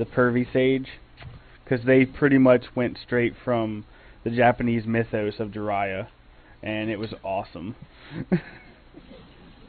the 0.00 0.06
pervy 0.06 0.50
sage, 0.52 0.88
because 1.62 1.84
they 1.84 2.04
pretty 2.04 2.38
much 2.38 2.64
went 2.74 2.98
straight 3.06 3.34
from 3.44 3.84
the 4.24 4.30
Japanese 4.30 4.86
mythos 4.86 5.34
of 5.38 5.50
Jiraiya, 5.50 6.08
and 6.62 6.90
it 6.90 6.98
was 6.98 7.14
awesome. 7.22 7.76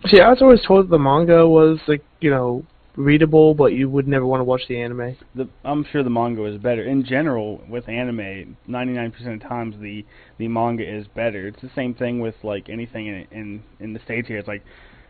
See, 0.08 0.20
I 0.20 0.30
was 0.30 0.42
always 0.42 0.62
told 0.66 0.90
the 0.90 0.98
manga 0.98 1.48
was 1.48 1.80
like 1.88 2.04
you 2.22 2.32
know 2.32 2.66
readable, 2.96 3.54
but 3.54 3.74
you 3.74 3.90
would 3.90 4.08
never 4.08 4.26
want 4.26 4.40
to 4.40 4.46
watch 4.46 4.62
the 4.68 4.82
anime. 4.82 5.16
the 5.36 5.48
I'm 5.64 5.86
sure 5.92 6.02
the 6.02 6.10
manga 6.10 6.44
is 6.46 6.58
better. 6.58 6.84
In 6.84 7.06
general, 7.06 7.62
with 7.70 7.88
anime, 7.88 8.58
99% 8.68 9.34
of 9.34 9.42
times 9.42 9.76
the 9.80 10.06
the 10.38 10.48
manga 10.48 10.84
is 10.84 11.08
better. 11.08 11.48
It's 11.48 11.62
the 11.62 11.72
same 11.76 11.94
thing 11.94 12.20
with 12.22 12.36
like 12.42 12.70
anything 12.70 13.08
in 13.08 13.28
in 13.32 13.64
in 13.82 13.94
the 13.94 14.00
states 14.06 14.30
here. 14.30 14.38
It's 14.38 14.48
like, 14.48 14.64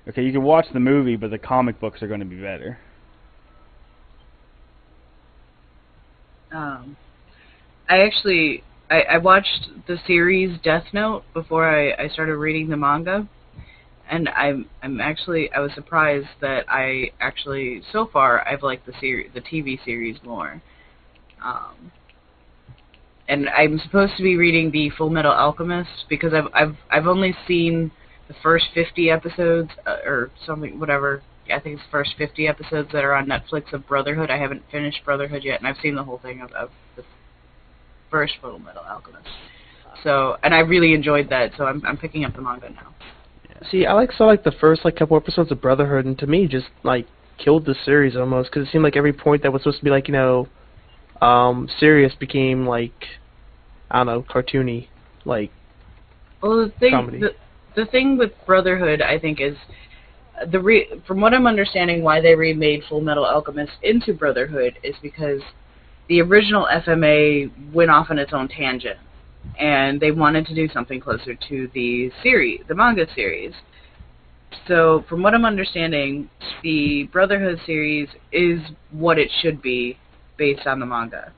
okay, 0.09 0.23
you 0.23 0.31
can 0.31 0.43
watch 0.43 0.65
the 0.73 0.79
movie, 0.79 1.15
but 1.15 1.29
the 1.29 1.37
comic 1.37 1.79
books 1.79 2.01
are 2.01 2.07
going 2.07 2.19
to 2.19 2.25
be 2.25 2.41
better. 2.41 2.79
Um, 6.51 6.97
I 7.89 7.99
actually 7.99 8.63
I, 8.89 9.01
I 9.03 9.17
watched 9.17 9.69
the 9.87 9.97
series 10.05 10.59
Death 10.63 10.85
Note 10.93 11.23
before 11.33 11.67
I, 11.67 12.03
I 12.03 12.09
started 12.09 12.35
reading 12.37 12.69
the 12.69 12.77
manga, 12.77 13.27
and 14.09 14.29
I'm 14.29 14.69
I'm 14.83 14.99
actually 14.99 15.51
I 15.53 15.59
was 15.59 15.71
surprised 15.73 16.27
that 16.41 16.65
I 16.67 17.11
actually 17.19 17.81
so 17.91 18.09
far 18.11 18.45
I've 18.47 18.63
liked 18.63 18.85
the 18.85 18.93
series 18.99 19.31
the 19.33 19.41
TV 19.41 19.83
series 19.85 20.17
more. 20.23 20.61
Um, 21.43 21.91
and 23.27 23.47
I'm 23.49 23.79
supposed 23.79 24.17
to 24.17 24.23
be 24.23 24.35
reading 24.35 24.71
the 24.71 24.89
Full 24.91 25.09
Metal 25.09 25.31
Alchemist 25.31 26.05
because 26.09 26.33
I've 26.33 26.47
I've 26.53 26.75
I've 26.89 27.07
only 27.07 27.35
seen 27.47 27.91
the 28.27 28.35
first 28.43 28.65
50 28.73 29.09
episodes 29.09 29.69
uh, 29.85 29.97
or 30.05 30.31
something 30.45 30.79
whatever 30.79 31.21
I 31.53 31.59
think 31.59 31.75
it's 31.75 31.85
the 31.85 31.91
first 31.91 32.11
50 32.17 32.47
episodes 32.47 32.89
that 32.93 33.03
are 33.03 33.13
on 33.13 33.27
Netflix 33.27 33.73
of 33.73 33.87
Brotherhood. 33.87 34.29
I 34.29 34.37
haven't 34.37 34.63
finished 34.71 34.99
Brotherhood 35.05 35.43
yet, 35.43 35.59
and 35.59 35.67
I've 35.67 35.81
seen 35.81 35.95
the 35.95 36.03
whole 36.03 36.19
thing 36.19 36.41
of, 36.41 36.51
of 36.51 36.69
the 36.95 37.03
first 38.09 38.33
Full 38.41 38.59
Metal 38.59 38.83
Alchemist. 38.87 39.27
So, 40.03 40.37
and 40.43 40.53
I 40.53 40.59
really 40.59 40.93
enjoyed 40.93 41.29
that. 41.29 41.51
So 41.57 41.65
I'm 41.65 41.85
I'm 41.85 41.97
picking 41.97 42.25
up 42.25 42.35
the 42.35 42.41
manga 42.41 42.69
now. 42.69 42.93
See, 43.69 43.85
I 43.85 43.93
like 43.93 44.11
saw 44.11 44.25
like 44.25 44.43
the 44.43 44.51
first 44.51 44.83
like 44.83 44.95
couple 44.95 45.17
episodes 45.17 45.51
of 45.51 45.61
Brotherhood, 45.61 46.05
and 46.05 46.17
to 46.19 46.27
me, 46.27 46.47
just 46.47 46.67
like 46.83 47.07
killed 47.37 47.65
the 47.65 47.75
series 47.85 48.15
almost 48.15 48.51
because 48.51 48.67
it 48.67 48.71
seemed 48.71 48.83
like 48.83 48.95
every 48.95 49.13
point 49.13 49.43
that 49.43 49.51
was 49.51 49.61
supposed 49.61 49.79
to 49.79 49.83
be 49.83 49.91
like 49.91 50.07
you 50.07 50.13
know, 50.13 50.47
um, 51.21 51.69
serious 51.79 52.13
became 52.19 52.65
like 52.65 52.93
I 53.89 54.03
don't 54.03 54.07
know, 54.07 54.23
cartoony. 54.23 54.87
Like 55.25 55.51
Well, 56.41 56.65
the 56.65 56.73
thing 56.79 56.91
Comedy. 56.91 57.19
the 57.19 57.35
the 57.75 57.85
thing 57.85 58.17
with 58.17 58.31
Brotherhood, 58.45 59.01
I 59.01 59.19
think, 59.19 59.39
is 59.39 59.55
the 60.49 60.59
re- 60.59 61.01
from 61.07 61.21
what 61.21 61.33
I'm 61.33 61.47
understanding, 61.47 62.03
why 62.03 62.21
they 62.21 62.35
remade 62.35 62.83
Full 62.89 63.01
Metal 63.01 63.25
Alchemist 63.25 63.73
into 63.83 64.13
Brotherhood 64.13 64.77
is 64.83 64.95
because 65.01 65.41
the 66.07 66.21
original 66.21 66.67
FMA 66.71 67.51
went 67.73 67.91
off 67.91 68.07
on 68.09 68.19
its 68.19 68.33
own 68.33 68.47
tangent, 68.47 68.99
and 69.59 69.99
they 69.99 70.11
wanted 70.11 70.45
to 70.47 70.55
do 70.55 70.67
something 70.69 70.99
closer 70.99 71.35
to 71.35 71.69
the 71.73 72.11
series, 72.23 72.61
the 72.67 72.75
manga 72.75 73.05
series. 73.15 73.53
So, 74.67 75.05
from 75.07 75.23
what 75.23 75.33
I'm 75.33 75.45
understanding, 75.45 76.29
the 76.63 77.03
Brotherhood 77.11 77.59
series 77.65 78.09
is 78.31 78.59
what 78.91 79.17
it 79.17 79.29
should 79.41 79.61
be 79.61 79.97
based 80.37 80.67
on 80.67 80.79
the 80.79 80.85
manga. 80.85 81.31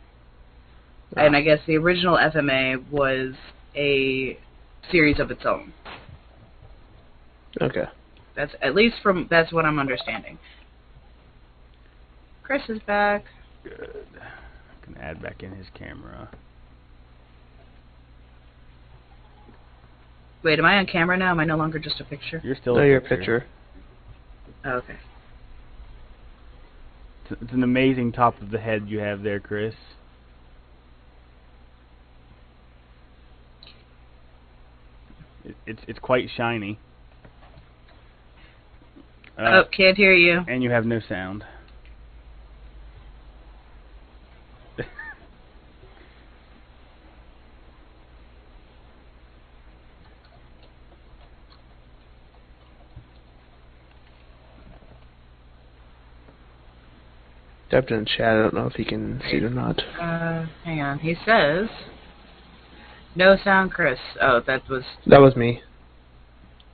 And 1.16 1.36
I 1.36 1.42
guess 1.42 1.60
the 1.68 1.78
original 1.78 2.18
FMA 2.18 2.90
was 2.90 3.36
a 3.76 4.38
series 4.92 5.20
of 5.20 5.30
its 5.30 5.46
own. 5.46 5.74
okay, 7.62 7.86
That's 8.36 8.54
at 8.62 8.76
least 8.76 8.96
from 9.04 9.28
that's 9.30 9.52
what 9.52 9.66
I'm 9.66 9.80
understanding. 9.80 10.40
Chris 12.42 12.64
is 12.68 12.80
back. 12.86 13.26
Good. 13.64 14.06
I 14.22 14.86
can 14.86 14.98
add 14.98 15.22
back 15.22 15.44
in 15.44 15.52
his 15.52 15.68
camera. 15.74 16.30
Wait, 20.44 20.60
am 20.60 20.66
I 20.66 20.78
on 20.78 20.86
camera 20.86 21.16
now? 21.16 21.32
Am 21.32 21.40
I 21.40 21.46
no 21.46 21.56
longer 21.56 21.80
just 21.80 22.02
a 22.02 22.04
picture? 22.04 22.42
You're 22.44 22.56
still 22.56 22.76
no, 22.76 22.82
a 22.82 22.88
your 22.88 23.00
picture. 23.00 23.42
picture. 23.42 23.46
Oh, 24.66 24.72
okay. 24.72 24.98
It's, 27.30 27.42
it's 27.42 27.54
an 27.54 27.64
amazing 27.64 28.12
top 28.12 28.42
of 28.42 28.52
the 28.52 28.60
head 28.60 28.86
you 28.88 29.00
have 29.00 29.24
there, 29.24 29.40
Chris. 29.40 29.76
It's 35.66 35.82
it's 35.88 36.00
quite 36.00 36.30
shiny. 36.36 36.80
Uh, 39.38 39.42
oh, 39.42 39.64
can't 39.76 39.98
hear 39.98 40.14
you. 40.14 40.42
and 40.48 40.62
you 40.62 40.70
have 40.70 40.86
no 40.86 41.00
sound. 41.08 41.44
Typed 57.74 57.90
in 57.90 58.06
chat. 58.06 58.28
I 58.28 58.34
don't 58.36 58.54
know 58.54 58.68
if 58.68 58.74
he 58.74 58.86
can 58.86 59.20
see 59.32 59.38
it 59.38 59.44
or 59.44 59.50
not. 59.50 59.80
Uh, 60.00 60.46
hang 60.64 60.82
on. 60.82 61.00
He 61.00 61.16
says, 61.26 61.68
"No 63.16 63.36
sound, 63.44 63.72
Chris." 63.72 63.98
Oh, 64.22 64.42
that 64.46 64.70
was. 64.70 64.84
That 65.08 65.22
was 65.22 65.36
me. 65.36 65.64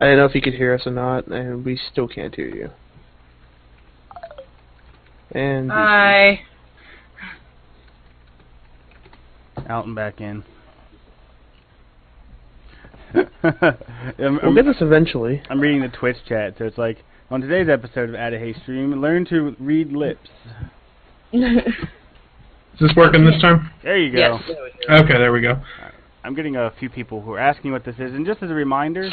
I 0.01 0.05
don't 0.05 0.17
know 0.17 0.25
if 0.25 0.35
you 0.35 0.41
could 0.41 0.53
hear 0.53 0.73
us 0.73 0.81
or 0.85 0.91
not, 0.91 1.27
and 1.27 1.65
we 1.65 1.79
still 1.91 2.07
can't 2.07 2.33
hear 2.33 2.47
you. 2.47 2.69
And 5.31 5.69
Hi. 5.69 6.41
Out 9.67 9.85
and 9.85 9.95
back 9.95 10.21
in. 10.21 10.43
I'm, 13.13 14.39
we'll 14.41 14.55
get 14.55 14.65
this 14.65 14.77
eventually. 14.81 15.41
I'm 15.49 15.59
reading 15.59 15.81
the 15.81 15.89
Twitch 15.89 16.17
chat, 16.27 16.55
so 16.57 16.65
it's 16.65 16.77
like 16.77 17.03
on 17.29 17.41
today's 17.41 17.67
episode 17.69 18.09
of 18.09 18.15
Adahy 18.15 18.59
Stream, 18.63 19.01
learn 19.01 19.25
to 19.25 19.55
read 19.59 19.91
lips. 19.91 20.29
Is 21.31 21.43
this 22.79 22.91
working 22.95 23.25
this 23.25 23.39
time? 23.41 23.69
There 23.83 23.97
you 23.97 24.11
go. 24.11 24.39
yes. 24.47 24.59
Okay, 24.89 25.17
there 25.17 25.33
we 25.33 25.41
go. 25.41 25.61
I'm 26.23 26.33
getting 26.35 26.55
a 26.55 26.73
few 26.79 26.89
people 26.89 27.21
who 27.21 27.33
are 27.33 27.39
asking 27.39 27.71
what 27.71 27.83
this 27.83 27.95
is, 27.95 28.13
and 28.13 28.25
just 28.25 28.41
as 28.41 28.49
a 28.49 28.53
reminder, 28.53 29.09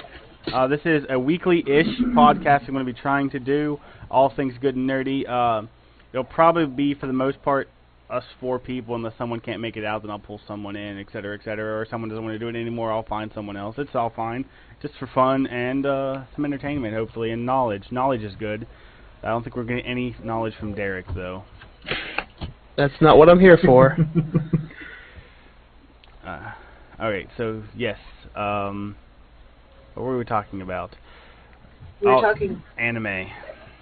uh, 0.53 0.67
this 0.67 0.81
is 0.85 1.05
a 1.11 1.19
weekly-ish 1.19 1.87
podcast 2.15 2.67
I'm 2.67 2.75
going 2.75 2.87
to 2.87 2.93
be 2.93 2.99
trying 2.99 3.31
to 3.31 3.39
do. 3.39 3.79
All 4.11 4.33
things 4.35 4.55
good 4.61 4.77
and 4.77 4.89
nerdy. 4.89 5.29
Uh, 5.29 5.67
it'll 6.13 6.25
probably 6.25 6.67
be 6.67 6.95
for 6.95 7.07
the 7.07 7.13
most 7.13 7.43
part 7.43 7.69
us 8.09 8.25
four 8.41 8.59
people, 8.59 8.95
unless 8.95 9.15
someone 9.19 9.41
can't 9.41 9.61
make 9.61 9.77
it 9.77 9.85
out, 9.85 10.03
then 10.03 10.11
I'll 10.11 10.19
pull 10.19 10.41
someone 10.47 10.77
in, 10.77 10.99
et 10.99 11.07
cetera, 11.13 11.37
et 11.37 11.43
cetera. 11.45 11.81
Or 11.81 11.87
someone 11.91 12.09
doesn't 12.09 12.25
want 12.25 12.35
to 12.35 12.39
do 12.39 12.49
it 12.49 12.55
anymore, 12.55 12.93
I'll 12.93 13.03
find 13.03 13.31
someone 13.35 13.57
else. 13.57 13.75
It's 13.79 13.95
all 13.95 14.11
fine, 14.15 14.45
just 14.81 14.95
for 14.99 15.09
fun 15.09 15.47
and 15.49 15.85
uh, 15.85 16.23
some 16.35 16.45
entertainment, 16.45 16.95
hopefully, 16.95 17.33
and 17.33 17.45
knowledge. 17.45 17.85
Knowledge 17.91 18.23
is 18.23 18.35
good. 18.39 18.67
I 19.23 19.29
don't 19.29 19.43
think 19.43 19.57
we're 19.57 19.65
getting 19.65 19.85
any 19.85 20.15
knowledge 20.23 20.55
from 20.61 20.75
Derek, 20.75 21.07
though. 21.15 21.43
That's 22.77 22.95
not 23.01 23.19
what 23.19 23.29
I'm 23.29 23.41
here 23.41 23.59
for. 23.65 23.97
All 26.27 27.11
right. 27.11 27.29
so 27.37 27.63
yes. 27.77 27.99
Um, 28.35 28.97
what 29.97 30.05
were 30.05 30.19
we 30.19 30.25
talking 30.25 30.61
about? 30.61 30.95
We 32.01 32.07
were 32.09 32.15
Oh. 32.17 32.21
talking 32.21 32.63
Anime. 32.77 33.31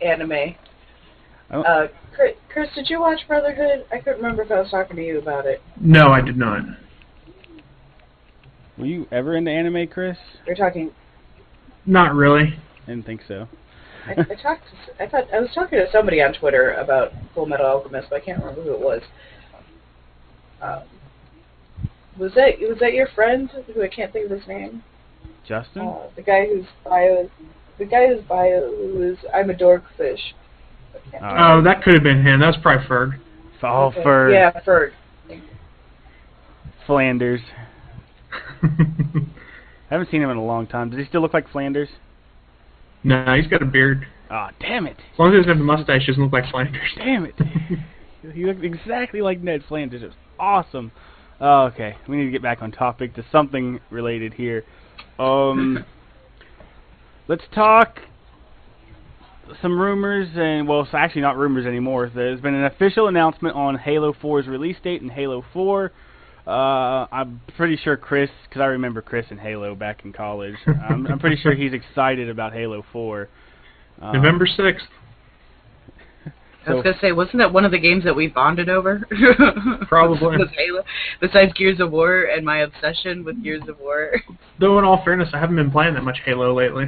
anime. 0.00 0.54
Oh. 1.50 1.62
Uh, 1.62 1.88
Chris, 2.14 2.36
Chris, 2.48 2.70
did 2.74 2.88
you 2.88 3.00
watch 3.00 3.26
Brotherhood? 3.26 3.84
I 3.90 3.98
couldn't 3.98 4.16
remember 4.22 4.42
if 4.42 4.50
I 4.52 4.60
was 4.60 4.70
talking 4.70 4.96
to 4.96 5.04
you 5.04 5.18
about 5.18 5.44
it. 5.46 5.60
No, 5.80 6.08
I 6.08 6.20
did 6.20 6.36
not. 6.36 6.64
Were 8.78 8.86
you 8.86 9.06
ever 9.10 9.36
into 9.36 9.50
anime, 9.50 9.88
Chris? 9.88 10.16
We're 10.46 10.54
talking. 10.54 10.92
Not 11.86 12.14
really. 12.14 12.58
I 12.84 12.86
didn't 12.86 13.06
think 13.06 13.22
so. 13.26 13.48
I, 14.06 14.12
I 14.12 14.34
talked. 14.34 14.64
To, 14.70 15.02
I 15.02 15.08
thought 15.08 15.32
I 15.32 15.40
was 15.40 15.50
talking 15.54 15.78
to 15.78 15.90
somebody 15.90 16.22
on 16.22 16.32
Twitter 16.34 16.72
about 16.74 17.12
Full 17.34 17.46
Metal 17.46 17.66
Alchemist, 17.66 18.08
but 18.10 18.22
I 18.22 18.24
can't 18.24 18.38
remember 18.38 18.62
who 18.62 18.72
it 18.72 18.80
was. 18.80 19.02
Um, 20.60 20.82
was 22.18 22.32
that 22.34 22.60
was 22.60 22.78
that 22.80 22.94
your 22.94 23.08
friend 23.08 23.50
who 23.74 23.82
I 23.82 23.88
can't 23.88 24.12
think 24.12 24.30
of 24.30 24.38
his 24.38 24.46
name? 24.46 24.82
Justin? 25.46 25.82
Uh, 25.82 26.08
the 26.16 26.22
guy 26.22 26.46
whose 26.46 26.66
bio, 26.84 27.28
the 27.78 27.84
guy 27.84 28.08
whose 28.08 28.22
bio 28.24 28.60
was 28.70 29.16
I'm 29.34 29.50
a 29.50 29.54
dorkfish. 29.54 30.18
I 30.94 31.10
can't 31.10 31.24
Uh, 31.24 31.34
Oh, 31.38 31.62
that 31.62 31.82
could 31.82 31.94
have 31.94 32.02
been 32.02 32.22
him. 32.24 32.40
That 32.40 32.46
was 32.48 32.56
probably 32.62 32.86
Ferg. 32.86 33.18
oh, 33.62 33.86
Okay. 33.86 34.02
for 34.02 34.30
yeah, 34.32 34.50
Ferg. 34.66 34.92
Flanders. 36.86 37.40
I 38.62 38.68
haven't 39.90 40.10
seen 40.10 40.22
him 40.22 40.30
in 40.30 40.36
a 40.36 40.44
long 40.44 40.66
time. 40.66 40.90
Does 40.90 40.98
he 40.98 41.04
still 41.06 41.20
look 41.20 41.34
like 41.34 41.48
Flanders? 41.50 41.88
no, 43.02 43.34
he's 43.34 43.46
got 43.46 43.62
a 43.62 43.66
beard. 43.66 44.06
Ah, 44.30 44.50
damn 44.60 44.86
it. 44.86 44.96
As 45.12 45.18
long 45.18 45.28
as 45.28 45.34
he 45.34 45.36
doesn't 45.38 45.48
have 45.50 45.58
the 45.58 45.64
mustache, 45.64 46.00
he 46.02 46.06
doesn't 46.08 46.22
look 46.22 46.32
like 46.32 46.50
Flanders. 46.50 46.90
Damn 46.96 47.26
it. 47.26 47.34
he 48.34 48.44
looked 48.44 48.64
exactly 48.64 49.20
like 49.20 49.40
Ned 49.40 49.62
Flanders. 49.68 50.02
It 50.02 50.06
was 50.06 50.14
awesome. 50.38 50.90
Oh, 51.40 51.64
okay, 51.64 51.96
we 52.08 52.16
need 52.16 52.24
to 52.26 52.30
get 52.30 52.42
back 52.42 52.62
on 52.62 52.72
topic 52.72 53.14
to 53.14 53.24
something 53.30 53.80
related 53.90 54.32
here. 54.34 54.64
Um, 55.18 55.84
let's 57.28 57.44
talk 57.54 58.00
some 59.60 59.78
rumors, 59.78 60.28
and 60.34 60.66
well, 60.66 60.82
it's 60.82 60.94
actually 60.94 61.22
not 61.22 61.36
rumors 61.36 61.66
anymore. 61.66 62.10
There's 62.14 62.40
been 62.40 62.54
an 62.54 62.64
official 62.64 63.08
announcement 63.08 63.54
on 63.56 63.76
Halo 63.78 64.12
4's 64.12 64.46
release 64.46 64.76
date 64.82 65.02
and 65.02 65.10
Halo 65.10 65.44
4. 65.52 65.92
Uh, 66.46 66.50
I'm 67.10 67.40
pretty 67.56 67.76
sure 67.76 67.96
Chris, 67.96 68.30
because 68.48 68.60
I 68.60 68.66
remember 68.66 69.00
Chris 69.00 69.26
and 69.30 69.40
Halo 69.40 69.74
back 69.74 70.04
in 70.04 70.12
college. 70.12 70.56
I'm, 70.66 71.06
I'm 71.06 71.18
pretty 71.18 71.36
sure 71.36 71.54
he's 71.54 71.72
excited 71.90 72.28
about 72.28 72.52
Halo 72.52 72.84
4. 72.92 73.28
Um, 74.00 74.12
November 74.12 74.46
6th. 74.46 74.80
I 76.66 76.74
was 76.74 76.82
gonna 76.82 76.98
say, 77.00 77.12
wasn't 77.12 77.38
that 77.38 77.52
one 77.52 77.64
of 77.64 77.72
the 77.72 77.78
games 77.78 78.04
that 78.04 78.14
we 78.14 78.26
bonded 78.26 78.68
over? 78.68 79.06
Probably. 79.88 80.38
Was 80.38 80.48
Halo. 80.56 80.82
Besides 81.20 81.52
Gears 81.54 81.80
of 81.80 81.90
War 81.90 82.24
and 82.24 82.44
my 82.44 82.58
obsession 82.58 83.24
with 83.24 83.42
Gears 83.42 83.62
of 83.68 83.78
War. 83.80 84.12
Though, 84.60 84.78
in 84.78 84.84
all 84.84 85.02
fairness, 85.04 85.28
I 85.32 85.38
haven't 85.38 85.56
been 85.56 85.70
playing 85.70 85.94
that 85.94 86.04
much 86.04 86.18
Halo 86.24 86.54
lately. 86.54 86.86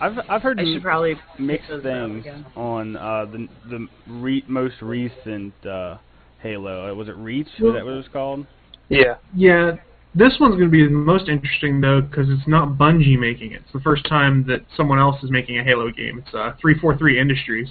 I've 0.00 0.18
I've 0.28 0.42
heard 0.42 0.58
I 0.58 0.64
should 0.64 0.82
probably 0.82 1.14
mixed 1.38 1.68
pick 1.68 1.82
things 1.82 2.26
on 2.56 2.96
uh, 2.96 3.26
the 3.26 3.48
the 3.70 3.86
re- 4.08 4.44
most 4.48 4.82
recent 4.82 5.54
uh, 5.64 5.98
Halo. 6.40 6.90
Uh, 6.90 6.94
was 6.94 7.08
it 7.08 7.16
Reach? 7.16 7.46
Was 7.60 7.74
that 7.74 7.84
what 7.84 7.92
it 7.92 7.96
was 7.96 8.08
called? 8.12 8.46
Yeah. 8.88 9.14
Yeah, 9.34 9.76
this 10.14 10.34
one's 10.40 10.56
going 10.56 10.66
to 10.66 10.70
be 10.70 10.84
the 10.84 10.90
most 10.90 11.28
interesting, 11.28 11.80
though, 11.80 12.00
because 12.00 12.28
it's 12.28 12.46
not 12.46 12.76
Bungie 12.78 13.18
making 13.18 13.52
it. 13.52 13.62
It's 13.64 13.72
the 13.72 13.80
first 13.80 14.04
time 14.06 14.44
that 14.48 14.60
someone 14.76 14.98
else 14.98 15.22
is 15.22 15.30
making 15.30 15.58
a 15.58 15.64
Halo 15.64 15.90
game. 15.90 16.18
It's 16.18 16.34
uh, 16.34 16.52
343 16.60 17.18
Industries 17.18 17.68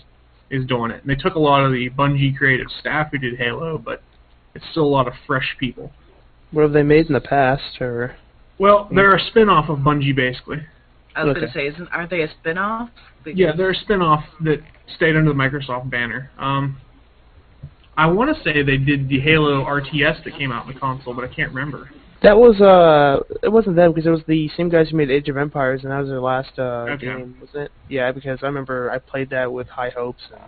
is 0.50 0.66
doing 0.66 0.92
it. 0.92 1.02
And 1.04 1.10
they 1.10 1.16
took 1.16 1.36
a 1.36 1.40
lot 1.40 1.64
of 1.64 1.72
the 1.72 1.90
Bungie 1.92 2.36
creative 2.38 2.68
staff 2.80 3.10
who 3.12 3.18
did 3.20 3.38
Halo, 3.38 3.78
but 3.78 4.02
it's 4.56 4.66
still 4.72 4.84
a 4.84 4.86
lot 4.86 5.08
of 5.08 5.14
fresh 5.28 5.56
people. 5.60 5.92
What 6.52 6.64
have 6.64 6.74
they 6.74 6.84
made 6.84 7.08
in 7.08 7.14
the 7.14 7.22
past, 7.22 7.80
or 7.80 8.16
Well, 8.58 8.90
they're 8.94 9.16
a 9.16 9.20
spin-off 9.28 9.70
of 9.70 9.80
Bungie, 9.80 10.16
basically. 10.16 10.62
I 11.16 11.24
was 11.24 11.32
Okay. 11.32 11.42
gonna 11.42 11.54
say, 11.54 11.68
isn't 11.68 11.88
aren't 11.92 12.10
they 12.10 12.22
a 12.22 12.30
spin-off? 12.30 12.90
Yeah, 13.26 13.52
they're 13.56 13.72
a 13.72 13.76
spin-off 13.76 14.26
that 14.42 14.62
stayed 14.96 15.16
under 15.16 15.32
the 15.32 15.38
Microsoft 15.38 15.90
banner. 15.90 16.32
Um, 16.38 16.78
I 17.98 18.08
want 18.08 18.36
to 18.36 18.44
say 18.44 18.64
they 18.64 18.78
did 18.78 19.08
the 19.10 19.20
Halo 19.20 19.64
RTS 19.64 20.24
that 20.24 20.38
came 20.38 20.52
out 20.52 20.68
in 20.68 20.74
the 20.74 20.80
console, 20.80 21.14
but 21.14 21.24
I 21.24 21.28
can't 21.28 21.54
remember. 21.54 21.90
That 22.22 22.38
was 22.38 22.62
uh, 22.62 23.24
it 23.44 23.50
wasn't 23.50 23.76
them 23.76 23.92
because 23.92 24.06
it 24.06 24.12
was 24.12 24.22
the 24.28 24.50
same 24.56 24.70
guys 24.70 24.90
who 24.90 24.98
made 24.98 25.10
Age 25.10 25.30
of 25.30 25.38
Empires, 25.38 25.82
and 25.84 25.92
that 25.92 26.00
was 26.00 26.10
their 26.10 26.22
last 26.22 26.58
uh 26.60 26.86
Okay. 26.92 27.08
game, 27.08 27.36
wasn't 27.40 27.64
it? 27.64 27.72
Yeah, 27.90 28.12
because 28.12 28.40
I 28.44 28.46
remember 28.46 28.92
I 28.92 29.00
played 29.00 29.30
that 29.32 29.52
with 29.52 29.68
high 29.68 29.90
hopes. 29.90 30.24
And, 30.32 30.40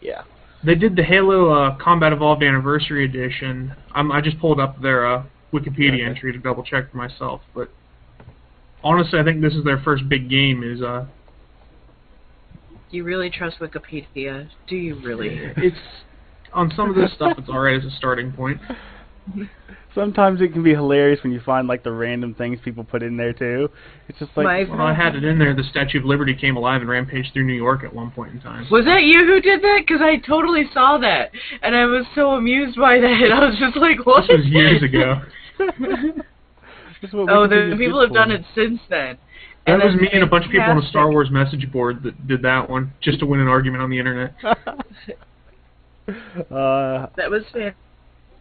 yeah. 0.00 0.22
They 0.64 0.74
did 0.74 0.96
the 0.96 1.02
Halo 1.02 1.50
uh, 1.50 1.76
Combat 1.78 2.12
Evolved 2.12 2.42
Anniversary 2.42 3.04
Edition. 3.04 3.74
Um, 3.94 4.10
I 4.10 4.20
just 4.20 4.38
pulled 4.40 4.58
up 4.60 4.80
their 4.80 5.06
uh, 5.06 5.22
Wikipedia 5.52 5.94
Okay. 5.94 6.04
entry 6.04 6.32
to 6.32 6.38
double 6.38 6.62
check 6.62 6.90
for 6.90 6.96
myself, 6.96 7.40
but 7.54 7.68
honestly, 8.82 9.18
I 9.18 9.24
think 9.24 9.40
this 9.40 9.54
is 9.54 9.64
their 9.64 9.78
first 9.78 10.08
big 10.08 10.28
game. 10.30 10.62
Is 10.62 10.82
uh, 10.82 11.06
Do 12.90 12.96
you 12.96 13.04
really 13.04 13.30
trust 13.30 13.58
Wikipedia? 13.58 14.48
Do 14.68 14.76
you 14.76 14.94
really? 14.96 15.40
it's 15.56 15.76
on 16.52 16.72
some 16.76 16.88
of 16.90 16.96
this 16.96 17.12
stuff. 17.12 17.36
It's 17.38 17.48
alright 17.48 17.78
as 17.78 17.84
a 17.84 17.94
starting 17.96 18.32
point. 18.32 18.60
Sometimes 19.94 20.42
it 20.42 20.52
can 20.52 20.62
be 20.62 20.74
hilarious 20.74 21.22
when 21.22 21.32
you 21.32 21.40
find 21.40 21.66
like 21.66 21.82
the 21.82 21.90
random 21.90 22.34
things 22.34 22.58
people 22.62 22.84
put 22.84 23.02
in 23.02 23.16
there 23.16 23.32
too. 23.32 23.70
It's 24.08 24.18
just 24.18 24.30
like 24.36 24.68
Well, 24.68 24.82
I 24.82 24.92
had 24.92 25.16
it 25.16 25.24
in 25.24 25.38
there. 25.38 25.54
The 25.54 25.64
Statue 25.64 26.00
of 26.00 26.04
Liberty 26.04 26.34
came 26.34 26.58
alive 26.58 26.82
and 26.82 26.90
rampaged 26.90 27.32
through 27.32 27.46
New 27.46 27.54
York 27.54 27.82
at 27.82 27.94
one 27.94 28.10
point 28.10 28.34
in 28.34 28.40
time. 28.40 28.66
Was 28.70 28.84
that 28.84 29.04
you 29.04 29.24
who 29.24 29.40
did 29.40 29.62
that? 29.62 29.84
Because 29.86 30.02
I 30.02 30.16
totally 30.18 30.64
saw 30.74 30.98
that, 30.98 31.30
and 31.62 31.74
I 31.74 31.86
was 31.86 32.04
so 32.14 32.32
amused 32.32 32.78
by 32.78 32.98
that. 32.98 33.32
I 33.32 33.46
was 33.46 33.56
just 33.58 33.76
like, 33.78 34.04
what? 34.04 34.26
This 34.28 34.36
was 34.36 34.46
years 34.46 34.82
ago. 34.82 35.22
this 35.58 37.08
is 37.08 37.14
what 37.14 37.30
oh, 37.30 37.48
the 37.48 37.74
people 37.78 38.00
have 38.02 38.12
done 38.12 38.30
it 38.30 38.44
since 38.54 38.80
then. 38.90 39.16
That 39.66 39.82
was 39.82 39.96
me 39.96 40.08
and 40.12 40.22
a 40.22 40.26
bunch 40.26 40.44
of 40.44 40.50
people 40.50 40.66
on 40.66 40.78
a 40.78 40.88
Star 40.88 41.10
Wars 41.10 41.30
message 41.30 41.72
board 41.72 42.02
that 42.04 42.28
did 42.28 42.42
that 42.42 42.68
one 42.68 42.92
just 43.00 43.18
to 43.20 43.26
win 43.26 43.40
an 43.40 43.48
argument 43.48 43.82
on 43.82 43.90
the 43.90 43.98
internet. 43.98 44.34
uh, 44.44 44.54
That 47.16 47.30
was 47.30 47.42
fantastic. 47.52 47.76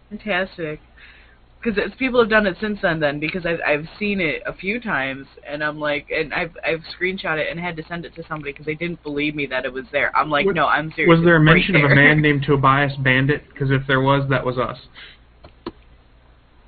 Because 0.10 1.92
people 1.98 2.20
have 2.20 2.30
done 2.30 2.46
it 2.46 2.58
since 2.62 2.78
then. 2.82 3.00
Then 3.00 3.20
because 3.20 3.46
I've 3.46 3.60
I've 3.66 3.86
seen 3.98 4.22
it 4.22 4.44
a 4.46 4.54
few 4.54 4.80
times, 4.80 5.26
and 5.48 5.64
I'm 5.64 5.80
like, 5.80 6.08
and 6.12 6.34
I've 6.34 6.56
I've 6.66 6.82
screenshot 7.00 7.40
it 7.40 7.48
and 7.50 7.60
had 7.60 7.76
to 7.78 7.84
send 7.88 8.06
it 8.06 8.14
to 8.16 8.24
somebody 8.28 8.52
because 8.52 8.66
they 8.68 8.76
didn't 8.76 9.02
believe 9.02 9.34
me 9.36 9.48
that 9.48 9.66
it 9.66 9.74
was 9.74 9.86
there. 9.92 10.16
I'm 10.16 10.30
like, 10.30 10.46
Wa- 10.46 10.52
no, 10.52 10.68
I'm 10.68 10.92
serious. 10.96 11.18
Was 11.18 11.26
there 11.26 11.38
a 11.38 11.40
right 11.40 11.56
mention 11.56 11.76
of 11.78 11.90
a 11.92 11.96
man 11.96 12.22
named 12.22 12.44
Tobias 12.44 12.94
Bandit? 13.00 13.44
Because 13.52 13.72
if 13.72 13.82
there 13.88 14.02
was, 14.02 14.30
that 14.30 14.46
was 14.46 14.58
us. 14.60 14.78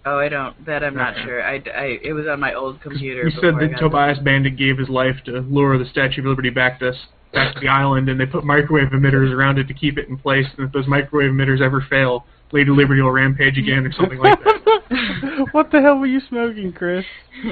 oh, 0.05 0.17
I 0.17 0.29
don't. 0.29 0.65
That 0.65 0.83
I'm 0.83 0.95
not 0.95 1.13
Okay. 1.13 1.23
sure. 1.25 1.43
I, 1.43 1.61
I 1.75 1.99
it 2.03 2.13
was 2.13 2.25
on 2.27 2.39
my 2.39 2.55
old 2.55 2.81
computer. 2.81 3.23
You 3.27 3.31
said 3.39 3.53
that 3.59 3.77
Tobias 3.77 4.17
Bandit 4.19 4.57
gave 4.57 4.79
his 4.79 4.89
life 4.89 5.15
to 5.25 5.41
lure 5.41 5.77
the 5.77 5.85
Statue 5.85 6.22
of 6.22 6.26
Liberty 6.26 6.49
back 6.49 6.80
to 6.80 6.89
us, 6.89 6.95
back 7.34 7.53
to 7.53 7.59
the 7.59 7.68
island, 7.68 8.09
and 8.09 8.19
they 8.19 8.26
put 8.26 8.43
microwave 8.43 8.89
emitters 8.89 9.31
around 9.31 9.59
it 9.59 9.68
to 9.68 9.76
keep 9.76 9.99
it 9.99 10.09
in 10.09 10.18
place. 10.18 10.47
And 10.57 10.65
if 10.65 10.73
those 10.73 10.88
microwave 10.88 11.31
emitters 11.31 11.61
ever 11.61 11.85
fail, 11.88 12.26
Lady 12.52 12.72
Liberty 12.72 13.02
will 13.02 13.11
rampage 13.11 13.57
again, 13.57 13.86
or 13.86 13.91
something 13.91 14.19
like 14.19 14.40
that. 14.44 15.48
what 15.52 15.72
the 15.72 15.82
hell 15.82 15.98
were 15.98 16.06
you 16.06 16.22
smoking, 16.30 16.72
Chris? 16.72 17.06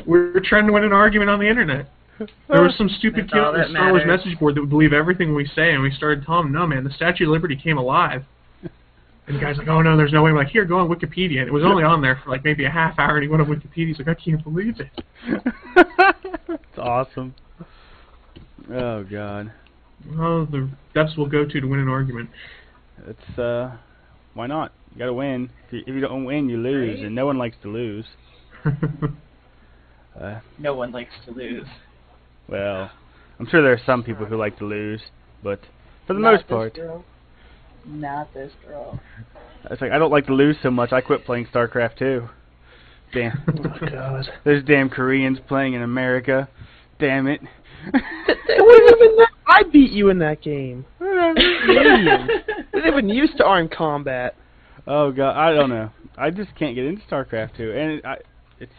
We're 0.05 0.39
trying 0.39 0.67
to 0.67 0.73
win 0.73 0.83
an 0.83 0.93
argument 0.93 1.29
on 1.29 1.39
the 1.39 1.47
internet. 1.47 1.89
There 2.17 2.61
was 2.61 2.73
some 2.77 2.87
stupid 2.87 3.25
That's 3.25 3.33
kid 3.33 3.41
on 3.41 3.53
the 3.57 3.67
Star 3.69 3.91
Wars 3.91 4.03
message 4.05 4.39
board 4.39 4.55
that 4.55 4.61
would 4.61 4.69
believe 4.69 4.93
everything 4.93 5.35
we 5.35 5.45
say, 5.53 5.73
and 5.73 5.81
we 5.81 5.91
started 5.91 6.25
telling 6.25 6.47
him, 6.47 6.53
"No, 6.53 6.65
man, 6.65 6.85
the 6.85 6.91
Statue 6.91 7.25
of 7.25 7.31
Liberty 7.31 7.57
came 7.57 7.77
alive." 7.77 8.23
And 9.27 9.35
the 9.35 9.41
guy's 9.41 9.57
like, 9.57 9.67
"Oh 9.67 9.81
no, 9.81 9.97
there's 9.97 10.13
no 10.13 10.23
way." 10.23 10.29
I'm 10.29 10.37
like, 10.37 10.47
"Here, 10.47 10.63
go 10.63 10.77
on 10.77 10.87
Wikipedia." 10.87 11.39
And 11.39 11.47
it 11.47 11.53
was 11.53 11.63
only 11.65 11.83
on 11.83 12.01
there 12.01 12.21
for 12.23 12.29
like 12.29 12.45
maybe 12.45 12.63
a 12.63 12.69
half 12.69 12.97
hour, 12.99 13.15
and 13.15 13.23
he 13.23 13.27
went 13.27 13.41
on 13.41 13.49
Wikipedia. 13.49 13.87
He's 13.87 13.99
like, 13.99 14.07
"I 14.07 14.13
can't 14.13 14.41
believe 14.43 14.79
it." 14.79 15.03
it's 16.47 16.77
awesome. 16.77 17.35
Oh 18.71 19.03
god. 19.03 19.51
Oh, 20.17 20.45
the 20.45 20.69
depths 20.93 21.17
we'll 21.17 21.27
go 21.27 21.43
to 21.45 21.61
to 21.61 21.67
win 21.67 21.79
an 21.79 21.89
argument. 21.89 22.29
It's 23.07 23.39
uh 23.39 23.75
why 24.35 24.47
not? 24.47 24.73
You 24.95 24.99
gotta 24.99 25.13
win. 25.13 25.49
If 25.67 25.73
you, 25.73 25.79
if 25.81 25.87
you 25.89 25.99
don't 25.99 26.23
win, 26.25 26.47
you 26.49 26.57
lose, 26.57 26.95
Right. 26.97 27.05
and 27.05 27.13
no 27.15 27.25
one 27.25 27.37
likes 27.37 27.57
to 27.63 27.67
lose. 27.69 28.05
Uh, 30.19 30.39
No 30.57 30.73
one 30.73 30.93
likes 30.93 31.11
to 31.25 31.31
lose. 31.31 31.67
well, 32.47 32.89
I'm 33.37 33.47
sure 33.49 33.61
there 33.61 33.73
are 33.73 33.81
some 33.85 34.01
people 34.01 34.25
who 34.25 34.37
like 34.37 34.57
to 34.59 34.65
lose, 34.65 35.01
but 35.43 35.59
for 36.07 36.13
the 36.13 36.19
Not 36.21 36.31
most 36.35 36.47
part, 36.47 36.73
girl. 36.75 37.03
Not 37.85 38.33
this 38.33 38.53
girl. 38.65 38.97
it's 39.69 39.81
like 39.81 39.91
I 39.91 39.97
don't 39.99 40.11
like 40.11 40.25
to 40.27 40.33
lose 40.33 40.55
so 40.63 40.71
much. 40.71 40.93
I 40.93 41.01
quit 41.01 41.25
playing 41.25 41.47
StarCraft 41.53 41.97
2. 41.97 42.29
Damn, 43.13 43.43
Oh 43.49 43.87
God. 43.89 44.25
those 44.45 44.63
damn 44.63 44.89
Koreans 44.89 45.37
playing 45.49 45.73
in 45.73 45.81
America. 45.81 46.47
Damn 46.97 47.27
it. 47.27 47.41
It 47.93 47.97
even 48.49 49.17
that. 49.17 49.27
I 49.47 49.63
beat 49.63 49.91
you 49.91 50.09
in 50.09 50.19
that 50.19 50.41
game. 50.41 50.85
Millions. 51.01 52.29
They 52.71 52.87
even 52.87 53.09
used 53.09 53.35
to 53.37 53.45
armed 53.45 53.71
combat. 53.71 54.35
Oh 54.87 55.11
god, 55.11 55.35
I 55.35 55.53
don't 55.53 55.69
know. 55.69 55.91
I 56.17 56.29
just 56.29 56.55
can't 56.55 56.75
get 56.75 56.85
into 56.85 57.01
StarCraft 57.07 57.57
2, 57.57 57.71
and 57.71 57.91
it, 57.91 58.05
I, 58.05 58.17
it's 58.59 58.71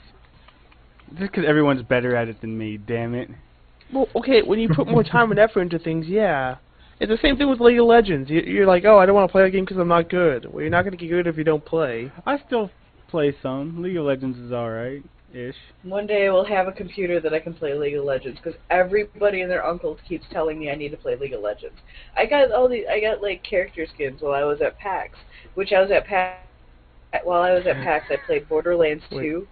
just 1.18 1.32
because 1.32 1.44
everyone's 1.46 1.82
better 1.82 2.14
at 2.16 2.28
it 2.28 2.40
than 2.40 2.56
me. 2.56 2.78
Damn 2.78 3.14
it. 3.14 3.28
Well, 3.92 4.08
okay, 4.16 4.42
when 4.42 4.58
you 4.58 4.68
put 4.68 4.88
more 4.88 5.04
time 5.04 5.30
and 5.30 5.38
effort 5.38 5.62
into 5.62 5.78
things, 5.78 6.06
yeah. 6.06 6.56
It's 6.98 7.10
the 7.10 7.18
same 7.20 7.36
thing 7.36 7.50
with 7.50 7.60
League 7.60 7.78
of 7.78 7.86
Legends. 7.86 8.30
You, 8.30 8.40
you're 8.40 8.66
like, 8.66 8.84
oh, 8.84 8.98
I 8.98 9.04
don't 9.04 9.14
want 9.14 9.28
to 9.28 9.32
play 9.32 9.42
that 9.44 9.50
game 9.50 9.64
because 9.64 9.76
I'm 9.76 9.88
not 9.88 10.08
good. 10.08 10.50
Well, 10.50 10.62
you're 10.62 10.70
not 10.70 10.82
going 10.82 10.96
to 10.96 10.96
get 10.96 11.10
good 11.10 11.26
if 11.26 11.36
you 11.36 11.44
don't 11.44 11.64
play. 11.64 12.10
I 12.24 12.38
still 12.46 12.70
play 13.08 13.36
some. 13.42 13.82
League 13.82 13.96
of 13.96 14.06
Legends 14.06 14.38
is 14.38 14.50
alright, 14.50 15.02
ish. 15.32 15.54
One 15.82 16.06
day 16.06 16.26
I 16.26 16.30
will 16.30 16.44
have 16.46 16.68
a 16.68 16.72
computer 16.72 17.20
that 17.20 17.34
I 17.34 17.38
can 17.38 17.52
play 17.52 17.74
League 17.74 17.96
of 17.96 18.04
Legends 18.04 18.38
because 18.42 18.58
everybody 18.70 19.42
and 19.42 19.50
their 19.50 19.64
uncle 19.64 19.98
keeps 20.08 20.24
telling 20.32 20.58
me 20.58 20.70
I 20.70 20.74
need 20.74 20.90
to 20.90 20.96
play 20.96 21.16
League 21.16 21.34
of 21.34 21.42
Legends. 21.42 21.76
I 22.16 22.24
got 22.26 22.50
all 22.50 22.68
these. 22.68 22.84
I 22.90 22.98
got 23.00 23.22
like 23.22 23.44
character 23.44 23.86
skins 23.94 24.22
while 24.22 24.32
I 24.32 24.44
was 24.44 24.60
at 24.62 24.78
PAX, 24.78 25.18
which 25.56 25.72
I 25.72 25.80
was 25.82 25.90
at 25.90 26.06
PAX. 26.06 26.38
While 27.24 27.42
I 27.42 27.52
was 27.52 27.66
at 27.66 27.76
PAX, 27.76 28.06
I 28.10 28.16
played 28.26 28.48
Borderlands 28.48 29.02
Wait. 29.10 29.22
2. 29.22 29.48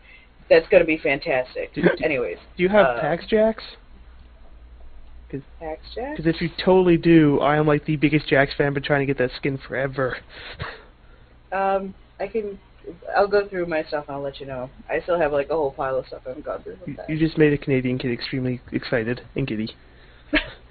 That's 0.48 0.68
gonna 0.68 0.84
be 0.84 0.98
fantastic. 0.98 1.72
Do- 1.74 1.82
Anyways, 2.02 2.38
Do 2.56 2.62
you 2.62 2.68
have 2.68 2.86
Uh, 2.86 3.00
Pax 3.00 3.26
Jax? 3.26 3.62
PAX 5.58 5.80
Jack. 5.94 6.16
Because 6.16 6.32
if 6.32 6.40
you 6.40 6.48
totally 6.64 6.96
do, 6.96 7.40
I 7.40 7.56
am 7.56 7.66
like 7.66 7.84
the 7.86 7.96
biggest 7.96 8.28
Jax 8.28 8.52
fan. 8.56 8.72
Been 8.72 8.82
trying 8.84 9.00
to 9.00 9.06
get 9.06 9.18
that 9.18 9.30
skin 9.36 9.58
forever. 9.58 10.16
Um, 11.50 11.94
I 12.20 12.26
can. 12.28 12.58
I'll 13.16 13.26
go 13.26 13.48
through 13.48 13.66
my 13.66 13.82
stuff 13.84 14.04
and 14.08 14.16
I'll 14.16 14.22
let 14.22 14.38
you 14.40 14.46
know. 14.46 14.68
I 14.90 15.00
still 15.00 15.18
have 15.18 15.32
like 15.32 15.48
a 15.50 15.54
whole 15.54 15.70
pile 15.72 15.96
of 15.96 16.06
stuff 16.06 16.22
I 16.26 16.30
haven't 16.30 16.44
gone 16.44 16.62
through. 16.62 16.76
you, 16.86 16.94
that. 16.96 17.08
you 17.08 17.18
just 17.18 17.38
made 17.38 17.52
a 17.52 17.58
Canadian 17.58 17.98
kid 17.98 18.12
extremely 18.12 18.60
excited 18.72 19.22
and 19.36 19.46
giddy. 19.46 19.74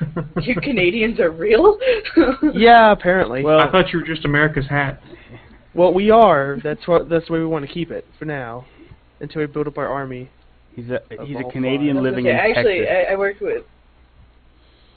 You 0.42 0.54
Canadians 0.60 1.20
are 1.20 1.30
real? 1.30 1.78
Yeah, 2.54 2.92
apparently. 2.92 3.42
Well- 3.42 3.60
I 3.60 3.70
thought 3.70 3.92
you 3.92 4.00
were 4.00 4.06
just 4.06 4.24
America's 4.24 4.66
hat. 4.68 5.00
Well, 5.74 5.92
we 5.92 6.10
are. 6.10 6.58
That's 6.62 6.86
what. 6.86 7.08
That's 7.08 7.26
the 7.26 7.32
way 7.32 7.38
we 7.40 7.46
want 7.46 7.66
to 7.66 7.72
keep 7.72 7.90
it 7.90 8.06
for 8.18 8.24
now, 8.26 8.64
until 9.20 9.40
we 9.40 9.46
build 9.46 9.66
up 9.66 9.76
our 9.76 9.88
army. 9.88 10.30
He's 10.74 10.88
a 10.88 11.00
he's 11.24 11.36
a 11.36 11.50
Canadian 11.50 11.96
That's 11.96 12.04
living 12.04 12.26
okay. 12.26 12.34
in 12.34 12.56
Actually, 12.56 12.78
Texas. 12.80 13.06
I, 13.08 13.12
I 13.12 13.16
worked 13.16 13.40
with. 13.40 13.64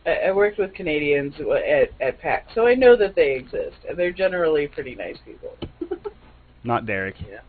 I, 0.06 0.12
I 0.28 0.32
worked 0.32 0.60
with 0.60 0.74
Canadians 0.76 1.34
at 1.40 1.90
at 2.00 2.20
PAX, 2.22 2.52
so 2.54 2.68
I 2.68 2.76
know 2.76 2.96
that 2.96 3.16
they 3.16 3.34
exist, 3.36 3.78
and 3.90 3.98
they're 3.98 4.12
generally 4.12 4.68
pretty 4.68 4.94
nice 4.94 5.18
people. 5.26 5.58
Not 6.64 6.86
Derek. 6.86 7.16
Yeah. 7.22 7.40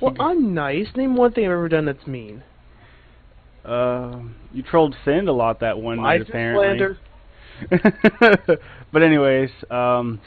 Well, 0.00 0.16
I'm 0.18 0.52
nice. 0.52 0.88
Name 0.96 1.14
one 1.14 1.32
thing 1.32 1.44
I've 1.44 1.52
ever 1.52 1.68
done 1.68 1.84
that's 1.84 2.06
mean. 2.08 2.42
Uh, 3.64 4.20
you 4.52 4.62
trolled 4.62 4.96
Sind 5.04 5.28
a 5.28 5.32
lot 5.32 5.60
that 5.60 5.78
one 5.78 5.98
night 5.98 6.22
apparently. 6.22 6.66
slander. 6.66 6.98
but 8.92 9.02
anyways, 9.02 9.50
um, 9.70 10.20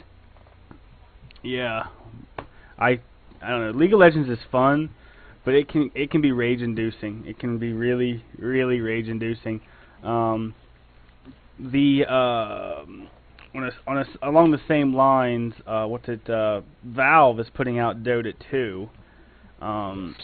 yeah, 1.42 1.84
I 2.78 3.00
I 3.42 3.50
don't 3.50 3.60
know. 3.60 3.78
League 3.78 3.92
of 3.92 4.00
Legends 4.00 4.30
is 4.30 4.38
fun, 4.50 4.90
but 5.44 5.54
it 5.54 5.68
can 5.68 5.90
it 5.94 6.10
can 6.10 6.22
be 6.22 6.32
rage 6.32 6.62
inducing. 6.62 7.24
It 7.26 7.38
can 7.38 7.58
be 7.58 7.72
really 7.72 8.24
really 8.38 8.80
rage 8.80 9.08
inducing. 9.08 9.60
Um, 10.02 10.54
the 11.58 12.04
uh, 12.08 12.84
on 13.56 13.64
a, 13.64 13.70
on 13.86 13.98
a, 13.98 14.04
along 14.28 14.50
the 14.50 14.60
same 14.68 14.94
lines, 14.94 15.54
uh, 15.66 15.86
what's 15.86 16.08
it? 16.08 16.28
Uh, 16.28 16.60
Valve 16.84 17.40
is 17.40 17.46
putting 17.54 17.78
out 17.78 18.02
Dota 18.02 18.34
2. 18.50 18.88
Um, 19.60 20.14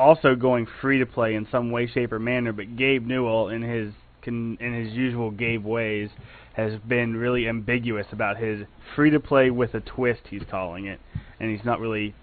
also 0.00 0.34
going 0.34 0.66
free 0.80 0.98
to 0.98 1.06
play 1.06 1.34
in 1.34 1.46
some 1.50 1.70
way, 1.70 1.86
shape, 1.86 2.12
or 2.12 2.18
manner. 2.18 2.52
But 2.52 2.76
Gabe 2.76 3.06
Newell, 3.06 3.48
in 3.48 3.62
his 3.62 3.92
con- 4.22 4.58
in 4.60 4.74
his 4.84 4.92
usual 4.92 5.30
Gabe 5.30 5.64
ways, 5.64 6.10
has 6.54 6.78
been 6.88 7.16
really 7.16 7.48
ambiguous 7.48 8.06
about 8.12 8.38
his 8.38 8.66
free 8.94 9.10
to 9.10 9.20
play 9.20 9.50
with 9.50 9.74
a 9.74 9.80
twist. 9.80 10.22
He's 10.28 10.42
calling 10.50 10.86
it, 10.86 11.00
and 11.38 11.50
he's 11.50 11.64
not 11.64 11.80
really 11.80 12.14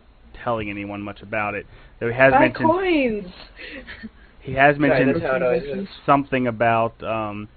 telling 0.43 0.69
anyone 0.69 1.01
much 1.01 1.21
about 1.21 1.55
it. 1.55 1.65
Though 1.99 2.09
he 2.09 2.15
has 2.15 2.33
Buy 2.33 2.39
mentioned 2.39 2.69
coins. 2.69 3.33
he 4.41 4.53
has 4.53 4.77
mentioned 4.77 5.15
that's 5.15 5.21
how 5.21 5.35
it 5.35 5.43
always 5.43 5.63
is. 5.63 5.87
something 6.05 6.47
about 6.47 7.01
um, 7.03 7.47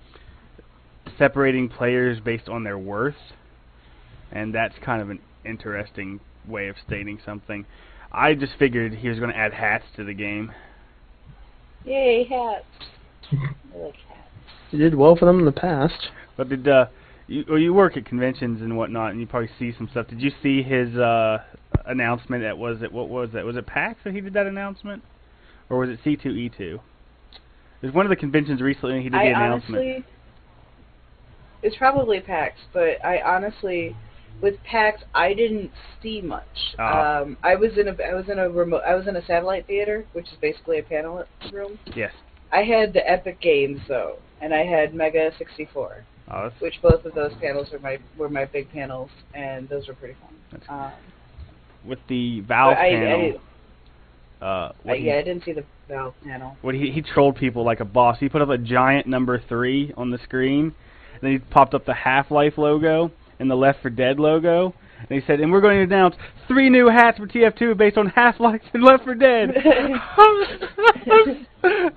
separating 1.19 1.69
players 1.69 2.21
based 2.21 2.49
on 2.49 2.65
their 2.65 2.79
worth, 2.79 3.33
and 4.33 4.55
that's 4.55 4.75
kind 4.85 5.03
of 5.03 5.11
an 5.11 5.21
interesting 5.45 6.21
way 6.47 6.69
of 6.69 6.77
stating 6.87 7.19
something. 7.25 7.67
I 8.12 8.35
just 8.35 8.53
figured 8.59 8.95
he 8.95 9.09
was 9.09 9.19
going 9.19 9.31
to 9.31 9.37
add 9.37 9.53
hats 9.53 9.85
to 9.97 10.05
the 10.05 10.15
game. 10.15 10.53
Yay, 11.85 12.24
hats. 12.24 12.65
I 13.32 13.78
like 13.78 13.95
hats. 13.95 14.28
You 14.70 14.78
did 14.78 14.95
well 14.95 15.16
for 15.16 15.27
them 15.27 15.39
in 15.39 15.45
the 15.45 15.53
past. 15.53 16.09
But 16.37 16.49
did 16.49 16.69
uh, 16.69 16.87
you 17.27 17.45
well, 17.49 17.59
you 17.59 17.73
work 17.73 17.97
at 17.97 18.05
conventions 18.05 18.61
and 18.61 18.77
whatnot, 18.77 19.12
and 19.12 19.20
you 19.20 19.27
probably 19.27 19.51
see 19.59 19.73
some 19.77 19.89
stuff. 19.91 20.09
Did 20.09 20.20
you 20.20 20.32
see 20.43 20.62
his 20.62 20.97
uh, 20.97 21.39
announcement? 21.87 22.45
At 22.45 22.59
was 22.59 22.82
it 22.82 22.93
what 22.93 23.09
was 23.09 23.31
that? 23.35 23.45
Was 23.45 23.57
it 23.57 23.66
PAX 23.66 24.01
that 24.05 24.15
he 24.15 24.20
did 24.20 24.32
that 24.35 24.47
announcement, 24.47 25.03
or 25.69 25.78
was 25.78 25.91
it 25.91 26.01
C2E2? 26.05 26.81
There's 27.81 27.95
one 27.95 28.05
of 28.05 28.11
the 28.11 28.16
conventions 28.16 28.61
recently 28.61 29.03
he 29.03 29.09
did 29.09 29.15
I 29.15 29.24
the 29.24 29.31
announcement. 29.31 29.82
honestly, 29.82 30.05
it's 31.62 31.77
probably 31.77 32.20
PAX, 32.20 32.57
but 32.73 33.05
I 33.05 33.20
honestly, 33.23 33.97
with 34.41 34.62
PAX, 34.65 35.03
I 35.15 35.35
didn't 35.35 35.71
see 36.03 36.21
much. 36.21 36.75
Ah. 36.79 37.21
Um, 37.21 37.37
I 37.43 37.57
was 37.57 37.77
in 37.79 37.89
a, 37.89 37.97
I 38.03 38.15
was 38.15 38.29
in 38.29 38.39
a 38.39 38.49
remote, 38.49 38.83
I 38.87 38.95
was 38.95 39.07
in 39.07 39.17
a 39.17 39.25
satellite 39.27 39.67
theater, 39.67 40.07
which 40.12 40.27
is 40.27 40.35
basically 40.41 40.79
a 40.79 40.83
panel 40.83 41.25
room. 41.53 41.79
yes. 41.95 42.12
I 42.53 42.62
had 42.65 42.93
the 42.93 43.09
Epic 43.09 43.41
Games 43.41 43.81
though, 43.87 44.17
and 44.41 44.53
I 44.53 44.65
had 44.65 44.95
Mega 44.95 45.31
64, 45.39 46.05
Oh, 46.33 46.51
which 46.61 46.75
both 46.83 47.05
of 47.05 47.15
those 47.15 47.33
panels 47.41 47.69
were 47.73 47.79
my 47.81 47.99
were 48.17 48.29
my 48.29 48.45
big 48.45 48.71
panels, 48.71 49.11
and 49.35 49.69
those 49.69 49.89
were 49.89 49.95
pretty 49.95 50.17
fun. 50.21 50.62
Um, 50.69 50.93
with 51.85 51.99
the 52.09 52.41
Valve 52.41 52.77
I, 52.77 52.91
panel. 52.91 53.41
I, 54.41 54.45
uh, 54.45 54.49
I, 54.49 54.89
what 54.89 54.99
he, 54.99 55.07
yeah, 55.07 55.17
I 55.17 55.23
didn't 55.23 55.45
see 55.45 55.53
the 55.53 55.65
Valve 55.89 56.15
panel. 56.25 56.57
what 56.62 56.75
he 56.75 56.91
he 56.91 57.03
trolled 57.03 57.37
people 57.37 57.65
like 57.65 57.81
a 57.81 57.85
boss. 57.85 58.19
He 58.21 58.29
put 58.29 58.43
up 58.43 58.49
a 58.49 58.59
giant 58.59 59.07
number 59.07 59.43
three 59.49 59.93
on 59.97 60.11
the 60.11 60.19
screen, 60.19 60.67
and 61.15 61.21
then 61.21 61.33
he 61.33 61.39
popped 61.39 61.75
up 61.75 61.85
the 61.85 61.95
Half-Life 61.95 62.59
logo 62.59 63.11
and 63.41 63.51
the 63.51 63.57
Left 63.57 63.83
4 63.83 63.91
Dead 63.91 64.21
logo, 64.21 64.73
and 64.99 65.21
he 65.21 65.27
said, 65.27 65.41
"And 65.41 65.51
we're 65.51 65.61
going 65.62 65.79
to 65.79 65.95
announce 65.95 66.15
three 66.47 66.71
new 66.71 66.89
hats 66.89 67.19
for 67.19 67.27
TF2 67.27 67.77
based 67.77 67.97
on 67.97 68.07
Half-Life 68.07 68.61
and 68.73 68.85
Left 68.85 69.05
4 69.05 69.15
Dead." 69.15 69.51
I 69.57 71.47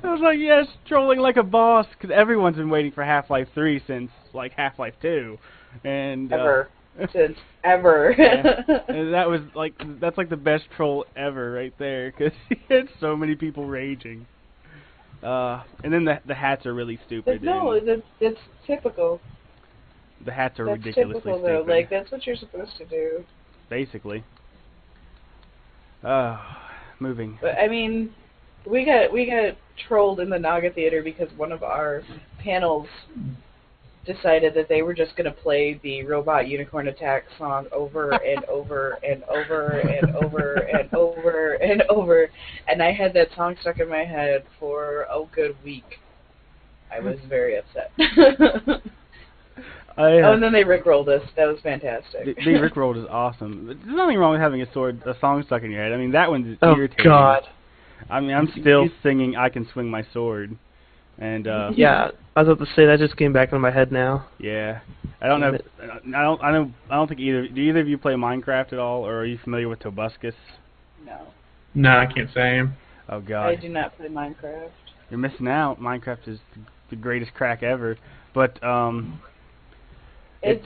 was 0.03 0.21
like, 0.21 0.39
"Yes, 0.39 0.67
trolling 0.87 1.19
like 1.19 1.37
a 1.37 1.43
boss," 1.43 1.85
because 1.91 2.09
everyone's 2.15 2.57
been 2.57 2.69
waiting 2.69 2.91
for 2.91 3.03
Half-Life 3.03 3.49
3 3.53 3.83
since 3.85 4.09
like 4.33 4.53
Half-Life 4.53 4.95
2, 5.01 5.37
and 5.83 6.31
uh, 6.33 6.35
Ever 6.37 6.69
since 7.13 7.37
ever. 7.63 8.15
Yeah. 8.17 8.61
That 8.67 9.27
was 9.27 9.41
like 9.55 9.73
that's 9.99 10.17
like 10.17 10.29
the 10.29 10.37
best 10.37 10.65
troll 10.75 11.05
ever 11.15 11.51
right 11.51 11.73
there 11.77 12.11
because 12.11 12.33
he 12.49 12.57
had 12.69 12.87
so 12.99 13.15
many 13.15 13.35
people 13.35 13.65
raging. 13.65 14.25
Uh, 15.21 15.63
and 15.83 15.93
then 15.93 16.05
the 16.05 16.19
the 16.25 16.35
hats 16.35 16.65
are 16.65 16.73
really 16.73 16.99
stupid. 17.05 17.41
But 17.41 17.43
no, 17.43 17.71
it's, 17.71 18.03
that's 18.19 18.35
typical. 18.67 19.21
The 20.25 20.31
hats 20.31 20.59
are 20.59 20.65
That's 20.65 20.77
ridiculously 20.77 21.31
typical 21.31 21.41
though. 21.41 21.65
Like 21.67 21.89
that's 21.89 22.11
what 22.11 22.25
you're 22.25 22.35
supposed 22.35 22.77
to 22.77 22.85
do. 22.85 23.23
basically. 23.69 24.23
Uh, 26.03 26.37
moving. 26.99 27.37
But 27.41 27.57
I 27.57 27.67
mean, 27.67 28.13
we 28.65 28.85
got 28.85 29.11
we 29.11 29.25
got 29.25 29.57
trolled 29.87 30.19
in 30.19 30.29
the 30.29 30.39
Naga 30.39 30.71
Theater 30.71 31.01
because 31.01 31.29
one 31.37 31.51
of 31.51 31.63
our 31.63 32.03
panels 32.39 32.87
decided 34.05 34.53
that 34.53 34.67
they 34.67 34.81
were 34.81 34.93
just 34.93 35.15
going 35.15 35.25
to 35.25 35.41
play 35.41 35.79
the 35.81 36.03
Robot 36.03 36.47
Unicorn 36.47 36.89
Attack 36.89 37.23
song 37.37 37.67
over 37.71 38.11
and 38.25 38.43
over 38.45 38.99
and 39.03 39.23
over 39.23 39.79
and 39.79 40.15
over 40.15 40.55
and 40.55 40.93
over 40.93 41.53
and 41.53 41.81
over, 41.83 42.29
and 42.67 42.83
I 42.83 42.91
had 42.91 43.13
that 43.13 43.29
song 43.35 43.55
stuck 43.61 43.79
in 43.79 43.89
my 43.89 44.03
head 44.03 44.43
for 44.59 45.03
a 45.03 45.23
good 45.33 45.55
week. 45.63 45.99
I 46.91 46.99
was 46.99 47.17
very 47.29 47.57
upset. 47.57 47.91
I, 49.97 50.01
Oh, 50.21 50.23
uh, 50.31 50.33
and 50.33 50.41
then 50.43 50.51
they 50.53 50.63
rickrolled 50.63 51.07
us. 51.07 51.21
That 51.37 51.45
was 51.45 51.59
fantastic. 51.61 52.25
the, 52.25 52.33
the 52.33 52.51
Rickrolled 52.59 52.97
is 52.99 53.05
awesome. 53.09 53.67
There's 53.67 53.77
nothing 53.85 54.17
wrong 54.17 54.31
with 54.31 54.41
having 54.41 54.61
a 54.61 54.73
sword, 54.73 55.01
a 55.05 55.15
song 55.19 55.43
stuck 55.45 55.61
in 55.63 55.69
your 55.71 55.83
head. 55.83 55.93
I 55.93 55.97
mean, 55.97 56.11
that 56.13 56.29
one's 56.29 56.57
Oh 56.63 56.75
irritating. 56.75 57.05
God. 57.05 57.43
I 58.09 58.19
mean, 58.19 58.31
I'm 58.31 58.51
still 58.59 58.89
singing 59.03 59.35
"I 59.35 59.49
Can 59.49 59.67
Swing 59.71 59.89
My 59.89 60.03
Sword," 60.11 60.57
and 61.19 61.47
uh, 61.47 61.71
Yeah, 61.75 62.09
I 62.35 62.41
was 62.41 62.49
about 62.49 62.65
to 62.65 62.73
say 62.75 62.85
that 62.85 62.97
just 62.99 63.15
came 63.17 63.31
back 63.31 63.49
into 63.49 63.59
my 63.59 63.71
head 63.71 63.91
now. 63.91 64.27
Yeah, 64.39 64.79
I 65.21 65.27
don't 65.27 65.39
know. 65.39 65.57
I 65.81 65.85
don't. 66.23 66.43
I 66.43 66.51
don't. 66.51 66.73
I 66.89 66.95
don't 66.95 67.07
think 67.07 67.19
either. 67.21 67.47
Do 67.47 67.61
either 67.61 67.79
of 67.79 67.87
you 67.87 67.97
play 67.97 68.13
Minecraft 68.13 68.73
at 68.73 68.79
all, 68.79 69.05
or 69.05 69.19
are 69.19 69.25
you 69.25 69.37
familiar 69.43 69.69
with 69.69 69.79
Tobuscus? 69.79 70.33
no, 71.05 71.19
No, 71.75 71.97
I 71.97 72.07
can't 72.07 72.29
say 72.33 72.41
I 72.41 72.53
am. 72.55 72.73
Oh 73.09 73.17
I 73.17 73.21
God, 73.21 73.61
do 73.61 73.69
not 73.69 73.95
play 73.95 74.07
Minecraft. 74.07 74.69
you're 75.09 75.19
missing 75.19 75.47
out. 75.47 75.79
Minecraft 75.79 76.27
is 76.27 76.39
the 76.89 76.95
greatest 76.95 77.33
crack 77.35 77.61
ever. 77.63 77.97
But 78.33 78.61
um, 78.63 79.21
It's 80.43 80.65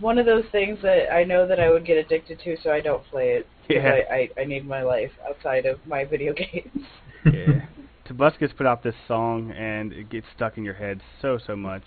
one 0.00 0.18
of 0.18 0.26
those 0.26 0.44
things 0.52 0.78
that 0.82 1.12
I 1.12 1.24
know 1.24 1.46
that 1.46 1.60
I 1.60 1.70
would 1.70 1.86
get 1.86 1.96
addicted 1.96 2.40
to, 2.44 2.56
so 2.62 2.70
I 2.70 2.80
don't 2.80 3.04
play 3.04 3.30
it. 3.30 3.46
Yeah. 3.68 3.98
I, 4.08 4.14
I, 4.14 4.42
I 4.42 4.44
need 4.44 4.64
my 4.64 4.84
life 4.84 5.10
outside 5.28 5.66
of 5.66 5.84
my 5.88 6.04
video 6.04 6.32
games. 6.36 6.86
yeah, 7.24 7.66
Tobuscus 8.08 8.56
put 8.56 8.64
out 8.64 8.84
this 8.84 8.94
song, 9.08 9.50
and 9.50 9.92
it 9.92 10.08
gets 10.08 10.28
stuck 10.36 10.56
in 10.56 10.62
your 10.62 10.74
head 10.74 11.00
so 11.20 11.36
so 11.44 11.56
much, 11.56 11.82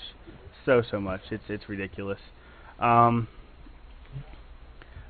so 0.65 0.81
so 0.81 0.99
much. 0.99 1.21
It's 1.31 1.45
it's 1.47 1.69
ridiculous. 1.69 2.19
Um, 2.81 3.29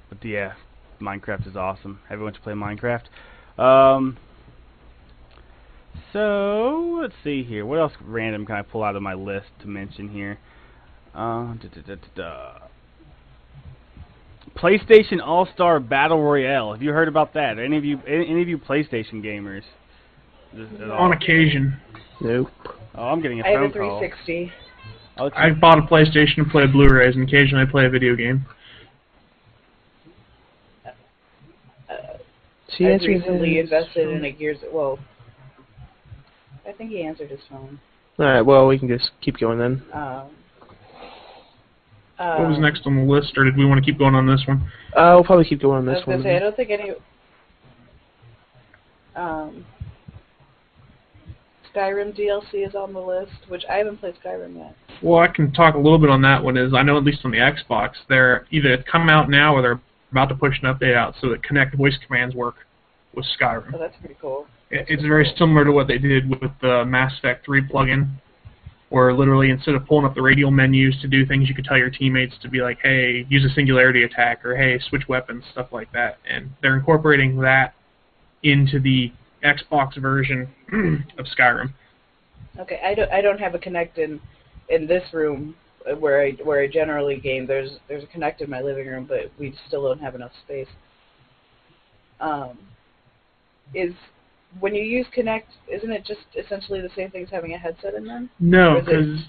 but 0.09 0.23
yeah, 0.23 0.53
Minecraft 1.01 1.47
is 1.47 1.55
awesome. 1.55 2.01
Everyone 2.07 2.35
should 2.35 2.43
play 2.43 2.53
Minecraft. 2.53 3.05
Um, 3.57 4.17
so 6.13 6.99
let's 7.01 7.15
see 7.23 7.43
here. 7.43 7.65
What 7.65 7.79
else 7.79 7.93
random 7.99 8.45
can 8.45 8.55
I 8.55 8.61
pull 8.61 8.83
out 8.83 8.95
of 8.95 9.01
my 9.01 9.15
list 9.15 9.47
to 9.61 9.67
mention 9.67 10.09
here? 10.09 10.37
Uh, 11.13 11.53
da, 11.55 11.67
da, 11.73 11.81
da, 11.87 11.95
da, 11.95 12.07
da. 12.15 12.53
PlayStation 14.57 15.21
All 15.25 15.47
Star 15.53 15.79
Battle 15.79 16.21
Royale. 16.21 16.73
Have 16.73 16.81
you 16.81 16.91
heard 16.91 17.07
about 17.07 17.33
that? 17.33 17.57
Any 17.59 17.77
of 17.77 17.85
you, 17.85 17.99
any, 18.07 18.27
any 18.29 18.41
of 18.41 18.47
you 18.49 18.57
PlayStation 18.57 19.23
gamers? 19.23 19.63
Just 20.55 20.81
at 20.81 20.89
all? 20.89 20.97
On 20.99 21.13
occasion, 21.13 21.79
Nope. 22.21 22.49
oh, 22.95 23.03
I'm 23.07 23.21
getting 23.21 23.39
a 23.41 23.43
I 23.45 23.49
have 23.51 23.61
a 23.61 23.69
phone 23.69 23.71
call. 23.73 23.99
360. 23.99 24.51
I'll 25.17 25.25
let 25.25 25.35
you- 25.35 25.41
I've 25.41 25.59
bought 25.61 25.77
a 25.77 25.81
PlayStation 25.83 26.35
to 26.37 26.45
play 26.45 26.65
Blu-rays, 26.67 27.15
and 27.15 27.27
occasionally 27.27 27.63
I 27.67 27.69
play 27.71 27.85
a 27.85 27.89
video 27.89 28.15
game. 28.15 28.45
Uh, 30.85 31.93
She 32.75 32.85
I 32.85 32.91
answered 32.91 33.07
recently 33.09 33.59
invested 33.59 34.07
phone. 34.07 34.17
in 34.17 34.25
a 34.25 34.31
Gears. 34.31 34.57
Well, 34.71 34.99
I 36.67 36.71
think 36.71 36.89
he 36.91 37.03
answered 37.03 37.29
his 37.29 37.39
phone. 37.49 37.79
All 38.17 38.25
right. 38.25 38.41
Well, 38.41 38.67
we 38.67 38.77
can 38.77 38.87
just 38.89 39.11
keep 39.21 39.37
going 39.37 39.59
then. 39.59 39.81
Um, 39.93 40.23
What 42.19 42.47
was 42.49 42.57
um, 42.57 42.61
next 42.61 42.81
on 42.85 42.95
the 42.97 43.03
list, 43.03 43.37
or 43.37 43.45
did 43.45 43.55
we 43.55 43.65
want 43.65 43.83
to 43.83 43.85
keep 43.89 43.97
going 43.97 44.13
on 44.13 44.27
this 44.27 44.43
one? 44.45 44.61
Uh, 44.95 45.13
we'll 45.15 45.23
probably 45.23 45.45
keep 45.45 45.61
going 45.61 45.77
on 45.77 45.89
I 45.89 45.93
this 45.93 46.05
was 46.05 46.05
gonna 46.05 46.17
one. 46.17 46.23
say 46.25 46.35
I 46.35 46.39
don't 46.39 46.55
think 46.55 46.69
any. 46.69 46.91
Um, 49.15 49.65
Skyrim 51.73 52.17
DLC 52.17 52.67
is 52.67 52.75
on 52.75 52.93
the 52.93 52.99
list, 52.99 53.31
which 53.47 53.63
I 53.69 53.75
haven't 53.77 53.97
played 53.97 54.15
Skyrim 54.23 54.57
yet. 54.57 54.75
Well, 55.01 55.19
I 55.21 55.27
can 55.27 55.53
talk 55.53 55.75
a 55.75 55.77
little 55.77 55.97
bit 55.99 56.09
on 56.09 56.21
that 56.23 56.43
one. 56.43 56.57
Is 56.57 56.73
I 56.73 56.81
know 56.83 56.97
at 56.97 57.03
least 57.05 57.19
on 57.23 57.31
the 57.31 57.37
Xbox, 57.37 57.91
they're 58.09 58.45
either 58.51 58.83
come 58.91 59.07
out 59.09 59.29
now 59.29 59.55
or 59.55 59.61
they're 59.61 59.79
about 60.11 60.27
to 60.29 60.35
push 60.35 60.55
an 60.61 60.73
update 60.73 60.95
out 60.95 61.15
so 61.21 61.29
that 61.29 61.41
Kinect 61.43 61.77
voice 61.77 61.97
commands 62.05 62.35
work 62.35 62.55
with 63.15 63.25
Skyrim. 63.39 63.71
So 63.71 63.77
that's 63.77 63.95
pretty 63.97 64.17
cool. 64.19 64.45
It- 64.71 64.85
It's 64.89 65.03
very 65.03 65.31
similar 65.37 65.63
to 65.63 65.71
what 65.71 65.87
they 65.87 65.99
did 65.99 66.29
with 66.29 66.51
the 66.61 66.83
Mass 66.85 67.17
Effect 67.19 67.45
3 67.45 67.61
plugin, 67.67 68.09
where 68.89 69.13
literally 69.13 69.51
instead 69.51 69.75
of 69.75 69.85
pulling 69.85 70.05
up 70.05 70.15
the 70.15 70.21
radial 70.21 70.51
menus 70.51 70.99
to 71.01 71.07
do 71.07 71.25
things, 71.25 71.47
you 71.47 71.55
could 71.55 71.65
tell 71.65 71.77
your 71.77 71.89
teammates 71.89 72.35
to 72.41 72.49
be 72.49 72.61
like, 72.61 72.79
"Hey, 72.81 73.25
use 73.29 73.45
a 73.45 73.53
singularity 73.53 74.03
attack," 74.03 74.45
or 74.45 74.55
"Hey, 74.55 74.79
switch 74.79 75.07
weapons," 75.07 75.45
stuff 75.51 75.71
like 75.71 75.91
that. 75.91 76.17
And 76.27 76.51
they're 76.61 76.75
incorporating 76.75 77.37
that 77.41 77.73
into 78.43 78.79
the 78.79 79.11
Xbox 79.43 79.95
version 79.97 80.47
of 81.17 81.25
Skyrim. 81.25 81.73
Okay, 82.59 82.79
I 82.83 82.93
don't 82.93 83.11
I 83.11 83.21
don't 83.21 83.39
have 83.39 83.55
a 83.55 83.59
Kinect 83.59 83.97
in 83.97 84.19
in 84.69 84.87
this 84.87 85.03
room 85.13 85.55
where 85.97 86.21
I 86.21 86.31
where 86.43 86.61
I 86.61 86.67
generally 86.67 87.17
game. 87.19 87.45
There's 87.45 87.71
there's 87.87 88.03
a 88.03 88.07
Kinect 88.07 88.41
in 88.41 88.49
my 88.49 88.61
living 88.61 88.87
room, 88.87 89.05
but 89.05 89.31
we 89.37 89.53
still 89.67 89.83
don't 89.83 90.01
have 90.01 90.15
enough 90.15 90.31
space. 90.43 90.67
Um, 92.19 92.57
is 93.73 93.93
when 94.59 94.73
you 94.73 94.83
use 94.83 95.05
Kinect, 95.15 95.43
isn't 95.67 95.91
it 95.91 96.05
just 96.05 96.21
essentially 96.37 96.81
the 96.81 96.89
same 96.95 97.11
thing 97.11 97.23
as 97.23 97.29
having 97.29 97.53
a 97.53 97.57
headset 97.57 97.93
in 97.93 98.05
them? 98.05 98.29
No, 98.39 98.75
Or 98.75 98.79
is 98.79 98.83
it- 98.83 98.85
because 98.85 99.19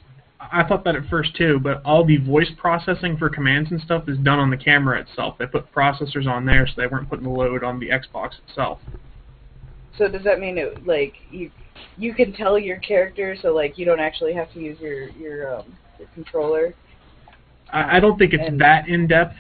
I 0.40 0.62
thought 0.64 0.84
that 0.84 0.96
at 0.96 1.04
first 1.10 1.34
too, 1.36 1.58
but 1.60 1.82
all 1.84 2.02
the 2.04 2.16
voice 2.16 2.50
processing 2.56 3.16
for 3.18 3.28
commands 3.28 3.70
and 3.70 3.80
stuff 3.80 4.08
is 4.08 4.16
done 4.18 4.38
on 4.38 4.48
the 4.48 4.56
camera 4.56 4.98
itself. 4.98 5.36
They 5.36 5.46
put 5.46 5.70
processors 5.72 6.26
on 6.26 6.46
there, 6.46 6.66
so 6.66 6.72
they 6.78 6.86
weren't 6.86 7.10
putting 7.10 7.24
the 7.24 7.30
load 7.30 7.62
on 7.62 7.78
the 7.78 7.90
Xbox 7.90 8.38
itself. 8.48 8.80
So 9.98 10.08
does 10.08 10.22
that 10.24 10.40
mean 10.40 10.56
it 10.56 10.86
like 10.86 11.14
you 11.30 11.50
you 11.98 12.14
can 12.14 12.32
tell 12.32 12.58
your 12.58 12.78
character, 12.78 13.36
so 13.40 13.54
like 13.54 13.76
you 13.76 13.84
don't 13.84 14.00
actually 14.00 14.32
have 14.32 14.50
to 14.54 14.60
use 14.60 14.80
your 14.80 15.10
your 15.10 15.56
um 15.56 15.76
your 15.98 16.08
controller? 16.14 16.72
I, 17.70 17.98
I 17.98 18.00
don't 18.00 18.18
think 18.18 18.32
it's 18.32 18.42
And- 18.46 18.60
that 18.62 18.88
in 18.88 19.06
depth. 19.06 19.36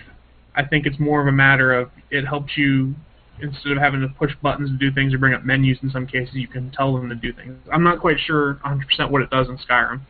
I 0.54 0.64
think 0.64 0.84
it's 0.84 0.98
more 0.98 1.20
of 1.22 1.28
a 1.28 1.32
matter 1.32 1.72
of 1.72 1.90
it 2.10 2.26
helps 2.26 2.56
you 2.58 2.94
instead 3.42 3.72
of 3.72 3.78
having 3.78 4.00
to 4.00 4.08
push 4.08 4.32
buttons 4.42 4.70
to 4.70 4.76
do 4.76 4.92
things 4.94 5.14
or 5.14 5.18
bring 5.18 5.34
up 5.34 5.44
menus. 5.44 5.78
In 5.82 5.90
some 5.90 6.06
cases, 6.06 6.34
you 6.34 6.48
can 6.48 6.70
tell 6.70 6.94
them 6.94 7.08
to 7.08 7.14
do 7.14 7.32
things. 7.32 7.56
I'm 7.72 7.82
not 7.82 8.00
quite 8.00 8.16
sure 8.18 8.60
100% 8.64 9.10
what 9.10 9.22
it 9.22 9.30
does 9.30 9.48
in 9.48 9.58
Skyrim. 9.58 10.00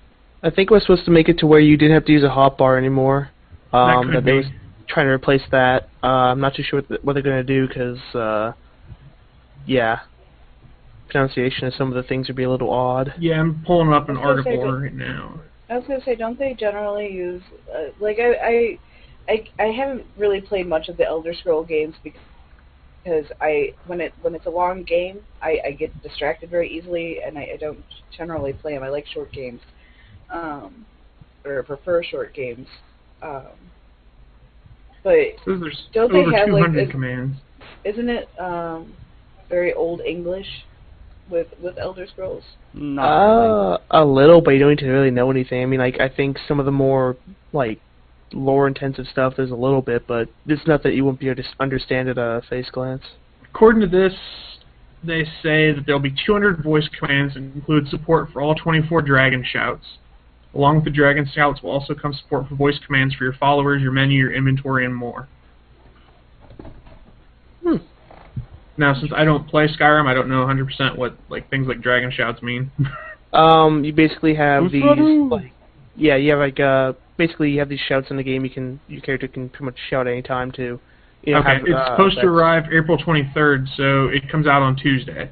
I 0.43 0.51
think 0.51 0.71
it 0.71 0.75
was 0.75 0.83
supposed 0.83 1.05
to 1.05 1.11
make 1.11 1.29
it 1.29 1.39
to 1.39 1.47
where 1.47 1.61
you 1.61 1.77
didn't 1.77 1.95
have 1.95 2.05
to 2.07 2.13
use 2.13 2.23
a 2.23 2.29
hotbar 2.29 2.79
anymore. 2.79 3.31
Um, 3.73 4.07
could 4.07 4.17
that 4.17 4.25
they 4.25 4.33
be. 4.33 4.37
was 4.39 4.47
trying 4.89 5.07
to 5.07 5.13
replace 5.13 5.43
that. 5.51 5.91
Uh, 6.03 6.07
I'm 6.07 6.41
not 6.41 6.55
too 6.55 6.63
sure 6.63 6.81
what, 6.81 6.89
the, 6.89 6.99
what 7.03 7.13
they're 7.13 7.23
going 7.23 7.45
to 7.45 7.45
do 7.45 7.69
because, 7.69 7.99
uh, 8.15 8.53
yeah, 9.67 10.01
pronunciation 11.11 11.67
of 11.67 11.75
some 11.75 11.89
of 11.89 11.95
the 11.95 12.03
things 12.09 12.29
would 12.29 12.37
be 12.37 12.45
a 12.45 12.51
little 12.51 12.71
odd. 12.71 13.15
Yeah, 13.19 13.41
I'm 13.41 13.63
pulling 13.67 13.93
up 13.93 14.09
an 14.09 14.17
I 14.17 14.21
say 14.21 14.27
article 14.27 14.81
right 14.81 14.95
now. 14.95 15.41
I 15.69 15.77
was 15.77 15.87
gonna 15.87 16.03
say, 16.05 16.17
don't 16.17 16.39
they 16.39 16.55
generally 16.55 17.13
use 17.13 17.43
uh, 17.73 17.91
like 18.01 18.19
I, 18.19 18.33
I 18.35 18.79
I 19.29 19.63
I 19.63 19.67
haven't 19.67 20.05
really 20.17 20.41
played 20.41 20.67
much 20.67 20.89
of 20.89 20.97
the 20.97 21.07
Elder 21.07 21.33
Scroll 21.33 21.65
games 21.65 21.95
because 22.03 22.21
I 23.41 23.73
when 23.87 24.01
it 24.01 24.13
when 24.23 24.35
it's 24.35 24.47
a 24.47 24.51
long 24.51 24.83
game 24.83 25.21
I, 25.43 25.59
I 25.67 25.71
get 25.73 25.91
distracted 26.03 26.51
very 26.51 26.69
easily 26.69 27.21
and 27.25 27.39
I, 27.39 27.49
I 27.55 27.57
don't 27.59 27.83
generally 28.17 28.53
play 28.53 28.75
them. 28.75 28.83
I 28.83 28.89
like 28.89 29.07
short 29.07 29.33
games, 29.33 29.61
um, 30.31 30.85
or 31.45 31.63
prefer 31.63 32.03
short 32.03 32.35
games. 32.35 32.67
Um, 33.23 33.47
but 35.03 35.15
It 35.15 35.37
says 35.47 35.61
there's 35.61 35.83
Don't 35.95 36.13
they 36.13 36.25
have, 36.37 36.51
like, 36.51 36.65
200 36.67 36.89
a- 36.89 36.93
commands. 36.93 37.37
isn't 37.85 38.09
it 38.09 38.29
um, 38.39 38.93
very 39.49 39.73
old 39.73 40.03
English 40.03 40.47
with 41.31 41.47
with 41.63 41.79
Elder 41.79 42.07
Scrolls? 42.07 42.45
Not 42.75 43.09
really. 43.09 43.75
Uh, 43.75 43.79
a 43.93 44.05
little, 44.05 44.43
but 44.43 44.51
you 44.51 44.59
don't 44.59 44.71
need 44.71 44.79
to 44.81 44.91
really 44.91 45.11
know 45.11 45.31
anything. 45.31 45.63
I 45.63 45.67
mean, 45.67 45.81
like 45.81 45.99
I 46.01 46.09
think 46.09 46.39
some 46.47 46.61
of 46.61 46.67
the 46.67 46.73
more 46.73 47.17
like 47.53 47.81
lore-intensive 48.33 49.07
stuff, 49.11 49.35
there's 49.37 49.51
a 49.51 49.57
little 49.57 49.83
bit, 49.83 50.07
but 50.07 50.29
it's 50.47 50.67
not 50.67 50.83
that 50.83 50.95
you 50.95 51.05
won't 51.05 51.21
be 51.21 51.29
able 51.29 51.43
to 51.43 51.49
understand 51.59 52.09
at 52.09 52.19
a 52.19 52.43
face 52.49 52.69
glance. 52.71 53.03
According 53.53 53.81
to 53.83 53.87
this, 53.87 54.15
they 55.03 55.25
say 55.43 55.73
that 55.73 55.85
there'll 55.87 56.01
be 56.01 56.15
200 56.27 56.63
voice 56.63 56.89
commands 56.99 57.37
and 57.37 57.55
include 57.55 57.89
support 57.89 58.31
for 58.33 58.43
all 58.43 58.55
24 58.55 59.03
dragon 59.03 59.45
shouts. 59.45 59.85
Along 60.55 60.77
with 60.77 60.85
the 60.85 60.91
dragon 60.91 61.29
shouts 61.33 61.63
will 61.63 61.71
also 61.71 61.95
come 61.95 62.13
support 62.13 62.49
for 62.49 62.55
voice 62.55 62.79
commands 62.85 63.15
for 63.15 63.25
your 63.25 63.33
followers, 63.35 63.83
your 63.83 63.93
menu, 63.93 64.19
your 64.19 64.33
inventory, 64.33 64.85
and 64.85 64.95
more. 64.95 65.29
Hmm. 67.63 67.77
Now, 68.77 68.95
since 68.99 69.13
I 69.15 69.25
don't 69.25 69.49
play 69.49 69.69
Skyrim, 69.69 70.07
I 70.07 70.15
don't 70.15 70.29
know 70.29 70.45
100% 70.45 70.97
what 70.97 71.17
like 71.29 71.49
things 71.51 71.69
like 71.69 71.81
dragon 71.81 72.11
shouts 72.11 72.43
mean. 72.43 72.71
Um, 73.33 73.85
you 73.85 73.93
basically 73.93 74.35
have 74.35 74.73
these 74.73 74.83
like, 74.83 75.53
yeah, 75.95 76.17
you 76.17 76.31
have 76.31 76.41
like 76.41 76.59
uh, 76.59 76.95
basically 77.21 77.51
you 77.51 77.59
have 77.59 77.69
these 77.69 77.81
shouts 77.87 78.07
in 78.11 78.17
the 78.17 78.23
game. 78.23 78.45
You 78.45 78.51
can 78.51 78.81
your 78.89 79.03
character 79.03 79.29
can 79.29 79.51
pretty 79.51 79.67
much 79.67 79.77
shout 79.91 80.07
any 80.09 80.23
time 80.23 80.51
to. 80.53 80.81
You 81.23 81.35
know, 81.35 81.41
okay, 81.41 81.53
have, 81.55 81.63
it's 81.67 81.75
uh, 81.77 81.95
supposed 81.95 82.19
to 82.21 82.27
arrive 82.27 82.65
April 82.73 82.97
23rd, 82.97 83.67
so 83.77 84.09
it 84.09 84.27
comes 84.31 84.47
out 84.47 84.63
on 84.63 84.75
Tuesday 84.75 85.31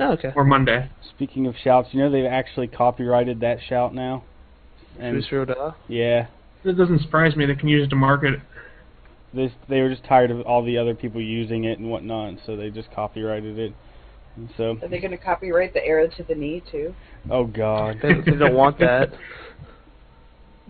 Oh, 0.00 0.12
okay. 0.14 0.32
or 0.34 0.42
Monday. 0.44 0.90
Speaking 1.14 1.46
of 1.46 1.54
shouts, 1.62 1.90
you 1.92 2.00
know 2.00 2.10
they've 2.10 2.24
actually 2.24 2.66
copyrighted 2.66 3.38
that 3.40 3.58
shout 3.68 3.94
now. 3.94 4.24
And 4.98 5.24
yeah, 5.88 6.26
It 6.64 6.76
doesn't 6.76 7.02
surprise 7.02 7.36
me. 7.36 7.46
They 7.46 7.54
can 7.54 7.68
use 7.68 7.86
it 7.86 7.90
to 7.90 7.96
market. 7.96 8.40
they 9.32 9.52
they 9.68 9.80
were 9.80 9.90
just 9.90 10.04
tired 10.04 10.32
of 10.32 10.40
all 10.40 10.64
the 10.64 10.76
other 10.76 10.94
people 10.94 11.20
using 11.20 11.64
it 11.64 11.78
and 11.78 11.88
whatnot, 11.88 12.34
so 12.44 12.56
they 12.56 12.70
just 12.70 12.90
copyrighted 12.90 13.58
it. 13.60 13.72
And 14.36 14.50
so, 14.56 14.76
Are 14.82 14.88
they 14.88 14.98
going 14.98 15.12
to 15.12 15.16
copyright 15.16 15.72
the 15.72 15.84
arrow 15.84 16.08
to 16.08 16.22
the 16.24 16.34
knee 16.34 16.62
too? 16.70 16.94
oh 17.30 17.44
god, 17.46 17.98
They, 18.02 18.14
they 18.14 18.36
don't 18.36 18.54
want 18.54 18.78
that. 18.80 19.10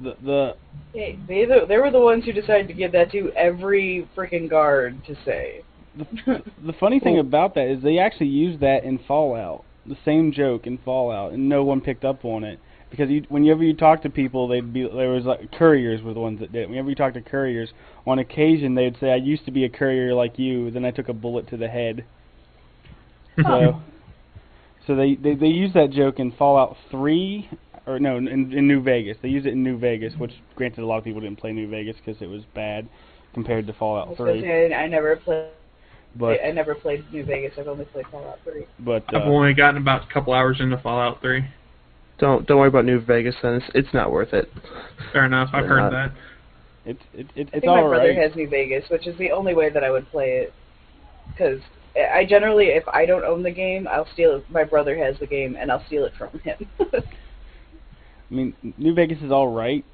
the 0.03 0.17
the 0.23 0.57
Hey, 0.93 1.19
they 1.29 1.45
the, 1.45 1.67
they 1.69 1.79
were 1.79 1.91
the 1.91 2.01
ones 2.01 2.25
who 2.25 2.33
decided 2.33 2.69
to 2.69 2.75
give 2.75 2.93
that 2.93 3.13
to 3.13 3.31
every 3.37 4.09
freaking 4.17 4.49
guard 4.49 5.05
to 5.07 5.17
say. 5.25 5.63
the, 5.97 6.43
the 6.65 6.73
funny 6.75 7.01
thing 7.01 7.19
about 7.19 7.55
that 7.55 7.67
is 7.69 7.83
they 7.83 7.99
actually 7.99 8.29
used 8.29 8.61
that 8.61 8.85
in 8.85 8.99
Fallout, 9.07 9.65
the 9.87 9.97
same 10.05 10.33
joke 10.33 10.67
in 10.67 10.79
Fallout, 10.79 11.33
and 11.33 11.49
no 11.49 11.65
one 11.65 11.81
picked 11.81 12.05
up 12.05 12.25
on 12.25 12.45
it 12.45 12.61
because 12.91 13.11
you, 13.11 13.25
whenever 13.29 13.63
you 13.63 13.75
talk 13.75 14.03
to 14.03 14.11
people, 14.11 14.49
they'd 14.49 14.73
be 14.73 14.83
there 14.83 15.11
was 15.11 15.25
like 15.25 15.53
couriers 15.53 16.03
were 16.03 16.15
the 16.15 16.21
ones 16.21 16.41
that 16.41 16.53
did. 16.53 16.63
it. 16.63 16.69
Whenever 16.69 16.89
you 16.89 16.95
talk 16.95 17.15
to 17.15 17.21
couriers, 17.21 17.71
on 18.07 18.19
occasion 18.19 18.75
they'd 18.75 18.97
say, 19.01 19.11
"I 19.11 19.17
used 19.17 19.45
to 19.47 19.51
be 19.51 19.65
a 19.65 19.69
courier 19.69 20.15
like 20.15 20.39
you, 20.39 20.71
then 20.71 20.85
I 20.85 20.91
took 20.91 21.09
a 21.09 21.13
bullet 21.13 21.49
to 21.51 21.57
the 21.57 21.69
head." 21.69 22.05
So, 23.45 23.83
so 24.87 24.97
they 24.97 25.15
they 25.15 25.35
they 25.35 25.49
use 25.49 25.75
that 25.75 25.91
joke 25.91 26.19
in 26.19 26.33
Fallout 26.33 26.75
Three, 26.91 27.51
or 27.87 27.99
no, 27.99 28.17
in, 28.17 28.29
in 28.29 28.67
New 28.67 28.83
Vegas. 28.83 29.17
They 29.23 29.29
use 29.29 29.47
it 29.47 29.53
in 29.53 29.63
New 29.63 29.79
Vegas, 29.79 30.15
which 30.19 30.33
granted 30.55 30.83
a 30.83 30.87
lot 30.87 30.99
of 30.99 31.05
people 31.05 31.21
didn't 31.21 31.39
play 31.39 31.53
New 31.53 31.69
Vegas 31.69 31.97
because 32.05 32.21
it 32.21 32.27
was 32.27 32.43
bad 32.55 32.89
compared 33.35 33.67
to 33.67 33.73
Fallout 33.75 34.09
was 34.09 34.19
gonna 34.19 34.33
Three. 34.41 34.75
I, 34.75 34.85
I 34.85 34.87
never 34.89 35.17
played. 35.17 35.51
But 36.19 36.41
I 36.43 36.51
never 36.51 36.75
played 36.75 37.05
New 37.13 37.25
Vegas. 37.25 37.53
I've 37.59 37.69
only 37.69 37.85
played 37.85 38.07
Fallout 38.11 38.39
3. 38.43 38.67
but 38.81 39.05
I've 39.09 39.27
uh, 39.27 39.31
only 39.31 39.53
gotten 39.53 39.81
about 39.81 40.09
a 40.09 40.13
couple 40.13 40.33
hours 40.33 40.57
into 40.61 40.79
Fallout 40.79 41.21
3. 41.21 41.45
Don't 42.19 42.47
don't 42.47 42.59
worry 42.59 42.69
about 42.69 42.87
New 42.87 43.01
Vegas. 43.01 43.35
Then 43.43 43.55
it's, 43.55 43.67
it's 43.75 43.95
not 43.95 44.11
worth 44.11 44.33
it. 44.33 44.51
Fair 45.13 45.27
enough. 45.27 45.51
I've 45.53 45.67
heard 45.67 45.81
not- 45.81 45.93
that. 45.93 46.13
It's 46.87 47.03
it, 47.13 47.21
it, 47.21 47.27
I 47.37 47.41
it's 47.41 47.51
think 47.51 47.65
my 47.67 47.83
all 47.83 47.89
brother 47.89 48.09
right. 48.09 48.17
has 48.17 48.35
New 48.37 48.49
Vegas, 48.49 48.89
which 48.91 49.07
is 49.07 49.19
the 49.19 49.33
only 49.33 49.55
way 49.55 49.71
that 49.71 49.83
I 49.85 49.91
would 49.91 50.09
play 50.11 50.39
it. 50.39 50.55
Because 51.31 51.61
I 51.97 52.25
generally, 52.25 52.67
if 52.67 52.87
I 52.89 53.05
don't 53.05 53.25
own 53.25 53.43
the 53.43 53.51
game, 53.51 53.89
I'll 53.89 54.09
steal 54.13 54.37
it. 54.37 54.51
My 54.51 54.65
brother 54.65 54.97
has 54.97 55.19
the 55.19 55.27
game, 55.27 55.57
and 55.59 55.71
I'll 55.71 55.85
steal 55.87 56.05
it 56.05 56.13
from 56.17 56.39
him. 56.41 56.69
I 58.31 58.35
mean, 58.35 58.55
New 58.77 58.95
Vegas 58.95 59.19
is 59.23 59.31
all 59.31 59.49
right, 59.49 59.85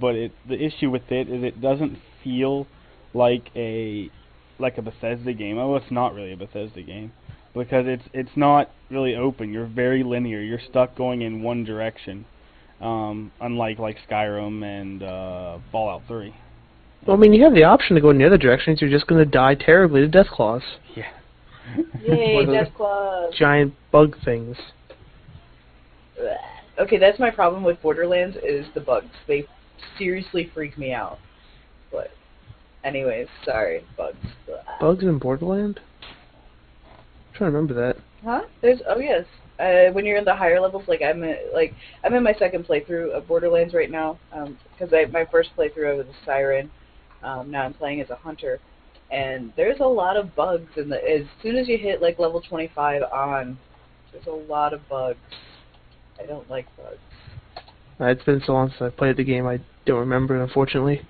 but 0.00 0.14
it 0.14 0.32
the 0.48 0.62
issue 0.62 0.90
with 0.90 1.10
it 1.10 1.28
is 1.28 1.42
it 1.42 1.60
doesn't 1.60 1.98
feel 2.24 2.66
like 3.14 3.50
a 3.54 4.10
like 4.58 4.78
a 4.78 4.82
Bethesda 4.82 5.32
game. 5.32 5.58
Oh, 5.58 5.76
it's 5.76 5.90
not 5.90 6.14
really 6.14 6.32
a 6.32 6.36
Bethesda 6.36 6.82
game 6.82 7.12
because 7.54 7.84
it's 7.86 8.04
it's 8.12 8.36
not 8.36 8.70
really 8.90 9.14
open. 9.14 9.52
You're 9.52 9.66
very 9.66 10.02
linear. 10.02 10.40
You're 10.40 10.60
stuck 10.70 10.96
going 10.96 11.22
in 11.22 11.42
one 11.42 11.64
direction. 11.64 12.24
Um, 12.80 13.30
unlike 13.40 13.78
like 13.78 13.96
Skyrim 14.10 14.64
and 14.64 15.04
uh, 15.04 15.58
Fallout 15.70 16.02
3. 16.08 16.34
Well, 17.06 17.16
I 17.16 17.20
mean, 17.20 17.32
you 17.32 17.44
have 17.44 17.54
the 17.54 17.62
option 17.62 17.94
to 17.94 18.02
go 18.02 18.10
in 18.10 18.18
the 18.18 18.26
other 18.26 18.38
direction. 18.38 18.76
So 18.76 18.86
you're 18.86 18.98
just 18.98 19.08
going 19.08 19.24
to 19.24 19.30
die 19.30 19.54
terribly 19.54 20.00
to 20.00 20.08
death 20.08 20.26
claws, 20.28 20.62
Yeah. 20.96 21.04
Yay, 22.00 22.34
What 22.46 22.48
are 22.48 22.64
Death 22.64 22.74
Claws. 22.76 23.34
giant 23.36 23.74
bug 23.92 24.16
things. 24.24 24.56
Okay, 26.78 26.98
that's 26.98 27.18
my 27.18 27.30
problem 27.30 27.64
with 27.64 27.80
Borderlands 27.82 28.36
is 28.42 28.66
the 28.74 28.80
bugs. 28.80 29.14
They 29.28 29.46
seriously 29.98 30.50
freak 30.54 30.78
me 30.78 30.92
out. 30.92 31.18
But, 31.90 32.10
anyways, 32.84 33.28
sorry, 33.44 33.84
bugs. 33.96 34.16
Bugs 34.80 35.04
in 35.04 35.18
Borderland? 35.18 35.80
I'm 36.02 37.34
trying 37.34 37.52
to 37.52 37.56
remember 37.56 37.74
that. 37.74 37.96
Huh? 38.24 38.42
There's 38.60 38.80
oh 38.88 38.98
yes. 38.98 39.24
Uh, 39.58 39.92
when 39.92 40.06
you're 40.06 40.16
in 40.16 40.24
the 40.24 40.34
higher 40.34 40.60
levels, 40.60 40.84
like 40.86 41.02
I'm 41.02 41.22
in, 41.24 41.36
like 41.52 41.74
I'm 42.04 42.14
in 42.14 42.22
my 42.22 42.34
second 42.34 42.66
playthrough 42.66 43.10
of 43.10 43.26
Borderlands 43.26 43.74
right 43.74 43.90
now, 43.90 44.18
because 44.30 44.92
I 44.92 45.06
my 45.10 45.26
first 45.30 45.50
playthrough 45.56 45.92
I 45.92 45.96
was 45.96 46.06
a 46.06 46.24
siren. 46.24 46.70
Um, 47.22 47.50
now 47.50 47.62
I'm 47.64 47.74
playing 47.74 48.00
as 48.00 48.10
a 48.10 48.16
hunter, 48.16 48.60
and 49.10 49.52
there's 49.56 49.80
a 49.80 49.86
lot 49.86 50.16
of 50.16 50.34
bugs 50.34 50.70
in 50.76 50.88
the. 50.88 50.96
As 50.96 51.26
soon 51.42 51.56
as 51.56 51.68
you 51.68 51.78
hit 51.78 52.00
like 52.00 52.18
level 52.18 52.40
25 52.40 53.02
on, 53.12 53.58
there's 54.12 54.26
a 54.26 54.30
lot 54.30 54.72
of 54.72 54.88
bugs. 54.88 55.18
I 56.22 56.26
don't 56.26 56.48
like 56.50 56.66
bugs. 56.76 56.98
Uh, 58.00 58.06
it's 58.06 58.24
been 58.24 58.42
so 58.46 58.52
long 58.52 58.68
since 58.70 58.82
I 58.82 58.88
played 58.90 59.16
the 59.16 59.24
game, 59.24 59.46
I 59.46 59.60
don't 59.86 60.00
remember, 60.00 60.40
unfortunately. 60.42 61.02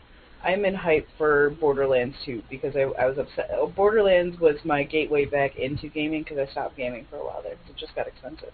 I'm 0.45 0.65
in 0.65 0.75
hype 0.75 1.07
for 1.17 1.51
Borderlands 1.61 2.17
2 2.25 2.43
because 2.51 2.75
I, 2.75 2.81
I 3.01 3.07
was 3.07 3.17
upset. 3.19 3.51
oh, 3.53 3.69
Borderlands 3.69 4.41
was 4.41 4.57
my 4.65 4.83
gateway 4.83 5.25
back 5.25 5.57
into 5.57 5.89
gaming 5.89 6.23
because 6.25 6.39
I 6.39 6.51
stopped 6.51 6.77
gaming 6.77 7.07
for 7.09 7.17
a 7.17 7.25
while 7.25 7.43
there 7.43 7.53
'cause 7.53 7.71
it 7.71 7.77
just 7.77 7.95
got 7.95 8.09
expensive. 8.09 8.53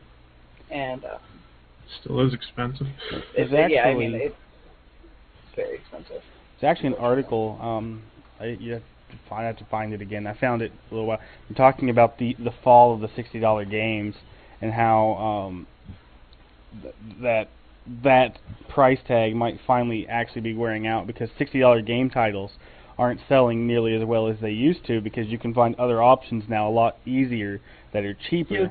And 0.70 1.04
uh, 1.04 1.18
Still 2.02 2.20
is 2.26 2.34
expensive. 2.34 2.88
It's 3.10 3.50
it, 3.50 3.70
yeah, 3.70 3.84
I 3.84 3.88
actually- 3.88 4.08
mean 4.08 4.14
it's 4.20 4.34
very 5.56 5.76
expensive. 5.76 6.22
It's 6.54 6.64
actually 6.64 6.88
an 6.88 6.94
article. 6.96 7.58
Um, 7.62 8.02
I, 8.38 8.46
you 8.60 8.74
have 8.74 8.82
to 8.82 9.16
find, 9.28 9.42
I 9.44 9.46
have 9.46 9.56
to 9.58 9.64
find 9.66 9.94
it 9.94 10.02
again. 10.02 10.26
I 10.26 10.34
found 10.34 10.60
it 10.60 10.72
a 10.90 10.94
little 10.94 11.06
while. 11.06 11.20
I'm 11.48 11.54
talking 11.54 11.88
about 11.88 12.18
the 12.18 12.34
the 12.38 12.52
fall 12.62 12.92
of 12.94 13.00
the 13.00 13.08
sixty 13.16 13.40
dollar 13.40 13.64
games 13.64 14.14
and 14.60 14.72
how 14.72 15.14
um, 15.14 15.66
th- 16.82 16.94
that 17.22 17.48
that 18.02 18.38
price 18.68 18.98
tag 19.06 19.34
might 19.34 19.58
finally 19.66 20.06
actually 20.08 20.42
be 20.42 20.54
wearing 20.54 20.86
out 20.86 21.06
because 21.06 21.28
sixty 21.38 21.60
dollar 21.60 21.80
game 21.80 22.10
titles 22.10 22.50
aren't 22.98 23.20
selling 23.28 23.66
nearly 23.66 23.94
as 23.94 24.04
well 24.04 24.26
as 24.28 24.36
they 24.40 24.50
used 24.50 24.84
to 24.86 25.00
because 25.00 25.28
you 25.28 25.38
can 25.38 25.54
find 25.54 25.74
other 25.76 26.02
options 26.02 26.44
now 26.48 26.68
a 26.68 26.70
lot 26.70 26.98
easier 27.06 27.60
that 27.92 28.04
are 28.04 28.16
cheaper. 28.28 28.54
Yeah. 28.54 28.68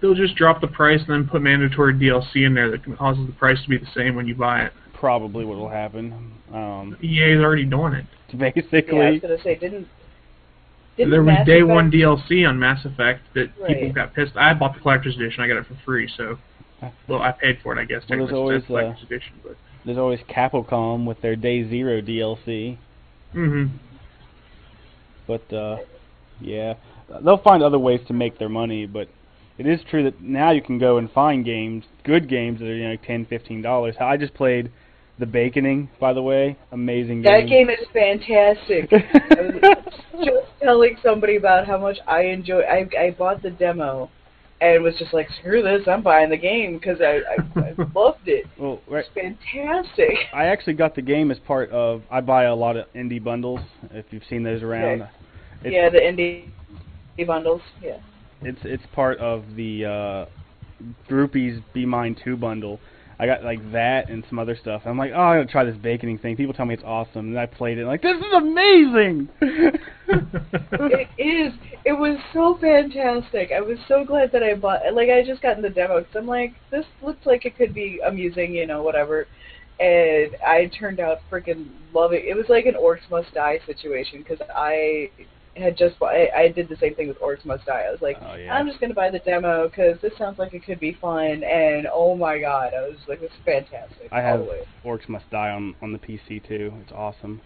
They'll 0.00 0.14
just 0.14 0.34
drop 0.36 0.60
the 0.60 0.66
price 0.68 1.00
and 1.00 1.08
then 1.08 1.28
put 1.28 1.42
mandatory 1.42 1.94
DLC 1.94 2.44
in 2.46 2.54
there 2.54 2.70
that 2.70 2.84
causes 2.98 3.26
the 3.26 3.32
price 3.32 3.60
to 3.62 3.68
be 3.68 3.78
the 3.78 3.86
same 3.94 4.14
when 4.14 4.26
you 4.26 4.34
buy 4.34 4.62
it. 4.62 4.72
Probably 4.94 5.44
what 5.44 5.58
will 5.58 5.68
happen. 5.68 6.32
Um, 6.52 6.96
EA's 7.02 7.38
already 7.40 7.64
doing 7.64 7.94
it. 7.94 8.04
basically, 8.36 8.98
Yeah, 8.98 9.04
I 9.04 9.10
was 9.12 9.20
gonna 9.20 9.42
say 9.42 9.54
didn't. 9.54 9.88
didn't 10.96 11.10
there 11.10 11.22
was 11.22 11.34
Mass 11.34 11.46
day 11.46 11.60
Effect- 11.60 11.68
one 11.68 11.90
DLC 11.90 12.44
on 12.48 12.58
Mass 12.58 12.84
Effect 12.84 13.20
that 13.34 13.48
people 13.66 13.92
got 13.92 14.12
pissed. 14.14 14.36
I 14.36 14.54
bought 14.54 14.74
the 14.74 14.80
collector's 14.80 15.14
edition. 15.16 15.42
I 15.42 15.48
got 15.48 15.56
it 15.56 15.66
for 15.66 15.76
free, 15.84 16.08
so 16.16 16.36
well, 17.08 17.22
I 17.22 17.32
paid 17.32 17.58
for 17.62 17.76
it, 17.76 17.80
I 17.80 17.84
guess. 17.84 18.02
Well, 18.08 18.18
there's 18.20 18.32
always, 18.32 18.56
it's 18.58 18.64
a 18.64 18.68
collector's 18.68 19.02
edition, 19.04 19.32
but 19.42 19.56
there's 19.84 19.98
always 19.98 20.20
Capcom 20.28 21.06
with 21.06 21.20
their 21.22 21.36
Day 21.36 21.68
Zero 21.68 22.00
DLC. 22.00 22.78
hmm 23.32 23.66
But 25.26 25.52
uh, 25.52 25.78
yeah, 26.40 26.74
they'll 27.24 27.38
find 27.38 27.62
other 27.62 27.78
ways 27.78 28.00
to 28.08 28.12
make 28.12 28.38
their 28.38 28.48
money. 28.48 28.86
But 28.86 29.08
it 29.56 29.66
is 29.66 29.80
true 29.88 30.04
that 30.04 30.20
now 30.20 30.52
you 30.52 30.62
can 30.62 30.78
go 30.78 30.98
and 30.98 31.10
find 31.10 31.44
games, 31.44 31.84
good 32.04 32.28
games 32.28 32.60
that 32.60 32.66
are 32.66 32.76
you 32.76 32.88
know 32.88 32.96
ten, 32.96 33.26
fifteen 33.26 33.62
dollars. 33.62 33.96
I 34.00 34.16
just 34.16 34.34
played 34.34 34.70
the 35.18 35.26
Baconing, 35.26 35.88
by 35.98 36.12
the 36.12 36.22
way, 36.22 36.56
amazing 36.70 37.22
game. 37.22 37.32
That 37.32 37.48
game 37.48 37.70
is 37.70 37.86
fantastic. 37.92 38.92
I 38.92 39.42
was 40.14 40.24
just 40.24 40.46
telling 40.62 40.96
somebody 41.02 41.36
about 41.36 41.66
how 41.66 41.78
much 41.78 41.98
I 42.06 42.22
enjoy. 42.22 42.60
I 42.60 42.88
I 42.96 43.10
bought 43.10 43.42
the 43.42 43.50
demo, 43.50 44.10
and 44.60 44.82
was 44.82 44.94
just 44.98 45.12
like, 45.14 45.28
screw 45.40 45.62
this, 45.62 45.86
I'm 45.86 46.02
buying 46.02 46.30
the 46.30 46.36
game 46.36 46.78
because 46.78 47.00
I, 47.00 47.20
I 47.30 47.60
I 47.60 47.74
loved 47.94 48.26
it. 48.26 48.46
well, 48.58 48.80
right. 48.88 49.04
It's 49.14 49.38
fantastic. 49.52 50.14
I 50.34 50.46
actually 50.46 50.74
got 50.74 50.94
the 50.94 51.02
game 51.02 51.30
as 51.30 51.38
part 51.40 51.70
of. 51.70 52.02
I 52.10 52.20
buy 52.20 52.44
a 52.44 52.54
lot 52.54 52.76
of 52.76 52.86
indie 52.94 53.22
bundles. 53.22 53.60
If 53.92 54.06
you've 54.10 54.24
seen 54.28 54.42
those 54.42 54.62
around, 54.62 55.02
Okay. 55.02 55.10
it's, 55.64 55.72
yeah, 55.74 55.88
the 55.90 55.98
indie 55.98 57.26
bundles. 57.26 57.62
Yeah. 57.82 57.98
it's 58.42 58.60
it's 58.64 58.82
part 58.94 59.18
of 59.18 59.44
the 59.56 59.84
uh, 59.84 60.26
Groupees 61.08 61.62
Be 61.72 61.86
Mine 61.86 62.16
Two 62.24 62.36
bundle. 62.36 62.80
I 63.20 63.26
got 63.26 63.42
like 63.42 63.72
that 63.72 64.10
and 64.10 64.24
some 64.28 64.38
other 64.38 64.56
stuff. 64.56 64.82
I'm 64.84 64.96
like, 64.96 65.10
oh, 65.12 65.20
I'm 65.20 65.40
gonna 65.40 65.50
try 65.50 65.64
this 65.64 65.76
baconing 65.76 66.22
thing. 66.22 66.36
People 66.36 66.54
tell 66.54 66.66
me 66.66 66.74
it's 66.74 66.84
awesome, 66.84 67.28
and 67.28 67.38
I 67.38 67.46
played 67.46 67.78
it. 67.78 67.84
like, 67.84 68.00
this 68.00 68.16
is 68.16 68.32
amazing. 68.32 69.28
it 69.40 71.08
is. 71.18 71.52
It 71.84 71.92
was 71.92 72.18
so 72.32 72.56
fantastic. 72.60 73.50
I 73.54 73.60
was 73.60 73.78
so 73.88 74.04
glad 74.04 74.30
that 74.32 74.44
I 74.44 74.54
bought. 74.54 74.80
Like 74.92 75.10
I 75.10 75.24
just 75.24 75.42
got 75.42 75.56
in 75.56 75.62
the 75.62 75.70
demo 75.70 75.98
because 75.98 76.14
I'm 76.14 76.26
like, 76.26 76.54
this 76.70 76.84
looks 77.02 77.26
like 77.26 77.44
it 77.44 77.56
could 77.56 77.74
be 77.74 78.00
amusing, 78.06 78.54
you 78.54 78.66
know, 78.66 78.82
whatever. 78.82 79.26
And 79.80 80.36
I 80.46 80.70
turned 80.78 81.00
out 81.00 81.18
freaking 81.30 81.68
loving. 81.92 82.24
It 82.24 82.36
was 82.36 82.46
like 82.48 82.66
an 82.66 82.74
Orcs 82.74 83.08
Must 83.10 83.32
Die 83.34 83.58
situation 83.66 84.20
because 84.22 84.44
I 84.54 85.10
had 85.58 85.76
just. 85.76 85.96
I, 86.02 86.28
I 86.34 86.48
did 86.48 86.68
the 86.68 86.76
same 86.76 86.94
thing 86.94 87.08
with 87.08 87.18
Orcs 87.20 87.44
Must 87.44 87.64
Die. 87.66 87.72
I 87.86 87.90
was 87.90 88.00
like, 88.00 88.16
Oh, 88.22 88.34
yeah. 88.36 88.54
I'm 88.54 88.66
just 88.66 88.80
gonna 88.80 88.94
buy 88.94 89.10
the 89.10 89.18
demo 89.20 89.68
because 89.68 90.00
this 90.00 90.12
sounds 90.18 90.38
like 90.38 90.54
it 90.54 90.64
could 90.64 90.80
be 90.80 90.92
fun. 91.00 91.42
And 91.44 91.86
oh 91.92 92.16
my 92.16 92.38
god, 92.38 92.72
I 92.74 92.82
was 92.88 92.96
like, 93.08 93.20
this 93.20 93.30
is 93.30 93.36
fantastic. 93.44 94.08
I 94.12 94.20
have. 94.20 94.40
Orcs 94.84 95.08
Must 95.08 95.28
Die 95.30 95.50
on 95.50 95.74
on 95.82 95.92
the 95.92 95.98
PC 95.98 96.46
too. 96.46 96.72
It's 96.82 96.92
awesome. 96.92 97.40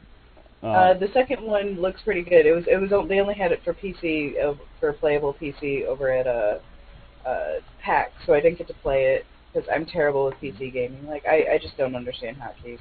Uh, 0.62 0.66
Uh, 0.66 0.94
the 0.94 1.08
second 1.12 1.42
one 1.42 1.80
looks 1.80 2.02
pretty 2.02 2.22
good. 2.22 2.46
It 2.46 2.52
was 2.54 2.64
it 2.68 2.76
was 2.80 2.90
they 3.08 3.20
only 3.20 3.34
had 3.34 3.52
it 3.52 3.60
for 3.64 3.74
PC 3.74 4.40
uh, 4.42 4.54
for 4.78 4.92
playable 4.92 5.34
PC 5.34 5.84
over 5.86 6.10
at 6.10 6.26
uh, 6.26 6.58
uh, 7.26 7.54
PAX, 7.80 8.12
so 8.26 8.34
I 8.34 8.40
didn't 8.40 8.58
get 8.58 8.68
to 8.68 8.74
play 8.74 9.14
it 9.14 9.26
because 9.52 9.68
I'm 9.72 9.84
terrible 9.86 10.26
with 10.26 10.34
PC 10.36 10.72
gaming. 10.72 11.06
Like 11.06 11.24
I, 11.26 11.54
I 11.54 11.58
just 11.60 11.76
don't 11.76 11.96
understand 11.96 12.36
hotkeys. 12.36 12.78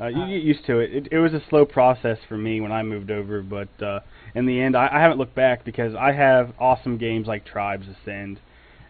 Uh, 0.00 0.06
you 0.06 0.26
get 0.26 0.42
used 0.42 0.64
to 0.66 0.78
it. 0.78 0.94
it. 0.94 1.08
It 1.10 1.18
was 1.18 1.32
a 1.32 1.42
slow 1.48 1.64
process 1.64 2.18
for 2.28 2.36
me 2.36 2.60
when 2.60 2.72
I 2.72 2.82
moved 2.82 3.10
over, 3.10 3.42
but 3.42 3.68
uh, 3.82 4.00
in 4.34 4.46
the 4.46 4.60
end, 4.60 4.76
I, 4.76 4.88
I 4.92 5.00
haven't 5.00 5.18
looked 5.18 5.34
back 5.34 5.64
because 5.64 5.94
I 5.94 6.12
have 6.12 6.52
awesome 6.58 6.98
games 6.98 7.26
like 7.26 7.44
Tribes 7.44 7.86
Ascend, 7.88 8.40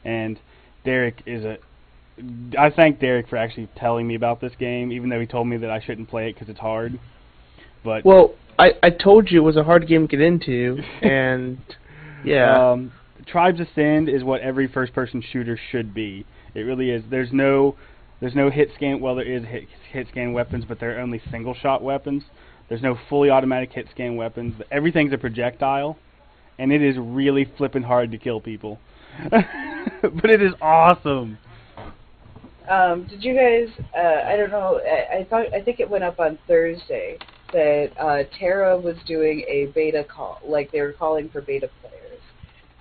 and 0.05 0.39
Derek 0.85 1.23
is 1.27 1.45
a. 1.45 1.59
I 2.59 2.71
thank 2.71 2.99
Derek 2.99 3.29
for 3.29 3.37
actually 3.37 3.69
telling 3.77 4.07
me 4.07 4.17
about 4.17 4.41
this 4.41 4.53
game, 4.59 4.91
even 4.91 5.09
though 5.09 5.21
he 5.21 5.27
told 5.27 5.47
me 5.47 5.57
that 5.59 5.71
I 5.71 5.81
shouldn't 5.81 6.09
play 6.09 6.29
it 6.29 6.35
because 6.35 6.49
it's 6.49 6.59
hard. 6.59 6.99
But 7.85 8.05
Well, 8.05 8.35
I 8.59 8.73
I 8.83 8.91
told 8.91 9.31
you 9.31 9.41
it 9.41 9.45
was 9.45 9.57
a 9.57 9.65
hard 9.65 9.87
game 9.87 10.09
to 10.09 10.17
get 10.17 10.21
into, 10.21 10.79
and 11.03 11.59
yeah, 12.25 12.73
Um, 12.73 12.93
Tribes 13.27 13.61
Ascend 13.61 14.09
is 14.09 14.25
what 14.25 14.41
every 14.41 14.67
first-person 14.67 15.23
shooter 15.33 15.59
should 15.71 15.95
be. 15.95 16.25
It 16.55 16.61
really 16.61 16.91
is. 16.91 17.03
There's 17.11 17.33
no, 17.33 17.77
there's 18.21 18.35
no 18.35 18.51
hit 18.51 18.71
scan. 18.75 19.01
Well, 19.01 19.15
there 19.15 19.25
is 19.25 19.45
hit, 19.45 19.65
hit 19.91 20.09
scan 20.09 20.33
weapons, 20.33 20.65
but 20.67 20.81
they're 20.81 21.01
only 21.01 21.21
single-shot 21.31 21.83
weapons. 21.83 22.25
There's 22.69 22.83
no 22.83 22.99
fully 23.09 23.31
automatic 23.31 23.73
hit 23.73 23.89
scan 23.91 24.17
weapons. 24.17 24.55
Everything's 24.71 25.13
a 25.13 25.19
projectile, 25.19 25.97
and 26.59 26.73
it 26.73 26.83
is 26.83 26.97
really 26.99 27.51
flipping 27.57 27.83
hard 27.83 28.11
to 28.11 28.19
kill 28.19 28.41
people. 28.41 28.79
but 29.31 30.31
it 30.31 30.43
is 30.43 30.53
awesome. 30.61 31.39
Um, 32.69 33.07
did 33.07 33.25
you 33.25 33.35
guys? 33.35 33.69
Uh, 33.97 34.29
I 34.29 34.37
don't 34.37 34.51
know. 34.51 34.81
I, 34.85 35.19
I 35.21 35.25
thought 35.25 35.53
I 35.55 35.63
think 35.63 35.81
it 35.81 35.89
went 35.89 36.05
up 36.05 36.21
on 36.21 36.39
Thursday 36.47 37.17
that 37.53 37.91
uh, 37.99 38.25
TERA 38.39 38.79
was 38.79 38.97
doing 39.07 39.41
a 39.49 39.67
beta 39.75 40.05
call, 40.05 40.41
like 40.45 40.71
they 40.71 40.83
were 40.83 40.93
calling 40.93 41.31
for 41.31 41.41
beta 41.41 41.71
players. 41.81 42.21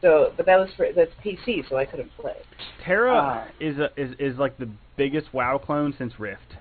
So, 0.02 0.34
but 0.36 0.46
that 0.46 0.58
was 0.58 0.70
for 0.76 0.88
that's 0.94 1.12
PC, 1.24 1.68
so 1.70 1.78
I 1.78 1.86
couldn't 1.86 2.12
play. 2.18 2.36
TERA 2.84 3.14
Ah. 3.16 3.48
is 3.62 3.78
a, 3.78 3.90
is 3.96 4.14
is 4.20 4.38
like 4.38 4.58
the 4.58 4.70
biggest 4.98 5.34
WoW 5.34 5.58
clone 5.58 5.94
since 5.98 6.20
Rift. 6.20 6.56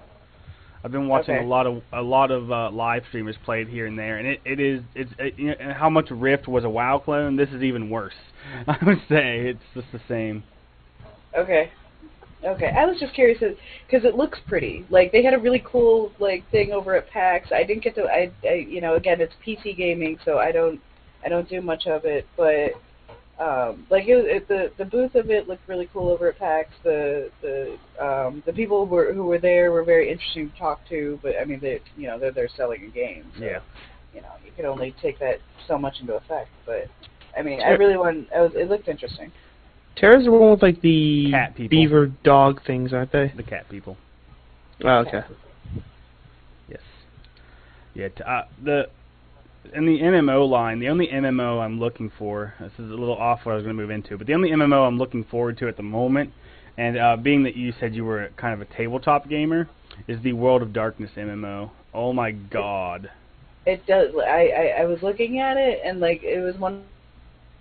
I've 0.85 0.93
been 0.93 1.09
watching 1.09 1.35
Okay. 1.35 1.45
a 1.45 1.49
lot 1.49 1.67
of 1.67 1.83
a 1.93 2.03
lot 2.03 2.31
of 2.31 2.53
uh, 2.53 2.71
live 2.71 3.03
streamers 3.09 3.37
play 3.45 3.63
it 3.63 3.69
here 3.69 3.87
and 3.87 3.99
there, 3.99 4.19
and 4.19 4.29
it, 4.29 4.41
it 4.45 4.61
is 4.61 4.83
it's 4.95 5.11
it, 5.19 5.37
you 5.37 5.49
know, 5.49 5.55
and 5.59 5.73
how 5.73 5.91
much 5.91 6.11
Rift 6.11 6.47
was 6.47 6.63
a 6.63 6.71
WoW 6.71 6.99
clone. 6.99 7.35
This 7.35 7.49
is 7.51 7.63
even 7.63 7.91
worse. 7.91 8.15
I 8.69 8.77
would 8.85 9.01
say 9.09 9.49
it's 9.49 9.65
just 9.75 9.91
the 9.93 10.01
same. 10.07 10.45
Okay. 11.37 11.73
Okay, 12.45 12.69
I 12.69 12.85
was 12.85 13.01
just 13.01 13.15
curious 13.15 13.39
because 13.41 14.05
it 14.05 14.15
looks 14.15 14.39
pretty. 14.47 14.87
Like 14.91 15.11
they 15.11 15.25
had 15.25 15.35
a 15.35 15.39
really 15.39 15.65
cool 15.67 16.13
like 16.21 16.49
thing 16.51 16.71
over 16.71 16.95
at 16.95 17.11
PAX. 17.11 17.51
I 17.51 17.65
didn't 17.65 17.83
get 17.83 17.95
to. 17.97 18.05
I, 18.05 18.31
I 18.45 18.55
you 18.55 18.81
know 18.81 18.95
again 18.95 19.21
it's 19.21 19.35
PC 19.45 19.77
gaming, 19.77 20.19
so 20.25 20.39
I 20.39 20.53
don't 20.53 20.81
I 21.25 21.29
don't 21.29 21.49
do 21.49 21.61
much 21.61 21.87
of 21.87 22.05
it. 22.05 22.27
But 22.37 22.73
um, 23.39 23.87
like 23.91 24.05
it, 24.09 24.25
it, 24.25 24.49
the 24.49 24.73
the 24.79 24.85
booth 24.85 25.15
of 25.15 25.31
it 25.31 25.47
looked 25.47 25.69
really 25.69 25.89
cool 25.93 26.09
over 26.09 26.29
at 26.29 26.39
PAX. 26.39 26.71
The 26.83 27.31
the 27.43 27.77
um, 28.03 28.43
the 28.47 28.53
people 28.53 28.87
who 28.87 28.95
were 28.95 29.13
who 29.13 29.25
were 29.25 29.39
there 29.39 29.71
were 29.73 29.85
very 29.85 30.11
interesting 30.11 30.51
to 30.51 30.59
talk 30.59 30.81
to. 30.89 31.19
But 31.23 31.35
I 31.41 31.45
mean 31.45 31.61
they 31.61 31.81
you 31.97 32.07
know 32.07 32.19
they're 32.19 32.33
they're 32.33 32.49
selling 32.57 32.85
a 32.85 32.91
game. 32.91 33.25
So, 33.39 33.45
Yeah. 33.45 33.61
You 34.15 34.23
know 34.23 34.33
you 34.45 34.53
can 34.57 34.65
only 34.65 34.95
take 35.03 35.19
that 35.19 35.37
so 35.69 35.77
much 35.77 35.97
into 36.01 36.15
effect. 36.15 36.49
But 36.65 36.87
I 37.37 37.43
mean 37.43 37.61
I 37.61 37.71
really 37.71 37.99
want. 37.99 38.29
I 38.35 38.41
was, 38.41 38.53
it 38.55 38.71
looked 38.71 38.89
interesting. 38.89 39.31
TERA's 39.97 40.25
the 40.25 40.31
one 40.31 40.51
with 40.51 40.63
like 40.63 40.81
the 40.83 41.31
Cat 41.31 41.55
people. 41.55 41.69
beaver 41.71 42.07
dog 42.23 42.61
things, 42.67 42.93
aren't 42.93 43.13
they? 43.13 43.33
The 43.37 43.43
cat 43.43 43.69
people. 43.71 43.97
Oh, 44.85 44.99
okay. 45.07 45.23
Yes. 46.69 46.81
Yeah, 47.95 48.09
t- 48.09 48.23
uh, 48.25 48.43
the 48.63 48.89
in 49.75 49.87
the 49.87 50.01
MMO 50.01 50.49
line, 50.49 50.79
the 50.79 50.89
only 50.89 51.09
MMO 51.09 51.61
I'm 51.61 51.79
looking 51.79 52.11
for. 52.19 52.55
This 52.61 52.73
is 52.73 52.91
a 52.91 52.95
little 52.95 53.17
off 53.17 53.41
what 53.45 53.53
I 53.53 53.55
was 53.57 53.65
going 53.65 53.77
to 53.77 53.81
move 53.81 53.91
into, 53.91 54.17
but 54.17 54.27
the 54.27 54.35
only 54.35 54.51
MMO 54.51 54.87
I'm 54.87 54.99
looking 54.99 55.25
forward 55.25 55.59
to 55.59 55.69
at 55.69 55.77
the 55.77 55.83
moment, 55.83 56.33
and 56.77 56.99
uh, 56.99 57.17
being 57.17 57.43
that 57.45 57.57
you 57.57 57.73
said 57.79 57.95
you 57.95 58.05
were 58.05 58.31
kind 58.37 58.55
of 58.55 58.61
a 58.61 58.73
tabletop 58.77 59.29
gamer, 59.29 59.69
is 60.09 60.21
the 60.23 60.33
World 60.33 60.63
of 60.63 60.73
Darkness 60.73 61.11
MMO. 61.17 61.71
Oh 61.95 62.13
my 62.13 62.33
God! 62.33 63.11
It 63.65 63.87
does. 63.87 64.13
I, 64.17 64.49
I 64.49 64.83
I 64.83 64.85
was 64.85 65.03
looking 65.03 65.41
at 65.41 65.57
it 65.57 65.81
and 65.85 65.99
like 66.01 66.23
it 66.23 66.41
was 66.41 66.57
one 66.57 66.85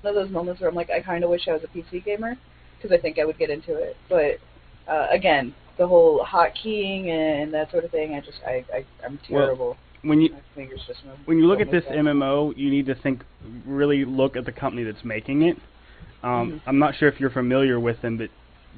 of 0.03 0.15
those 0.15 0.29
moments 0.29 0.61
where 0.61 0.69
I'm 0.69 0.75
like 0.75 0.89
I 0.89 1.01
kind 1.01 1.23
of 1.23 1.29
wish 1.29 1.47
I 1.47 1.53
was 1.53 1.63
a 1.63 1.67
PC 1.67 2.03
gamer 2.03 2.37
because 2.77 2.95
I 2.95 3.01
think 3.01 3.17
I 3.17 3.25
would 3.25 3.37
get 3.37 3.49
into 3.49 3.75
it. 3.75 3.95
But 4.09 4.39
uh, 4.87 5.07
again, 5.09 5.55
the 5.77 5.87
whole 5.87 6.25
hotkeying 6.25 7.07
and 7.07 7.53
that 7.53 7.71
sort 7.71 7.85
of 7.85 7.91
thing, 7.91 8.13
I 8.13 8.19
just 8.19 8.39
I, 8.45 8.65
I 8.73 8.85
I'm 9.03 9.19
Well, 9.29 9.45
terrible. 9.45 9.77
When 10.05 10.21
you 10.21 10.31
My 10.31 10.39
fingers 10.53 10.81
just 10.87 11.03
move. 11.05 11.17
when 11.25 11.37
you 11.39 11.47
look 11.47 11.59
at 11.59 11.71
this. 11.71 11.83
MMO, 11.85 12.53
you 12.55 12.69
need 12.69 12.85
to 12.85 12.95
think, 12.95 13.23
really 13.65 14.05
look 14.05 14.35
at 14.37 14.45
the 14.45 14.51
company 14.51 14.83
that's 14.83 15.03
making 15.03 15.41
it. 15.41 15.57
Um, 16.23 16.53
Mhm. 16.53 16.61
I'm 16.67 16.79
not 16.79 16.95
sure 16.95 17.09
if 17.09 17.19
you're 17.19 17.29
familiar 17.31 17.79
with 17.79 18.01
them, 18.01 18.17
but 18.17 18.29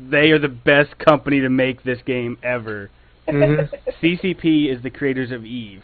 they 0.10 0.32
are 0.32 0.40
the 0.40 0.48
best 0.48 0.98
company 1.00 1.42
to 1.42 1.50
make 1.50 1.84
this 1.84 2.02
game 2.04 2.38
ever. 2.44 2.90
Mhm. 3.28 3.70
CCP 4.00 4.70
is 4.70 4.82
the 4.82 4.90
creators 4.90 5.32
of 5.32 5.46
Eve, 5.46 5.84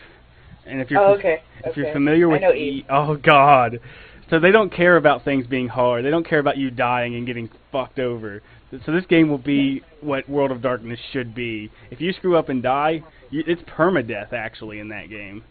and 0.66 0.80
if 0.80 0.90
you're 0.90 1.02
oh, 1.02 1.16
okay. 1.16 1.42
if 1.66 1.76
you're 1.76 1.92
familiar 1.92 2.30
with 2.30 2.42
Eve. 2.56 2.86
oh 2.90 3.16
god, 3.18 3.82
so 4.30 4.40
they 4.40 4.52
don't 4.52 4.72
care 4.72 4.96
about 4.96 5.24
things 5.26 5.46
being 5.46 5.68
hard. 5.68 6.06
They 6.06 6.10
don't 6.10 6.26
care 6.26 6.40
about 6.40 6.56
you 6.58 6.72
dying 6.72 7.16
and 7.16 7.26
getting 7.28 7.50
fucked 7.70 8.00
over. 8.00 8.42
So 8.86 8.92
this 8.92 9.06
game 9.06 9.30
will 9.30 9.38
be 9.38 9.82
what 10.02 10.28
World 10.28 10.52
of 10.52 10.62
Darkness 10.62 11.00
should 11.12 11.36
be. 11.36 11.72
If 11.92 12.02
you 12.02 12.12
screw 12.14 12.38
up 12.38 12.50
and 12.50 12.64
die, 12.64 13.04
you, 13.30 13.44
it's 13.46 13.62
permadeath 13.64 14.34
actually 14.34 14.80
in 14.80 14.90
that 14.90 15.10
game. 15.10 15.44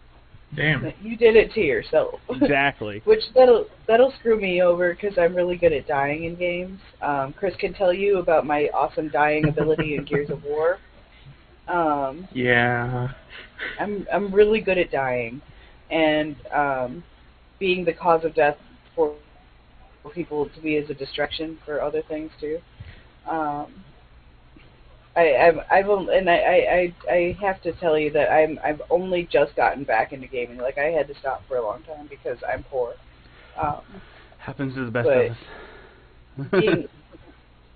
Damn. 0.55 0.93
You 1.01 1.17
did 1.17 1.37
it 1.37 1.53
to 1.55 1.61
yourself. 1.61 2.21
Exactly. 2.43 3.01
Which 3.05 3.23
that'll 3.35 3.67
that'll 3.87 4.13
screw 4.19 4.41
me 4.41 4.63
over 4.63 4.95
because 4.95 5.17
I'm 5.17 5.35
really 5.35 5.57
good 5.57 5.73
at 5.73 5.87
dying 5.87 6.25
in 6.25 6.35
games. 6.35 6.81
Um, 7.01 7.35
Chris 7.39 7.55
can 7.59 7.73
tell 7.73 7.93
you 7.93 8.19
about 8.19 8.45
my 8.45 8.69
awesome 8.75 9.09
dying 9.09 9.49
ability 9.49 9.95
in 9.95 10.05
Gears 10.09 10.31
of 10.31 10.43
War. 10.45 10.79
Um, 11.69 12.29
Yeah. 12.33 13.09
I'm 13.79 14.07
I'm 14.13 14.35
really 14.35 14.61
good 14.61 14.77
at 14.77 14.91
dying, 14.91 15.41
and 15.91 16.35
um, 16.53 17.05
being 17.61 17.85
the 17.85 17.93
cause 17.93 18.25
of 18.25 18.35
death 18.35 18.57
for 18.97 19.15
people 20.13 20.49
to 20.49 20.61
be 20.61 20.77
as 20.77 20.91
a 20.91 20.95
distraction 20.95 21.59
for 21.65 21.81
other 21.81 22.03
things 22.09 22.31
too. 22.41 22.59
Um, 23.29 23.73
I 25.15 25.37
I've, 25.37 25.59
I've 25.71 25.89
and 26.09 26.31
I, 26.31 26.37
I 26.37 26.95
I 27.09 27.15
I 27.15 27.37
have 27.41 27.61
to 27.63 27.73
tell 27.73 27.99
you 27.99 28.11
that 28.13 28.31
I'm 28.33 28.59
I've 28.65 28.81
only 28.91 29.29
just 29.31 29.55
gotten 29.57 29.85
back 29.85 30.13
into 30.13 30.27
gaming. 30.27 30.59
Like 30.59 30.79
I 30.79 30.85
had 30.87 31.07
to 31.09 31.15
stop 31.15 31.43
for 31.47 31.59
a 31.59 31.63
long 31.63 31.83
time 31.83 32.07
because 32.09 32.39
I'm 32.51 32.63
poor. 32.65 32.95
Um, 33.61 33.83
Happens 34.39 34.75
to 34.75 34.85
the 34.85 34.91
best 34.91 35.09
of 35.09 35.31
us. 35.31 36.51
being, 36.53 36.89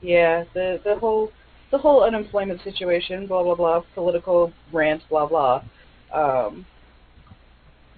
yeah, 0.00 0.44
the 0.54 0.80
the 0.84 0.96
whole 0.96 1.30
the 1.70 1.78
whole 1.78 2.04
unemployment 2.04 2.62
situation, 2.62 3.26
blah 3.26 3.42
blah 3.42 3.54
blah, 3.54 3.82
political 3.94 4.52
rant, 4.72 5.02
blah 5.10 5.26
blah. 5.26 5.62
Um, 6.12 6.66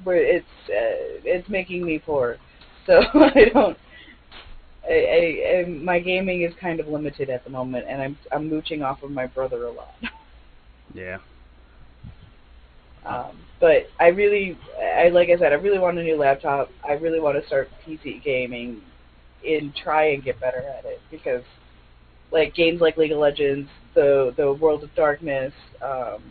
where 0.05 0.17
it's 0.17 0.47
uh, 0.69 1.23
it's 1.25 1.49
making 1.49 1.85
me 1.85 1.99
poor, 1.99 2.39
so 2.87 3.01
I 3.15 3.51
don't. 3.53 3.79
I, 4.89 5.65
I, 5.67 5.69
my 5.69 5.99
gaming 5.99 6.43
is 6.43 6.55
kind 6.61 6.81
of 6.81 6.89
limited 6.89 7.31
at 7.31 7.45
the 7.45 7.51
moment, 7.51 7.87
and 7.89 8.01
I'm 8.01 8.19
I'm 8.33 8.49
mooching 8.49 8.83
off 8.83 9.03
of 9.03 9.11
my 9.11 9.27
brother 9.27 9.65
a 9.65 9.73
lot. 9.73 9.95
yeah. 10.95 11.19
Um, 13.05 13.39
but 13.61 13.89
I 13.99 14.09
really, 14.09 14.59
I 14.81 15.09
like 15.09 15.29
I 15.31 15.39
said, 15.39 15.53
I 15.53 15.57
really 15.57 15.79
want 15.79 15.99
a 15.99 16.03
new 16.03 16.17
laptop. 16.17 16.71
I 16.87 16.93
really 16.93 17.21
want 17.21 17.41
to 17.41 17.47
start 17.47 17.71
PC 17.87 18.23
gaming 18.23 18.83
and 19.47 19.75
try 19.75 20.11
and 20.11 20.23
get 20.23 20.41
better 20.41 20.59
at 20.59 20.85
it 20.85 21.01
because, 21.11 21.43
like 22.31 22.55
games 22.55 22.81
like 22.81 22.97
League 22.97 23.13
of 23.13 23.19
Legends, 23.19 23.69
the 23.95 24.33
the 24.37 24.53
World 24.53 24.85
of 24.85 24.95
Darkness, 24.95 25.53
um, 25.83 26.23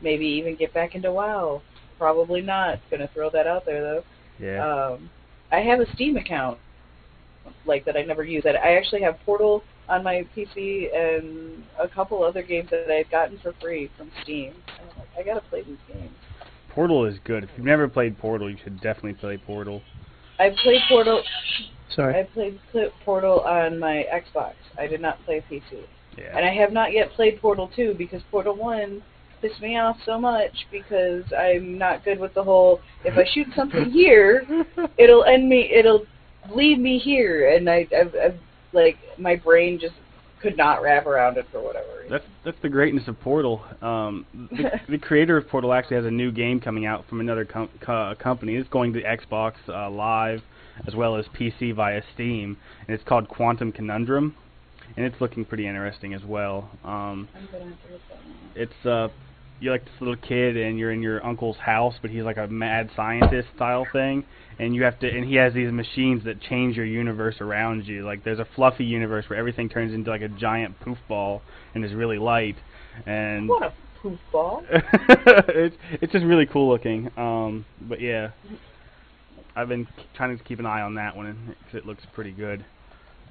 maybe 0.00 0.26
even 0.26 0.56
get 0.56 0.72
back 0.72 0.94
into 0.94 1.12
WoW. 1.12 1.62
Probably 1.98 2.40
not. 2.40 2.80
Gonna 2.90 3.08
throw 3.12 3.30
that 3.30 3.46
out 3.46 3.64
there 3.64 3.82
though. 3.82 4.04
Yeah. 4.38 4.66
Um, 4.92 5.10
I 5.52 5.60
have 5.60 5.80
a 5.80 5.92
Steam 5.94 6.16
account, 6.16 6.58
like 7.66 7.84
that 7.84 7.96
I 7.96 8.02
never 8.02 8.24
use. 8.24 8.42
That 8.44 8.56
I 8.56 8.76
actually 8.76 9.02
have 9.02 9.16
Portal 9.24 9.62
on 9.88 10.02
my 10.02 10.26
PC 10.36 10.94
and 10.96 11.62
a 11.78 11.88
couple 11.88 12.22
other 12.22 12.42
games 12.42 12.70
that 12.70 12.90
I've 12.90 13.10
gotten 13.10 13.38
for 13.38 13.52
free 13.60 13.90
from 13.96 14.10
Steam. 14.22 14.52
And 14.80 14.88
I'm 14.90 14.98
like, 14.98 15.08
I 15.18 15.22
gotta 15.22 15.40
play 15.48 15.62
these 15.62 15.76
games. 15.92 16.10
Portal 16.70 17.04
is 17.04 17.16
good. 17.24 17.44
If 17.44 17.50
you've 17.56 17.66
never 17.66 17.86
played 17.88 18.18
Portal, 18.18 18.50
you 18.50 18.56
should 18.62 18.80
definitely 18.80 19.14
play 19.14 19.36
Portal. 19.36 19.82
I 20.40 20.50
played 20.62 20.80
Portal. 20.88 21.22
Sorry. 21.94 22.18
I 22.18 22.24
played 22.24 22.58
Pl- 22.72 22.90
Portal 23.04 23.40
on 23.40 23.78
my 23.78 24.04
Xbox. 24.12 24.54
I 24.76 24.86
did 24.88 25.00
not 25.00 25.24
play 25.24 25.44
PC, 25.48 25.84
Yeah. 26.18 26.36
and 26.36 26.44
I 26.44 26.52
have 26.54 26.72
not 26.72 26.92
yet 26.92 27.10
played 27.12 27.40
Portal 27.40 27.70
2 27.76 27.94
because 27.96 28.20
Portal 28.32 28.56
1 28.56 29.00
pissed 29.40 29.60
me 29.60 29.78
off 29.78 29.96
so 30.04 30.18
much 30.18 30.66
because 30.72 31.22
I'm 31.38 31.78
not 31.78 32.04
good 32.04 32.18
with 32.18 32.34
the 32.34 32.42
whole. 32.42 32.80
If 33.04 33.16
I 33.16 33.24
shoot 33.32 33.46
something 33.54 33.90
here, 33.92 34.44
it'll 34.98 35.22
end 35.24 35.48
me. 35.48 35.70
It'll 35.72 36.04
lead 36.50 36.78
me 36.78 36.98
here, 36.98 37.54
and 37.54 37.68
I, 37.68 37.86
I've, 37.96 38.14
I've 38.14 38.38
like 38.72 38.98
my 39.18 39.36
brain 39.36 39.78
just 39.80 39.94
could 40.40 40.56
not 40.56 40.82
wrap 40.82 41.06
around 41.06 41.38
it 41.38 41.46
for 41.50 41.62
whatever 41.62 41.86
reason. 42.02 42.10
That's 42.10 42.24
that's 42.44 42.62
the 42.62 42.68
greatness 42.68 43.08
of 43.08 43.18
Portal. 43.20 43.62
Um, 43.80 44.26
the, 44.34 44.70
the 44.88 44.98
creator 44.98 45.36
of 45.36 45.48
Portal 45.48 45.72
actually 45.72 45.96
has 45.96 46.06
a 46.06 46.10
new 46.10 46.30
game 46.30 46.60
coming 46.60 46.86
out 46.86 47.08
from 47.08 47.20
another 47.20 47.44
com- 47.44 47.70
co- 47.80 48.14
company. 48.18 48.56
It's 48.56 48.68
going 48.68 48.92
to 48.92 49.02
Xbox 49.02 49.54
uh, 49.68 49.90
Live 49.90 50.42
as 50.86 50.94
well 50.94 51.16
as 51.16 51.24
PC 51.38 51.74
via 51.74 52.02
Steam, 52.14 52.56
and 52.86 52.94
it's 52.94 53.04
called 53.04 53.28
Quantum 53.28 53.72
Conundrum, 53.72 54.34
and 54.96 55.06
it's 55.06 55.20
looking 55.20 55.44
pretty 55.44 55.66
interesting 55.66 56.14
as 56.14 56.24
well. 56.24 56.68
Um, 56.84 57.28
I'm 57.34 57.48
gonna 57.50 57.64
have 57.64 57.82
to 57.86 57.92
look 57.92 58.00
that 58.08 58.18
one 58.18 58.32
up. 58.50 58.56
it's 58.56 58.86
uh, 58.86 59.08
you're 59.60 59.72
like 59.72 59.84
this 59.84 59.94
little 60.00 60.16
kid, 60.16 60.56
and 60.56 60.78
you're 60.78 60.92
in 60.92 61.00
your 61.00 61.24
uncle's 61.24 61.56
house, 61.56 61.94
but 62.02 62.10
he's 62.10 62.24
like 62.24 62.36
a 62.36 62.46
mad 62.48 62.90
scientist 62.94 63.48
style 63.56 63.86
thing, 63.92 64.24
and 64.58 64.74
you 64.74 64.82
have 64.84 64.98
to, 65.00 65.08
and 65.08 65.24
he 65.24 65.34
has 65.36 65.52
these 65.54 65.72
machines 65.72 66.24
that 66.24 66.40
change 66.40 66.76
your 66.76 66.86
universe 66.86 67.36
around 67.40 67.86
you. 67.86 68.04
Like 68.04 68.24
there's 68.24 68.38
a 68.38 68.46
fluffy 68.56 68.84
universe 68.84 69.24
where 69.28 69.38
everything 69.38 69.68
turns 69.68 69.92
into 69.94 70.10
like 70.10 70.22
a 70.22 70.28
giant 70.28 70.78
poof 70.80 70.98
ball 71.08 71.42
and 71.74 71.84
is 71.84 71.92
really 71.92 72.18
light, 72.18 72.56
and 73.06 73.48
What 73.48 73.62
a 73.62 73.72
poof 74.00 74.18
ball! 74.32 74.62
it's 74.70 75.76
it's 76.00 76.12
just 76.12 76.24
really 76.24 76.46
cool 76.46 76.68
looking. 76.68 77.10
Um, 77.16 77.64
but 77.82 78.00
yeah, 78.00 78.30
I've 79.56 79.68
been 79.68 79.86
trying 80.16 80.36
to 80.36 80.42
keep 80.44 80.58
an 80.58 80.66
eye 80.66 80.82
on 80.82 80.94
that 80.96 81.16
one 81.16 81.54
because 81.64 81.78
it 81.78 81.86
looks 81.86 82.02
pretty 82.14 82.32
good. 82.32 82.64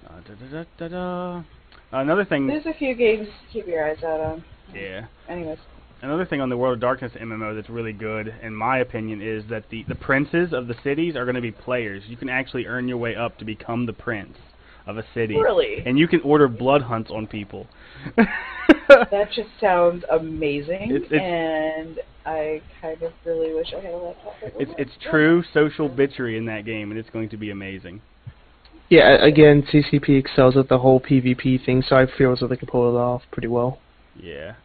Uh, 0.07 0.19
da, 0.27 0.33
da, 0.35 0.63
da, 0.63 0.63
da, 0.77 0.87
da. 0.87 1.43
Another 1.91 2.25
thing, 2.25 2.47
There's 2.47 2.65
a 2.65 2.73
few 2.73 2.95
games 2.95 3.27
to 3.27 3.53
keep 3.53 3.67
your 3.67 3.87
eyes 3.87 4.01
out 4.03 4.19
on. 4.19 4.43
yeah. 4.73 5.05
Anyways, 5.29 5.59
Another 6.03 6.25
thing 6.25 6.41
on 6.41 6.49
the 6.49 6.57
World 6.57 6.73
of 6.73 6.79
Darkness 6.81 7.13
MMO 7.19 7.55
that's 7.55 7.69
really 7.69 7.93
good, 7.93 8.35
in 8.43 8.53
my 8.53 8.79
opinion, 8.79 9.21
is 9.21 9.45
that 9.49 9.69
the 9.69 9.83
the 9.87 9.95
princes 9.95 10.51
of 10.51 10.67
the 10.67 10.75
cities 10.83 11.15
are 11.15 11.23
going 11.23 11.35
to 11.35 11.41
be 11.41 11.51
players. 11.51 12.03
You 12.07 12.17
can 12.17 12.27
actually 12.27 12.65
earn 12.65 12.89
your 12.89 12.97
way 12.97 13.15
up 13.15 13.37
to 13.37 13.45
become 13.45 13.85
the 13.85 13.93
prince 13.93 14.37
of 14.85 14.97
a 14.97 15.05
city, 15.13 15.35
really, 15.35 15.81
and 15.85 15.97
you 15.97 16.09
can 16.09 16.19
order 16.21 16.49
blood 16.49 16.81
hunts 16.81 17.09
on 17.09 17.25
people. 17.25 17.67
that 18.17 19.29
just 19.33 19.47
sounds 19.61 20.03
amazing, 20.11 20.91
It's- 20.91 21.09
it's- 21.09 21.21
and 21.21 21.99
I 22.25 22.61
kind 22.81 23.01
of 23.01 23.13
really 23.25 23.53
wish 23.53 23.73
I 23.73 23.79
had 23.79 23.93
a 23.93 23.97
laptop. 23.97 24.33
that 24.41 24.53
it's 24.59 24.71
it's 24.77 24.91
true 25.09 25.41
social 25.53 25.89
bitchery 25.89 26.37
in 26.37 26.45
that 26.47 26.65
game, 26.65 26.91
and 26.91 26.99
it's 26.99 27.09
going 27.11 27.29
to 27.29 27.37
be 27.37 27.49
amazing. 27.49 28.01
Yeah, 28.89 29.23
again, 29.23 29.63
CCP 29.71 30.17
excels 30.19 30.57
at 30.57 30.67
the 30.67 30.79
whole 30.79 30.99
PvP 30.99 31.65
thing, 31.65 31.81
so 31.81 31.95
I 31.95 32.05
feel 32.17 32.33
as 32.33 32.41
though 32.41 32.47
they 32.47 32.57
can 32.57 32.67
pull 32.67 32.93
it 32.93 32.99
off 32.99 33.21
pretty 33.31 33.47
well. 33.47 33.79
Yeah. 34.21 34.55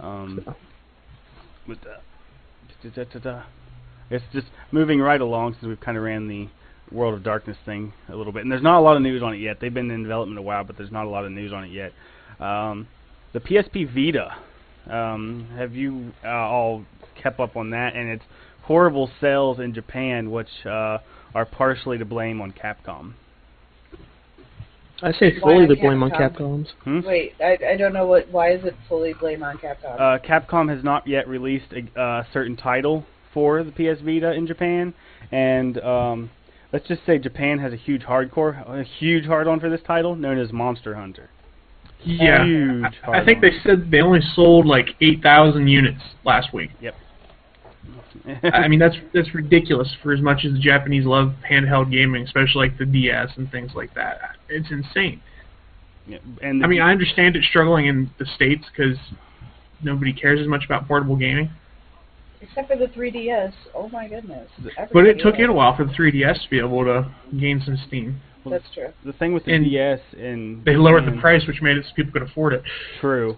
Um. 0.00 0.44
With 1.66 1.78
the, 1.82 2.88
da, 2.88 3.04
da, 3.04 3.04
da, 3.04 3.18
da. 3.18 3.42
It's 4.10 4.24
just 4.32 4.46
moving 4.72 5.00
right 5.00 5.20
along 5.20 5.54
since 5.54 5.64
we've 5.64 5.80
kind 5.80 5.96
of 5.96 6.04
ran 6.04 6.28
the 6.28 6.48
World 6.90 7.14
of 7.14 7.22
Darkness 7.22 7.56
thing 7.64 7.92
a 8.08 8.16
little 8.16 8.32
bit, 8.32 8.42
and 8.42 8.52
there's 8.52 8.62
not 8.62 8.78
a 8.78 8.82
lot 8.82 8.96
of 8.96 9.02
news 9.02 9.22
on 9.22 9.34
it 9.34 9.38
yet. 9.38 9.58
They've 9.60 9.72
been 9.72 9.90
in 9.90 10.02
development 10.02 10.38
a 10.38 10.42
while, 10.42 10.64
but 10.64 10.76
there's 10.76 10.92
not 10.92 11.06
a 11.06 11.08
lot 11.08 11.24
of 11.24 11.32
news 11.32 11.52
on 11.52 11.64
it 11.64 11.70
yet. 11.70 11.92
Um, 12.44 12.88
the 13.32 13.40
PSP 13.40 13.86
Vita. 13.94 14.36
Um, 14.92 15.48
have 15.56 15.74
you 15.74 16.12
uh, 16.24 16.28
all 16.28 16.84
kept 17.22 17.40
up 17.40 17.56
on 17.56 17.70
that? 17.70 17.94
And 17.94 18.10
its 18.10 18.24
horrible 18.62 19.10
sales 19.20 19.60
in 19.60 19.72
Japan, 19.74 20.30
which 20.30 20.48
uh, 20.66 20.98
are 21.34 21.46
partially 21.46 21.98
to 21.98 22.04
blame 22.04 22.40
on 22.40 22.52
Capcom. 22.52 23.14
I 25.02 25.12
say 25.12 25.38
fully 25.40 25.64
on 25.64 25.68
to 25.68 25.76
blame 25.76 26.02
on 26.02 26.10
Capcom? 26.10 26.38
Capcom's. 26.38 26.68
Hmm? 26.84 27.00
Wait, 27.04 27.34
I 27.40 27.58
I 27.72 27.76
don't 27.76 27.92
know 27.92 28.06
what. 28.06 28.30
Why 28.30 28.52
is 28.52 28.64
it 28.64 28.74
fully 28.88 29.14
blame 29.14 29.42
on 29.42 29.58
Capcom? 29.58 30.00
Uh, 30.00 30.18
Capcom 30.18 30.74
has 30.74 30.84
not 30.84 31.06
yet 31.06 31.26
released 31.28 31.72
a 31.72 32.00
uh, 32.00 32.24
certain 32.32 32.56
title 32.56 33.04
for 33.34 33.64
the 33.64 33.72
PS 33.72 34.00
Vita 34.02 34.32
in 34.32 34.46
Japan, 34.46 34.94
and 35.32 35.78
um, 35.80 36.30
let's 36.72 36.86
just 36.86 37.04
say 37.04 37.18
Japan 37.18 37.58
has 37.58 37.72
a 37.72 37.76
huge 37.76 38.02
hardcore, 38.02 38.68
a 38.68 38.84
huge 38.84 39.24
hard-on 39.24 39.60
for 39.60 39.70
this 39.70 39.80
title, 39.86 40.14
known 40.14 40.38
as 40.38 40.52
Monster 40.52 40.94
Hunter. 40.94 41.30
Yeah. 42.04 42.44
Huge 42.44 42.84
I, 43.06 43.20
I 43.20 43.24
think 43.24 43.38
hard-on. 43.38 43.40
they 43.40 43.50
said 43.62 43.90
they 43.90 44.00
only 44.00 44.20
sold 44.34 44.66
like 44.66 44.88
8,000 45.00 45.68
units 45.68 46.02
last 46.24 46.52
week. 46.52 46.70
I 48.52 48.68
mean, 48.68 48.78
that's 48.78 48.94
that's 49.12 49.34
ridiculous 49.34 49.88
for 50.02 50.12
as 50.12 50.20
much 50.20 50.44
as 50.44 50.52
the 50.52 50.58
Japanese 50.58 51.04
love 51.04 51.34
handheld 51.50 51.90
gaming, 51.90 52.24
especially 52.24 52.68
like 52.68 52.78
the 52.78 52.86
DS 52.86 53.30
and 53.36 53.50
things 53.50 53.72
like 53.74 53.94
that. 53.94 54.18
It's 54.48 54.70
insane. 54.70 55.20
Yeah, 56.06 56.18
and 56.40 56.64
I 56.64 56.68
mean, 56.68 56.80
I 56.80 56.90
understand 56.90 57.36
it 57.36 57.44
struggling 57.44 57.86
in 57.86 58.10
the 58.18 58.26
states 58.34 58.64
because 58.70 58.96
nobody 59.82 60.12
cares 60.12 60.40
as 60.40 60.46
much 60.46 60.64
about 60.64 60.86
portable 60.86 61.16
gaming. 61.16 61.50
Except 62.40 62.68
for 62.68 62.76
the 62.76 62.86
3DS. 62.86 63.52
Oh 63.74 63.88
my 63.88 64.08
goodness. 64.08 64.48
But 64.92 65.06
it 65.06 65.20
took 65.20 65.36
it 65.36 65.48
a 65.48 65.52
while 65.52 65.76
for 65.76 65.84
the 65.84 65.92
3DS 65.92 66.42
to 66.42 66.50
be 66.50 66.58
able 66.58 66.84
to 66.84 67.08
gain 67.38 67.62
some 67.64 67.78
steam. 67.86 68.20
That's 68.44 68.64
true. 68.74 68.88
the 69.04 69.12
thing 69.12 69.32
with 69.32 69.44
the 69.44 69.52
and 69.52 69.64
DS 69.64 70.00
and 70.18 70.64
They 70.64 70.74
lowered 70.74 71.06
the 71.06 71.20
price, 71.20 71.46
which 71.46 71.62
made 71.62 71.76
it 71.76 71.84
so 71.84 71.94
people 71.94 72.12
could 72.12 72.28
afford 72.28 72.52
it. 72.54 72.62
True. 73.00 73.36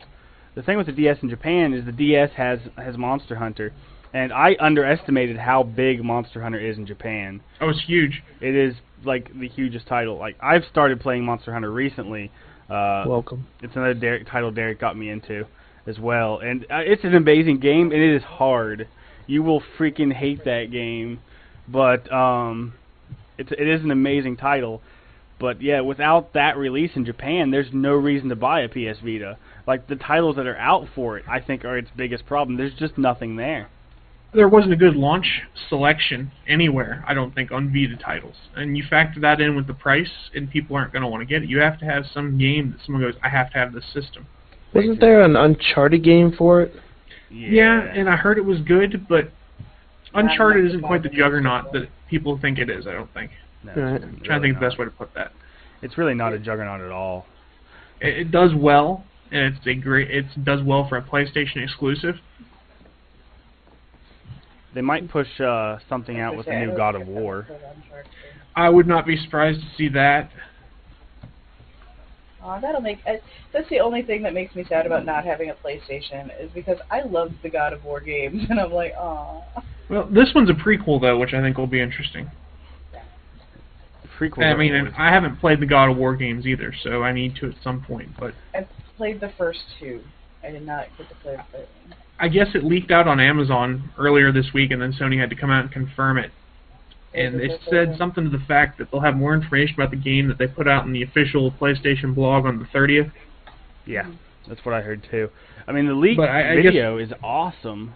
The 0.55 0.63
thing 0.63 0.79
with 0.79 0.87
the 0.87 0.93
DS 0.93 1.19
in 1.23 1.29
Japan 1.29 1.75
is 1.75 1.85
the 1.85 1.93
DS 1.93 2.31
has 2.37 2.61
has 2.77 2.97
Monster 2.97 3.35
Hunter, 3.35 3.73
and 4.15 4.33
I 4.33 4.57
underestimated 4.61 5.37
how 5.37 5.65
big 5.65 6.03
Monster 6.03 6.41
Hunter 6.41 6.61
is 6.61 6.79
in 6.79 6.87
Japan. 6.87 7.41
Oh, 7.61 7.69
it's 7.69 7.83
huge. 7.85 8.23
It 8.41 8.55
is 8.55 8.77
like 9.05 9.29
the 9.39 9.49
hugest 9.49 9.89
title. 9.89 10.17
Like 10.17 10.37
I've 10.41 10.63
started 10.71 11.01
playing 11.01 11.25
Monster 11.25 11.53
Hunter 11.53 11.71
recently. 11.71 12.31
Uh, 12.71 13.05
Welcome. 13.07 13.47
it's 13.61 13.75
another 13.75 13.93
Derek, 13.93 14.27
title 14.27 14.51
Derek 14.53 14.81
got 14.81 14.97
me 14.97 15.11
into 15.11 15.45
as 15.87 15.99
well, 15.99 16.39
and 16.39 16.63
uh, 16.71 16.79
it's 16.79 17.05
an 17.05 17.15
amazing 17.15 17.59
game, 17.59 17.93
and 17.93 18.01
it 18.01 18.17
is 18.17 18.23
hard. 18.23 18.89
You 19.27 19.43
will 19.43 19.63
freaking 19.79 20.13
hate 20.13 20.45
that 20.45 20.71
game, 20.71 21.21
but 21.69 22.11
um, 22.11 22.75
it's 23.37 23.51
it 23.51 23.69
is 23.69 23.83
an 23.83 23.91
amazing 23.91 24.37
title. 24.37 24.81
But 25.41 25.61
yeah, 25.61 25.81
without 25.81 26.35
that 26.35 26.57
release 26.57 26.93
in 26.95 27.05
Japan, 27.05 27.51
there's 27.51 27.73
no 27.73 27.93
reason 27.93 28.29
to 28.29 28.37
buy 28.37 28.61
a 28.61 28.69
PS 28.69 29.01
Vita. 29.05 29.37
Like 29.67 29.89
the 29.89 29.97
titles 29.97 30.37
that 30.37 30.47
are 30.47 30.57
out 30.57 30.87
for 30.95 31.19
it, 31.19 31.25
I 31.29 31.41
think 31.41 31.65
are 31.65 31.77
its 31.77 31.91
biggest 31.97 32.25
problem. 32.27 32.57
There's 32.57 32.75
just 32.75 32.97
nothing 32.97 33.37
there. 33.37 33.69
There 34.35 34.49
wasn't 34.49 34.73
a 34.73 34.77
good 34.77 34.97
launch 34.97 35.43
selection 35.69 36.33
anywhere, 36.49 37.05
I 37.07 37.15
don't 37.15 37.35
think, 37.35 37.53
on 37.53 37.73
Vita 37.73 37.97
titles. 37.97 38.35
And 38.57 38.77
you 38.77 38.85
factor 38.89 39.21
that 39.21 39.41
in 39.41 39.55
with 39.55 39.67
the 39.67 39.75
price, 39.75 40.11
and 40.35 40.51
people 40.51 40.75
aren't 40.77 40.93
going 40.93 41.03
to 41.03 41.09
want 41.09 41.21
to 41.21 41.27
get 41.27 41.43
it. 41.43 41.49
You 41.49 41.61
have 41.61 41.79
to 41.81 41.85
have 41.85 42.05
some 42.13 42.37
game 42.39 42.73
that 42.73 42.85
someone 42.85 43.03
goes, 43.03 43.15
I 43.23 43.29
have 43.29 43.51
to 43.53 43.59
have 43.59 43.73
this 43.73 43.85
system. 43.93 44.27
Wasn't 44.75 45.01
there 45.01 45.23
an 45.23 45.37
Uncharted 45.37 46.03
game 46.03 46.33
for 46.37 46.63
it? 46.63 46.75
Yeah, 47.31 47.81
and 47.81 48.09
I 48.09 48.17
heard 48.17 48.39
it 48.39 48.45
was 48.45 48.61
good, 48.61 49.07
but 49.09 49.31
Uncharted 50.15 50.61
enough 50.63 50.75
isn't 50.75 50.83
quite 50.87 51.03
the 51.03 51.09
juggernaut 51.09 51.73
that 51.73 51.89
people 52.09 52.39
think 52.41 52.59
it 52.59 52.71
is, 52.71 52.87
I 52.87 52.93
don't 52.93 53.13
think. 53.15 53.31
No, 53.65 53.73
Right. 53.73 53.95
it's 53.97 54.05
I'm 54.05 54.21
trying 54.25 54.41
to 54.41 54.47
think 54.47 54.57
of 54.57 54.61
the 54.61 54.67
best 54.67 54.79
way 54.79 54.85
to 54.85 54.91
put 54.91 55.15
that. 55.15 55.33
It's 55.83 55.99
really 55.99 56.15
not 56.15 56.33
a 56.33 56.39
juggernaut 56.39 56.81
at 56.81 56.91
all. 56.91 57.27
It, 58.01 58.19
it 58.19 58.31
does 58.31 58.51
well, 58.55 59.05
and 59.31 59.55
it's 59.55 59.67
a 59.67 59.75
great. 59.75 60.11
It 60.11 60.27
does 60.45 60.63
well 60.63 60.89
for 60.89 60.97
a 60.97 61.03
PlayStation 61.03 61.57
exclusive. 61.63 62.17
They 64.75 64.81
might 64.81 65.09
push 65.09 65.29
uh, 65.41 65.79
something 65.89 66.19
out 66.21 66.37
with 66.37 66.47
the 66.47 66.55
new 66.55 66.77
God 66.77 66.95
of 66.97 67.07
War. 67.07 67.47
I 68.57 68.69
would 68.69 68.87
not 68.87 69.07
be 69.07 69.17
surprised 69.17 69.61
to 69.61 69.67
see 69.77 69.89
that. 69.91 70.31
Aw, 72.43 72.61
that'll 72.61 72.81
make. 72.81 72.99
I, 73.07 73.21
that's 73.53 73.69
the 73.71 73.81
only 73.81 74.03
thing 74.03 74.23
that 74.23 74.35
makes 74.35 74.55
me 74.55 74.65
sad 74.69 74.85
about 74.85 75.07
not 75.07 75.25
having 75.25 75.51
a 75.51 75.55
PlayStation 75.55 76.31
is 76.41 76.51
because 76.53 76.77
I 76.91 77.03
love 77.03 77.33
the 77.43 77.49
God 77.49 77.73
of 77.73 77.85
War 77.85 78.01
games, 78.01 78.45
and 78.51 78.61
I'm 78.61 78.73
like, 78.73 78.93
aw. 78.99 79.43
Well, 79.89 80.09
this 80.11 80.33
one's 80.35 80.51
a 80.51 80.55
prequel 80.55 81.01
though, 81.01 81.19
which 81.19 81.33
I 81.35 81.41
think 81.41 81.57
will 81.57 81.67
be 81.67 81.81
interesting. 81.81 82.31
Prequel. 84.19 84.45
I 84.45 84.57
mean, 84.57 84.75
and 84.75 84.95
I 84.97 85.11
haven't 85.11 85.41
played 85.41 85.61
the 85.61 85.67
God 85.67 85.91
of 85.91 85.97
War 85.97 86.15
games 86.15 86.47
either, 86.47 86.73
so 86.83 87.03
I 87.03 87.13
need 87.13 87.35
to 87.37 87.49
at 87.49 87.55
some 87.65 87.83
point. 87.83 88.11
But 88.19 88.35
I 88.55 88.67
played 88.97 89.21
the 89.21 89.33
first 89.37 89.61
two. 89.81 90.03
I 90.43 90.51
did 90.51 90.65
not 90.65 90.87
get 90.99 91.09
to 91.09 91.15
play 91.17 91.37
the 91.37 91.45
third 91.51 91.69
one. 91.89 91.99
I 92.19 92.29
guess 92.29 92.49
it 92.55 92.65
leaked 92.65 92.91
out 92.91 93.09
on 93.09 93.19
Amazon 93.21 93.91
earlier 93.99 94.31
this 94.33 94.47
week, 94.55 94.71
and 94.71 94.81
then 94.81 94.93
Sony 94.93 95.19
had 95.19 95.31
to 95.31 95.37
come 95.37 95.51
out 95.51 95.63
and 95.63 95.73
confirm 95.73 96.19
it. 96.19 96.31
And 97.13 97.41
it 97.41 97.61
said 97.71 97.97
something 97.97 98.25
to 98.25 98.31
the 98.31 98.45
fact 98.45 98.79
that 98.79 98.91
they'll 98.91 99.01
have 99.01 99.17
more 99.17 99.35
information 99.35 99.75
about 99.77 99.91
the 99.91 99.97
game 99.97 100.27
that 100.29 100.39
they 100.39 100.49
put 100.49 100.67
out 100.67 100.85
in 100.85 100.93
the 100.93 101.03
official 101.03 101.53
PlayStation 101.53 102.15
blog 102.15 102.45
on 102.45 102.59
the 102.59 102.65
30th. 102.67 103.13
Yeah, 103.87 104.11
that's 104.49 104.65
what 104.65 104.75
I 104.75 104.81
heard 104.81 105.07
too. 105.11 105.31
I 105.69 105.73
mean, 105.73 105.87
the 105.87 105.95
leaked 105.95 106.21
I- 106.21 106.53
I 106.53 106.57
guess- 106.57 106.73
video 106.73 106.99
is 106.99 107.13
awesome. 107.23 107.95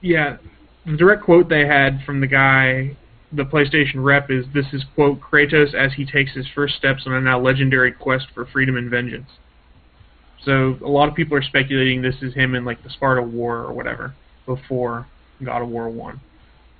Yeah, 0.00 0.36
the 0.86 0.96
direct 0.96 1.22
quote 1.24 1.48
they 1.48 1.66
had 1.66 2.02
from 2.04 2.20
the 2.20 2.26
guy, 2.26 2.96
the 3.32 3.44
PlayStation 3.44 3.96
rep, 4.04 4.30
is 4.30 4.46
this 4.54 4.72
is 4.72 4.84
quote 4.94 5.20
Kratos 5.20 5.74
as 5.74 5.92
he 5.94 6.04
takes 6.04 6.32
his 6.32 6.46
first 6.48 6.76
steps 6.76 7.06
on 7.06 7.12
a 7.12 7.20
now 7.20 7.38
legendary 7.38 7.92
quest 7.92 8.28
for 8.32 8.44
freedom 8.46 8.76
and 8.76 8.88
vengeance. 8.90 9.30
So 10.44 10.76
a 10.84 10.88
lot 10.88 11.08
of 11.08 11.14
people 11.14 11.36
are 11.36 11.42
speculating 11.42 12.02
this 12.02 12.16
is 12.22 12.34
him 12.34 12.54
in 12.54 12.64
like 12.64 12.82
the 12.82 12.90
Sparta 12.90 13.22
War 13.22 13.58
or 13.58 13.72
whatever 13.72 14.14
before 14.46 15.06
God 15.44 15.62
of 15.62 15.68
War 15.68 15.88
One. 15.88 16.20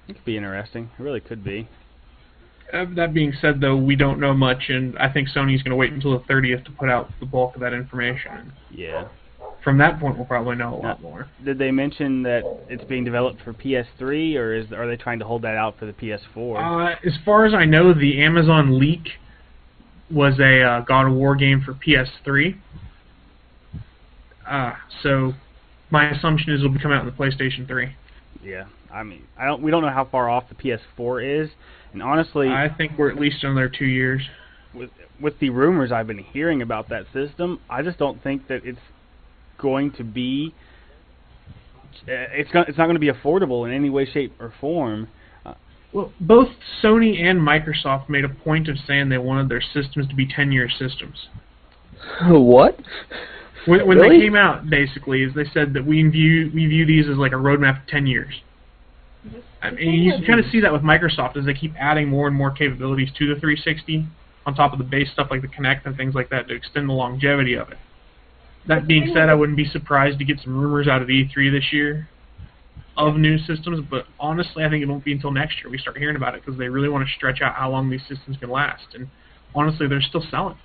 It 0.08 0.14
could 0.14 0.24
be 0.24 0.36
interesting. 0.36 0.90
It 0.98 1.02
really 1.02 1.20
could 1.20 1.44
be. 1.44 1.68
Uh, 2.72 2.84
that 2.94 3.12
being 3.12 3.32
said, 3.40 3.60
though, 3.60 3.76
we 3.76 3.96
don't 3.96 4.20
know 4.20 4.32
much, 4.32 4.68
and 4.68 4.96
I 4.98 5.12
think 5.12 5.28
Sony's 5.28 5.62
going 5.62 5.70
to 5.70 5.76
wait 5.76 5.92
until 5.92 6.12
the 6.12 6.24
30th 6.24 6.64
to 6.66 6.70
put 6.70 6.88
out 6.88 7.10
the 7.18 7.26
bulk 7.26 7.54
of 7.56 7.60
that 7.62 7.72
information. 7.72 8.52
Yeah. 8.70 9.08
From 9.64 9.76
that 9.78 10.00
point, 10.00 10.16
we'll 10.16 10.26
probably 10.26 10.56
know 10.56 10.74
a 10.74 10.80
lot 10.80 11.02
more. 11.02 11.28
Did 11.44 11.58
they 11.58 11.70
mention 11.70 12.22
that 12.22 12.42
it's 12.68 12.84
being 12.84 13.04
developed 13.04 13.42
for 13.42 13.52
PS3, 13.52 14.36
or 14.36 14.54
is 14.54 14.72
are 14.72 14.86
they 14.86 14.96
trying 14.96 15.18
to 15.18 15.24
hold 15.24 15.42
that 15.42 15.56
out 15.56 15.78
for 15.78 15.86
the 15.86 15.92
PS4? 15.92 16.94
Uh, 16.94 16.96
as 17.04 17.12
far 17.24 17.44
as 17.44 17.52
I 17.52 17.66
know, 17.66 17.92
the 17.92 18.22
Amazon 18.22 18.78
leak 18.78 19.08
was 20.10 20.38
a 20.40 20.62
uh, 20.62 20.80
God 20.80 21.08
of 21.08 21.12
War 21.12 21.36
game 21.36 21.62
for 21.64 21.74
PS3. 21.74 22.56
Uh, 24.51 24.72
so 25.02 25.32
my 25.90 26.10
assumption 26.10 26.52
is 26.52 26.60
it'll 26.60 26.72
be 26.72 26.81
coming 26.81 26.97
out 26.98 27.06
on 27.06 27.06
the 27.06 27.12
PlayStation 27.12 27.66
3. 27.66 27.94
yeah. 28.44 28.64
I 28.93 29.05
mean, 29.05 29.22
I 29.39 29.47
don't. 29.47 29.62
We 29.62 29.70
don't 29.70 29.82
know 29.82 29.90
how 29.90 30.05
far 30.05 30.28
off 30.28 30.44
the 30.48 30.56
PS4 30.56 31.44
is, 31.44 31.51
and 31.93 32.02
honestly, 32.02 32.48
I 32.48 32.68
think 32.77 32.98
we're 32.98 33.09
at 33.09 33.20
least 33.20 33.44
another 33.44 33.68
two 33.68 33.85
years. 33.85 34.20
with 34.74 34.90
with 35.20 35.39
the 35.39 35.51
rumors 35.51 35.93
I've 35.93 36.09
been 36.09 36.18
hearing 36.18 36.60
about 36.60 36.89
that 36.89 37.05
system, 37.12 37.60
I 37.70 37.82
just 37.82 37.98
don't 37.98 38.20
think 38.20 38.48
that 38.48 38.62
it's 38.64 38.81
going 39.59 39.93
to 39.93 40.02
be. 40.02 40.52
uh, 42.09 42.35
It's 42.35 42.51
going. 42.51 42.64
It's 42.66 42.78
not 42.78 42.86
going 42.86 42.97
to 42.97 43.01
be 43.01 43.12
affordable 43.12 43.64
in 43.64 43.72
any 43.72 43.90
way, 43.90 44.06
shape, 44.10 44.32
or 44.40 44.52
form. 44.60 45.06
Well, 45.93 46.12
both 46.20 46.48
Sony 46.82 47.20
and 47.22 47.40
Microsoft 47.40 48.09
made 48.09 48.24
a 48.24 48.28
point 48.28 48.68
of 48.68 48.77
saying 48.89 49.09
they 49.09 49.18
wanted 49.18 49.48
their 49.48 49.60
systems 49.62 50.09
to 50.09 50.14
be 50.16 50.24
10-year 50.27 50.68
systems. 50.68 51.28
what? 52.28 52.78
When, 53.66 53.86
when 53.86 53.98
Really? 53.98 54.18
they 54.18 54.24
came 54.24 54.36
out, 54.36 54.70
basically, 54.70 55.22
is 55.22 55.34
they 55.34 55.44
said 55.52 55.74
that 55.74 55.84
we 55.84 56.02
view 56.08 56.50
we 56.54 56.66
view 56.66 56.86
these 56.86 57.08
as 57.08 57.16
like 57.16 57.32
a 57.32 57.36
roadmap 57.36 57.82
of 57.82 57.86
10 57.88 58.06
years. 58.06 58.34
I 59.62 59.70
mean, 59.70 60.02
you 60.02 60.12
can 60.12 60.24
kind 60.24 60.40
of 60.40 60.46
see 60.50 60.60
that 60.60 60.72
with 60.72 60.82
Microsoft 60.82 61.36
as 61.36 61.44
they 61.44 61.52
keep 61.52 61.74
adding 61.78 62.08
more 62.08 62.26
and 62.26 62.34
more 62.34 62.50
capabilities 62.50 63.10
to 63.18 63.34
the 63.34 63.38
360 63.38 64.06
on 64.46 64.54
top 64.54 64.72
of 64.72 64.78
the 64.78 64.84
base 64.84 65.10
stuff 65.12 65.28
like 65.30 65.42
the 65.42 65.48
Kinect 65.48 65.84
and 65.84 65.94
things 65.96 66.14
like 66.14 66.30
that 66.30 66.48
to 66.48 66.54
extend 66.54 66.88
the 66.88 66.94
longevity 66.94 67.54
of 67.54 67.70
it. 67.70 67.76
That 68.66 68.86
being 68.86 69.10
said, 69.14 69.28
I 69.28 69.34
wouldn't 69.34 69.56
be 69.56 69.66
surprised 69.66 70.18
to 70.18 70.24
get 70.24 70.40
some 70.42 70.58
rumors 70.58 70.88
out 70.88 71.02
of 71.02 71.08
E3 71.08 71.52
this 71.52 71.72
year 71.72 72.08
of 72.96 73.16
new 73.16 73.38
systems, 73.38 73.86
but 73.90 74.06
honestly, 74.18 74.64
I 74.64 74.68
think 74.68 74.82
it 74.82 74.86
won't 74.86 75.04
be 75.04 75.12
until 75.12 75.30
next 75.30 75.58
year 75.62 75.70
we 75.70 75.78
start 75.78 75.96
hearing 75.98 76.16
about 76.16 76.34
it 76.34 76.44
because 76.44 76.58
they 76.58 76.68
really 76.68 76.88
want 76.88 77.06
to 77.06 77.14
stretch 77.14 77.40
out 77.40 77.54
how 77.54 77.70
long 77.70 77.88
these 77.90 78.02
systems 78.08 78.36
can 78.38 78.50
last. 78.50 78.94
And 78.94 79.08
honestly, 79.54 79.86
they're 79.86 80.02
still 80.02 80.24
selling. 80.30 80.56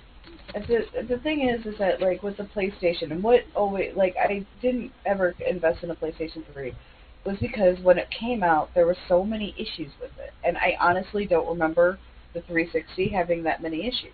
The 0.56 0.86
the 1.06 1.18
thing 1.18 1.48
is, 1.48 1.66
is 1.66 1.78
that 1.78 2.00
like 2.00 2.22
with 2.22 2.38
the 2.38 2.44
PlayStation 2.44 3.10
and 3.10 3.22
what 3.22 3.40
oh 3.54 3.70
wait, 3.70 3.94
like 3.96 4.16
I 4.16 4.46
didn't 4.62 4.90
ever 5.04 5.34
invest 5.46 5.82
in 5.82 5.90
a 5.90 5.94
PlayStation 5.94 6.42
3 6.54 6.74
was 7.26 7.36
because 7.40 7.78
when 7.80 7.98
it 7.98 8.08
came 8.10 8.42
out, 8.42 8.70
there 8.74 8.86
were 8.86 8.96
so 9.08 9.22
many 9.22 9.54
issues 9.58 9.92
with 10.00 10.12
it, 10.18 10.32
and 10.44 10.56
I 10.56 10.76
honestly 10.80 11.26
don't 11.26 11.46
remember 11.46 11.98
the 12.32 12.40
360 12.42 13.08
having 13.08 13.42
that 13.42 13.60
many 13.60 13.86
issues. 13.86 14.12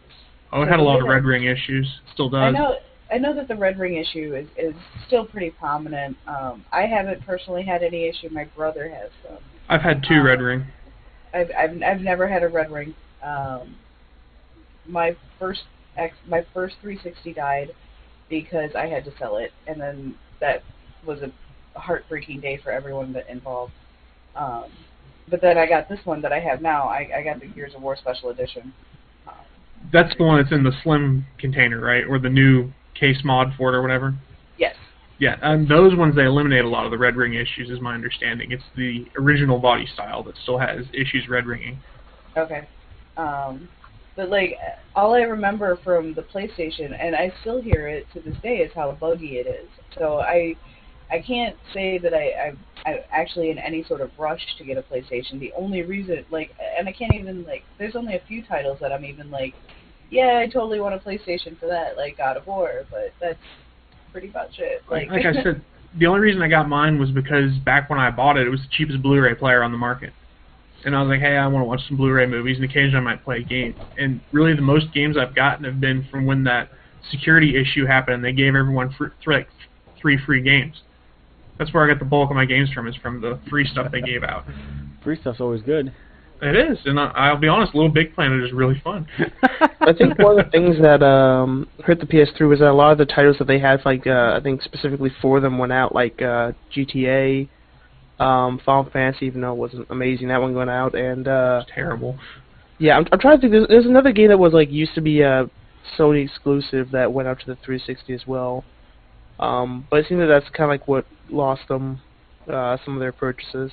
Oh, 0.50 0.62
it 0.62 0.68
had 0.68 0.80
a 0.80 0.82
lot 0.82 1.00
of 1.00 1.06
red 1.06 1.24
ring 1.24 1.44
issues. 1.44 1.86
Still 2.12 2.28
does. 2.28 2.42
I 2.42 2.50
know 2.50 2.76
I 3.12 3.18
know 3.18 3.34
that 3.34 3.46
the 3.46 3.56
red 3.56 3.78
ring 3.78 3.96
issue 3.96 4.34
is 4.34 4.48
is 4.56 4.74
still 5.06 5.24
pretty 5.24 5.50
prominent. 5.50 6.16
Um, 6.26 6.64
I 6.72 6.86
haven't 6.86 7.24
personally 7.24 7.62
had 7.62 7.84
any 7.84 8.08
issue. 8.08 8.30
My 8.30 8.46
brother 8.56 8.88
has 8.88 9.10
some. 9.22 9.38
I've 9.68 9.82
had 9.82 10.02
two 10.08 10.22
red 10.22 10.40
ring. 10.40 10.66
I've 11.32 11.50
I've 11.56 11.82
I've 11.82 12.00
never 12.00 12.26
had 12.26 12.42
a 12.42 12.48
red 12.48 12.72
ring. 12.72 12.94
Um, 13.22 13.76
my 14.86 15.16
first 15.38 15.62
X 15.96 16.14
my 16.26 16.44
first 16.54 16.76
360 16.80 17.34
died 17.34 17.70
because 18.28 18.70
I 18.76 18.86
had 18.86 19.04
to 19.04 19.12
sell 19.18 19.36
it, 19.36 19.52
and 19.66 19.80
then 19.80 20.14
that 20.40 20.62
was 21.06 21.20
a 21.22 21.30
heartbreaking 21.78 22.40
day 22.40 22.58
for 22.62 22.70
everyone 22.70 23.12
that 23.12 23.28
involved. 23.28 23.72
Um, 24.34 24.66
but 25.28 25.40
then 25.40 25.58
I 25.58 25.66
got 25.66 25.88
this 25.88 26.00
one 26.04 26.22
that 26.22 26.32
I 26.32 26.40
have 26.40 26.62
now. 26.62 26.88
I 26.88 27.08
I 27.18 27.22
got 27.22 27.40
the 27.40 27.46
Gears 27.46 27.74
of 27.74 27.82
War 27.82 27.96
Special 27.96 28.30
Edition. 28.30 28.72
Um, 29.26 29.34
That's 29.92 30.14
the 30.16 30.24
one 30.24 30.40
that's 30.40 30.52
in 30.52 30.62
the 30.62 30.72
slim 30.82 31.26
container, 31.38 31.80
right? 31.80 32.04
Or 32.08 32.18
the 32.18 32.30
new 32.30 32.72
case 32.98 33.18
mod 33.24 33.52
for 33.56 33.72
it 33.72 33.76
or 33.76 33.82
whatever. 33.82 34.14
yes. 34.58 34.74
Yeah, 35.18 35.36
and 35.40 35.68
those 35.68 35.94
ones 35.96 36.16
they 36.16 36.24
eliminate 36.24 36.64
a 36.64 36.68
lot 36.68 36.84
of 36.84 36.90
the 36.90 36.98
red 36.98 37.14
ring 37.14 37.34
issues, 37.34 37.70
is 37.70 37.80
my 37.80 37.94
understanding. 37.94 38.50
It's 38.50 38.64
the 38.76 39.06
original 39.16 39.58
body 39.58 39.86
style 39.94 40.24
that 40.24 40.34
still 40.42 40.58
has 40.58 40.80
issues 40.92 41.28
red 41.28 41.46
ringing. 41.46 41.78
Okay. 42.36 42.66
Um, 43.16 43.68
but 44.16 44.28
like 44.28 44.58
all 44.94 45.14
I 45.14 45.20
remember 45.20 45.78
from 45.82 46.14
the 46.14 46.22
PlayStation, 46.22 46.96
and 46.98 47.16
I 47.16 47.32
still 47.40 47.60
hear 47.60 47.88
it 47.88 48.06
to 48.14 48.20
this 48.20 48.36
day, 48.42 48.56
is 48.58 48.72
how 48.74 48.92
buggy 48.92 49.38
it 49.38 49.46
is. 49.46 49.68
So 49.98 50.20
I, 50.20 50.54
I 51.10 51.20
can't 51.20 51.56
say 51.72 51.98
that 51.98 52.12
I, 52.12 52.18
I 52.48 52.52
I'm 52.84 52.98
actually 53.10 53.50
in 53.50 53.58
any 53.58 53.84
sort 53.84 54.00
of 54.00 54.10
rush 54.18 54.42
to 54.58 54.64
get 54.64 54.76
a 54.76 54.82
PlayStation. 54.82 55.38
The 55.38 55.52
only 55.56 55.82
reason, 55.82 56.24
like, 56.30 56.50
and 56.78 56.88
I 56.88 56.92
can't 56.92 57.14
even 57.14 57.44
like, 57.44 57.62
there's 57.78 57.96
only 57.96 58.16
a 58.16 58.22
few 58.26 58.44
titles 58.44 58.78
that 58.80 58.92
I'm 58.92 59.04
even 59.04 59.30
like, 59.30 59.54
yeah, 60.10 60.40
I 60.42 60.46
totally 60.46 60.80
want 60.80 60.94
a 60.94 60.98
PlayStation 60.98 61.58
for 61.58 61.66
that, 61.66 61.96
like 61.96 62.18
God 62.18 62.36
of 62.36 62.46
War, 62.46 62.84
but 62.90 63.12
that's 63.20 63.38
pretty 64.10 64.28
much 64.28 64.58
it. 64.58 64.82
Like, 64.90 65.08
Like, 65.08 65.24
like 65.24 65.36
I 65.36 65.42
said, 65.42 65.64
the 65.98 66.06
only 66.06 66.20
reason 66.20 66.42
I 66.42 66.48
got 66.48 66.68
mine 66.68 66.98
was 66.98 67.10
because 67.10 67.52
back 67.64 67.88
when 67.88 67.98
I 67.98 68.10
bought 68.10 68.36
it, 68.36 68.46
it 68.46 68.50
was 68.50 68.60
the 68.60 68.68
cheapest 68.76 69.02
Blu-ray 69.02 69.34
player 69.36 69.62
on 69.62 69.72
the 69.72 69.78
market. 69.78 70.12
And 70.84 70.96
I 70.96 71.02
was 71.02 71.08
like, 71.08 71.20
hey, 71.20 71.36
I 71.36 71.46
want 71.46 71.62
to 71.62 71.68
watch 71.68 71.80
some 71.86 71.96
Blu-ray 71.96 72.26
movies, 72.26 72.56
and 72.56 72.64
occasionally 72.64 72.96
I 72.96 73.00
might 73.00 73.24
play 73.24 73.38
a 73.38 73.42
game. 73.42 73.74
And 73.98 74.20
really, 74.32 74.54
the 74.54 74.62
most 74.62 74.92
games 74.92 75.16
I've 75.16 75.34
gotten 75.34 75.64
have 75.64 75.80
been 75.80 76.06
from 76.10 76.26
when 76.26 76.42
that 76.44 76.70
security 77.10 77.56
issue 77.56 77.86
happened, 77.86 78.16
and 78.16 78.24
they 78.24 78.32
gave 78.32 78.54
everyone 78.54 78.92
free, 78.98 79.08
th- 79.24 79.26
like 79.26 79.48
three 80.00 80.18
free 80.24 80.42
games. 80.42 80.82
That's 81.58 81.72
where 81.72 81.84
I 81.84 81.88
got 81.88 81.98
the 81.98 82.04
bulk 82.04 82.30
of 82.30 82.36
my 82.36 82.44
games 82.44 82.70
from, 82.72 82.88
is 82.88 82.96
from 82.96 83.20
the 83.20 83.38
free 83.48 83.66
stuff 83.66 83.92
they 83.92 84.00
gave 84.00 84.24
out. 84.24 84.44
Free 85.04 85.20
stuff's 85.20 85.40
always 85.40 85.62
good. 85.62 85.92
It 86.40 86.56
is, 86.56 86.76
and 86.86 86.98
I, 86.98 87.04
I'll 87.14 87.36
be 87.36 87.46
honest, 87.46 87.72
Little 87.72 87.88
Big 87.88 88.16
Planet 88.16 88.42
is 88.42 88.52
really 88.52 88.80
fun. 88.82 89.06
I 89.80 89.92
think 89.92 90.18
one 90.18 90.40
of 90.40 90.44
the 90.44 90.50
things 90.50 90.76
that 90.82 91.00
um, 91.00 91.68
hurt 91.84 92.00
the 92.00 92.06
PS3 92.06 92.48
was 92.48 92.58
that 92.58 92.68
a 92.68 92.72
lot 92.72 92.90
of 92.90 92.98
the 92.98 93.06
titles 93.06 93.36
that 93.38 93.46
they 93.46 93.60
had, 93.60 93.80
like 93.84 94.08
uh, 94.08 94.34
I 94.36 94.40
think 94.42 94.60
specifically 94.62 95.12
for 95.22 95.38
them, 95.38 95.58
went 95.58 95.72
out, 95.72 95.94
like 95.94 96.20
uh, 96.20 96.50
GTA, 96.74 97.48
um, 98.22 98.60
Final 98.64 98.88
Fantasy, 98.90 99.26
even 99.26 99.40
though 99.40 99.52
it 99.52 99.56
wasn't 99.56 99.86
amazing, 99.90 100.28
that 100.28 100.40
one 100.40 100.54
went 100.54 100.70
out, 100.70 100.94
and 100.94 101.26
uh, 101.26 101.60
It's 101.62 101.72
terrible. 101.74 102.18
yeah, 102.78 102.96
I'm, 102.96 103.06
I'm 103.12 103.18
trying 103.18 103.36
to 103.36 103.40
think. 103.40 103.52
There's, 103.52 103.68
there's 103.68 103.86
another 103.86 104.12
game 104.12 104.28
that 104.28 104.38
was 104.38 104.52
like 104.52 104.70
used 104.70 104.94
to 104.94 105.00
be 105.00 105.20
a 105.22 105.50
Sony 105.98 106.24
exclusive 106.24 106.90
that 106.92 107.12
went 107.12 107.28
out 107.28 107.40
to 107.40 107.46
the 107.46 107.56
360 107.56 108.12
as 108.14 108.26
well, 108.26 108.64
um, 109.40 109.86
but 109.90 110.00
it 110.00 110.06
seems 110.08 110.20
that 110.20 110.26
that's 110.26 110.48
kind 110.56 110.64
of 110.64 110.70
like 110.70 110.86
what 110.86 111.04
lost 111.30 111.62
them 111.68 112.00
uh, 112.52 112.76
some 112.84 112.94
of 112.94 113.00
their 113.00 113.12
purchases. 113.12 113.70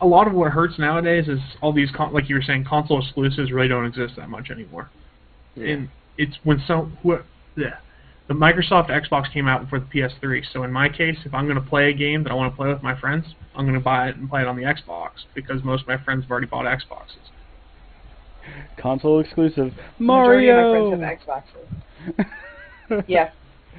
a 0.00 0.06
lot 0.06 0.26
of 0.26 0.34
what 0.34 0.50
hurts 0.52 0.78
nowadays 0.78 1.28
is 1.28 1.38
all 1.62 1.72
these, 1.72 1.90
con- 1.96 2.12
like 2.12 2.28
you 2.28 2.34
were 2.34 2.42
saying, 2.42 2.64
console 2.64 3.00
exclusives 3.02 3.50
really 3.52 3.68
don't 3.68 3.86
exist 3.86 4.14
that 4.16 4.28
much 4.28 4.50
anymore. 4.50 4.90
And 5.56 5.88
it's 6.16 6.36
when 6.44 6.62
so 6.66 6.90
what 7.02 7.24
yeah, 7.56 7.78
the 8.28 8.34
Microsoft 8.34 8.90
Xbox 8.90 9.32
came 9.32 9.48
out 9.48 9.62
before 9.62 9.80
the 9.80 9.86
PS3. 9.86 10.42
So 10.52 10.62
in 10.62 10.70
my 10.70 10.88
case, 10.88 11.16
if 11.24 11.32
I'm 11.32 11.46
going 11.46 11.62
to 11.62 11.68
play 11.68 11.90
a 11.90 11.94
game 11.94 12.22
that 12.24 12.30
I 12.30 12.34
want 12.34 12.52
to 12.52 12.56
play 12.56 12.68
with 12.68 12.82
my 12.82 12.98
friends, 12.98 13.24
I'm 13.56 13.64
going 13.64 13.78
to 13.78 13.84
buy 13.84 14.08
it 14.08 14.16
and 14.16 14.28
play 14.28 14.42
it 14.42 14.46
on 14.46 14.56
the 14.56 14.62
Xbox 14.62 15.10
because 15.34 15.64
most 15.64 15.82
of 15.82 15.88
my 15.88 15.96
friends 16.04 16.24
have 16.24 16.30
already 16.30 16.46
bought 16.46 16.66
Xboxes. 16.66 17.30
Console 18.76 19.20
exclusive. 19.20 19.72
Mario. 19.98 20.38
majority 20.38 20.48
of 20.48 20.56
Mario. 20.56 20.90
my 20.90 21.06
friends 21.06 21.44
have 22.06 22.24
Xboxes. 22.26 23.04
yeah. 23.08 23.30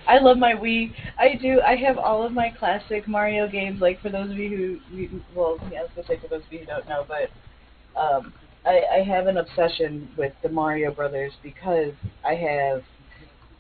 I 0.08 0.20
love 0.20 0.38
my 0.38 0.54
Wii. 0.54 0.94
I 1.18 1.36
do. 1.36 1.62
I 1.62 1.76
have 1.76 1.98
all 1.98 2.24
of 2.24 2.32
my 2.32 2.50
classic 2.58 3.08
Mario 3.08 3.48
games. 3.48 3.82
Like 3.82 4.02
for 4.02 4.10
those 4.10 4.32
of 4.32 4.38
you 4.38 4.80
who, 4.90 4.96
you, 4.96 5.22
well, 5.36 5.60
yeah, 5.72 5.80
I 5.80 5.82
was 5.84 5.92
gonna 5.96 6.08
say 6.08 6.20
for 6.20 6.28
those 6.28 6.44
of 6.46 6.54
you 6.54 6.60
who 6.60 6.66
don't 6.66 6.88
know, 6.88 7.06
but 7.08 7.30
um, 8.00 8.34
I, 8.66 8.82
I 9.00 9.04
have 9.04 9.28
an 9.28 9.38
obsession 9.38 10.10
with 10.18 10.34
the 10.42 10.50
Mario 10.50 10.92
Brothers 10.92 11.34
because 11.44 11.94
I 12.26 12.36
have. 12.36 12.84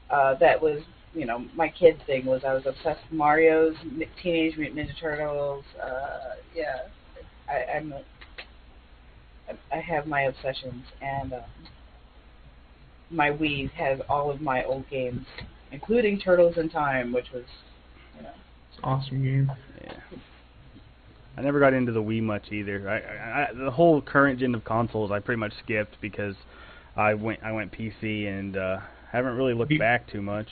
Uh, 0.09 0.35
that 0.35 0.61
was, 0.61 0.81
you 1.13 1.25
know, 1.25 1.45
my 1.55 1.69
kid 1.69 1.99
thing 2.05 2.25
was 2.25 2.43
I 2.43 2.53
was 2.53 2.65
obsessed 2.65 3.01
with 3.09 3.17
Mario's, 3.17 3.75
Ni- 3.91 4.09
Teenage 4.21 4.57
Mutant 4.57 4.89
Ninja 4.89 4.99
Turtles. 4.99 5.63
Uh, 5.81 6.35
yeah, 6.55 6.79
I, 7.47 7.77
I'm. 7.77 7.91
A, 7.91 8.01
I 9.49 9.77
I 9.77 9.79
have 9.79 10.05
my 10.05 10.21
obsessions, 10.23 10.83
and 11.01 11.33
um, 11.33 11.41
my 13.09 13.31
Wii 13.31 13.71
has 13.71 13.99
all 14.09 14.29
of 14.29 14.41
my 14.41 14.63
old 14.63 14.87
games, 14.89 15.25
including 15.71 16.19
Turtles 16.19 16.57
in 16.57 16.69
Time, 16.69 17.11
which 17.11 17.31
was, 17.33 17.45
you 18.15 18.23
know, 18.23 18.29
awesome 18.83 19.23
game. 19.23 19.51
Yeah. 19.83 19.93
I 21.37 21.41
never 21.41 21.59
got 21.59 21.73
into 21.73 21.91
the 21.91 22.01
Wii 22.01 22.21
much 22.21 22.51
either. 22.51 22.89
I, 22.89 22.99
I, 22.99 23.43
I 23.43 23.53
the 23.53 23.71
whole 23.71 24.01
current 24.01 24.39
gen 24.39 24.53
of 24.55 24.63
consoles 24.65 25.11
I 25.11 25.19
pretty 25.19 25.39
much 25.39 25.53
skipped 25.63 25.95
because 26.01 26.35
I 26.95 27.13
went 27.13 27.41
I 27.43 27.51
went 27.51 27.71
PC 27.71 28.27
and 28.27 28.57
uh, 28.57 28.79
haven't 29.11 29.35
really 29.35 29.53
looked 29.53 29.69
Be- 29.69 29.77
back 29.77 30.07
too 30.11 30.21
much. 30.21 30.47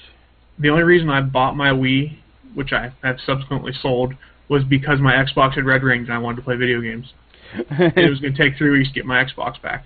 The 0.59 0.69
only 0.69 0.83
reason 0.83 1.09
I 1.09 1.21
bought 1.21 1.55
my 1.55 1.69
Wii, 1.69 2.17
which 2.55 2.73
I 2.73 2.91
have 3.03 3.17
subsequently 3.25 3.73
sold, 3.81 4.13
was 4.49 4.63
because 4.63 4.99
my 4.99 5.13
Xbox 5.13 5.53
had 5.53 5.65
red 5.65 5.83
rings 5.83 6.07
and 6.07 6.15
I 6.15 6.17
wanted 6.17 6.37
to 6.37 6.41
play 6.41 6.55
video 6.55 6.81
games. 6.81 7.13
it 7.53 8.09
was 8.09 8.19
going 8.19 8.33
to 8.33 8.37
take 8.37 8.57
three 8.57 8.71
weeks 8.71 8.89
to 8.89 8.95
get 8.95 9.05
my 9.05 9.23
Xbox 9.23 9.61
back. 9.61 9.85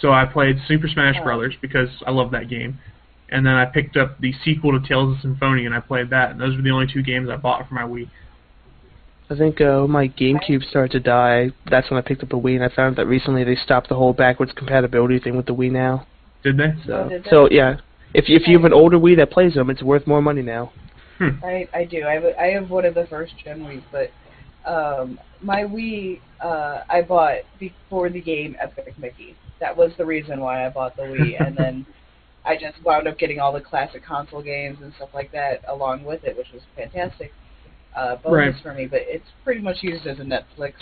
So 0.00 0.12
I 0.12 0.24
played 0.24 0.56
Super 0.66 0.88
Smash 0.88 1.16
Oh. 1.20 1.24
Brothers 1.24 1.54
because 1.60 1.88
I 2.06 2.10
love 2.10 2.30
that 2.32 2.48
game. 2.48 2.78
And 3.30 3.46
then 3.46 3.54
I 3.54 3.64
picked 3.64 3.96
up 3.96 4.20
the 4.20 4.34
sequel 4.44 4.78
to 4.78 4.86
Tales 4.86 5.16
of 5.16 5.22
Symphonia 5.22 5.66
and 5.66 5.74
I 5.74 5.80
played 5.80 6.10
that. 6.10 6.32
And 6.32 6.40
those 6.40 6.54
were 6.54 6.62
the 6.62 6.70
only 6.70 6.86
two 6.92 7.02
games 7.02 7.28
I 7.30 7.36
bought 7.36 7.66
for 7.68 7.74
my 7.74 7.82
Wii. 7.82 8.08
I 9.30 9.36
think 9.36 9.60
uh, 9.60 9.80
when 9.80 9.90
my 9.90 10.08
GameCube 10.08 10.62
started 10.68 10.92
to 10.92 11.00
die, 11.00 11.50
that's 11.70 11.90
when 11.90 11.96
I 11.96 12.02
picked 12.02 12.22
up 12.22 12.32
a 12.34 12.36
Wii, 12.36 12.54
and 12.56 12.64
I 12.64 12.68
found 12.68 12.96
that 12.96 13.06
recently 13.06 13.44
they 13.44 13.56
stopped 13.56 13.88
the 13.88 13.94
whole 13.94 14.12
backwards 14.12 14.52
compatibility 14.54 15.18
thing 15.18 15.36
with 15.38 15.46
the 15.46 15.54
Wii 15.54 15.70
now. 15.70 16.06
Did 16.42 16.56
they? 16.56 16.74
So, 16.86 17.08
did 17.08 17.24
they? 17.24 17.30
so 17.30 17.48
yeah, 17.50 17.76
if 18.14 18.24
if 18.28 18.46
you 18.48 18.56
have 18.56 18.64
an 18.64 18.72
older 18.72 18.98
Wii 18.98 19.16
that 19.16 19.30
plays 19.30 19.54
them, 19.54 19.70
it's 19.70 19.82
worth 19.82 20.06
more 20.06 20.22
money 20.22 20.42
now. 20.42 20.72
I 21.20 21.68
I 21.72 21.84
do. 21.84 22.04
I 22.04 22.14
have, 22.14 22.24
a- 22.24 22.40
I 22.40 22.46
have 22.48 22.70
one 22.70 22.84
of 22.84 22.94
the 22.94 23.06
first 23.06 23.32
gen 23.44 23.60
Wii's, 23.60 23.84
but 23.92 24.10
um, 24.70 25.18
my 25.40 25.62
Wii 25.62 26.20
uh, 26.40 26.82
I 26.88 27.02
bought 27.02 27.38
before 27.58 28.10
the 28.10 28.20
game 28.20 28.56
Epic 28.60 28.94
Mickey. 28.98 29.36
That 29.60 29.76
was 29.76 29.92
the 29.96 30.04
reason 30.04 30.40
why 30.40 30.66
I 30.66 30.70
bought 30.70 30.96
the 30.96 31.02
Wii, 31.02 31.40
and 31.40 31.56
then 31.56 31.86
I 32.44 32.54
just 32.56 32.82
wound 32.84 33.06
up 33.06 33.18
getting 33.18 33.38
all 33.38 33.52
the 33.52 33.60
classic 33.60 34.04
console 34.04 34.42
games 34.42 34.78
and 34.82 34.92
stuff 34.96 35.10
like 35.14 35.30
that 35.32 35.62
along 35.68 36.04
with 36.04 36.24
it, 36.24 36.36
which 36.36 36.48
was 36.52 36.62
fantastic 36.76 37.32
uh, 37.96 38.16
bonus 38.16 38.54
Right. 38.54 38.62
for 38.62 38.74
me. 38.74 38.86
But 38.86 39.02
it's 39.04 39.28
pretty 39.44 39.60
much 39.60 39.76
used 39.82 40.06
as 40.06 40.18
a 40.18 40.22
Netflix 40.22 40.72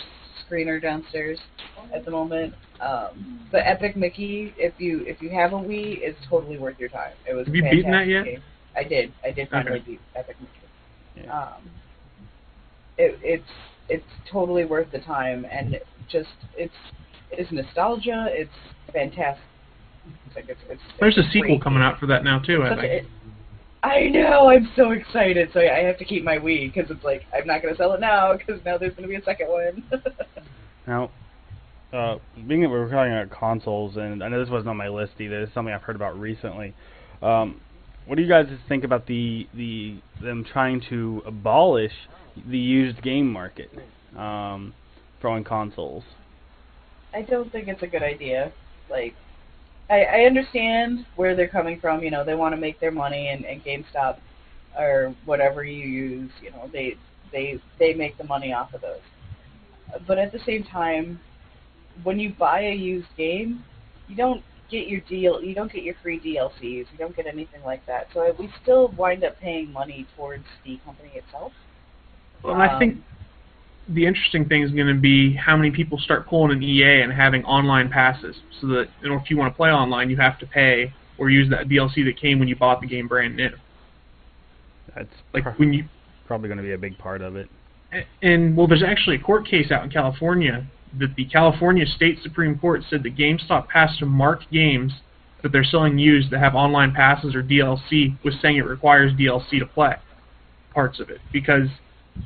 screener 0.51 0.81
downstairs 0.81 1.39
at 1.93 2.05
the 2.05 2.11
moment. 2.11 2.53
Um, 2.79 3.47
but 3.51 3.59
Epic 3.65 3.95
Mickey, 3.95 4.53
if 4.57 4.73
you 4.77 5.03
if 5.05 5.21
you 5.21 5.29
have 5.29 5.53
a 5.53 5.57
Wii, 5.57 5.99
it's 6.01 6.17
totally 6.29 6.57
worth 6.57 6.79
your 6.79 6.89
time. 6.89 7.13
It 7.29 7.33
was 7.33 7.45
Have 7.47 7.55
you 7.55 7.63
beaten 7.63 7.91
that 7.91 8.07
yet? 8.07 8.25
Game. 8.25 8.43
I 8.75 8.83
did. 8.83 9.13
I 9.23 9.31
did 9.31 9.49
finally 9.49 9.79
Okay. 9.79 9.91
beat 9.91 10.01
Epic 10.15 10.35
Mickey. 10.39 11.23
Yeah. 11.25 11.39
Um, 11.39 11.69
it, 12.97 13.19
it's 13.21 13.43
it's 13.89 14.05
totally 14.31 14.65
worth 14.65 14.91
the 14.91 14.99
time, 14.99 15.45
and 15.51 15.75
it 15.75 15.87
just 16.09 16.29
it's 16.57 16.73
it's 17.31 17.51
nostalgia. 17.51 18.27
It's 18.29 18.51
fantastic. 18.93 19.43
It's 20.27 20.35
like 20.35 20.49
it's, 20.49 20.59
it's 20.69 20.81
There's 20.99 21.17
a 21.17 21.29
sequel 21.31 21.59
coming 21.59 21.83
out 21.83 21.99
for 21.99 22.07
that 22.07 22.23
now, 22.23 22.39
too, 22.39 22.63
I 22.63 22.75
think. 22.75 23.07
I 23.83 24.07
know. 24.09 24.49
I'm 24.49 24.69
so 24.75 24.91
excited. 24.91 25.49
So 25.53 25.59
I 25.59 25.83
have 25.83 25.97
to 25.97 26.05
keep 26.05 26.23
my 26.23 26.37
Wii 26.37 26.71
because 26.73 26.91
it's 26.91 27.03
like 27.03 27.23
I'm 27.33 27.47
not 27.47 27.61
gonna 27.61 27.75
sell 27.75 27.93
it 27.93 27.99
now 27.99 28.35
because 28.37 28.63
now 28.63 28.77
there's 28.77 28.93
gonna 28.93 29.07
be 29.07 29.15
a 29.15 29.23
second 29.23 29.47
one. 29.49 29.83
Now, 30.87 31.11
uh, 31.93 32.17
being 32.47 32.61
that 32.61 32.69
we're 32.69 32.89
talking 32.89 33.13
about 33.13 33.29
consoles, 33.29 33.97
and 33.97 34.23
I 34.23 34.29
know 34.29 34.39
this 34.39 34.49
wasn't 34.49 34.69
on 34.69 34.77
my 34.77 34.89
list 34.89 35.13
either. 35.19 35.41
This 35.41 35.49
is 35.49 35.53
something 35.53 35.73
I've 35.73 35.83
heard 35.83 35.95
about 35.95 36.19
recently. 36.19 36.73
Um, 37.21 37.61
what 38.07 38.15
do 38.15 38.23
you 38.23 38.27
guys 38.27 38.47
think 38.67 38.83
about 38.83 39.05
the 39.05 39.47
the 39.53 39.99
them 40.21 40.43
trying 40.43 40.81
to 40.89 41.21
abolish 41.25 41.91
the 42.49 42.57
used 42.57 43.01
game 43.03 43.31
market 43.31 43.69
um, 44.17 44.73
throwing 45.19 45.43
consoles? 45.43 46.03
I 47.13 47.21
don't 47.21 47.51
think 47.51 47.67
it's 47.67 47.83
a 47.83 47.87
good 47.87 48.03
idea. 48.03 48.51
Like, 48.89 49.13
I, 49.91 50.03
I 50.03 50.19
understand 50.25 51.05
where 51.17 51.35
they're 51.35 51.47
coming 51.49 51.79
from. 51.79 52.01
You 52.01 52.11
know, 52.11 52.23
they 52.23 52.35
want 52.35 52.55
to 52.55 52.61
make 52.61 52.79
their 52.79 52.91
money, 52.91 53.27
and, 53.27 53.45
and 53.45 53.63
GameStop 53.63 54.17
or 54.79 55.13
whatever 55.25 55.63
you 55.65 55.85
use, 55.85 56.31
you 56.41 56.49
know, 56.51 56.69
they 56.71 56.95
they 57.31 57.59
they 57.77 57.93
make 57.93 58.17
the 58.17 58.23
money 58.23 58.53
off 58.53 58.73
of 58.73 58.81
those. 58.81 59.01
But 60.07 60.17
at 60.17 60.31
the 60.31 60.39
same 60.45 60.63
time, 60.63 61.19
when 62.03 62.19
you 62.19 62.33
buy 62.39 62.61
a 62.61 62.73
used 62.73 63.09
game, 63.17 63.65
you 64.07 64.15
don't 64.15 64.41
get 64.69 64.87
your 64.87 65.01
deal. 65.01 65.43
You 65.43 65.53
don't 65.53 65.71
get 65.71 65.83
your 65.83 65.95
free 66.01 66.19
DLCs. 66.19 66.61
You 66.63 66.97
don't 66.97 67.15
get 67.15 67.27
anything 67.27 67.61
like 67.65 67.85
that. 67.87 68.07
So 68.13 68.33
we 68.39 68.49
still 68.63 68.87
wind 68.97 69.25
up 69.25 69.37
paying 69.39 69.71
money 69.73 70.07
towards 70.15 70.45
the 70.65 70.79
company 70.85 71.11
itself. 71.15 71.51
Well, 72.43 72.53
and 72.53 72.63
I 72.63 72.79
think 72.79 72.95
Um, 72.95 73.03
the 73.89 74.05
interesting 74.05 74.47
thing 74.47 74.61
is 74.63 74.71
going 74.71 74.87
to 74.87 74.99
be 74.99 75.33
how 75.33 75.57
many 75.57 75.71
people 75.71 75.97
start 75.97 76.27
pulling 76.27 76.51
an 76.51 76.63
EA 76.63 77.01
and 77.01 77.11
having 77.11 77.43
online 77.45 77.89
passes, 77.89 78.35
so 78.59 78.67
that 78.67 78.87
you 79.01 79.09
know 79.09 79.15
if 79.15 79.29
you 79.29 79.37
want 79.37 79.51
to 79.53 79.57
play 79.57 79.69
online, 79.69 80.09
you 80.09 80.17
have 80.17 80.37
to 80.39 80.45
pay 80.45 80.93
or 81.17 81.29
use 81.29 81.49
that 81.49 81.67
DLC 81.67 82.03
that 82.05 82.19
came 82.19 82.39
when 82.39 82.47
you 82.47 82.55
bought 82.55 82.81
the 82.81 82.87
game 82.87 83.07
brand 83.07 83.35
new. 83.35 83.49
That's 84.95 85.09
Like 85.33 85.43
pro- 85.43 85.53
when 85.53 85.73
you 85.73 85.85
probably 86.25 86.47
going 86.47 86.57
to 86.57 86.63
be 86.63 86.73
a 86.73 86.77
big 86.77 86.97
part 86.97 87.21
of 87.21 87.35
it. 87.35 87.49
A- 87.93 88.05
And 88.21 88.55
well, 88.55 88.67
there's 88.67 88.83
actually 88.83 89.17
a 89.17 89.19
court 89.19 89.45
case 89.47 89.71
out 89.71 89.83
in 89.83 89.89
California 89.89 90.65
that 90.99 91.15
the 91.15 91.25
California 91.25 91.85
State 91.85 92.19
Supreme 92.21 92.57
Court 92.57 92.83
said 92.89 93.03
that 93.03 93.15
GameStop 93.15 93.67
has 93.73 93.95
to 93.99 94.05
mark 94.05 94.41
games 94.51 94.93
that 95.41 95.51
they're 95.51 95.63
selling 95.63 95.97
used 95.97 96.29
that 96.31 96.39
have 96.39 96.53
online 96.53 96.91
passes 96.93 97.33
or 97.33 97.41
DLC 97.43 98.15
with 98.23 98.39
saying 98.41 98.57
it 98.57 98.65
requires 98.65 99.11
DLC 99.13 99.59
to 99.59 99.65
play 99.65 99.95
parts 100.73 100.99
of 100.99 101.09
it 101.09 101.19
because 101.33 101.67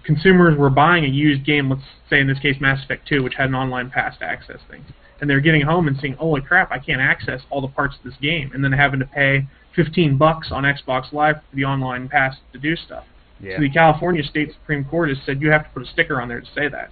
consumers 0.03 0.57
were 0.57 0.70
buying 0.70 1.06
a 1.06 1.07
used 1.07 1.45
game, 1.45 1.70
let's 1.70 1.82
say 2.10 2.20
in 2.20 2.28
this 2.28 2.40
case 2.40 2.60
Mass 2.60 2.84
Effect 2.84 3.07
2, 3.07 3.24
which 3.24 3.36
had 3.36 3.49
an 3.49 3.56
online 3.56 3.90
pass 3.90 4.18
to 4.20 4.26
access 4.26 4.60
things, 4.70 4.86
and 5.22 5.30
they're 5.30 5.40
getting 5.40 5.62
home 5.62 5.88
and 5.88 5.98
saying, 5.99 6.14
"Holy 6.14 6.41
crap, 6.41 6.72
I 6.72 6.80
can't 6.80 7.02
access 7.02 7.41
all 7.49 7.62
the 7.62 7.68
parts 7.68 7.95
of 7.98 8.03
this 8.03 8.16
game," 8.22 8.52
and 8.53 8.64
then 8.64 8.72
having 8.72 8.99
to 8.99 9.06
pay 9.06 9.45
15 9.76 10.18
bucks 10.18 10.52
on 10.52 10.64
Xbox 10.64 11.12
Live 11.12 11.38
for 11.49 11.56
the 11.56 11.66
online 11.66 12.07
pass 12.07 12.36
to 12.53 12.60
do 12.60 12.76
stuff. 12.76 13.06
Yeah. 13.40 13.57
So 13.57 13.62
the 13.62 13.70
California 13.70 14.24
State 14.24 14.53
Supreme 14.53 14.86
Court 14.86 15.10
has 15.10 15.18
said 15.26 15.41
you 15.41 15.52
have 15.52 15.64
to 15.64 15.70
put 15.72 15.84
a 15.84 15.86
sticker 15.88 16.22
on 16.22 16.30
there 16.30 16.41
to 16.41 16.48
say 16.56 16.68
that. 16.70 16.90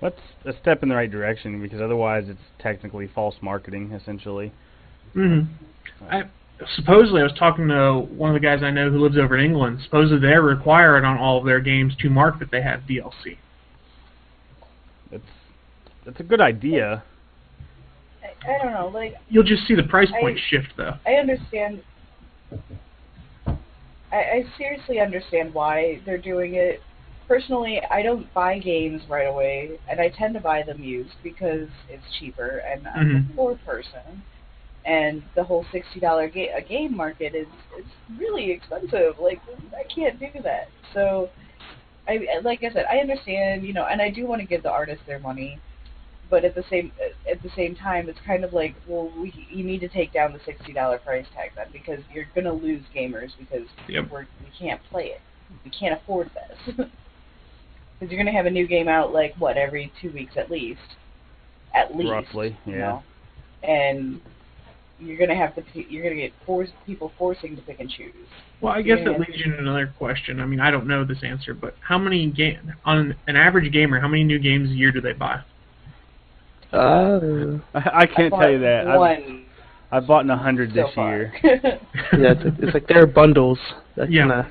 That's 0.00 0.20
a 0.44 0.52
step 0.60 0.82
in 0.82 0.88
the 0.88 0.96
right 0.96 1.10
direction 1.10 1.62
because 1.62 1.80
otherwise 1.80 2.24
it's 2.28 2.40
technically 2.58 3.06
false 3.06 3.36
marketing, 3.40 3.92
essentially. 3.92 4.52
Mm-hmm. 5.14 5.52
I 6.10 6.24
supposedly 6.76 7.20
I 7.20 7.24
was 7.24 7.32
talking 7.38 7.68
to 7.68 8.06
one 8.16 8.30
of 8.30 8.34
the 8.34 8.40
guys 8.40 8.62
I 8.62 8.70
know 8.70 8.90
who 8.90 8.98
lives 8.98 9.16
over 9.18 9.36
in 9.36 9.44
England. 9.44 9.80
Supposedly 9.84 10.20
they're 10.20 10.42
required 10.42 11.04
on 11.04 11.18
all 11.18 11.38
of 11.38 11.44
their 11.44 11.60
games 11.60 11.94
to 12.00 12.10
mark 12.10 12.38
that 12.38 12.50
they 12.50 12.62
have 12.62 12.80
DLC. 12.80 13.38
That's 15.10 15.22
that's 16.04 16.20
a 16.20 16.24
good 16.24 16.40
idea. 16.40 17.02
I, 18.22 18.54
I 18.54 18.62
don't 18.62 18.72
know. 18.72 18.88
Like 18.88 19.14
You'll 19.28 19.44
just 19.44 19.66
see 19.66 19.74
the 19.74 19.82
price 19.84 20.10
point 20.20 20.38
I- 20.38 20.50
shift 20.50 20.68
though. 20.76 20.94
I 21.06 21.14
understand. 21.14 21.82
I, 24.12 24.16
I 24.16 24.44
seriously 24.58 25.00
understand 25.00 25.54
why 25.54 26.00
they're 26.04 26.18
doing 26.18 26.54
it. 26.54 26.80
Personally, 27.28 27.80
I 27.90 28.02
don't 28.02 28.32
buy 28.34 28.58
games 28.58 29.00
right 29.08 29.26
away, 29.26 29.78
and 29.88 30.00
I 30.00 30.10
tend 30.10 30.34
to 30.34 30.40
buy 30.40 30.62
them 30.62 30.82
used 30.82 31.14
because 31.22 31.68
it's 31.88 32.02
cheaper, 32.18 32.58
and 32.58 32.86
I'm 32.88 33.10
a 33.10 33.14
mm-hmm. 33.20 33.34
poor 33.34 33.58
person. 33.64 34.22
And 34.84 35.22
the 35.36 35.44
whole 35.44 35.64
sixty 35.70 36.00
dollar 36.00 36.28
ga- 36.28 36.52
a 36.56 36.60
game 36.60 36.96
market 36.96 37.34
is 37.34 37.46
is 37.78 37.86
really 38.18 38.50
expensive. 38.50 39.14
Like 39.20 39.40
I 39.76 39.84
can't 39.92 40.18
do 40.18 40.28
that. 40.42 40.68
So, 40.92 41.30
I 42.08 42.18
like 42.42 42.64
I 42.64 42.72
said, 42.72 42.86
I 42.90 42.98
understand, 42.98 43.64
you 43.64 43.72
know, 43.72 43.86
and 43.86 44.02
I 44.02 44.10
do 44.10 44.26
want 44.26 44.40
to 44.40 44.46
give 44.46 44.62
the 44.62 44.70
artists 44.70 45.04
their 45.06 45.20
money 45.20 45.60
but 46.32 46.46
at 46.46 46.54
the 46.54 46.64
same 46.70 46.90
at 47.30 47.42
the 47.42 47.50
same 47.54 47.76
time, 47.76 48.08
it's 48.08 48.18
kind 48.26 48.42
of 48.42 48.54
like, 48.54 48.74
well, 48.88 49.12
we 49.20 49.46
you 49.50 49.62
need 49.62 49.80
to 49.80 49.88
take 49.88 50.14
down 50.14 50.32
the 50.32 50.40
sixty 50.46 50.72
dollar 50.72 50.96
price 50.96 51.26
tag 51.34 51.50
then 51.54 51.66
because 51.70 52.00
you're 52.10 52.26
gonna 52.34 52.52
lose 52.52 52.82
gamers 52.96 53.32
because 53.38 53.68
Yep. 53.86 54.10
we're 54.10 54.26
we 54.40 54.50
can't 54.58 54.80
play 54.90 55.08
it, 55.08 55.20
we 55.62 55.70
can't 55.70 56.00
afford 56.00 56.30
this 56.34 56.74
because 56.76 58.10
you're 58.10 58.18
gonna 58.18 58.32
have 58.32 58.46
a 58.46 58.50
new 58.50 58.66
game 58.66 58.88
out 58.88 59.12
like 59.12 59.34
what 59.36 59.58
every 59.58 59.92
two 60.00 60.10
weeks 60.12 60.32
at 60.38 60.50
least, 60.50 60.80
at 61.74 61.94
least 61.94 62.10
Roughly, 62.10 62.56
you 62.64 62.72
yeah. 62.72 62.78
know? 62.78 63.02
and 63.62 64.18
you're 65.02 65.18
gonna 65.18 65.34
have 65.36 65.54
to 65.56 65.62
p- 65.62 65.86
you're 65.88 66.02
gonna 66.02 66.16
get 66.16 66.32
force 66.46 66.68
people 66.86 67.12
forcing 67.18 67.56
to 67.56 67.62
pick 67.62 67.80
and 67.80 67.90
choose. 67.90 68.14
Well, 68.60 68.72
I 68.72 68.82
guess 68.82 68.98
Yeah. 69.02 69.10
it 69.12 69.20
leads 69.20 69.36
you 69.44 69.52
to 69.52 69.58
another 69.58 69.92
question. 69.98 70.40
I 70.40 70.46
mean, 70.46 70.60
I 70.60 70.70
don't 70.70 70.86
know 70.86 71.04
this 71.04 71.22
answer, 71.22 71.52
but 71.54 71.74
how 71.80 71.98
many 71.98 72.26
game 72.30 72.72
on 72.84 73.14
an 73.26 73.36
average 73.36 73.72
gamer, 73.72 73.98
how 74.00 74.08
many 74.08 74.24
new 74.24 74.38
games 74.38 74.70
a 74.70 74.74
year 74.74 74.92
do 74.92 75.00
they 75.00 75.12
buy? 75.12 75.40
Uh, 76.72 77.58
I, 77.74 77.78
I 78.02 78.06
can't 78.06 78.32
I 78.32 78.38
tell 78.40 78.50
you 78.50 78.58
bought 78.58 78.64
that. 78.64 78.86
I've, 78.88 78.98
One 78.98 79.44
I've 79.90 80.06
bought 80.06 80.30
a 80.30 80.36
hundred 80.36 80.70
so 80.70 80.74
this 80.86 80.94
far. 80.94 81.16
year. 81.16 81.32
yeah, 81.44 82.32
it's, 82.32 82.58
it's 82.62 82.74
like 82.74 82.86
there 82.88 83.02
are 83.02 83.06
bundles 83.06 83.58
that 83.96 84.10
Yeah. 84.10 84.28
kind 84.28 84.32
of 84.32 84.46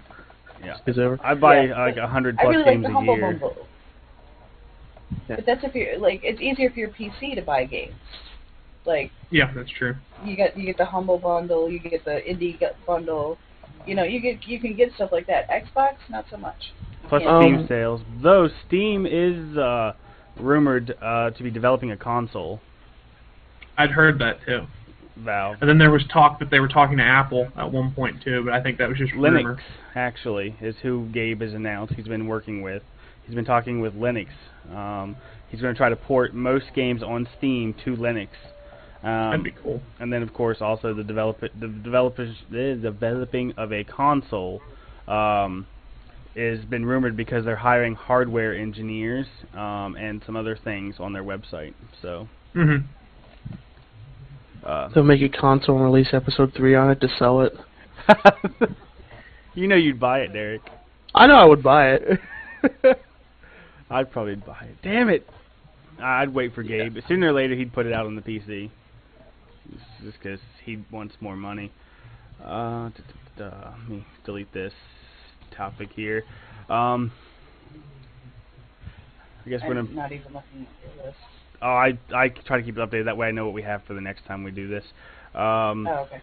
Yeah. 0.64 0.78
is 0.86 1.00
over. 1.00 1.20
I 1.24 1.34
buy 1.34 1.64
Yeah, 1.66 1.80
like 1.86 1.98
a 1.98 2.08
hundred 2.08 2.38
plus 2.38 2.50
really 2.56 2.64
like 2.64 2.74
games 2.82 2.86
the 2.88 2.98
a 2.98 3.04
year. 3.04 3.22
bundle. 3.22 3.68
Yeah. 5.30 5.36
But 5.38 5.46
that's 5.46 5.64
if 5.64 5.74
you're 5.76 5.98
like 5.98 6.22
it's 6.24 6.40
easier 6.42 6.70
for 6.70 6.80
your 6.80 6.90
PC 6.90 7.36
to 7.36 7.42
buy 7.42 7.66
games. 7.66 7.94
Like 8.86 9.12
Yeah, 9.30 9.52
that's 9.56 9.70
true. 9.70 9.96
you 10.26 10.36
get 10.36 10.58
you 10.58 10.66
get 10.66 10.78
the 10.78 10.86
humble 10.86 11.18
bundle, 11.20 11.70
you 11.70 11.80
get 11.80 12.04
the 12.06 12.22
indie 12.28 12.60
bundle. 12.86 13.38
You 13.86 13.96
know, 13.96 14.04
you 14.04 14.20
get 14.20 14.48
you 14.48 14.60
can 14.60 14.76
get 14.76 14.94
stuff 14.96 15.12
like 15.12 15.28
that. 15.28 15.50
Xbox, 15.50 15.96
not 16.10 16.26
so 16.30 16.38
much. 16.38 16.74
Plus 17.10 17.24
can't- 17.24 17.44
Steam 17.44 17.56
Um, 17.62 17.68
sales. 17.68 18.02
Though 18.22 18.48
Steam 18.68 19.06
is 19.06 19.58
uh, 19.58 19.94
rumored 20.40 20.96
uh, 21.02 21.32
to 21.32 21.44
be 21.44 21.50
developing 21.52 21.92
a 21.92 21.98
console. 21.98 22.60
I'd 23.78 23.92
heard 23.92 24.20
that 24.20 24.38
too. 24.46 24.68
Valve. 25.18 25.58
And 25.62 25.70
then 25.70 25.78
there 25.78 25.92
was 25.92 26.04
talk 26.12 26.40
that 26.40 26.50
they 26.50 26.60
were 26.60 26.68
talking 26.68 26.98
to 26.98 27.04
Apple 27.04 27.48
at 27.58 27.72
one 27.72 27.92
point 27.92 28.22
too, 28.24 28.44
but 28.46 28.54
I 28.54 28.62
think 28.62 28.78
that 28.78 28.90
was 28.90 28.98
just 28.98 29.14
Linux 29.14 29.36
rumor. 29.44 29.60
actually 29.96 30.56
is 30.62 30.76
who 30.82 31.08
Gabe 31.14 31.42
has 31.42 31.54
announced 31.54 31.94
he's 31.96 32.08
been 32.08 32.28
working 32.28 32.62
with. 32.62 32.82
He's 33.26 33.36
been 33.36 33.46
talking 33.46 33.82
with 33.82 33.94
Linux. 33.94 34.30
Um, 34.74 35.16
he's 35.50 35.62
going 35.62 35.74
to 35.74 35.78
try 35.78 35.90
to 35.90 35.96
port 35.96 36.34
most 36.34 36.66
games 36.74 37.04
on 37.04 37.28
Steam 37.38 37.74
to 37.86 37.96
Linux. 37.96 38.30
Um, 39.04 39.32
That'd 39.32 39.44
be 39.44 39.52
cool. 39.64 39.82
and 40.00 40.14
then 40.14 40.22
of 40.22 40.32
course 40.34 40.58
also 40.62 40.94
the 40.94 41.04
develop 41.04 41.40
the 41.42 41.68
developers 41.68 42.36
the 42.52 42.78
developing 42.80 43.52
of 43.58 43.74
a 43.74 43.84
console 43.84 44.62
um, 45.08 45.66
has 46.36 46.60
been 46.66 46.86
rumored 46.86 47.18
because 47.18 47.44
they're 47.44 47.56
hiring 47.56 47.96
hardware 47.96 48.54
engineers 48.56 49.26
um, 49.56 49.96
and 49.96 50.22
some 50.26 50.36
other 50.36 50.56
things 50.56 50.96
on 51.00 51.14
their 51.14 51.24
website. 51.24 51.74
So 52.02 52.28
Mhm. 52.56 52.84
uh, 54.64 54.90
They'll 54.90 55.04
make 55.04 55.22
a 55.24 55.30
console 55.30 55.78
and 55.78 55.86
release 55.86 56.14
episode 56.14 56.54
three 56.54 56.76
on 56.76 56.92
it 56.92 57.02
to 57.02 57.08
sell 57.18 57.42
it. 57.42 57.54
you 59.56 59.68
know 59.68 59.76
you'd 59.76 60.00
buy 60.00 60.20
it, 60.20 60.32
Derek. 60.34 60.62
I 61.16 61.26
know 61.28 61.36
I 61.36 61.46
would 61.46 61.64
buy 61.64 61.94
it. 61.94 62.20
I'd 63.90 64.12
probably 64.12 64.36
buy 64.36 64.68
it. 64.70 64.78
Damn 64.84 65.10
it! 65.10 65.28
I'd 66.02 66.34
wait 66.34 66.54
for 66.54 66.64
Gabe. 66.64 66.94
But 66.94 67.04
sooner 67.08 67.28
or 67.30 67.34
later, 67.34 67.56
he'd 67.56 67.74
put 67.74 67.86
it 67.86 67.94
out 67.94 68.06
on 68.06 68.16
the 68.16 68.22
PC. 68.22 68.70
Just 70.04 70.18
because 70.22 70.40
he 70.66 70.84
wants 70.92 71.16
more 71.22 71.36
money. 71.36 71.72
Uh, 72.44 72.90
let 73.38 73.90
me 73.90 74.06
delete 74.26 74.52
this 74.54 74.74
topic 75.56 75.90
here. 75.96 76.24
Um, 76.70 77.12
I 79.46 79.50
guess 79.50 79.62
we're 79.66 79.76
gonna. 79.76 79.92
not 79.94 80.12
even 80.12 80.34
looking 80.34 80.68
at 80.68 80.96
your 80.96 81.06
list. 81.06 81.18
Oh, 81.62 81.68
I 81.68 81.98
I 82.14 82.30
try 82.30 82.58
to 82.58 82.64
keep 82.64 82.78
it 82.78 82.80
updated. 82.80 83.06
That 83.06 83.18
way, 83.18 83.28
I 83.28 83.32
know 83.32 83.46
what 83.46 83.54
we 83.54 83.62
have 83.62 83.84
for 83.86 83.94
the 83.94 84.02
next 84.02 84.26
time 84.26 84.44
we 84.44 84.52
do 84.52 84.68
this. 84.68 84.84
Um, 85.36 85.88
Oh, 85.88 86.06
okay. 86.08 86.22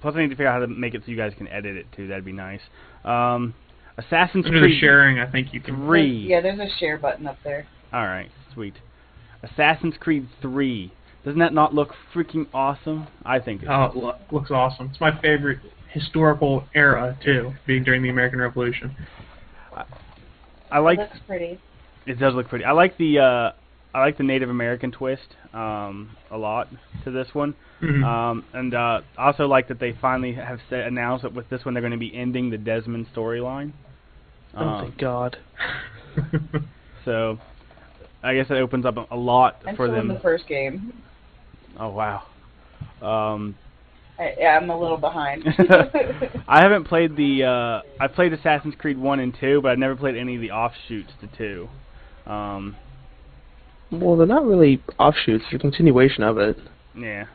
Plus, 0.00 0.14
I 0.14 0.20
need 0.20 0.28
to 0.28 0.34
figure 0.36 0.46
out 0.46 0.52
how 0.52 0.60
to 0.60 0.68
make 0.68 0.94
it 0.94 1.02
so 1.04 1.10
you 1.10 1.16
guys 1.16 1.32
can 1.36 1.48
edit 1.48 1.76
it 1.76 1.86
too. 1.96 2.06
That'd 2.06 2.24
be 2.24 2.32
nice. 2.32 2.60
Um, 3.04 3.54
Assassin's 3.96 4.46
Under 4.46 4.60
the 4.60 4.66
Creed 4.66 4.80
sharing, 4.80 5.18
I 5.18 5.30
think 5.30 5.52
you 5.52 5.60
can. 5.60 5.74
Three. 5.74 6.26
Yeah, 6.28 6.40
there's 6.40 6.60
a 6.60 6.68
share 6.78 6.98
button 6.98 7.26
up 7.26 7.38
there. 7.42 7.66
All 7.92 8.06
right, 8.06 8.30
sweet. 8.54 8.74
Assassin's 9.42 9.94
Creed 9.98 10.28
3. 10.40 10.92
Doesn't 11.28 11.40
that 11.40 11.52
not 11.52 11.74
look 11.74 11.94
freaking 12.14 12.46
awesome? 12.54 13.06
I 13.22 13.38
think 13.38 13.62
it 13.62 13.68
Oh, 13.68 13.84
it 13.84 13.94
lo- 13.96 14.16
looks 14.32 14.50
awesome. 14.50 14.88
It's 14.90 14.98
my 14.98 15.14
favorite 15.20 15.58
historical 15.90 16.64
era 16.74 17.18
too, 17.22 17.52
being 17.66 17.84
during 17.84 18.02
the 18.02 18.08
American 18.08 18.38
Revolution. 18.38 18.96
I 20.70 20.78
like 20.78 20.98
it 20.98 21.02
looks 21.02 21.18
pretty. 21.26 21.60
it 22.06 22.18
does 22.18 22.32
look 22.32 22.48
pretty. 22.48 22.64
I 22.64 22.72
like 22.72 22.96
the 22.96 23.18
uh 23.18 23.52
I 23.94 24.00
like 24.00 24.16
the 24.16 24.24
Native 24.24 24.48
American 24.48 24.90
twist 24.90 25.36
um 25.52 26.16
a 26.30 26.38
lot 26.38 26.68
to 27.04 27.10
this 27.10 27.28
one. 27.34 27.54
Mhm. 27.82 28.02
Um 28.04 28.44
and 28.54 28.72
uh 28.74 29.02
I 29.18 29.26
also 29.26 29.46
like 29.46 29.68
that 29.68 29.78
they 29.80 29.92
finally 30.00 30.32
have 30.32 30.60
said, 30.70 30.86
announced 30.86 31.24
that 31.24 31.34
with 31.34 31.50
this 31.50 31.62
one 31.66 31.74
they're 31.74 31.82
going 31.82 31.92
to 31.92 31.98
be 31.98 32.14
ending 32.14 32.48
the 32.48 32.56
Desmond 32.56 33.06
storyline. 33.14 33.72
oh 34.56 34.60
Um, 34.60 34.82
thank 34.86 34.96
God. 34.98 35.36
so 37.04 37.38
I 38.22 38.34
guess 38.34 38.46
it 38.48 38.54
opens 38.54 38.86
up 38.86 38.96
a, 38.96 39.04
a 39.10 39.16
lot 39.16 39.60
I'm 39.66 39.76
for 39.76 39.86
still 39.88 40.00
in 40.00 40.08
them. 40.08 40.16
the 40.16 40.20
first 40.22 40.46
game. 40.48 40.94
Oh 41.78 41.88
wow. 41.90 42.22
Um 43.02 43.54
I, 44.18 44.34
yeah, 44.36 44.58
I'm 44.60 44.68
a 44.68 44.76
little 44.78 44.96
behind. 44.96 45.44
I 46.48 46.60
haven't 46.60 46.84
played 46.84 47.14
the. 47.14 47.44
Uh, 47.44 47.82
I 48.02 48.08
played 48.08 48.32
Assassin's 48.32 48.74
Creed 48.76 48.98
one 48.98 49.20
and 49.20 49.32
two, 49.38 49.60
but 49.62 49.70
I've 49.70 49.78
never 49.78 49.94
played 49.94 50.16
any 50.16 50.34
of 50.34 50.40
the 50.40 50.50
offshoots 50.50 51.12
to 51.20 51.28
two. 51.38 51.68
Um, 52.30 52.74
Well, 53.92 54.16
they're 54.16 54.26
not 54.26 54.44
really 54.44 54.82
offshoots. 54.98 55.44
They're 55.50 55.58
a 55.58 55.60
continuation 55.60 56.24
of 56.24 56.36
it. 56.38 56.58
yeah. 56.96 57.26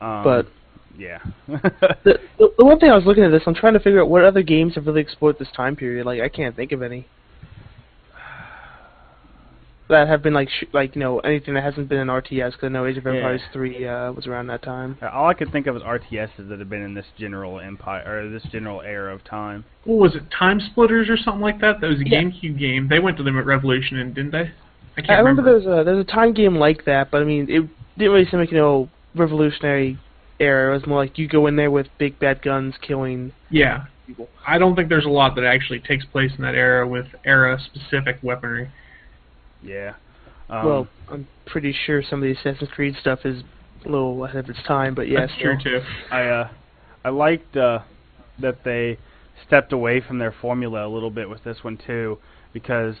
Um, 0.00 0.24
But- 0.24 0.46
yeah. 0.98 1.18
The, 1.46 2.18
the 2.38 2.52
the 2.58 2.64
one 2.64 2.80
thing 2.80 2.90
I 2.90 2.96
was 2.96 3.04
looking 3.04 3.22
at 3.22 3.30
this, 3.30 3.42
I'm 3.46 3.54
trying 3.54 3.74
to 3.74 3.80
figure 3.80 4.00
out 4.02 4.08
what 4.10 4.24
other 4.24 4.42
games 4.42 4.74
have 4.74 4.86
really 4.88 5.00
explored 5.02 5.38
this 5.38 5.48
time 5.56 5.76
period. 5.76 6.04
Like 6.04 6.20
I 6.20 6.28
can't 6.28 6.56
think 6.56 6.72
of 6.72 6.82
any 6.82 7.06
that 9.88 10.06
have 10.08 10.22
been 10.22 10.34
like 10.34 10.48
sh- 10.50 10.64
like 10.72 10.94
you 10.94 11.00
know 11.00 11.18
anything 11.20 11.54
that 11.54 11.62
hasn't 11.64 11.88
been 11.88 11.98
an 11.98 12.08
RTS. 12.08 12.52
Because 12.52 12.64
I 12.64 12.68
know 12.68 12.86
Age 12.86 12.96
of 12.98 13.04
Yeah. 13.04 13.12
Empires 13.14 13.40
three 13.52 13.86
uh, 13.86 14.12
was 14.12 14.26
around 14.26 14.46
that 14.48 14.62
time. 14.62 14.98
All 15.12 15.28
I 15.28 15.34
could 15.34 15.50
think 15.52 15.66
of 15.66 15.76
is 15.76 15.82
RTSs 15.82 16.48
that 16.48 16.58
have 16.58 16.68
been 16.70 16.82
in 16.82 16.94
this 16.94 17.06
general 17.18 17.60
empire 17.60 18.04
or 18.24 18.28
this 18.30 18.42
general 18.52 18.80
era 18.82 19.14
of 19.14 19.24
time. 19.24 19.64
what 19.84 19.98
was 19.98 20.14
it? 20.14 20.22
Time 20.30 20.60
Splitters 20.60 21.08
or 21.08 21.16
something 21.16 21.40
like 21.42 21.60
that? 21.60 21.80
That 21.80 21.88
was 21.88 22.00
a 22.00 22.08
Yeah. 22.08 22.22
GameCube 22.22 22.58
game. 22.58 22.88
They 22.88 22.98
went 22.98 23.16
to 23.18 23.22
them 23.22 23.38
at 23.38 23.46
Revolution, 23.46 23.98
and 23.98 24.14
didn't 24.14 24.32
they? 24.32 24.50
I 24.96 25.00
can't 25.00 25.10
I 25.10 25.18
remember, 25.18 25.42
remember. 25.42 25.60
there 25.64 25.76
was 25.76 25.80
a 25.80 25.84
there's 25.84 26.04
a 26.04 26.10
time 26.10 26.32
game 26.34 26.56
like 26.56 26.84
that, 26.86 27.10
but 27.10 27.22
I 27.22 27.24
mean 27.24 27.44
it 27.48 27.62
didn't 27.98 28.12
really 28.12 28.26
seem 28.30 28.40
like 28.40 28.50
you 28.50 28.58
know 28.58 28.88
revolutionary 29.14 29.98
era. 30.40 30.70
It 30.72 30.74
was 30.78 30.86
more 30.86 30.98
like 30.98 31.18
you 31.18 31.28
go 31.28 31.46
in 31.46 31.56
there 31.56 31.70
with 31.70 31.86
big 31.98 32.18
bad 32.18 32.42
guns 32.42 32.74
killing 32.80 33.32
Yeah. 33.50 33.84
people. 34.06 34.28
I 34.46 34.58
don't 34.58 34.74
think 34.76 34.88
there's 34.88 35.04
a 35.04 35.08
lot 35.10 35.34
that 35.36 35.44
actually 35.44 35.80
takes 35.80 36.04
place 36.04 36.30
in 36.36 36.42
that 36.42 36.54
era 36.54 36.86
with 36.86 37.06
era-specific 37.24 38.18
weaponry. 38.22 38.68
Yeah. 39.62 39.94
Um, 40.50 40.66
well, 40.66 40.88
I'm 41.10 41.28
pretty 41.46 41.74
sure 41.86 42.02
some 42.02 42.22
of 42.22 42.26
the 42.26 42.32
Assassin's 42.32 42.70
Creed 42.70 42.96
stuff 43.00 43.20
is 43.24 43.42
a 43.84 43.88
little 43.88 44.24
ahead 44.24 44.44
of 44.44 44.50
its 44.50 44.62
time, 44.66 44.94
but 44.94 45.08
yeah, 45.08 45.20
That's 45.20 45.40
true 45.40 45.56
too. 45.62 45.80
I 46.10 46.22
uh, 46.22 46.48
I 47.04 47.10
liked 47.10 47.56
uh, 47.56 47.80
that 48.40 48.64
they 48.64 48.98
stepped 49.46 49.72
away 49.72 50.00
from 50.00 50.18
their 50.18 50.32
formula 50.40 50.86
a 50.86 50.90
little 50.90 51.10
bit 51.10 51.28
with 51.28 51.44
this 51.44 51.58
one 51.62 51.78
too, 51.86 52.18
because 52.52 52.96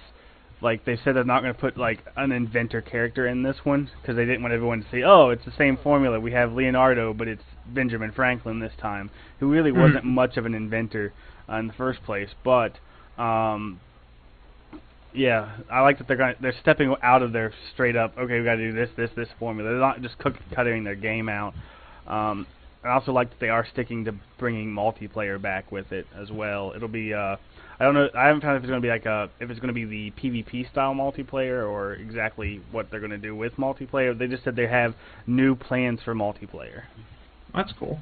like 0.60 0.84
they 0.84 0.96
said 0.96 1.14
they're 1.14 1.24
not 1.24 1.42
going 1.42 1.54
to 1.54 1.60
put 1.60 1.76
like 1.76 2.00
an 2.16 2.32
inventor 2.32 2.82
character 2.82 3.28
in 3.28 3.42
this 3.42 3.56
one 3.64 3.88
because 4.02 4.16
they 4.16 4.24
didn't 4.24 4.42
want 4.42 4.52
everyone 4.52 4.82
to 4.82 4.90
see 4.90 5.04
oh 5.04 5.30
it's 5.30 5.44
the 5.44 5.52
same 5.56 5.76
formula 5.76 6.18
we 6.18 6.32
have 6.32 6.52
Leonardo 6.52 7.14
but 7.14 7.28
it's 7.28 7.44
Benjamin 7.68 8.10
Franklin 8.10 8.58
this 8.58 8.72
time 8.80 9.08
who 9.38 9.48
really 9.48 9.70
Hmm. 9.70 9.78
wasn't 9.78 10.04
much 10.04 10.36
of 10.36 10.46
an 10.46 10.54
inventor 10.54 11.12
uh, 11.48 11.56
in 11.56 11.68
the 11.68 11.72
first 11.72 12.02
place. 12.02 12.30
But 12.44 12.72
um, 13.18 13.80
yeah, 15.12 15.58
I 15.70 15.80
like 15.80 15.98
that 15.98 16.08
they're 16.08 16.16
going 16.16 16.34
they're 16.40 16.54
stepping 16.60 16.94
out 17.02 17.22
of 17.22 17.32
their 17.32 17.52
straight 17.72 17.96
up. 17.96 18.16
Okay, 18.18 18.38
we 18.38 18.44
got 18.44 18.56
to 18.56 18.70
do 18.70 18.72
this, 18.72 18.90
this, 18.96 19.10
this 19.16 19.28
formula. 19.38 19.70
They're 19.70 19.80
not 19.80 20.02
just 20.02 20.16
cutting 20.54 20.84
their 20.84 20.94
game 20.94 21.28
out. 21.28 21.54
Um, 22.06 22.46
I 22.84 22.90
also 22.90 23.12
like 23.12 23.30
that 23.30 23.40
they 23.40 23.48
are 23.48 23.66
sticking 23.72 24.04
to 24.04 24.14
bringing 24.38 24.68
multiplayer 24.68 25.40
back 25.40 25.72
with 25.72 25.92
it 25.92 26.06
as 26.16 26.30
well. 26.30 26.72
It'll 26.76 26.88
be 26.88 27.12
uh, 27.12 27.36
I 27.80 27.84
don't 27.84 27.94
know. 27.94 28.08
I 28.14 28.26
haven't 28.26 28.42
found 28.42 28.56
if 28.56 28.62
it's 28.62 28.70
going 28.70 28.82
to 28.82 28.86
be 28.86 28.90
like 28.90 29.06
a 29.06 29.30
if 29.40 29.50
it's 29.50 29.60
going 29.60 29.74
to 29.74 29.74
be 29.74 29.84
the 29.84 30.12
PvP 30.20 30.70
style 30.70 30.94
multiplayer 30.94 31.68
or 31.68 31.94
exactly 31.94 32.60
what 32.70 32.90
they're 32.90 33.00
going 33.00 33.10
to 33.10 33.18
do 33.18 33.34
with 33.34 33.54
multiplayer. 33.54 34.16
They 34.16 34.26
just 34.26 34.44
said 34.44 34.56
they 34.56 34.66
have 34.66 34.94
new 35.26 35.54
plans 35.54 36.00
for 36.04 36.14
multiplayer. 36.14 36.82
That's 37.54 37.72
cool. 37.78 38.00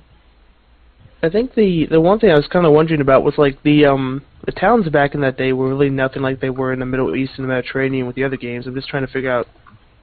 I 1.23 1.29
think 1.31 1.55
the 1.55 1.87
the 1.91 2.01
one 2.01 2.19
thing 2.19 2.31
I 2.31 2.37
was 2.37 2.47
kind 2.47 2.67
of 2.67 2.73
wondering 2.73 3.01
about 3.01 3.25
was 3.25 3.35
like 3.39 3.63
the 3.63 3.87
um 3.87 4.23
the 4.45 4.53
towns 4.53 4.89
back 4.89 5.15
in 5.15 5.21
that 5.23 5.37
day 5.37 5.53
were 5.53 5.69
really 5.69 5.91
nothing 5.91 6.23
like 6.23 6.41
they 6.41 6.51
were 6.51 6.73
in 6.73 6.79
the 6.79 6.87
Middle 6.87 7.17
East 7.17 7.33
and 7.37 7.45
the 7.45 7.49
Mediterranean 7.49 8.07
with 8.07 8.17
the 8.17 8.25
other 8.25 8.37
games. 8.37 8.67
I'm 8.67 8.75
just 8.75 8.89
trying 8.89 9.07
to 9.07 9.13
figure 9.13 9.31
out 9.33 9.47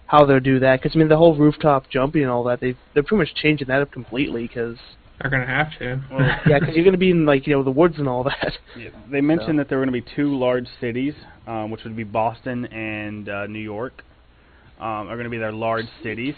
how 0.07 0.25
they'll 0.25 0.39
do 0.39 0.59
that 0.59 0.81
because 0.81 0.95
I 0.95 0.99
mean 0.99 1.07
the 1.07 1.17
whole 1.17 1.35
rooftop 1.35 1.89
jumping 1.89 2.23
and 2.23 2.31
all 2.31 2.43
that 2.45 2.59
they 2.59 2.75
they're 2.93 3.03
pretty 3.03 3.19
much 3.23 3.35
changing 3.35 3.67
that 3.67 3.81
up 3.81 3.91
completely 3.91 4.47
because 4.47 4.77
They're 5.21 5.29
gonna 5.31 5.45
have 5.45 5.77
to. 5.79 6.01
Well, 6.11 6.19
yeah 6.47 6.59
because 6.59 6.75
you're 6.75 6.85
gonna 6.85 6.97
be 6.97 7.11
in 7.11 7.25
like 7.25 7.47
you 7.47 7.53
know 7.55 7.63
the 7.63 7.71
woods 7.71 7.95
and 7.99 8.07
all 8.09 8.23
that. 8.23 8.57
Yeah, 8.77 8.89
they 9.11 9.21
mentioned 9.21 9.53
So- 9.55 9.57
that 9.57 9.69
there 9.69 9.77
were 9.77 9.85
going 9.85 10.01
to 10.01 10.05
be 10.05 10.15
two 10.15 10.35
large 10.35 10.67
cities, 10.81 11.13
um, 11.47 11.69
which 11.69 11.83
would 11.83 11.95
be 11.95 12.03
Boston 12.03 12.65
and 12.65 13.29
uh, 13.29 13.45
New 13.45 13.59
York, 13.59 14.03
um, 14.79 15.07
are 15.07 15.15
going 15.15 15.25
to 15.25 15.29
be 15.29 15.37
their 15.37 15.51
large 15.51 15.85
cities, 16.01 16.33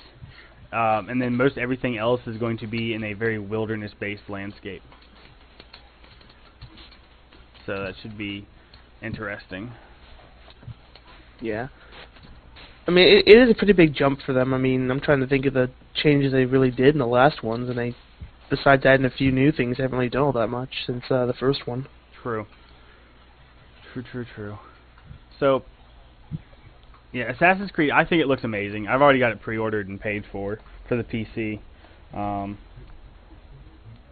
um, 0.76 1.10
and 1.10 1.22
then 1.22 1.34
most 1.35 1.57
everything 1.57 1.97
else 1.97 2.19
is 2.27 2.38
going 2.38 2.57
to 2.57 2.68
be 2.68 2.93
in 2.93 3.03
a 3.06 3.14
very 3.14 3.39
wilderness-based 3.39 4.30
landscape. 4.30 4.84
So 7.65 7.84
that 7.84 7.93
should 8.02 8.18
be 8.18 8.45
interesting. 9.02 9.72
Yeah. 11.41 11.69
I 12.88 12.91
mean, 12.91 13.07
it, 13.07 13.27
it 13.27 13.38
is 13.38 13.49
a 13.49 13.56
pretty 13.56 13.73
big 13.73 13.95
jump 13.95 14.19
for 14.26 14.34
them. 14.34 14.53
I 14.53 14.57
mean, 14.57 14.91
I'm 14.91 14.99
trying 14.99 15.22
to 15.22 15.27
think 15.27 15.45
of 15.45 15.53
the 15.53 15.72
changes 15.95 16.34
they 16.34 16.45
really 16.45 16.72
did 16.72 16.93
in 16.93 16.99
the 16.99 17.07
last 17.07 17.41
ones, 17.41 17.69
and 17.69 17.77
they, 17.77 17.95
besides 18.49 18.85
adding 18.85 19.06
a 19.06 19.10
few 19.10 19.31
new 19.31 19.52
things, 19.52 19.77
haven't 19.77 19.97
really 19.97 20.10
done 20.10 20.23
all 20.23 20.34
that 20.34 20.47
much 20.47 20.69
since 20.85 21.03
uh, 21.10 21.26
the 21.26 21.34
first 21.34 21.65
one. 21.65 21.88
True. 22.22 22.45
True, 23.93 24.03
true, 24.11 24.26
true. 24.35 24.57
So, 25.39 25.64
yeah, 27.15 27.31
Assassin's 27.31 27.71
Creed. 27.71 27.91
I 27.91 28.03
think 28.03 28.21
it 28.21 28.27
looks 28.27 28.43
amazing. 28.43 28.89
I've 28.89 29.01
already 29.01 29.19
got 29.19 29.31
it 29.31 29.41
pre-ordered 29.41 29.87
and 29.87 29.99
paid 29.99 30.25
for 30.33 30.59
for 30.89 30.97
the 30.97 31.03
PC. 31.03 31.59
Um, 32.13 32.57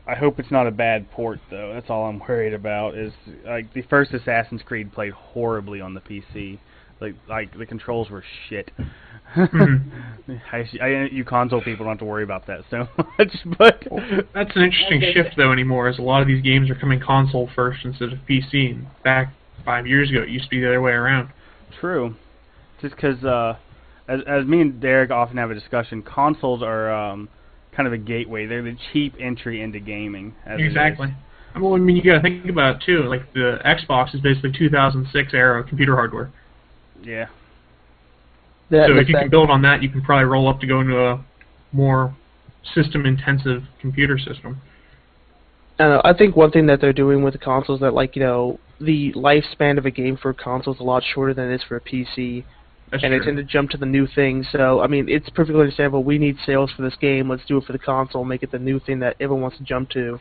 I 0.07 0.15
hope 0.15 0.39
it's 0.39 0.51
not 0.51 0.67
a 0.67 0.71
bad 0.71 1.11
port, 1.11 1.41
though. 1.51 1.73
That's 1.73 1.89
all 1.89 2.05
I'm 2.05 2.19
worried 2.27 2.53
about. 2.53 2.97
Is 2.97 3.11
like 3.45 3.73
the 3.73 3.81
first 3.83 4.13
Assassin's 4.13 4.61
Creed 4.61 4.93
played 4.93 5.11
horribly 5.11 5.81
on 5.81 5.93
the 5.93 5.99
PC. 5.99 6.59
Like, 7.01 7.15
like 7.27 7.57
the 7.57 7.65
controls 7.65 8.09
were 8.09 8.23
shit. 8.47 8.71
Mhm. 9.35 9.91
I, 10.53 10.63
I, 10.81 10.87
you 11.11 11.25
console 11.25 11.61
people 11.61 11.83
don't 11.85 11.93
have 11.93 11.99
to 11.99 12.05
worry 12.05 12.23
about 12.23 12.47
that 12.47 12.61
so 12.69 12.87
much, 12.97 13.35
but 13.57 13.83
That's 14.33 14.55
an 14.55 14.61
interesting 14.61 15.01
shift 15.13 15.35
though 15.35 15.51
anymore, 15.51 15.89
as 15.89 15.99
a 15.99 16.01
lot 16.01 16.21
of 16.21 16.27
these 16.29 16.41
games 16.41 16.69
are 16.69 16.75
coming 16.75 17.01
console 17.01 17.49
first 17.53 17.79
instead 17.83 18.13
of 18.13 18.19
PC. 18.29 18.71
And 18.71 18.87
back 19.03 19.33
five 19.65 19.85
years 19.87 20.09
ago, 20.09 20.21
it 20.21 20.29
used 20.29 20.45
to 20.45 20.49
be 20.51 20.61
the 20.61 20.67
other 20.67 20.81
way 20.81 20.93
around. 20.93 21.29
True. 21.81 22.15
Just 22.83 22.97
because, 22.97 23.23
uh, 23.23 23.55
as, 24.09 24.19
as 24.27 24.45
me 24.45 24.59
and 24.59 24.81
Derek 24.81 25.09
often 25.09 25.37
have 25.37 25.49
a 25.49 25.53
discussion, 25.53 26.03
consoles 26.03 26.61
are 26.61 26.91
um, 26.91 27.29
kind 27.73 27.87
of 27.87 27.93
a 27.93 27.97
gateway. 27.97 28.45
They're 28.45 28.61
the 28.61 28.75
cheap 28.91 29.15
entry 29.21 29.61
into 29.61 29.79
gaming. 29.79 30.35
As. 30.45 30.59
Exactly. 30.59 31.15
I 31.55 31.59
mean, 31.59 31.73
I 31.73 31.77
mean, 31.77 31.95
you 31.95 32.03
got 32.03 32.15
to 32.15 32.21
think 32.21 32.45
about 32.49 32.75
it 32.75 32.83
too. 32.85 33.03
Like 33.03 33.31
the 33.33 33.59
Xbox 33.65 34.13
is 34.13 34.19
basically 34.19 34.51
2006 34.51 35.33
era 35.33 35.63
computer 35.63 35.95
hardware. 35.95 36.29
Yeah. 37.01 37.27
That, 38.69 38.87
so 38.89 38.97
if 38.97 39.07
you 39.07 39.15
can 39.15 39.29
build 39.29 39.49
on 39.49 39.61
that, 39.61 39.81
you 39.81 39.87
can 39.87 40.01
probably 40.01 40.25
roll 40.25 40.49
up 40.49 40.59
to 40.59 40.67
go 40.67 40.81
into 40.81 40.99
a 40.99 41.23
more 41.71 42.13
system-intensive 42.73 43.63
computer 43.79 44.17
system. 44.17 44.61
I, 45.79 46.01
I 46.03 46.13
think 46.17 46.35
one 46.35 46.51
thing 46.51 46.65
that 46.67 46.81
they're 46.81 46.91
doing 46.91 47.23
with 47.23 47.33
the 47.33 47.39
consoles 47.39 47.79
that 47.79 47.93
like 47.93 48.17
you 48.17 48.23
know 48.23 48.59
the 48.81 49.13
lifespan 49.13 49.77
of 49.77 49.85
a 49.85 49.91
game 49.91 50.17
for 50.17 50.31
a 50.31 50.33
console 50.33 50.73
is 50.73 50.79
a 50.79 50.83
lot 50.83 51.03
shorter 51.13 51.33
than 51.33 51.49
it 51.51 51.55
is 51.55 51.61
for 51.63 51.77
a 51.77 51.81
PC, 51.81 52.43
That's 52.93 53.03
and 53.03 53.11
they 53.11 53.19
tend 53.19 53.37
to 53.37 53.43
jump 53.43 53.71
to 53.71 53.77
the 53.77 53.87
new 53.87 54.05
thing. 54.05 54.45
So 54.51 54.81
I 54.81 54.87
mean, 54.87 55.09
it's 55.09 55.27
perfectly 55.31 55.59
understandable. 55.59 56.03
We 56.03 56.19
need 56.19 56.37
sales 56.45 56.71
for 56.75 56.83
this 56.83 56.95
game. 57.01 57.27
Let's 57.27 57.43
do 57.45 57.57
it 57.57 57.65
for 57.65 57.73
the 57.73 57.79
console. 57.79 58.23
Make 58.23 58.43
it 58.43 58.51
the 58.51 58.59
new 58.59 58.79
thing 58.79 58.99
that 58.99 59.15
everyone 59.19 59.41
wants 59.41 59.57
to 59.57 59.63
jump 59.63 59.89
to. 59.91 60.19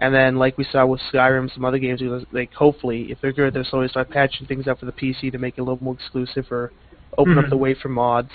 And 0.00 0.14
then, 0.14 0.36
like 0.36 0.58
we 0.58 0.64
saw 0.64 0.84
with 0.84 1.00
Skyrim, 1.12 1.52
some 1.54 1.64
other 1.64 1.78
games, 1.78 2.02
like 2.30 2.52
hopefully, 2.52 3.10
if 3.10 3.18
they're 3.22 3.32
good, 3.32 3.54
they'll 3.54 3.64
slowly 3.64 3.88
start 3.88 4.10
patching 4.10 4.46
things 4.46 4.68
up 4.68 4.80
for 4.80 4.86
the 4.86 4.92
PC 4.92 5.32
to 5.32 5.38
make 5.38 5.56
it 5.56 5.62
a 5.62 5.64
little 5.64 5.82
more 5.82 5.94
exclusive 5.94 6.46
or 6.50 6.72
open 7.16 7.38
up 7.38 7.46
Mhm. 7.46 7.50
the 7.50 7.56
way 7.56 7.72
for 7.74 7.88
mods. 7.88 8.32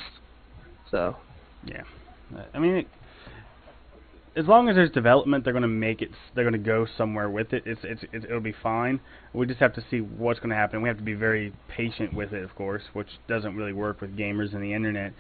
So 0.90 1.16
Yeah. 1.64 1.84
I 2.54 2.60
mean, 2.60 2.76
it, 2.78 2.88
as 4.40 4.48
long 4.48 4.70
as 4.70 4.76
there's 4.76 4.92
development, 4.92 5.44
they're 5.44 5.54
going 5.54 5.64
to 5.64 5.68
make 5.68 6.02
it. 6.02 6.10
They're 6.34 6.46
going 6.50 6.54
to 6.54 6.66
go 6.66 6.88
somewhere 6.98 7.30
with 7.30 7.52
it. 7.52 7.64
It's, 7.66 7.82
it's 7.84 8.04
it's 8.14 8.26
it'll 8.26 8.40
be 8.40 8.56
fine. 8.64 9.02
We 9.34 9.46
just 9.46 9.60
have 9.60 9.74
to 9.74 9.84
see 9.92 10.00
what's 10.00 10.40
going 10.40 10.52
to 10.52 10.56
happen. 10.56 10.82
We 10.82 10.88
have 10.88 10.98
to 10.98 11.04
be 11.04 11.14
very 11.14 11.54
patient 11.68 12.14
with 12.14 12.32
it, 12.32 12.44
of 12.44 12.56
course, 12.56 12.84
which 12.94 13.10
doesn't 13.28 13.56
really 13.56 13.74
work 13.74 14.00
with 14.00 14.18
gamers 14.18 14.54
and 14.54 14.64
the 14.64 14.74
internet. 14.74 15.12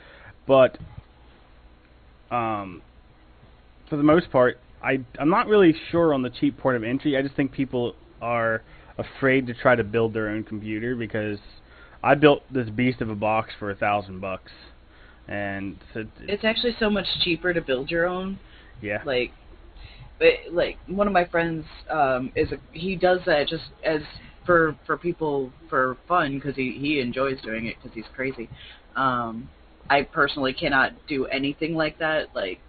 But 0.48 0.78
um, 2.32 2.82
for 3.90 3.98
the 3.98 4.04
most 4.04 4.32
part, 4.32 4.58
I 4.82 5.00
I'm 5.20 5.30
not 5.30 5.48
really 5.48 5.76
sure 5.92 6.14
on 6.14 6.22
the 6.22 6.30
cheap 6.30 6.58
port 6.58 6.78
of 6.78 6.84
entry. 6.84 7.18
I 7.18 7.22
just 7.22 7.36
think 7.36 7.52
people 7.52 7.96
are 8.22 8.62
afraid 8.98 9.48
to 9.48 9.54
try 9.54 9.76
to 9.76 9.84
build 9.84 10.14
their 10.14 10.30
own 10.30 10.46
computer 10.46 10.96
because 10.96 11.40
I 12.02 12.16
built 12.16 12.44
this 12.54 12.70
beast 12.70 13.02
of 13.02 13.10
a 13.10 13.16
box 13.16 13.52
for 13.60 13.70
a 13.70 13.76
thousand 13.76 14.22
bucks, 14.22 14.52
and 15.28 15.78
so 15.94 16.06
It's 16.22 16.46
actually 16.46 16.76
so 16.80 16.90
much 16.90 17.08
cheaper 17.22 17.54
to 17.54 17.60
build 17.60 17.92
your 17.92 18.06
own. 18.06 18.40
Yeah. 18.82 19.02
Like, 19.06 19.32
but 20.18 20.34
like 20.52 20.78
one 20.88 21.08
of 21.08 21.14
my 21.14 21.26
friends 21.26 21.66
um, 21.90 22.32
is 22.36 22.52
a, 22.52 22.58
he 22.72 22.96
does 22.96 23.20
that 23.26 23.48
just 23.48 23.64
as 23.84 24.02
for 24.46 24.76
for 24.86 24.98
people 24.98 25.52
for 25.70 25.98
fun 26.08 26.36
because 26.36 26.56
he 26.56 26.78
he 26.80 27.00
enjoys 27.00 27.40
doing 27.42 27.68
it 27.68 27.76
because 27.82 27.96
he's 27.96 28.06
crazy. 28.16 28.50
Um, 28.96 29.50
I 29.90 30.04
personally 30.04 30.54
cannot 30.54 30.92
do 31.08 31.26
anything 31.28 31.76
like 31.76 31.98
that. 32.00 32.36
Like, 32.36 32.60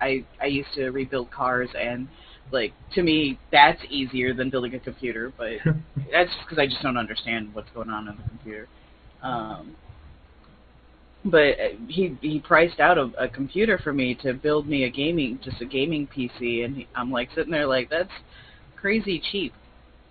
I 0.00 0.24
I 0.40 0.46
used 0.46 0.72
to 0.74 0.90
rebuild 0.90 1.30
cars 1.30 1.70
and 1.78 2.08
like 2.52 2.72
to 2.94 3.02
me 3.02 3.38
that's 3.52 3.80
easier 3.88 4.34
than 4.34 4.50
building 4.50 4.74
a 4.74 4.80
computer, 4.80 5.32
but 5.36 5.52
that's 6.12 6.30
because 6.42 6.58
I 6.58 6.66
just 6.66 6.82
don't 6.82 6.96
understand 6.96 7.54
what's 7.54 7.70
going 7.70 7.90
on 7.90 8.08
in 8.08 8.16
the 8.16 8.28
computer. 8.28 8.68
Um, 9.22 9.76
but 11.24 11.58
uh, 11.60 11.68
he 11.88 12.16
he 12.20 12.40
priced 12.40 12.80
out 12.80 12.96
a, 12.98 13.10
a 13.18 13.28
computer 13.28 13.78
for 13.78 13.92
me 13.92 14.14
to 14.22 14.32
build 14.32 14.66
me 14.66 14.84
a 14.84 14.90
gaming 14.90 15.38
just 15.42 15.60
a 15.60 15.66
gaming 15.66 16.06
PC, 16.06 16.64
and 16.64 16.76
he, 16.76 16.88
I'm 16.94 17.10
like 17.10 17.28
sitting 17.34 17.52
there 17.52 17.66
like 17.66 17.90
that's 17.90 18.10
crazy 18.76 19.22
cheap. 19.30 19.52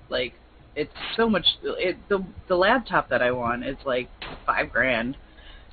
Like 0.10 0.34
it's 0.76 0.94
so 1.16 1.30
much. 1.30 1.46
It 1.64 1.98
the 2.10 2.24
the 2.48 2.56
laptop 2.56 3.10
that 3.10 3.22
I 3.22 3.32
want 3.32 3.66
is 3.66 3.78
like 3.86 4.10
five 4.46 4.72
grand 4.72 5.18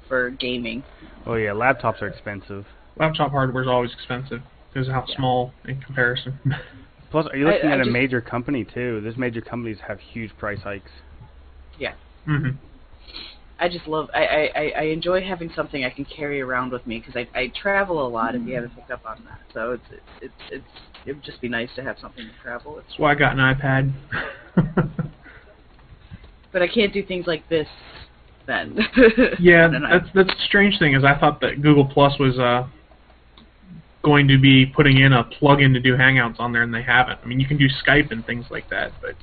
for 0.09 0.31
gaming. 0.31 0.83
Oh 1.27 1.35
yeah, 1.35 1.51
laptops 1.51 2.01
are 2.03 2.09
expensive. 2.09 2.65
Laptop 2.99 3.31
hardware 3.31 3.63
is 3.63 3.69
always 3.69 3.93
expensive 3.93 4.41
because 4.73 4.89
of 4.89 4.95
how 4.95 5.05
Yeah. 5.09 5.17
small 5.17 5.53
in 5.67 5.81
comparison. 5.81 6.39
Plus, 7.11 7.27
are 7.27 7.37
you 7.37 7.47
looking 7.47 7.71
I 7.71 7.75
at 7.75 7.81
a 7.81 7.85
just- 7.85 7.93
major 7.93 8.21
company 8.21 8.65
too? 8.65 9.01
Those 9.03 9.17
major 9.17 9.41
companies 9.41 9.79
have 9.87 10.01
huge 10.01 10.37
price 10.39 10.61
hikes. 10.61 10.91
Yeah. 11.79 11.95
hmm 12.25 12.51
I 13.59 13.69
just 13.69 13.87
love. 13.87 14.09
I 14.15 14.51
I 14.55 14.73
I- 14.77 14.83
enjoy 14.85 15.23
having 15.23 15.51
something 15.57 15.85
I 15.85 15.91
can 15.91 16.05
carry 16.05 16.41
around 16.41 16.73
with 16.73 16.87
me 16.87 16.99
because 16.99 17.17
I 17.17 17.39
I 17.39 17.53
travel 17.61 18.07
a 18.07 18.09
lot. 18.09 18.35
If 18.35 18.47
you 18.47 18.55
haven't 18.55 18.75
picked 18.75 18.91
up 18.91 19.05
on 19.07 19.25
that, 19.25 19.41
so 19.55 19.73
it's 19.73 19.85
it's 19.91 20.03
it's, 20.23 20.35
it's 20.51 20.65
it 21.07 21.13
would 21.15 21.25
just 21.25 21.41
be 21.41 21.49
nice 21.49 21.71
to 21.77 21.83
have 21.83 21.97
something 22.01 22.27
to 22.27 22.43
travel. 22.43 22.77
That's 22.77 22.99
why 22.99 23.13
I 23.13 23.15
got 23.15 23.33
an 23.33 23.39
iPad. 23.39 23.93
but 26.53 26.63
I 26.63 26.69
can't 26.69 26.93
do 26.93 27.03
things 27.03 27.27
like 27.27 27.49
this. 27.49 27.69
Then 28.47 28.79
yeah, 29.41 29.69
that's 29.69 30.07
that's 30.15 30.29
the 30.29 30.45
strange 30.47 30.79
thing 30.79 30.95
is 30.95 31.03
I 31.05 31.19
thought 31.19 31.41
that 31.41 31.63
Google 31.63 31.87
Plus 31.87 32.19
was 32.19 32.39
uh 32.39 32.69
going 34.03 34.29
to 34.29 34.39
be 34.39 34.65
putting 34.67 34.99
in 34.99 35.13
a 35.13 35.25
plug-in 35.25 35.73
to 35.75 35.81
do 35.81 35.97
Hangouts 35.97 36.39
on 36.39 36.53
there, 36.53 36.63
and 36.63 36.73
they 36.73 36.83
haven't. 36.83 37.19
I 37.25 37.27
mean, 37.27 37.41
you 37.41 37.47
can 37.47 37.57
do 37.57 37.67
Skype 37.85 38.13
and 38.13 38.25
things 38.25 38.47
like 38.51 38.71
that, 38.71 38.93
but 39.03 39.17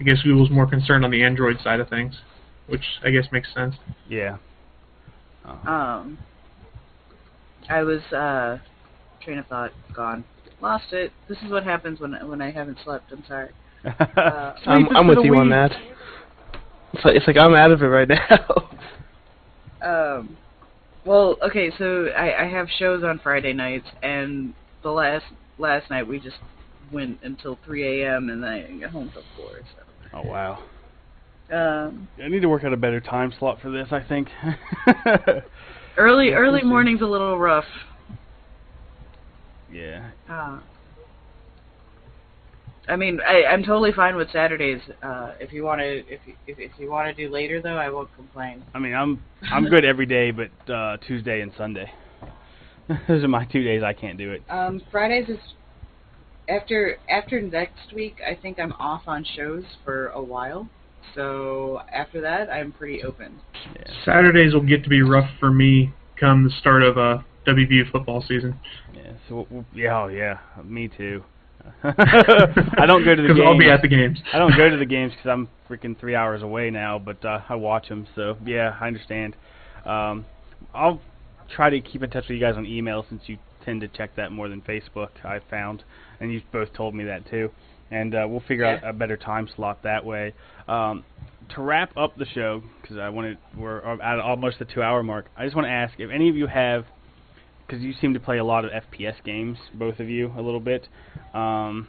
I 0.00 0.02
guess 0.02 0.22
Google's 0.22 0.48
more 0.48 0.66
concerned 0.66 1.04
on 1.04 1.10
the 1.10 1.22
Android 1.22 1.60
side 1.60 1.78
of 1.78 1.90
things, 1.90 2.14
which 2.70 2.84
I 3.02 3.10
guess 3.10 3.26
makes 3.32 3.52
sense. 3.52 3.74
Yeah. 4.08 4.38
Uh, 5.44 5.70
Um, 5.70 6.18
I 7.68 7.82
was 7.82 8.00
uh, 8.12 8.58
train 9.22 9.38
of 9.38 9.46
thought 9.46 9.72
gone, 9.94 10.24
lost 10.60 10.92
it. 10.92 11.12
This 11.28 11.38
is 11.44 11.50
what 11.50 11.64
happens 11.64 12.00
when 12.00 12.12
when 12.28 12.40
I 12.40 12.50
haven't 12.50 12.78
slept. 12.84 13.12
I'm 13.12 13.24
sorry. 13.26 13.50
Uh, 13.84 14.54
I'm, 14.66 14.88
I'm 14.96 15.08
with 15.08 15.18
the 15.18 15.24
you 15.24 15.36
on 15.36 15.50
that. 15.50 15.72
It's 16.92 17.04
like, 17.04 17.16
it's 17.16 17.26
like 17.26 17.36
I'm 17.36 17.54
out 17.54 17.70
of 17.70 17.82
it 17.82 17.86
right 17.86 18.08
now. 18.08 18.70
um, 20.18 20.36
well, 21.04 21.36
okay, 21.42 21.70
so 21.78 22.06
I, 22.16 22.44
I 22.44 22.48
have 22.48 22.68
shows 22.78 23.04
on 23.04 23.20
Friday 23.22 23.52
nights, 23.52 23.86
and 24.02 24.54
the 24.82 24.90
last 24.90 25.24
last 25.58 25.90
night 25.90 26.06
we 26.06 26.18
just 26.18 26.36
went 26.92 27.20
until 27.22 27.58
3 27.64 28.02
a.m. 28.02 28.30
and 28.30 28.42
then 28.42 28.50
I 28.50 28.60
didn't 28.62 28.80
get 28.80 28.90
home 28.90 29.10
till 29.12 29.22
4. 29.36 29.60
So. 29.76 29.82
Oh 30.14 30.22
wow. 30.22 30.64
Um, 31.50 32.08
I 32.22 32.28
need 32.28 32.40
to 32.40 32.48
work 32.48 32.64
out 32.64 32.72
a 32.72 32.76
better 32.76 33.00
time 33.00 33.32
slot 33.38 33.60
for 33.60 33.70
this. 33.70 33.88
I 33.90 34.00
think. 34.00 34.28
early 35.96 36.30
early 36.30 36.62
morning's 36.62 37.02
a 37.02 37.06
little 37.06 37.38
rough. 37.38 37.64
yeah. 39.72 40.10
Uh, 40.28 40.60
I 42.88 42.96
mean, 42.96 43.20
I, 43.26 43.44
I'm 43.44 43.62
totally 43.62 43.92
fine 43.92 44.16
with 44.16 44.30
Saturdays. 44.32 44.80
Uh, 45.02 45.32
if 45.38 45.52
you 45.52 45.62
want 45.62 45.80
to, 45.80 45.98
if 46.12 46.20
you, 46.26 46.34
if, 46.46 46.58
if 46.58 46.72
you 46.78 46.90
want 46.90 47.14
to 47.14 47.26
do 47.26 47.32
later 47.32 47.62
though, 47.62 47.76
I 47.76 47.88
won't 47.88 48.12
complain. 48.14 48.64
I 48.74 48.78
mean, 48.78 48.94
I'm 48.94 49.22
I'm 49.50 49.64
good 49.66 49.84
every 49.84 50.06
day, 50.06 50.30
but 50.30 50.72
uh 50.72 50.96
Tuesday 51.06 51.40
and 51.40 51.52
Sunday. 51.56 51.92
Those 53.08 53.22
are 53.22 53.28
my 53.28 53.44
two 53.44 53.62
days 53.62 53.82
I 53.82 53.92
can't 53.92 54.18
do 54.18 54.32
it. 54.32 54.42
Um, 54.48 54.80
Fridays 54.90 55.28
is 55.28 55.38
after 56.48 56.98
after 57.08 57.40
next 57.40 57.92
week. 57.94 58.16
I 58.26 58.34
think 58.34 58.58
I'm 58.58 58.72
off 58.72 59.02
on 59.06 59.24
shows 59.36 59.64
for 59.84 60.08
a 60.08 60.22
while. 60.22 60.68
So 61.14 61.80
after 61.92 62.20
that, 62.20 62.50
I'm 62.50 62.72
pretty 62.72 63.02
open. 63.02 63.40
Yeah. 63.74 63.82
Saturdays 64.04 64.54
will 64.54 64.62
get 64.66 64.82
to 64.84 64.88
be 64.90 65.02
rough 65.02 65.28
for 65.38 65.50
me 65.50 65.92
come 66.18 66.44
the 66.44 66.50
start 66.60 66.82
of 66.82 66.98
uh, 66.98 67.18
WVU 67.46 67.90
football 67.90 68.22
season. 68.26 68.58
Yeah. 68.94 69.12
So 69.28 69.34
we'll- 69.36 69.46
we'll- 69.50 69.64
yeah, 69.74 70.02
oh 70.02 70.08
yeah, 70.08 70.38
me 70.64 70.88
too. 70.88 71.24
I 71.84 72.84
don't 72.86 73.04
go 73.04 73.14
to 73.14 73.22
the 73.22 73.28
games. 73.28 73.40
I'll 73.44 73.58
be 73.58 73.68
at 73.70 73.82
the 73.82 73.88
games. 73.88 74.18
I 74.32 74.38
don't 74.38 74.56
go 74.56 74.68
to 74.70 74.76
the 74.76 74.86
games 74.86 75.12
because 75.12 75.28
I'm 75.30 75.48
freaking 75.68 75.98
three 75.98 76.14
hours 76.14 76.42
away 76.42 76.70
now, 76.70 76.98
but 76.98 77.22
uh, 77.24 77.40
I 77.48 77.54
watch 77.54 77.88
them. 77.88 78.06
So 78.14 78.36
yeah, 78.44 78.76
I 78.80 78.86
understand. 78.86 79.36
Um, 79.84 80.24
I'll 80.74 81.00
try 81.54 81.70
to 81.70 81.80
keep 81.80 82.02
in 82.02 82.10
touch 82.10 82.24
with 82.28 82.36
you 82.38 82.40
guys 82.40 82.56
on 82.56 82.64
email 82.66 83.04
since 83.08 83.22
you 83.26 83.38
tend 83.64 83.80
to 83.82 83.88
check 83.88 84.16
that 84.16 84.32
more 84.32 84.48
than 84.48 84.62
Facebook. 84.62 85.08
I 85.24 85.40
found, 85.50 85.84
and 86.20 86.32
you've 86.32 86.50
both 86.52 86.72
told 86.72 86.94
me 86.94 87.04
that 87.04 87.28
too. 87.28 87.50
And 87.90 88.14
uh, 88.14 88.26
we'll 88.28 88.42
figure 88.46 88.64
out 88.64 88.84
a 88.84 88.92
better 88.92 89.16
time 89.16 89.48
slot 89.56 89.82
that 89.82 90.04
way. 90.04 90.32
Um, 90.68 91.04
to 91.54 91.62
wrap 91.62 91.96
up 91.96 92.16
the 92.16 92.26
show, 92.26 92.62
because 92.80 92.96
I 92.96 93.08
wanted 93.08 93.38
we're 93.56 93.80
at 94.00 94.20
almost 94.20 94.58
the 94.58 94.64
two-hour 94.64 95.02
mark. 95.02 95.26
I 95.36 95.44
just 95.44 95.56
want 95.56 95.66
to 95.66 95.72
ask 95.72 95.98
if 95.98 96.10
any 96.10 96.28
of 96.28 96.36
you 96.36 96.46
have, 96.46 96.84
because 97.66 97.82
you 97.82 97.92
seem 98.00 98.14
to 98.14 98.20
play 98.20 98.38
a 98.38 98.44
lot 98.44 98.64
of 98.64 98.70
FPS 98.70 99.14
games, 99.24 99.58
both 99.74 99.98
of 99.98 100.08
you, 100.08 100.32
a 100.36 100.42
little 100.42 100.60
bit. 100.60 100.88
Um, 101.34 101.88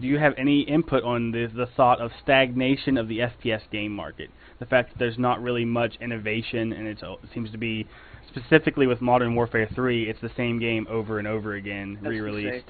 do 0.00 0.06
you 0.06 0.18
have 0.18 0.34
any 0.36 0.60
input 0.60 1.02
on 1.02 1.32
the 1.32 1.46
the 1.46 1.66
thought 1.66 2.00
of 2.00 2.10
stagnation 2.22 2.96
of 2.96 3.08
the 3.08 3.18
FPS 3.18 3.62
game 3.72 3.92
market? 3.92 4.30
The 4.58 4.66
fact 4.66 4.92
that 4.92 4.98
there's 4.98 5.18
not 5.18 5.40
really 5.40 5.64
much 5.64 5.94
innovation, 6.00 6.72
and 6.72 6.86
it's, 6.86 7.02
it 7.02 7.18
seems 7.32 7.50
to 7.52 7.58
be 7.58 7.86
specifically 8.28 8.86
with 8.86 9.00
Modern 9.00 9.34
Warfare 9.34 9.68
3, 9.74 10.08
it's 10.08 10.20
the 10.20 10.30
same 10.36 10.58
game 10.58 10.86
over 10.90 11.18
and 11.18 11.26
over 11.26 11.54
again, 11.54 11.98
That's 12.02 12.10
re-released. 12.10 12.66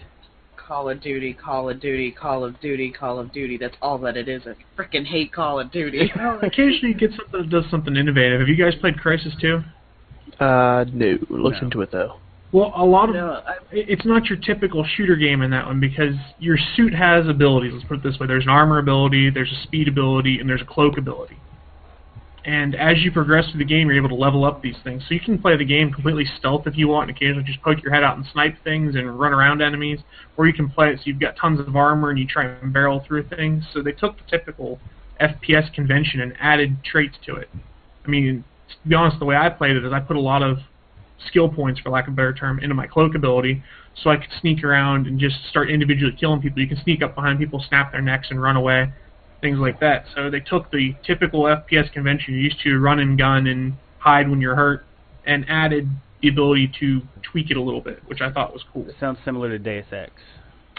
Call 0.68 0.90
of 0.90 1.00
Duty, 1.00 1.32
Call 1.32 1.70
of 1.70 1.80
Duty, 1.80 2.10
Call 2.12 2.44
of 2.44 2.60
Duty, 2.60 2.90
Call 2.90 3.18
of 3.18 3.32
Duty. 3.32 3.56
That's 3.56 3.74
all 3.80 3.96
that 4.00 4.18
it 4.18 4.28
is. 4.28 4.42
I 4.46 4.54
freaking 4.78 5.06
hate 5.06 5.32
Call 5.32 5.58
of 5.60 5.72
Duty. 5.72 6.12
Well, 6.16 6.38
occasionally 6.42 6.88
you 6.88 6.94
get 6.94 7.10
something 7.12 7.40
that 7.40 7.48
does 7.48 7.64
something 7.70 7.96
innovative. 7.96 8.40
Have 8.40 8.48
you 8.50 8.56
guys 8.56 8.74
played 8.78 8.96
Crysis 8.96 9.32
2? 9.40 9.62
Uh, 10.44 10.84
no. 10.92 11.16
Looked 11.30 11.56
No. 11.56 11.64
into 11.64 11.80
it 11.80 11.90
though. 11.90 12.16
Well, 12.52 12.72
a 12.76 12.84
lot 12.84 13.08
of 13.08 13.14
no, 13.14 13.40
it's 13.72 14.04
not 14.04 14.26
your 14.26 14.38
typical 14.38 14.84
shooter 14.96 15.16
game 15.16 15.40
in 15.42 15.50
that 15.50 15.66
one 15.66 15.80
because 15.80 16.14
your 16.38 16.58
suit 16.76 16.94
has 16.94 17.26
abilities. 17.28 17.72
Let's 17.74 17.86
put 17.86 17.98
it 17.98 18.02
this 18.02 18.18
way: 18.18 18.26
there's 18.26 18.44
an 18.44 18.50
armor 18.50 18.78
ability, 18.78 19.30
there's 19.30 19.52
a 19.52 19.62
speed 19.64 19.86
ability, 19.88 20.38
and 20.38 20.48
there's 20.48 20.62
a 20.62 20.66
cloak 20.66 20.96
ability. 20.98 21.36
And 22.44 22.74
as 22.76 22.98
you 22.98 23.12
progress 23.12 23.50
through 23.50 23.58
the 23.58 23.64
game, 23.64 23.88
you're 23.88 23.96
able 23.96 24.08
to 24.08 24.14
level 24.14 24.44
up 24.44 24.62
these 24.62 24.76
things. 24.84 25.02
So 25.08 25.14
you 25.14 25.20
can 25.20 25.38
play 25.38 25.56
the 25.56 25.64
game 25.64 25.92
completely 25.92 26.24
stealth 26.38 26.66
if 26.66 26.76
you 26.76 26.88
want, 26.88 27.08
and 27.08 27.16
occasionally 27.16 27.44
just 27.44 27.60
poke 27.62 27.82
your 27.82 27.92
head 27.92 28.02
out 28.02 28.16
and 28.16 28.26
snipe 28.32 28.56
things 28.64 28.94
and 28.94 29.18
run 29.18 29.32
around 29.32 29.60
enemies. 29.60 29.98
Or 30.36 30.46
you 30.46 30.52
can 30.52 30.70
play 30.70 30.90
it 30.90 30.98
so 30.98 31.02
you've 31.04 31.20
got 31.20 31.36
tons 31.36 31.60
of 31.60 31.74
armor 31.76 32.10
and 32.10 32.18
you 32.18 32.26
try 32.26 32.46
and 32.46 32.72
barrel 32.72 33.04
through 33.06 33.28
things. 33.28 33.64
So 33.72 33.82
they 33.82 33.92
took 33.92 34.16
the 34.16 34.24
typical 34.30 34.78
FPS 35.20 35.72
convention 35.74 36.20
and 36.20 36.32
added 36.40 36.82
traits 36.84 37.16
to 37.26 37.34
it. 37.36 37.48
I 38.04 38.08
mean, 38.08 38.44
to 38.68 38.88
be 38.88 38.94
honest, 38.94 39.18
the 39.18 39.24
way 39.24 39.36
I 39.36 39.48
played 39.48 39.76
it 39.76 39.84
is 39.84 39.92
I 39.92 40.00
put 40.00 40.16
a 40.16 40.20
lot 40.20 40.42
of 40.42 40.58
skill 41.26 41.48
points, 41.48 41.80
for 41.80 41.90
lack 41.90 42.06
of 42.06 42.12
a 42.12 42.16
better 42.16 42.32
term, 42.32 42.60
into 42.60 42.74
my 42.74 42.86
cloak 42.86 43.14
ability, 43.14 43.62
so 44.02 44.10
I 44.10 44.16
could 44.16 44.30
sneak 44.40 44.62
around 44.62 45.06
and 45.06 45.18
just 45.18 45.36
start 45.50 45.70
individually 45.70 46.16
killing 46.18 46.40
people. 46.40 46.62
You 46.62 46.68
can 46.68 46.80
sneak 46.84 47.02
up 47.02 47.14
behind 47.14 47.38
people, 47.38 47.62
snap 47.68 47.92
their 47.92 48.00
necks, 48.00 48.28
and 48.30 48.40
run 48.40 48.56
away, 48.56 48.92
things 49.40 49.58
like 49.58 49.78
that. 49.80 50.04
So 50.14 50.30
they 50.30 50.40
took 50.40 50.70
the 50.70 50.94
typical 51.04 51.42
FPS 51.42 51.90
convention 51.92 52.34
you're 52.34 52.42
used 52.42 52.60
to, 52.62 52.78
run 52.78 52.98
and 53.00 53.16
gun 53.18 53.46
and 53.46 53.74
hide 53.98 54.28
when 54.28 54.40
you're 54.40 54.56
hurt, 54.56 54.84
and 55.26 55.44
added 55.48 55.88
the 56.22 56.28
ability 56.28 56.72
to 56.80 57.00
tweak 57.22 57.50
it 57.50 57.56
a 57.56 57.62
little 57.62 57.80
bit, 57.80 58.02
which 58.06 58.20
I 58.20 58.30
thought 58.32 58.52
was 58.52 58.64
cool. 58.72 58.88
It 58.88 58.96
sounds 58.98 59.18
similar 59.24 59.48
to 59.50 59.58
Deus 59.58 59.86
Ex. 59.92 60.10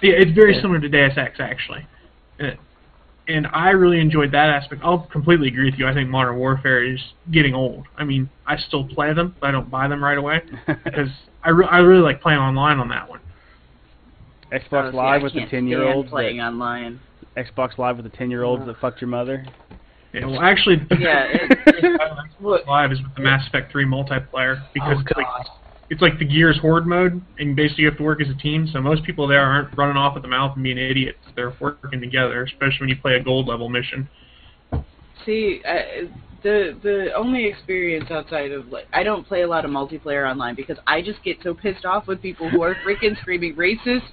Yeah, 0.02 0.14
it's 0.14 0.32
very 0.32 0.56
Yeah. 0.56 0.62
similar 0.62 0.80
to 0.80 0.90
Deus 0.90 1.18
Ex 1.18 1.40
actually, 1.40 1.86
Uh, 2.40 2.52
and 3.28 3.48
I 3.54 3.70
really 3.72 4.00
enjoyed 4.00 4.32
that 4.32 4.50
aspect. 4.50 4.82
I'll 4.84 5.00
completely 5.12 5.48
agree 5.50 5.70
with 5.70 5.80
you. 5.80 5.88
I 5.88 5.94
think 5.94 6.10
Modern 6.10 6.38
Warfare 6.38 6.84
is 6.84 7.00
getting 7.32 7.54
old. 7.54 7.86
I 7.98 8.04
mean, 8.04 8.30
I 8.48 8.58
still 8.58 8.84
play 8.86 9.14
them, 9.14 9.36
but 9.40 9.48
I 9.48 9.52
don't 9.52 9.70
buy 9.70 9.88
them 9.88 10.04
right 10.04 10.18
away 10.18 10.42
because 10.84 11.10
I, 11.44 11.50
re- 11.52 11.68
I 11.70 11.78
really 11.80 12.02
like 12.02 12.22
playing 12.22 12.40
online 12.40 12.80
on 12.80 12.90
that 12.90 13.08
one. 13.10 13.20
Xbox 14.52 14.88
oh, 14.88 14.92
see, 14.92 14.98
Live 14.98 15.22
I 15.22 15.24
with 15.24 15.34
the 15.34 15.46
10 15.46 15.68
year 15.68 15.84
olds. 15.84 16.08
stand 16.08 16.10
playing 16.10 16.42
online. 16.42 17.00
Xbox 17.38 17.78
Live 17.78 17.98
with 17.98 18.12
the 18.12 18.18
10 18.18 18.30
year 18.30 18.44
olds 18.44 18.66
that 18.66 18.78
fucked 18.80 19.02
your 19.02 19.10
mother. 19.10 19.46
Yeah, 20.14 20.26
well, 20.26 20.42
actually, 20.42 20.76
Yeah, 21.00 21.26
it, 21.26 21.52
it, 21.68 22.02
Xbox 22.02 22.66
Live 22.66 22.92
is 22.92 23.00
with 23.02 23.16
the 23.16 23.22
Mass 23.22 23.48
Effect 23.48 23.72
3 23.72 23.86
multiplayer 23.86 24.64
because 24.74 24.98
Oh 24.98 25.02
it's 25.02 25.18
like 25.18 25.48
it's 25.90 26.02
like 26.02 26.20
the 26.20 26.26
Gears 26.26 26.58
Horde 26.60 26.86
mode, 26.86 27.22
and 27.40 27.56
basically 27.56 27.84
you 27.84 27.90
have 27.90 27.98
to 27.98 28.04
work 28.04 28.22
as 28.22 28.30
a 28.30 28.36
team. 28.36 28.68
So 28.72 28.80
most 28.80 29.04
people 29.04 29.28
there 29.28 29.42
aren't 29.42 29.76
running 29.76 29.98
off 29.98 30.16
at 30.16 30.22
the 30.22 30.28
mouth 30.28 30.54
and 30.56 30.64
being 30.64 30.78
idiots. 30.78 31.18
They're 31.36 31.54
working 31.60 32.00
together, 32.00 32.44
especially 32.44 32.82
when 32.82 32.90
you 32.90 32.98
play 33.02 33.16
a 33.16 33.24
gold 33.24 33.48
level 33.48 33.70
mission. 33.70 34.08
See, 35.26 35.62
uh, 35.68 36.06
the 36.44 36.78
the 36.84 37.14
only 37.16 37.46
experience 37.46 38.10
outside 38.12 38.52
of 38.52 38.68
like 38.68 38.88
I 38.94 39.04
don't 39.04 39.28
play 39.28 39.42
a 39.42 39.48
lot 39.48 39.66
of 39.66 39.72
multiplayer 39.72 40.30
online 40.30 40.56
because 40.56 40.78
I 40.88 41.02
just 41.02 41.24
get 41.24 41.38
so 41.44 41.54
pissed 41.54 41.86
off 41.86 42.08
with 42.08 42.22
people 42.22 42.50
who 42.50 42.62
are 42.62 42.76
freaking 42.76 43.20
screaming 43.20 43.56
racist 43.56 44.08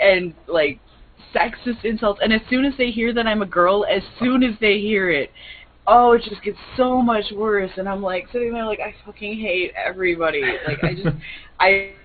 and 0.00 0.34
like 0.48 0.80
sexist 1.34 1.84
insults, 1.84 2.20
and 2.22 2.32
as 2.32 2.40
soon 2.48 2.64
as 2.64 2.74
they 2.78 2.90
hear 2.90 3.12
that 3.14 3.26
I'm 3.26 3.42
a 3.42 3.46
girl, 3.46 3.84
as 3.90 4.02
soon 4.18 4.42
as 4.42 4.54
they 4.60 4.78
hear 4.78 5.10
it, 5.10 5.30
oh, 5.86 6.12
it 6.12 6.22
just 6.22 6.42
gets 6.42 6.58
so 6.76 7.02
much 7.02 7.24
worse, 7.34 7.70
and 7.76 7.88
I'm 7.88 8.02
like 8.02 8.26
sitting 8.32 8.52
there 8.52 8.64
like 8.64 8.80
I 8.80 8.94
fucking 9.04 9.38
hate 9.38 9.72
everybody. 9.76 10.42
Like 10.66 10.82
I 10.82 10.94
just 10.94 11.16
I. 11.60 11.92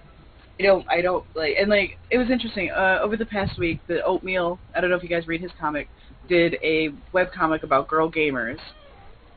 I 0.59 0.63
don't, 0.63 0.87
I 0.89 1.01
don't 1.01 1.23
like, 1.35 1.53
and 1.59 1.69
like, 1.69 1.99
it 2.09 2.17
was 2.17 2.31
interesting. 2.31 2.71
Uh, 2.71 2.97
over 3.01 3.15
the 3.15 3.27
past 3.27 3.59
week, 3.59 3.79
the 3.87 4.03
Oatmeal, 4.03 4.57
I 4.75 4.81
don't 4.81 4.89
know 4.89 4.95
if 4.95 5.03
you 5.03 5.09
guys 5.09 5.27
read 5.27 5.39
his 5.39 5.51
comic, 5.59 5.87
did 6.27 6.55
a 6.63 6.89
web 7.13 7.31
comic 7.31 7.61
about 7.61 7.87
girl 7.87 8.11
gamers, 8.11 8.57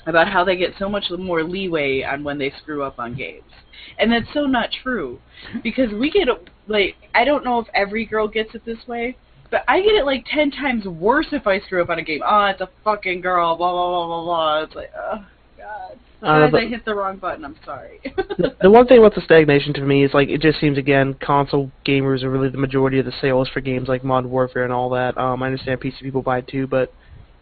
about 0.07 0.29
how 0.29 0.45
they 0.45 0.57
get 0.57 0.73
so 0.79 0.89
much 0.89 1.05
more 1.11 1.43
leeway 1.45 2.03
on 2.03 2.25
when 2.25 2.39
they 2.39 2.53
screw 2.63 2.83
up 2.83 2.99
on 2.99 3.15
games. 3.15 3.51
And 3.99 4.11
that's 4.11 4.27
so 4.33 4.47
not 4.47 4.71
true. 4.83 5.21
Because 5.63 5.93
we 5.93 6.11
get, 6.11 6.29
like, 6.69 6.97
I 7.15 7.25
don't 7.25 7.45
know 7.45 7.59
if 7.59 7.67
every 7.75 8.07
girl 8.07 8.27
gets 8.27 8.55
it 8.55 8.65
this 8.65 8.79
way, 8.87 9.17
but 9.51 9.65
I 9.69 9.81
get 9.81 9.95
it 9.95 10.05
like 10.05 10.25
ten 10.33 10.51
times 10.51 10.87
worse 10.87 11.27
if 11.33 11.47
I 11.47 11.61
screw 11.61 11.83
up 11.83 11.91
on 11.91 11.99
a 11.99 12.03
game. 12.03 12.21
Oh, 12.27 12.47
it's 12.47 12.61
a 12.61 12.69
fucking 12.85 13.21
girl, 13.21 13.57
blah, 13.57 13.73
blah, 13.73 13.89
blah, 13.89 14.07
blah, 14.07 14.25
blah. 14.25 14.63
It's 14.63 14.75
like, 14.75 14.91
oh, 14.97 15.27
God. 15.59 15.99
Uh, 16.23 16.51
but- 16.51 16.63
I 16.63 16.67
hit 16.67 16.85
the 16.85 16.95
wrong 16.95 17.17
button, 17.17 17.45
I'm 17.45 17.57
sorry. 17.65 18.01
the, 18.05 18.57
the 18.61 18.71
one 18.71 18.87
thing 18.87 18.99
about 18.99 19.15
the 19.15 19.23
stagnation 19.23 19.73
to 19.75 19.81
me 19.81 20.05
is 20.05 20.13
like 20.13 20.29
it 20.29 20.41
just 20.43 20.61
seems 20.61 20.77
again 20.77 21.15
console 21.15 21.71
gamers 21.87 22.23
are 22.23 22.31
really 22.31 22.51
the 22.51 22.59
majority 22.59 22.99
of 22.99 23.07
the 23.07 23.15
sales 23.21 23.49
for 23.49 23.61
games 23.61 23.89
like 23.89 24.05
Modern 24.05 24.31
Warfare 24.31 24.65
and 24.65 24.73
all 24.73 24.91
that. 24.91 25.17
Um, 25.17 25.43
I 25.43 25.47
understand 25.47 25.81
PC 25.81 26.01
people 26.01 26.23
buy 26.23 26.39
it 26.39 26.49
too, 26.49 26.67
but 26.67 26.93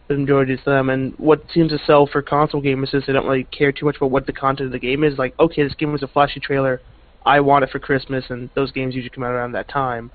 the 0.07 0.15
majority 0.15 0.53
is 0.53 0.59
them. 0.65 0.89
And 0.89 1.13
what 1.17 1.43
seems 1.53 1.71
to 1.71 1.79
sell 1.85 2.07
for 2.07 2.21
console 2.21 2.61
gamers 2.61 2.95
is 2.95 3.03
they 3.05 3.13
don't 3.13 3.27
really 3.27 3.43
care 3.45 3.71
too 3.71 3.85
much 3.85 3.97
about 3.97 4.11
what 4.11 4.25
the 4.25 4.33
content 4.33 4.67
of 4.67 4.71
the 4.71 4.79
game 4.79 5.03
is. 5.03 5.17
Like, 5.17 5.35
okay, 5.39 5.63
this 5.63 5.75
game 5.75 5.91
was 5.91 6.01
a 6.01 6.07
flashy 6.07 6.39
trailer, 6.39 6.81
I 7.25 7.39
want 7.41 7.63
it 7.63 7.69
for 7.69 7.79
Christmas, 7.79 8.25
and 8.29 8.49
those 8.55 8.71
games 8.71 8.95
usually 8.95 9.11
come 9.11 9.23
out 9.23 9.31
around 9.31 9.51
that 9.51 9.67
time. 9.69 10.11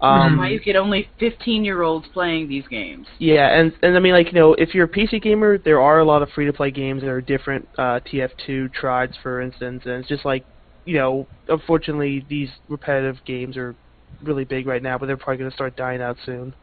Um, 0.00 0.38
why 0.38 0.50
you 0.50 0.60
get 0.60 0.76
only 0.76 1.08
15 1.18 1.64
year 1.64 1.82
olds 1.82 2.06
playing 2.12 2.48
these 2.48 2.66
games. 2.68 3.06
yeah, 3.18 3.58
and 3.58 3.72
and 3.82 3.96
I 3.96 4.00
mean 4.00 4.12
like 4.12 4.28
you 4.28 4.34
know 4.34 4.54
if 4.54 4.74
you're 4.74 4.84
a 4.84 4.88
PC 4.88 5.20
gamer, 5.20 5.58
there 5.58 5.80
are 5.80 5.98
a 5.98 6.04
lot 6.04 6.22
of 6.22 6.28
free 6.30 6.46
to 6.46 6.52
play 6.52 6.70
games 6.70 7.02
that 7.02 7.08
are 7.08 7.20
different. 7.20 7.68
Uh, 7.76 7.98
TF2 8.00 8.72
Tribes, 8.72 9.16
for 9.22 9.40
instance, 9.40 9.82
and 9.86 9.94
it's 9.94 10.08
just 10.08 10.24
like 10.24 10.44
you 10.84 10.94
know 10.94 11.26
unfortunately 11.48 12.24
these 12.28 12.48
repetitive 12.68 13.16
games 13.26 13.56
are 13.56 13.74
really 14.22 14.44
big 14.44 14.66
right 14.66 14.82
now, 14.82 14.98
but 14.98 15.06
they're 15.06 15.16
probably 15.16 15.38
going 15.38 15.50
to 15.50 15.54
start 15.54 15.76
dying 15.76 16.00
out 16.00 16.16
soon. 16.24 16.54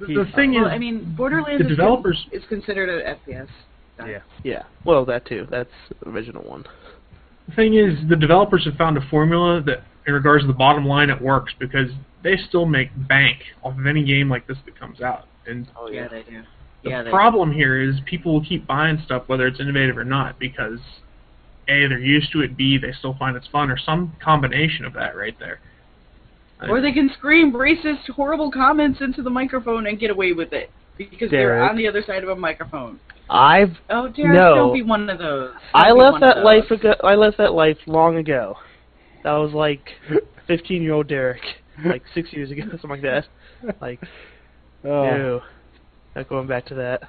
The, 0.00 0.06
the 0.06 0.30
thing 0.34 0.54
Well, 0.54 0.66
is, 0.66 0.72
I 0.72 0.78
mean, 0.78 1.14
Borderlands 1.16 1.62
the 1.62 1.70
is, 1.70 1.76
developers 1.76 2.26
is 2.32 2.42
considered 2.48 2.88
an 2.88 3.16
FPS. 3.26 3.48
Yeah. 4.06 4.20
Yeah, 4.44 4.62
well 4.84 5.04
that 5.06 5.24
too. 5.26 5.46
That's 5.50 5.70
the 6.00 6.10
original 6.10 6.42
one. 6.42 6.64
The 7.48 7.54
thing 7.54 7.74
is, 7.74 7.96
the 8.08 8.16
developers 8.16 8.64
have 8.66 8.74
found 8.74 8.96
a 8.98 9.08
formula 9.08 9.62
that, 9.62 9.82
in 10.06 10.14
regards 10.14 10.44
to 10.44 10.46
the 10.46 10.52
bottom 10.52 10.84
line, 10.84 11.10
it 11.10 11.20
works 11.20 11.52
because 11.58 11.88
they 12.22 12.36
still 12.48 12.66
make 12.66 12.90
bank 13.08 13.38
off 13.62 13.78
of 13.78 13.86
any 13.86 14.04
game 14.04 14.28
like 14.28 14.46
this 14.46 14.58
that 14.64 14.78
comes 14.78 15.00
out. 15.00 15.26
And 15.46 15.66
Oh 15.78 15.88
yeah, 15.88 16.08
they 16.08 16.22
do. 16.22 16.42
the 16.84 16.90
yeah, 16.90 17.02
they 17.02 17.10
problem 17.10 17.52
here 17.52 17.80
is 17.80 17.96
people 18.06 18.32
will 18.32 18.44
keep 18.44 18.66
buying 18.66 19.00
stuff 19.04 19.24
whether 19.26 19.46
it's 19.46 19.60
innovative 19.60 19.96
or 19.96 20.04
not 20.04 20.38
because 20.38 20.78
a 21.68 21.86
they're 21.86 21.98
used 21.98 22.32
to 22.32 22.40
it, 22.40 22.56
b 22.56 22.78
they 22.78 22.92
still 22.98 23.14
find 23.18 23.36
it's 23.36 23.46
fun, 23.48 23.70
or 23.70 23.78
some 23.78 24.12
combination 24.22 24.84
of 24.84 24.92
that 24.94 25.16
right 25.16 25.38
there. 25.38 25.60
Or 26.68 26.80
they 26.80 26.90
can 26.92 27.08
scream 27.16 27.52
racist, 27.52 28.08
horrible 28.14 28.50
comments 28.50 29.00
into 29.00 29.22
the 29.22 29.30
microphone 29.30 29.86
and 29.86 29.98
get 29.98 30.10
away 30.10 30.32
with 30.32 30.52
it 30.52 30.70
because 30.98 31.30
they're 31.30 31.62
on 31.62 31.76
the 31.76 31.86
other 31.86 32.02
side 32.04 32.24
of 32.24 32.30
a 32.30 32.36
microphone. 32.36 32.98
I've 33.30 33.76
Oh, 33.90 34.08
Derek, 34.08 34.32
No. 34.40 34.54
don't 34.56 34.72
be 34.72 34.82
one 34.82 35.08
of 35.08 35.18
those. 35.18 35.52
Don't 35.52 35.60
I 35.86 35.92
left 35.92 36.20
that 36.20 36.42
life 36.42 36.64
those. 36.68 36.80
ago. 36.80 36.94
I 37.04 37.14
left 37.14 37.38
that 37.38 37.52
life 37.52 37.76
long 37.86 38.16
ago. 38.16 38.56
That 39.22 39.32
was 39.34 39.52
like 39.52 39.86
15 40.48 40.82
year 40.82 40.94
old 40.94 41.06
Derek, 41.08 41.42
like 41.84 42.02
six 42.14 42.32
years 42.32 42.50
ago, 42.50 42.62
something 42.70 42.90
like 42.90 43.02
that. 43.02 43.26
Like, 43.80 44.00
Oh, 44.84 45.02
no, 45.02 45.42
not 46.14 46.28
going 46.28 46.46
back 46.46 46.66
to 46.66 46.74
that. 46.76 47.02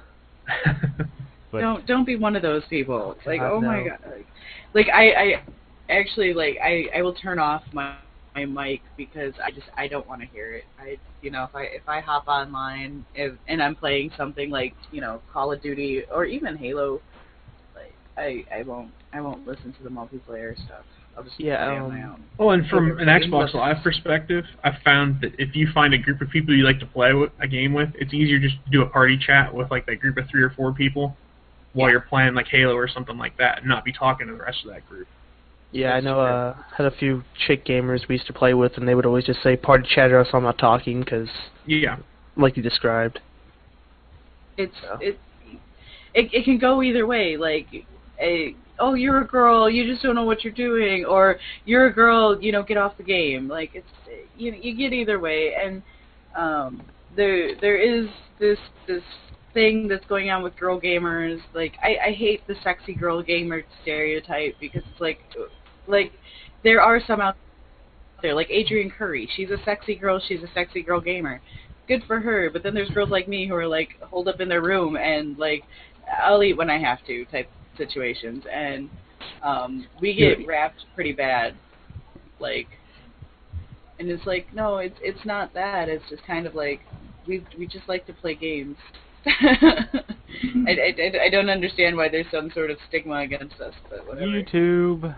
but 1.52 1.60
Don't 1.60 1.86
don't 1.86 2.04
be 2.04 2.16
one 2.16 2.34
of 2.34 2.42
those 2.42 2.62
people. 2.68 3.16
Like, 3.24 3.40
God, 3.40 3.52
oh 3.52 3.60
my 3.60 3.84
god. 3.84 3.98
Like, 4.04 4.26
like 4.74 4.86
I 4.92 5.10
I 5.10 5.42
actually 5.88 6.32
like 6.32 6.56
I 6.62 6.86
I 6.96 7.02
will 7.02 7.14
turn 7.14 7.38
off 7.38 7.62
my 7.72 7.94
my 8.34 8.44
mic 8.44 8.80
because 8.96 9.34
I 9.44 9.50
just 9.50 9.66
I 9.76 9.88
don't 9.88 10.06
want 10.08 10.20
to 10.20 10.26
hear 10.28 10.54
it. 10.54 10.64
I 10.78 10.98
you 11.22 11.30
know 11.30 11.44
if 11.44 11.54
I 11.54 11.62
if 11.62 11.88
I 11.88 12.00
hop 12.00 12.26
online 12.26 13.04
if, 13.14 13.34
and 13.48 13.62
I'm 13.62 13.74
playing 13.74 14.10
something 14.16 14.50
like 14.50 14.74
you 14.90 15.00
know 15.00 15.20
Call 15.32 15.52
of 15.52 15.62
Duty 15.62 16.04
or 16.12 16.24
even 16.24 16.56
Halo, 16.56 17.00
like 17.74 17.94
I 18.16 18.44
I 18.52 18.62
won't 18.62 18.90
I 19.12 19.20
won't 19.20 19.46
listen 19.46 19.72
to 19.74 19.82
the 19.82 19.90
multiplayer 19.90 20.56
stuff. 20.56 20.84
I'll 21.16 21.24
just 21.24 21.38
Yeah, 21.40 21.64
play 21.66 21.76
on 21.78 21.88
my 21.90 22.02
um, 22.02 22.10
own. 22.12 22.24
Well, 22.38 22.50
and 22.50 22.66
from 22.68 22.98
an 22.98 23.08
Xbox 23.08 23.52
game? 23.52 23.60
Live 23.60 23.82
perspective, 23.82 24.44
I've 24.64 24.80
found 24.84 25.20
that 25.20 25.32
if 25.38 25.54
you 25.54 25.68
find 25.74 25.92
a 25.92 25.98
group 25.98 26.20
of 26.20 26.30
people 26.30 26.54
you 26.56 26.64
like 26.64 26.78
to 26.80 26.86
play 26.86 27.12
with, 27.12 27.30
a 27.40 27.46
game 27.48 27.74
with, 27.74 27.90
it's 27.96 28.14
easier 28.14 28.38
just 28.38 28.56
to 28.64 28.70
do 28.70 28.82
a 28.82 28.86
party 28.86 29.18
chat 29.18 29.52
with 29.52 29.70
like 29.70 29.86
that 29.86 30.00
group 30.00 30.16
of 30.16 30.24
three 30.30 30.42
or 30.42 30.50
four 30.50 30.72
people 30.72 31.16
while 31.72 31.88
Yeah. 31.88 31.92
you're 31.92 32.00
playing 32.02 32.34
like 32.34 32.46
Halo 32.48 32.74
or 32.74 32.88
something 32.88 33.18
like 33.18 33.36
that, 33.38 33.58
and 33.58 33.68
not 33.68 33.84
be 33.84 33.92
talking 33.92 34.26
to 34.28 34.32
the 34.32 34.38
rest 34.40 34.64
of 34.64 34.70
that 34.72 34.88
group. 34.88 35.06
Yeah, 35.72 35.94
I 35.94 36.00
know. 36.00 36.14
true. 36.14 36.22
Uh, 36.22 36.56
had 36.76 36.86
a 36.86 36.90
few 36.90 37.22
chick 37.46 37.64
gamers 37.64 38.08
we 38.08 38.16
used 38.16 38.26
to 38.26 38.32
play 38.32 38.54
with, 38.54 38.76
and 38.76 38.88
they 38.88 38.94
would 38.94 39.06
always 39.06 39.24
just 39.24 39.42
say 39.42 39.56
"party 39.56 39.86
chatter," 39.94 40.24
so 40.28 40.38
I'm 40.38 40.42
not 40.44 40.58
talking 40.58 41.00
because, 41.00 41.28
Yeah. 41.66 41.96
like 42.36 42.56
you 42.56 42.62
described. 42.62 43.20
It's 44.56 44.74
Yeah. 44.82 44.96
it, 45.00 45.18
it 46.14 46.34
it 46.34 46.44
can 46.44 46.58
go 46.58 46.82
either 46.82 47.06
way. 47.06 47.36
Like, 47.36 47.68
a, 48.20 48.54
oh, 48.80 48.94
you're 48.94 49.20
a 49.20 49.26
girl, 49.26 49.70
you 49.70 49.90
just 49.90 50.02
don't 50.02 50.14
know 50.14 50.24
what 50.24 50.42
you're 50.42 50.52
doing, 50.52 51.04
or 51.04 51.38
you're 51.64 51.86
a 51.86 51.92
girl, 51.92 52.40
you 52.40 52.52
know, 52.52 52.62
get 52.62 52.76
off 52.76 52.96
the 52.96 53.02
game. 53.02 53.48
Like 53.48 53.70
it's 53.74 53.86
you 54.36 54.52
you 54.52 54.76
get 54.76 54.92
either 54.92 55.18
way, 55.20 55.54
and 55.54 55.82
um, 56.36 56.82
there 57.16 57.58
there 57.60 57.76
is 57.76 58.08
this 58.38 58.58
this 58.86 59.02
thing 59.52 59.88
that's 59.88 60.04
going 60.06 60.30
on 60.30 60.42
with 60.42 60.56
girl 60.56 60.80
gamers. 60.80 61.40
Like 61.54 61.74
I 61.82 62.08
I 62.08 62.12
hate 62.12 62.46
the 62.46 62.54
sexy 62.62 62.94
girl 62.94 63.22
gamer 63.22 63.62
stereotype 63.82 64.56
because 64.60 64.82
it's 64.90 65.00
like 65.00 65.20
like 65.86 66.12
there 66.64 66.80
are 66.80 67.00
some 67.06 67.20
out 67.20 67.36
there 68.22 68.34
like 68.34 68.48
Adrianne 68.48 68.92
Curry. 68.92 69.28
She's 69.36 69.50
a 69.50 69.58
sexy 69.64 69.94
girl. 69.94 70.20
She's 70.26 70.42
a 70.42 70.52
sexy 70.54 70.82
girl 70.82 71.00
gamer 71.00 71.40
good 71.90 72.04
for 72.06 72.20
her. 72.20 72.50
But 72.50 72.62
then 72.62 72.72
there's 72.72 72.88
girls 72.90 73.10
like 73.10 73.28
me 73.28 73.48
who 73.48 73.54
are 73.56 73.66
like 73.66 74.00
holed 74.00 74.28
up 74.28 74.40
in 74.40 74.48
their 74.48 74.62
room 74.62 74.96
and 74.96 75.36
like 75.36 75.64
I'll 76.22 76.42
eat 76.42 76.56
when 76.56 76.70
I 76.70 76.78
have 76.78 77.04
to 77.06 77.24
type 77.26 77.50
situations, 77.80 78.44
and 78.52 78.88
um, 79.42 79.86
we 80.00 80.14
get 80.14 80.46
wrapped 80.46 80.84
pretty 80.94 81.12
bad. 81.12 81.54
Like, 82.38 82.68
and 83.98 84.08
it's 84.10 84.26
like 84.26 84.46
no, 84.54 84.76
it's 84.78 84.98
it's 85.02 85.24
not 85.24 85.52
that. 85.54 85.88
It's 85.88 86.04
just 86.08 86.24
kind 86.26 86.46
of 86.46 86.54
like 86.54 86.80
we 87.26 87.44
we 87.58 87.66
just 87.66 87.88
like 87.88 88.06
to 88.06 88.12
play 88.12 88.34
games. 88.34 88.76
I, 89.26 89.32
I, 90.68 90.94
I- 90.98 91.24
I 91.26 91.30
don't 91.30 91.50
understand 91.50 91.96
why 91.96 92.08
there's 92.08 92.30
some 92.30 92.50
sort 92.52 92.70
of 92.70 92.78
stigma 92.88 93.16
against 93.20 93.60
us, 93.60 93.74
but 93.90 94.06
whatever. 94.06 94.26
YouTube. 94.26 95.14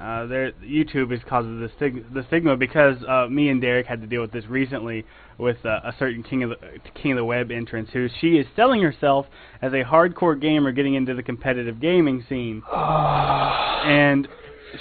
Uh, 0.00 0.24
there, 0.26 0.52
YouTube 0.62 1.12
is 1.12 1.20
causes 1.28 1.60
the, 1.60 1.70
stig- 1.76 2.14
the 2.14 2.24
stigma 2.28 2.56
because 2.56 2.96
uh, 3.06 3.26
me 3.28 3.50
and 3.50 3.60
Derek 3.60 3.84
had 3.84 4.00
to 4.00 4.06
deal 4.06 4.22
with 4.22 4.32
this 4.32 4.46
recently 4.46 5.04
with 5.36 5.58
uh, 5.66 5.80
a 5.84 5.94
certain 5.98 6.22
king 6.22 6.42
of 6.42 6.50
the 6.50 6.56
king 6.94 7.12
of 7.12 7.16
the 7.16 7.24
web 7.24 7.50
entrance 7.50 7.90
who 7.92 8.08
she 8.20 8.38
is 8.38 8.46
selling 8.56 8.80
herself 8.80 9.26
as 9.60 9.72
a 9.74 9.84
hardcore 9.84 10.40
gamer 10.40 10.72
getting 10.72 10.94
into 10.94 11.14
the 11.14 11.22
competitive 11.22 11.80
gaming 11.80 12.24
scene, 12.30 12.62
and 12.72 14.26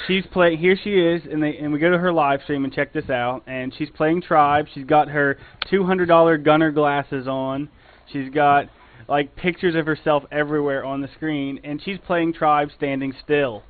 she's 0.07 0.25
playing. 0.27 0.57
Here 0.57 0.77
she 0.81 0.91
is, 0.91 1.21
and 1.29 1.43
they 1.43 1.57
and 1.57 1.73
we 1.73 1.79
go 1.79 1.91
to 1.91 1.97
her 1.97 2.13
live 2.13 2.41
stream 2.43 2.63
and 2.63 2.73
check 2.73 2.93
this 2.93 3.09
out, 3.09 3.43
and 3.45 3.73
she's 3.77 3.89
playing 3.89 4.21
Tribe. 4.21 4.67
She's 4.73 4.85
got 4.85 5.09
her 5.09 5.37
two 5.69 5.83
hundred 5.83 6.05
dollar 6.05 6.37
gunner 6.37 6.71
glasses 6.71 7.27
on. 7.27 7.67
She's 8.13 8.29
got 8.29 8.69
like 9.09 9.35
pictures 9.35 9.75
of 9.75 9.85
herself 9.85 10.23
everywhere 10.31 10.85
on 10.85 11.01
the 11.01 11.09
screen, 11.15 11.59
and 11.65 11.81
she's 11.83 11.97
playing 12.07 12.33
Tribes 12.33 12.71
standing 12.77 13.13
still. 13.21 13.63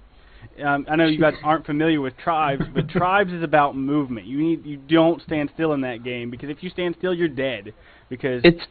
Um, 0.64 0.86
I 0.90 0.96
know 0.96 1.06
you 1.08 1.20
guys 1.20 1.36
aren't 1.44 1.66
familiar 1.66 2.02
with 2.02 2.18
Tribes, 2.18 2.64
but 2.74 2.90
Tribes 2.90 3.32
is 3.32 3.44
about 3.44 3.76
movement. 3.76 4.26
You 4.28 4.38
need 4.40 4.66
you 4.66 4.78
don't 4.78 5.22
stand 5.22 5.50
still 5.54 5.74
in 5.74 5.82
that 5.82 6.04
game 6.04 6.30
because 6.30 6.50
if 6.50 6.62
you 6.64 6.70
stand 6.70 6.96
still, 6.98 7.14
you're 7.14 7.28
dead 7.28 7.74
because 8.10 8.42
It's 8.44 8.62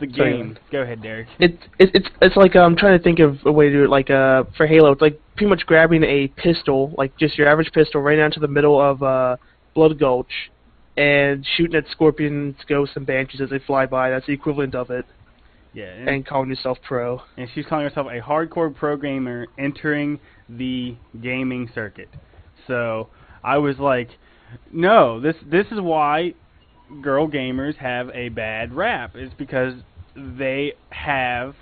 the 0.00 0.10
sorry. 0.14 0.32
game. 0.36 0.58
Go 0.72 0.82
ahead, 0.82 1.02
Derek. 1.02 1.28
it's 1.38 1.56
it's 1.78 1.90
it's 1.94 2.08
it's 2.20 2.36
like 2.36 2.54
I'm 2.56 2.76
trying 2.76 2.98
to 2.98 3.02
think 3.02 3.18
of 3.18 3.38
a 3.46 3.52
way 3.52 3.66
to 3.68 3.72
do 3.72 3.84
it. 3.84 3.90
Like 3.90 4.10
uh, 4.10 4.44
for 4.56 4.66
Halo, 4.66 4.92
it's 4.92 5.00
like 5.02 5.20
pretty 5.36 5.48
much 5.48 5.64
grabbing 5.66 6.02
a 6.04 6.28
pistol, 6.28 6.94
like 6.98 7.16
just 7.18 7.38
your 7.38 7.48
average 7.48 7.70
pistol, 7.72 8.00
right 8.02 8.16
down 8.16 8.30
to 8.32 8.40
the 8.40 8.48
middle 8.48 8.80
of 8.80 9.02
uh, 9.02 9.36
Blood 9.74 9.98
Gulch, 9.98 10.50
and 10.96 11.46
shooting 11.56 11.76
at 11.76 11.84
scorpions, 11.90 12.56
ghosts, 12.68 12.96
and 12.96 13.06
banshees 13.06 13.40
as 13.40 13.50
they 13.50 13.58
fly 13.60 13.86
by. 13.86 14.10
That's 14.10 14.26
the 14.26 14.32
equivalent 14.32 14.74
of 14.74 14.90
it, 14.90 15.04
Yeah, 15.72 15.84
and, 15.92 16.08
and 16.08 16.26
calling 16.26 16.48
yourself 16.50 16.78
pro. 16.82 17.22
and 17.36 17.48
she's 17.54 17.66
calling 17.66 17.86
herself 17.86 18.06
a 18.08 18.20
hardcore 18.20 18.74
pro 18.74 18.96
gamer 18.96 19.46
entering 19.58 20.18
the 20.56 20.96
gaming 21.20 21.70
circuit. 21.74 22.08
So 22.66 23.08
I 23.42 23.58
was 23.58 23.78
like, 23.78 24.10
no, 24.72 25.20
this 25.20 25.36
this 25.46 25.66
is 25.70 25.80
why 25.80 26.34
girl 27.02 27.28
gamers 27.28 27.76
have 27.76 28.10
a 28.10 28.28
bad 28.30 28.74
rap. 28.74 29.12
It's 29.14 29.34
because 29.34 29.74
they 30.16 30.74
have, 30.90 31.54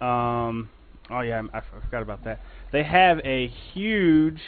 um, 0.00 0.68
oh 1.10 1.20
yeah, 1.20 1.42
I, 1.52 1.58
I 1.58 1.62
forgot 1.84 2.02
about 2.02 2.24
that. 2.24 2.40
They 2.72 2.82
have 2.82 3.18
a 3.24 3.48
huge 3.72 4.40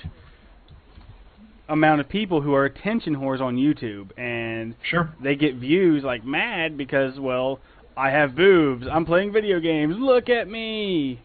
amount 1.69 2.01
of 2.01 2.09
people 2.09 2.41
who 2.41 2.55
are 2.55 2.65
attention 2.65 3.17
whores 3.17 3.41
on 3.41 3.57
YouTube, 3.57 4.11
and 4.19 4.75
Sure. 4.83 5.15
they 5.23 5.37
get 5.37 5.55
views 5.57 6.03
like 6.03 6.25
mad 6.25 6.77
because 6.77 7.19
well 7.19 7.61
I 7.97 8.11
have 8.11 8.35
boobs. 8.35 8.87
I'm 8.91 9.05
playing 9.05 9.33
video 9.33 9.61
games. 9.61 9.97
Look 9.99 10.29
at 10.29 10.49
me. 10.49 11.21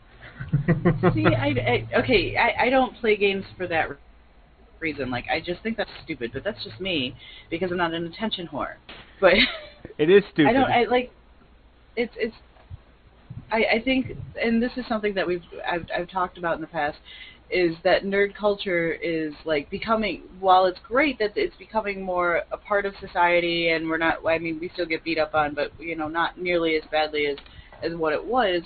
See, 1.14 1.26
I, 1.26 1.47
I 1.47 1.99
okay, 1.99 2.35
I, 2.38 2.65
I 2.65 2.69
don't 2.69 2.95
play 2.97 3.18
games 3.18 3.45
for 3.57 3.68
that 3.68 3.89
reason. 4.80 5.09
Like, 5.09 5.26
I 5.31 5.39
just 5.39 5.61
think 5.64 5.77
that's 5.77 5.89
stupid, 6.03 6.31
but 6.34 6.43
that's 6.43 6.64
just 6.64 6.80
me 6.80 7.15
because 7.49 7.72
I'm 7.72 7.77
not 7.77 7.93
an 7.93 8.05
attention 8.05 8.47
whore. 8.47 8.76
But 9.19 9.34
It 9.97 10.09
is 10.09 10.23
stupid. 10.34 10.49
I 10.49 10.53
don't. 10.53 10.72
I 10.72 10.84
like. 10.85 11.11
It's 11.95 12.14
it's. 12.18 12.35
I 13.51 13.64
I 13.76 13.81
think, 13.84 14.11
and 14.41 14.61
this 14.61 14.72
is 14.77 14.85
something 14.88 15.14
that 15.15 15.27
we've 15.27 15.43
I've 15.69 15.85
I've 15.95 16.09
talked 16.09 16.38
about 16.38 16.55
in 16.55 16.61
the 16.61 16.68
past, 16.68 16.97
is 17.49 17.76
that 17.84 18.03
nerd 18.03 18.35
culture 18.35 18.93
is 18.93 19.34
like 19.45 19.69
becoming. 19.69 20.23
While 20.39 20.65
it's 20.65 20.80
great 20.88 21.18
that 21.19 21.34
it's 21.35 21.55
becoming 21.57 22.01
more 22.01 22.43
a 22.51 22.57
part 22.57 22.85
of 22.85 22.93
society, 22.99 23.69
and 23.69 23.88
we're 23.88 23.97
not. 23.97 24.26
I 24.27 24.38
mean, 24.38 24.59
we 24.59 24.69
still 24.73 24.85
get 24.85 25.03
beat 25.03 25.18
up 25.18 25.34
on, 25.34 25.53
but 25.53 25.72
you 25.80 25.95
know, 25.95 26.07
not 26.07 26.39
nearly 26.39 26.76
as 26.76 26.84
badly 26.91 27.27
as 27.27 27.38
as 27.84 27.95
what 27.95 28.14
it 28.14 28.23
was. 28.23 28.61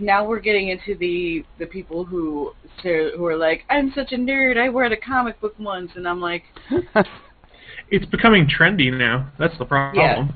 Now 0.00 0.26
we're 0.26 0.40
getting 0.40 0.68
into 0.68 0.94
the 0.96 1.44
the 1.58 1.66
people 1.66 2.04
who 2.04 2.52
who 2.82 3.24
are 3.24 3.36
like, 3.36 3.64
I'm 3.68 3.92
such 3.94 4.12
a 4.12 4.16
nerd. 4.16 4.56
I 4.56 4.68
read 4.68 4.92
a 4.92 4.96
comic 4.96 5.40
book 5.40 5.54
once, 5.58 5.90
and 5.96 6.06
I'm 6.06 6.20
like, 6.20 6.44
it's 7.90 8.06
becoming 8.06 8.46
trendy 8.46 8.96
now. 8.96 9.30
That's 9.38 9.56
the 9.58 9.64
problem. 9.64 10.34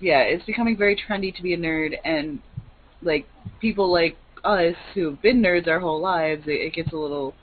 yeah, 0.00 0.20
it's 0.20 0.44
becoming 0.44 0.76
very 0.76 0.96
trendy 0.96 1.34
to 1.34 1.42
be 1.42 1.54
a 1.54 1.58
nerd, 1.58 1.94
and 2.04 2.40
like 3.02 3.26
people 3.60 3.90
like 3.90 4.16
us 4.44 4.74
who've 4.94 5.20
been 5.22 5.42
nerds 5.42 5.68
our 5.68 5.80
whole 5.80 6.00
lives, 6.00 6.44
it, 6.46 6.60
it 6.60 6.74
gets 6.74 6.92
a 6.92 6.96
little 6.96 7.34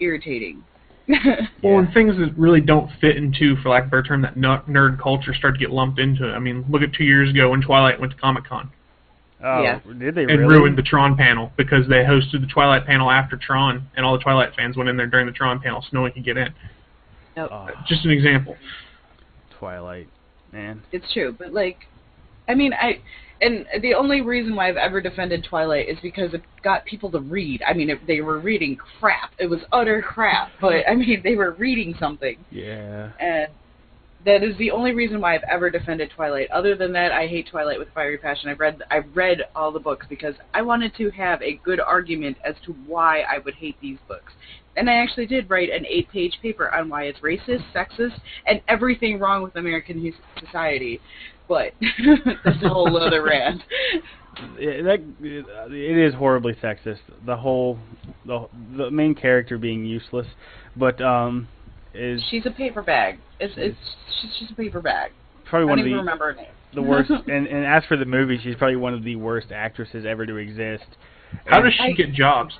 irritating. 0.00 0.64
Well, 1.62 1.78
and 1.78 1.92
things 1.92 2.16
that 2.16 2.34
really 2.36 2.60
don't 2.60 2.90
fit 3.00 3.16
into, 3.16 3.56
for 3.62 3.70
lack 3.70 3.84
of 3.84 3.88
a 3.88 3.90
better 3.90 4.02
term, 4.02 4.22
that 4.22 4.36
nerd 4.36 5.00
culture 5.00 5.34
start 5.34 5.54
to 5.54 5.60
get 5.60 5.70
lumped 5.70 5.98
into 5.98 6.28
it. 6.28 6.32
I 6.32 6.38
mean, 6.38 6.64
look 6.68 6.82
at 6.82 6.92
two 6.92 7.04
years 7.04 7.30
ago 7.30 7.50
when 7.50 7.62
Twilight 7.62 8.00
went 8.00 8.12
to 8.12 8.18
Comic 8.18 8.44
Con 8.44 8.70
oh, 9.42 9.62
Yeah. 9.62 9.80
did 9.98 10.14
they 10.14 10.22
and 10.22 10.40
really? 10.40 10.56
ruined 10.56 10.78
the 10.78 10.82
Tron 10.82 11.16
panel 11.16 11.52
because 11.56 11.86
they 11.88 12.04
hosted 12.04 12.40
the 12.40 12.46
Twilight 12.52 12.86
panel 12.86 13.10
after 13.10 13.36
Tron, 13.36 13.86
and 13.96 14.04
all 14.06 14.12
the 14.16 14.22
Twilight 14.22 14.54
fans 14.56 14.76
went 14.76 14.88
in 14.88 14.96
there 14.96 15.06
during 15.06 15.26
the 15.26 15.32
Tron 15.32 15.60
panel 15.60 15.82
so 15.82 15.88
no 15.92 16.02
one 16.02 16.12
could 16.12 16.24
get 16.24 16.36
in. 16.36 16.52
Oh, 17.36 17.68
Just 17.86 18.04
an 18.04 18.10
example. 18.10 18.56
Twilight, 19.58 20.08
man. 20.52 20.82
it's 20.92 21.10
true, 21.12 21.34
but 21.38 21.52
like, 21.52 21.78
I 22.48 22.54
mean, 22.54 22.72
I. 22.72 23.00
And 23.42 23.66
the 23.82 23.92
only 23.92 24.22
reason 24.22 24.56
why 24.56 24.70
I've 24.70 24.78
ever 24.78 25.02
defended 25.02 25.44
Twilight 25.44 25.90
is 25.90 25.98
because 26.02 26.32
it 26.32 26.40
got 26.64 26.86
people 26.86 27.10
to 27.10 27.20
read. 27.20 27.60
I 27.68 27.74
mean, 27.74 27.90
it, 27.90 27.98
they 28.06 28.22
were 28.22 28.38
reading 28.38 28.76
crap. 28.98 29.32
It 29.38 29.44
was 29.50 29.60
utter 29.72 30.00
crap, 30.00 30.52
but 30.58 30.88
I 30.88 30.94
mean, 30.94 31.20
they 31.22 31.34
were 31.34 31.52
reading 31.52 31.94
something. 32.00 32.38
Yeah. 32.50 33.10
and 33.20 33.48
that 34.26 34.42
is 34.42 34.56
the 34.58 34.72
only 34.72 34.92
reason 34.92 35.20
why 35.20 35.36
I've 35.36 35.44
ever 35.48 35.70
defended 35.70 36.10
Twilight. 36.10 36.50
Other 36.50 36.74
than 36.74 36.92
that, 36.92 37.12
I 37.12 37.28
hate 37.28 37.48
Twilight 37.48 37.78
with 37.78 37.88
fiery 37.94 38.18
passion. 38.18 38.50
I've 38.50 38.58
read 38.58 38.82
I've 38.90 39.16
read 39.16 39.42
all 39.54 39.70
the 39.70 39.78
books 39.78 40.04
because 40.08 40.34
I 40.52 40.62
wanted 40.62 40.94
to 40.96 41.10
have 41.12 41.40
a 41.42 41.60
good 41.64 41.78
argument 41.78 42.36
as 42.44 42.56
to 42.66 42.72
why 42.86 43.20
I 43.20 43.38
would 43.38 43.54
hate 43.54 43.76
these 43.80 43.98
books. 44.08 44.32
And 44.76 44.90
I 44.90 44.94
actually 44.94 45.26
did 45.26 45.48
write 45.48 45.70
an 45.70 45.86
eight-page 45.86 46.38
paper 46.42 46.74
on 46.74 46.88
why 46.88 47.04
it's 47.04 47.20
racist, 47.20 47.64
sexist, 47.72 48.20
and 48.46 48.60
everything 48.68 49.18
wrong 49.18 49.42
with 49.42 49.56
American 49.56 50.12
society. 50.44 51.00
But 51.48 51.72
that's 52.44 52.62
a 52.64 52.68
whole 52.68 53.00
other 53.00 53.22
rant. 53.22 53.62
it, 54.58 54.82
that 54.82 55.72
it 55.72 55.96
is 55.96 56.14
horribly 56.14 56.54
sexist. 56.54 56.98
The 57.24 57.36
whole 57.36 57.78
the 58.26 58.48
the 58.76 58.90
main 58.90 59.14
character 59.14 59.56
being 59.56 59.84
useless, 59.84 60.26
but 60.76 61.00
um 61.00 61.46
is 61.96 62.22
She's 62.30 62.46
a 62.46 62.50
paper 62.50 62.82
bag. 62.82 63.18
It's 63.40 63.54
it's 63.56 63.76
she's 64.20 64.30
just 64.38 64.52
a 64.52 64.54
paper 64.54 64.80
bag. 64.80 65.12
probably 65.44 65.66
I 65.66 65.70
one 65.70 65.78
don't 65.78 65.80
of 65.80 65.86
even 65.86 65.96
the 65.98 66.02
remember 66.02 66.26
her 66.32 66.34
name. 66.34 66.46
the 66.74 66.82
worst. 66.82 67.10
and 67.28 67.46
and 67.46 67.64
as 67.64 67.84
for 67.86 67.96
the 67.96 68.04
movie, 68.04 68.38
she's 68.42 68.54
probably 68.56 68.76
one 68.76 68.94
of 68.94 69.02
the 69.04 69.16
worst 69.16 69.52
actresses 69.52 70.04
ever 70.06 70.26
to 70.26 70.36
exist. 70.36 70.84
How 71.46 71.56
And- 71.56 71.64
does 71.64 71.74
she 71.74 71.82
I- 71.82 71.92
get 71.92 72.12
jobs? 72.12 72.54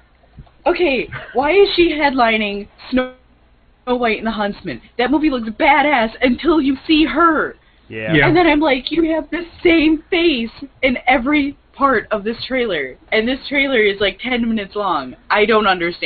Okay, 0.67 1.09
why 1.35 1.53
is 1.53 1.69
she 1.77 1.93
headlining 1.93 2.67
Snow 2.91 3.15
White 3.87 4.19
and 4.19 4.27
the 4.27 4.33
Huntsman? 4.33 4.81
That 4.99 5.13
movie 5.13 5.31
looks 5.31 5.49
badass 5.51 6.11
until 6.21 6.61
you 6.61 6.77
see 6.89 7.05
her. 7.05 7.55
yeah. 7.89 8.13
Yeah. 8.13 8.27
And 8.27 8.37
then 8.37 8.49
I'm 8.49 8.59
like, 8.59 8.91
you 8.91 9.15
have 9.15 9.31
the 9.31 9.43
same 9.63 10.03
face 10.11 10.51
in 10.83 10.99
every 11.07 11.57
part 11.73 12.09
of 12.11 12.25
this 12.25 12.37
trailer. 12.49 12.97
And 13.13 13.29
this 13.29 13.39
trailer 13.49 13.79
is 13.79 14.01
like 14.01 14.19
10 14.19 14.49
minutes 14.49 14.75
long. 14.75 15.15
I 15.31 15.45
don't 15.47 15.69
understand. 15.69 16.03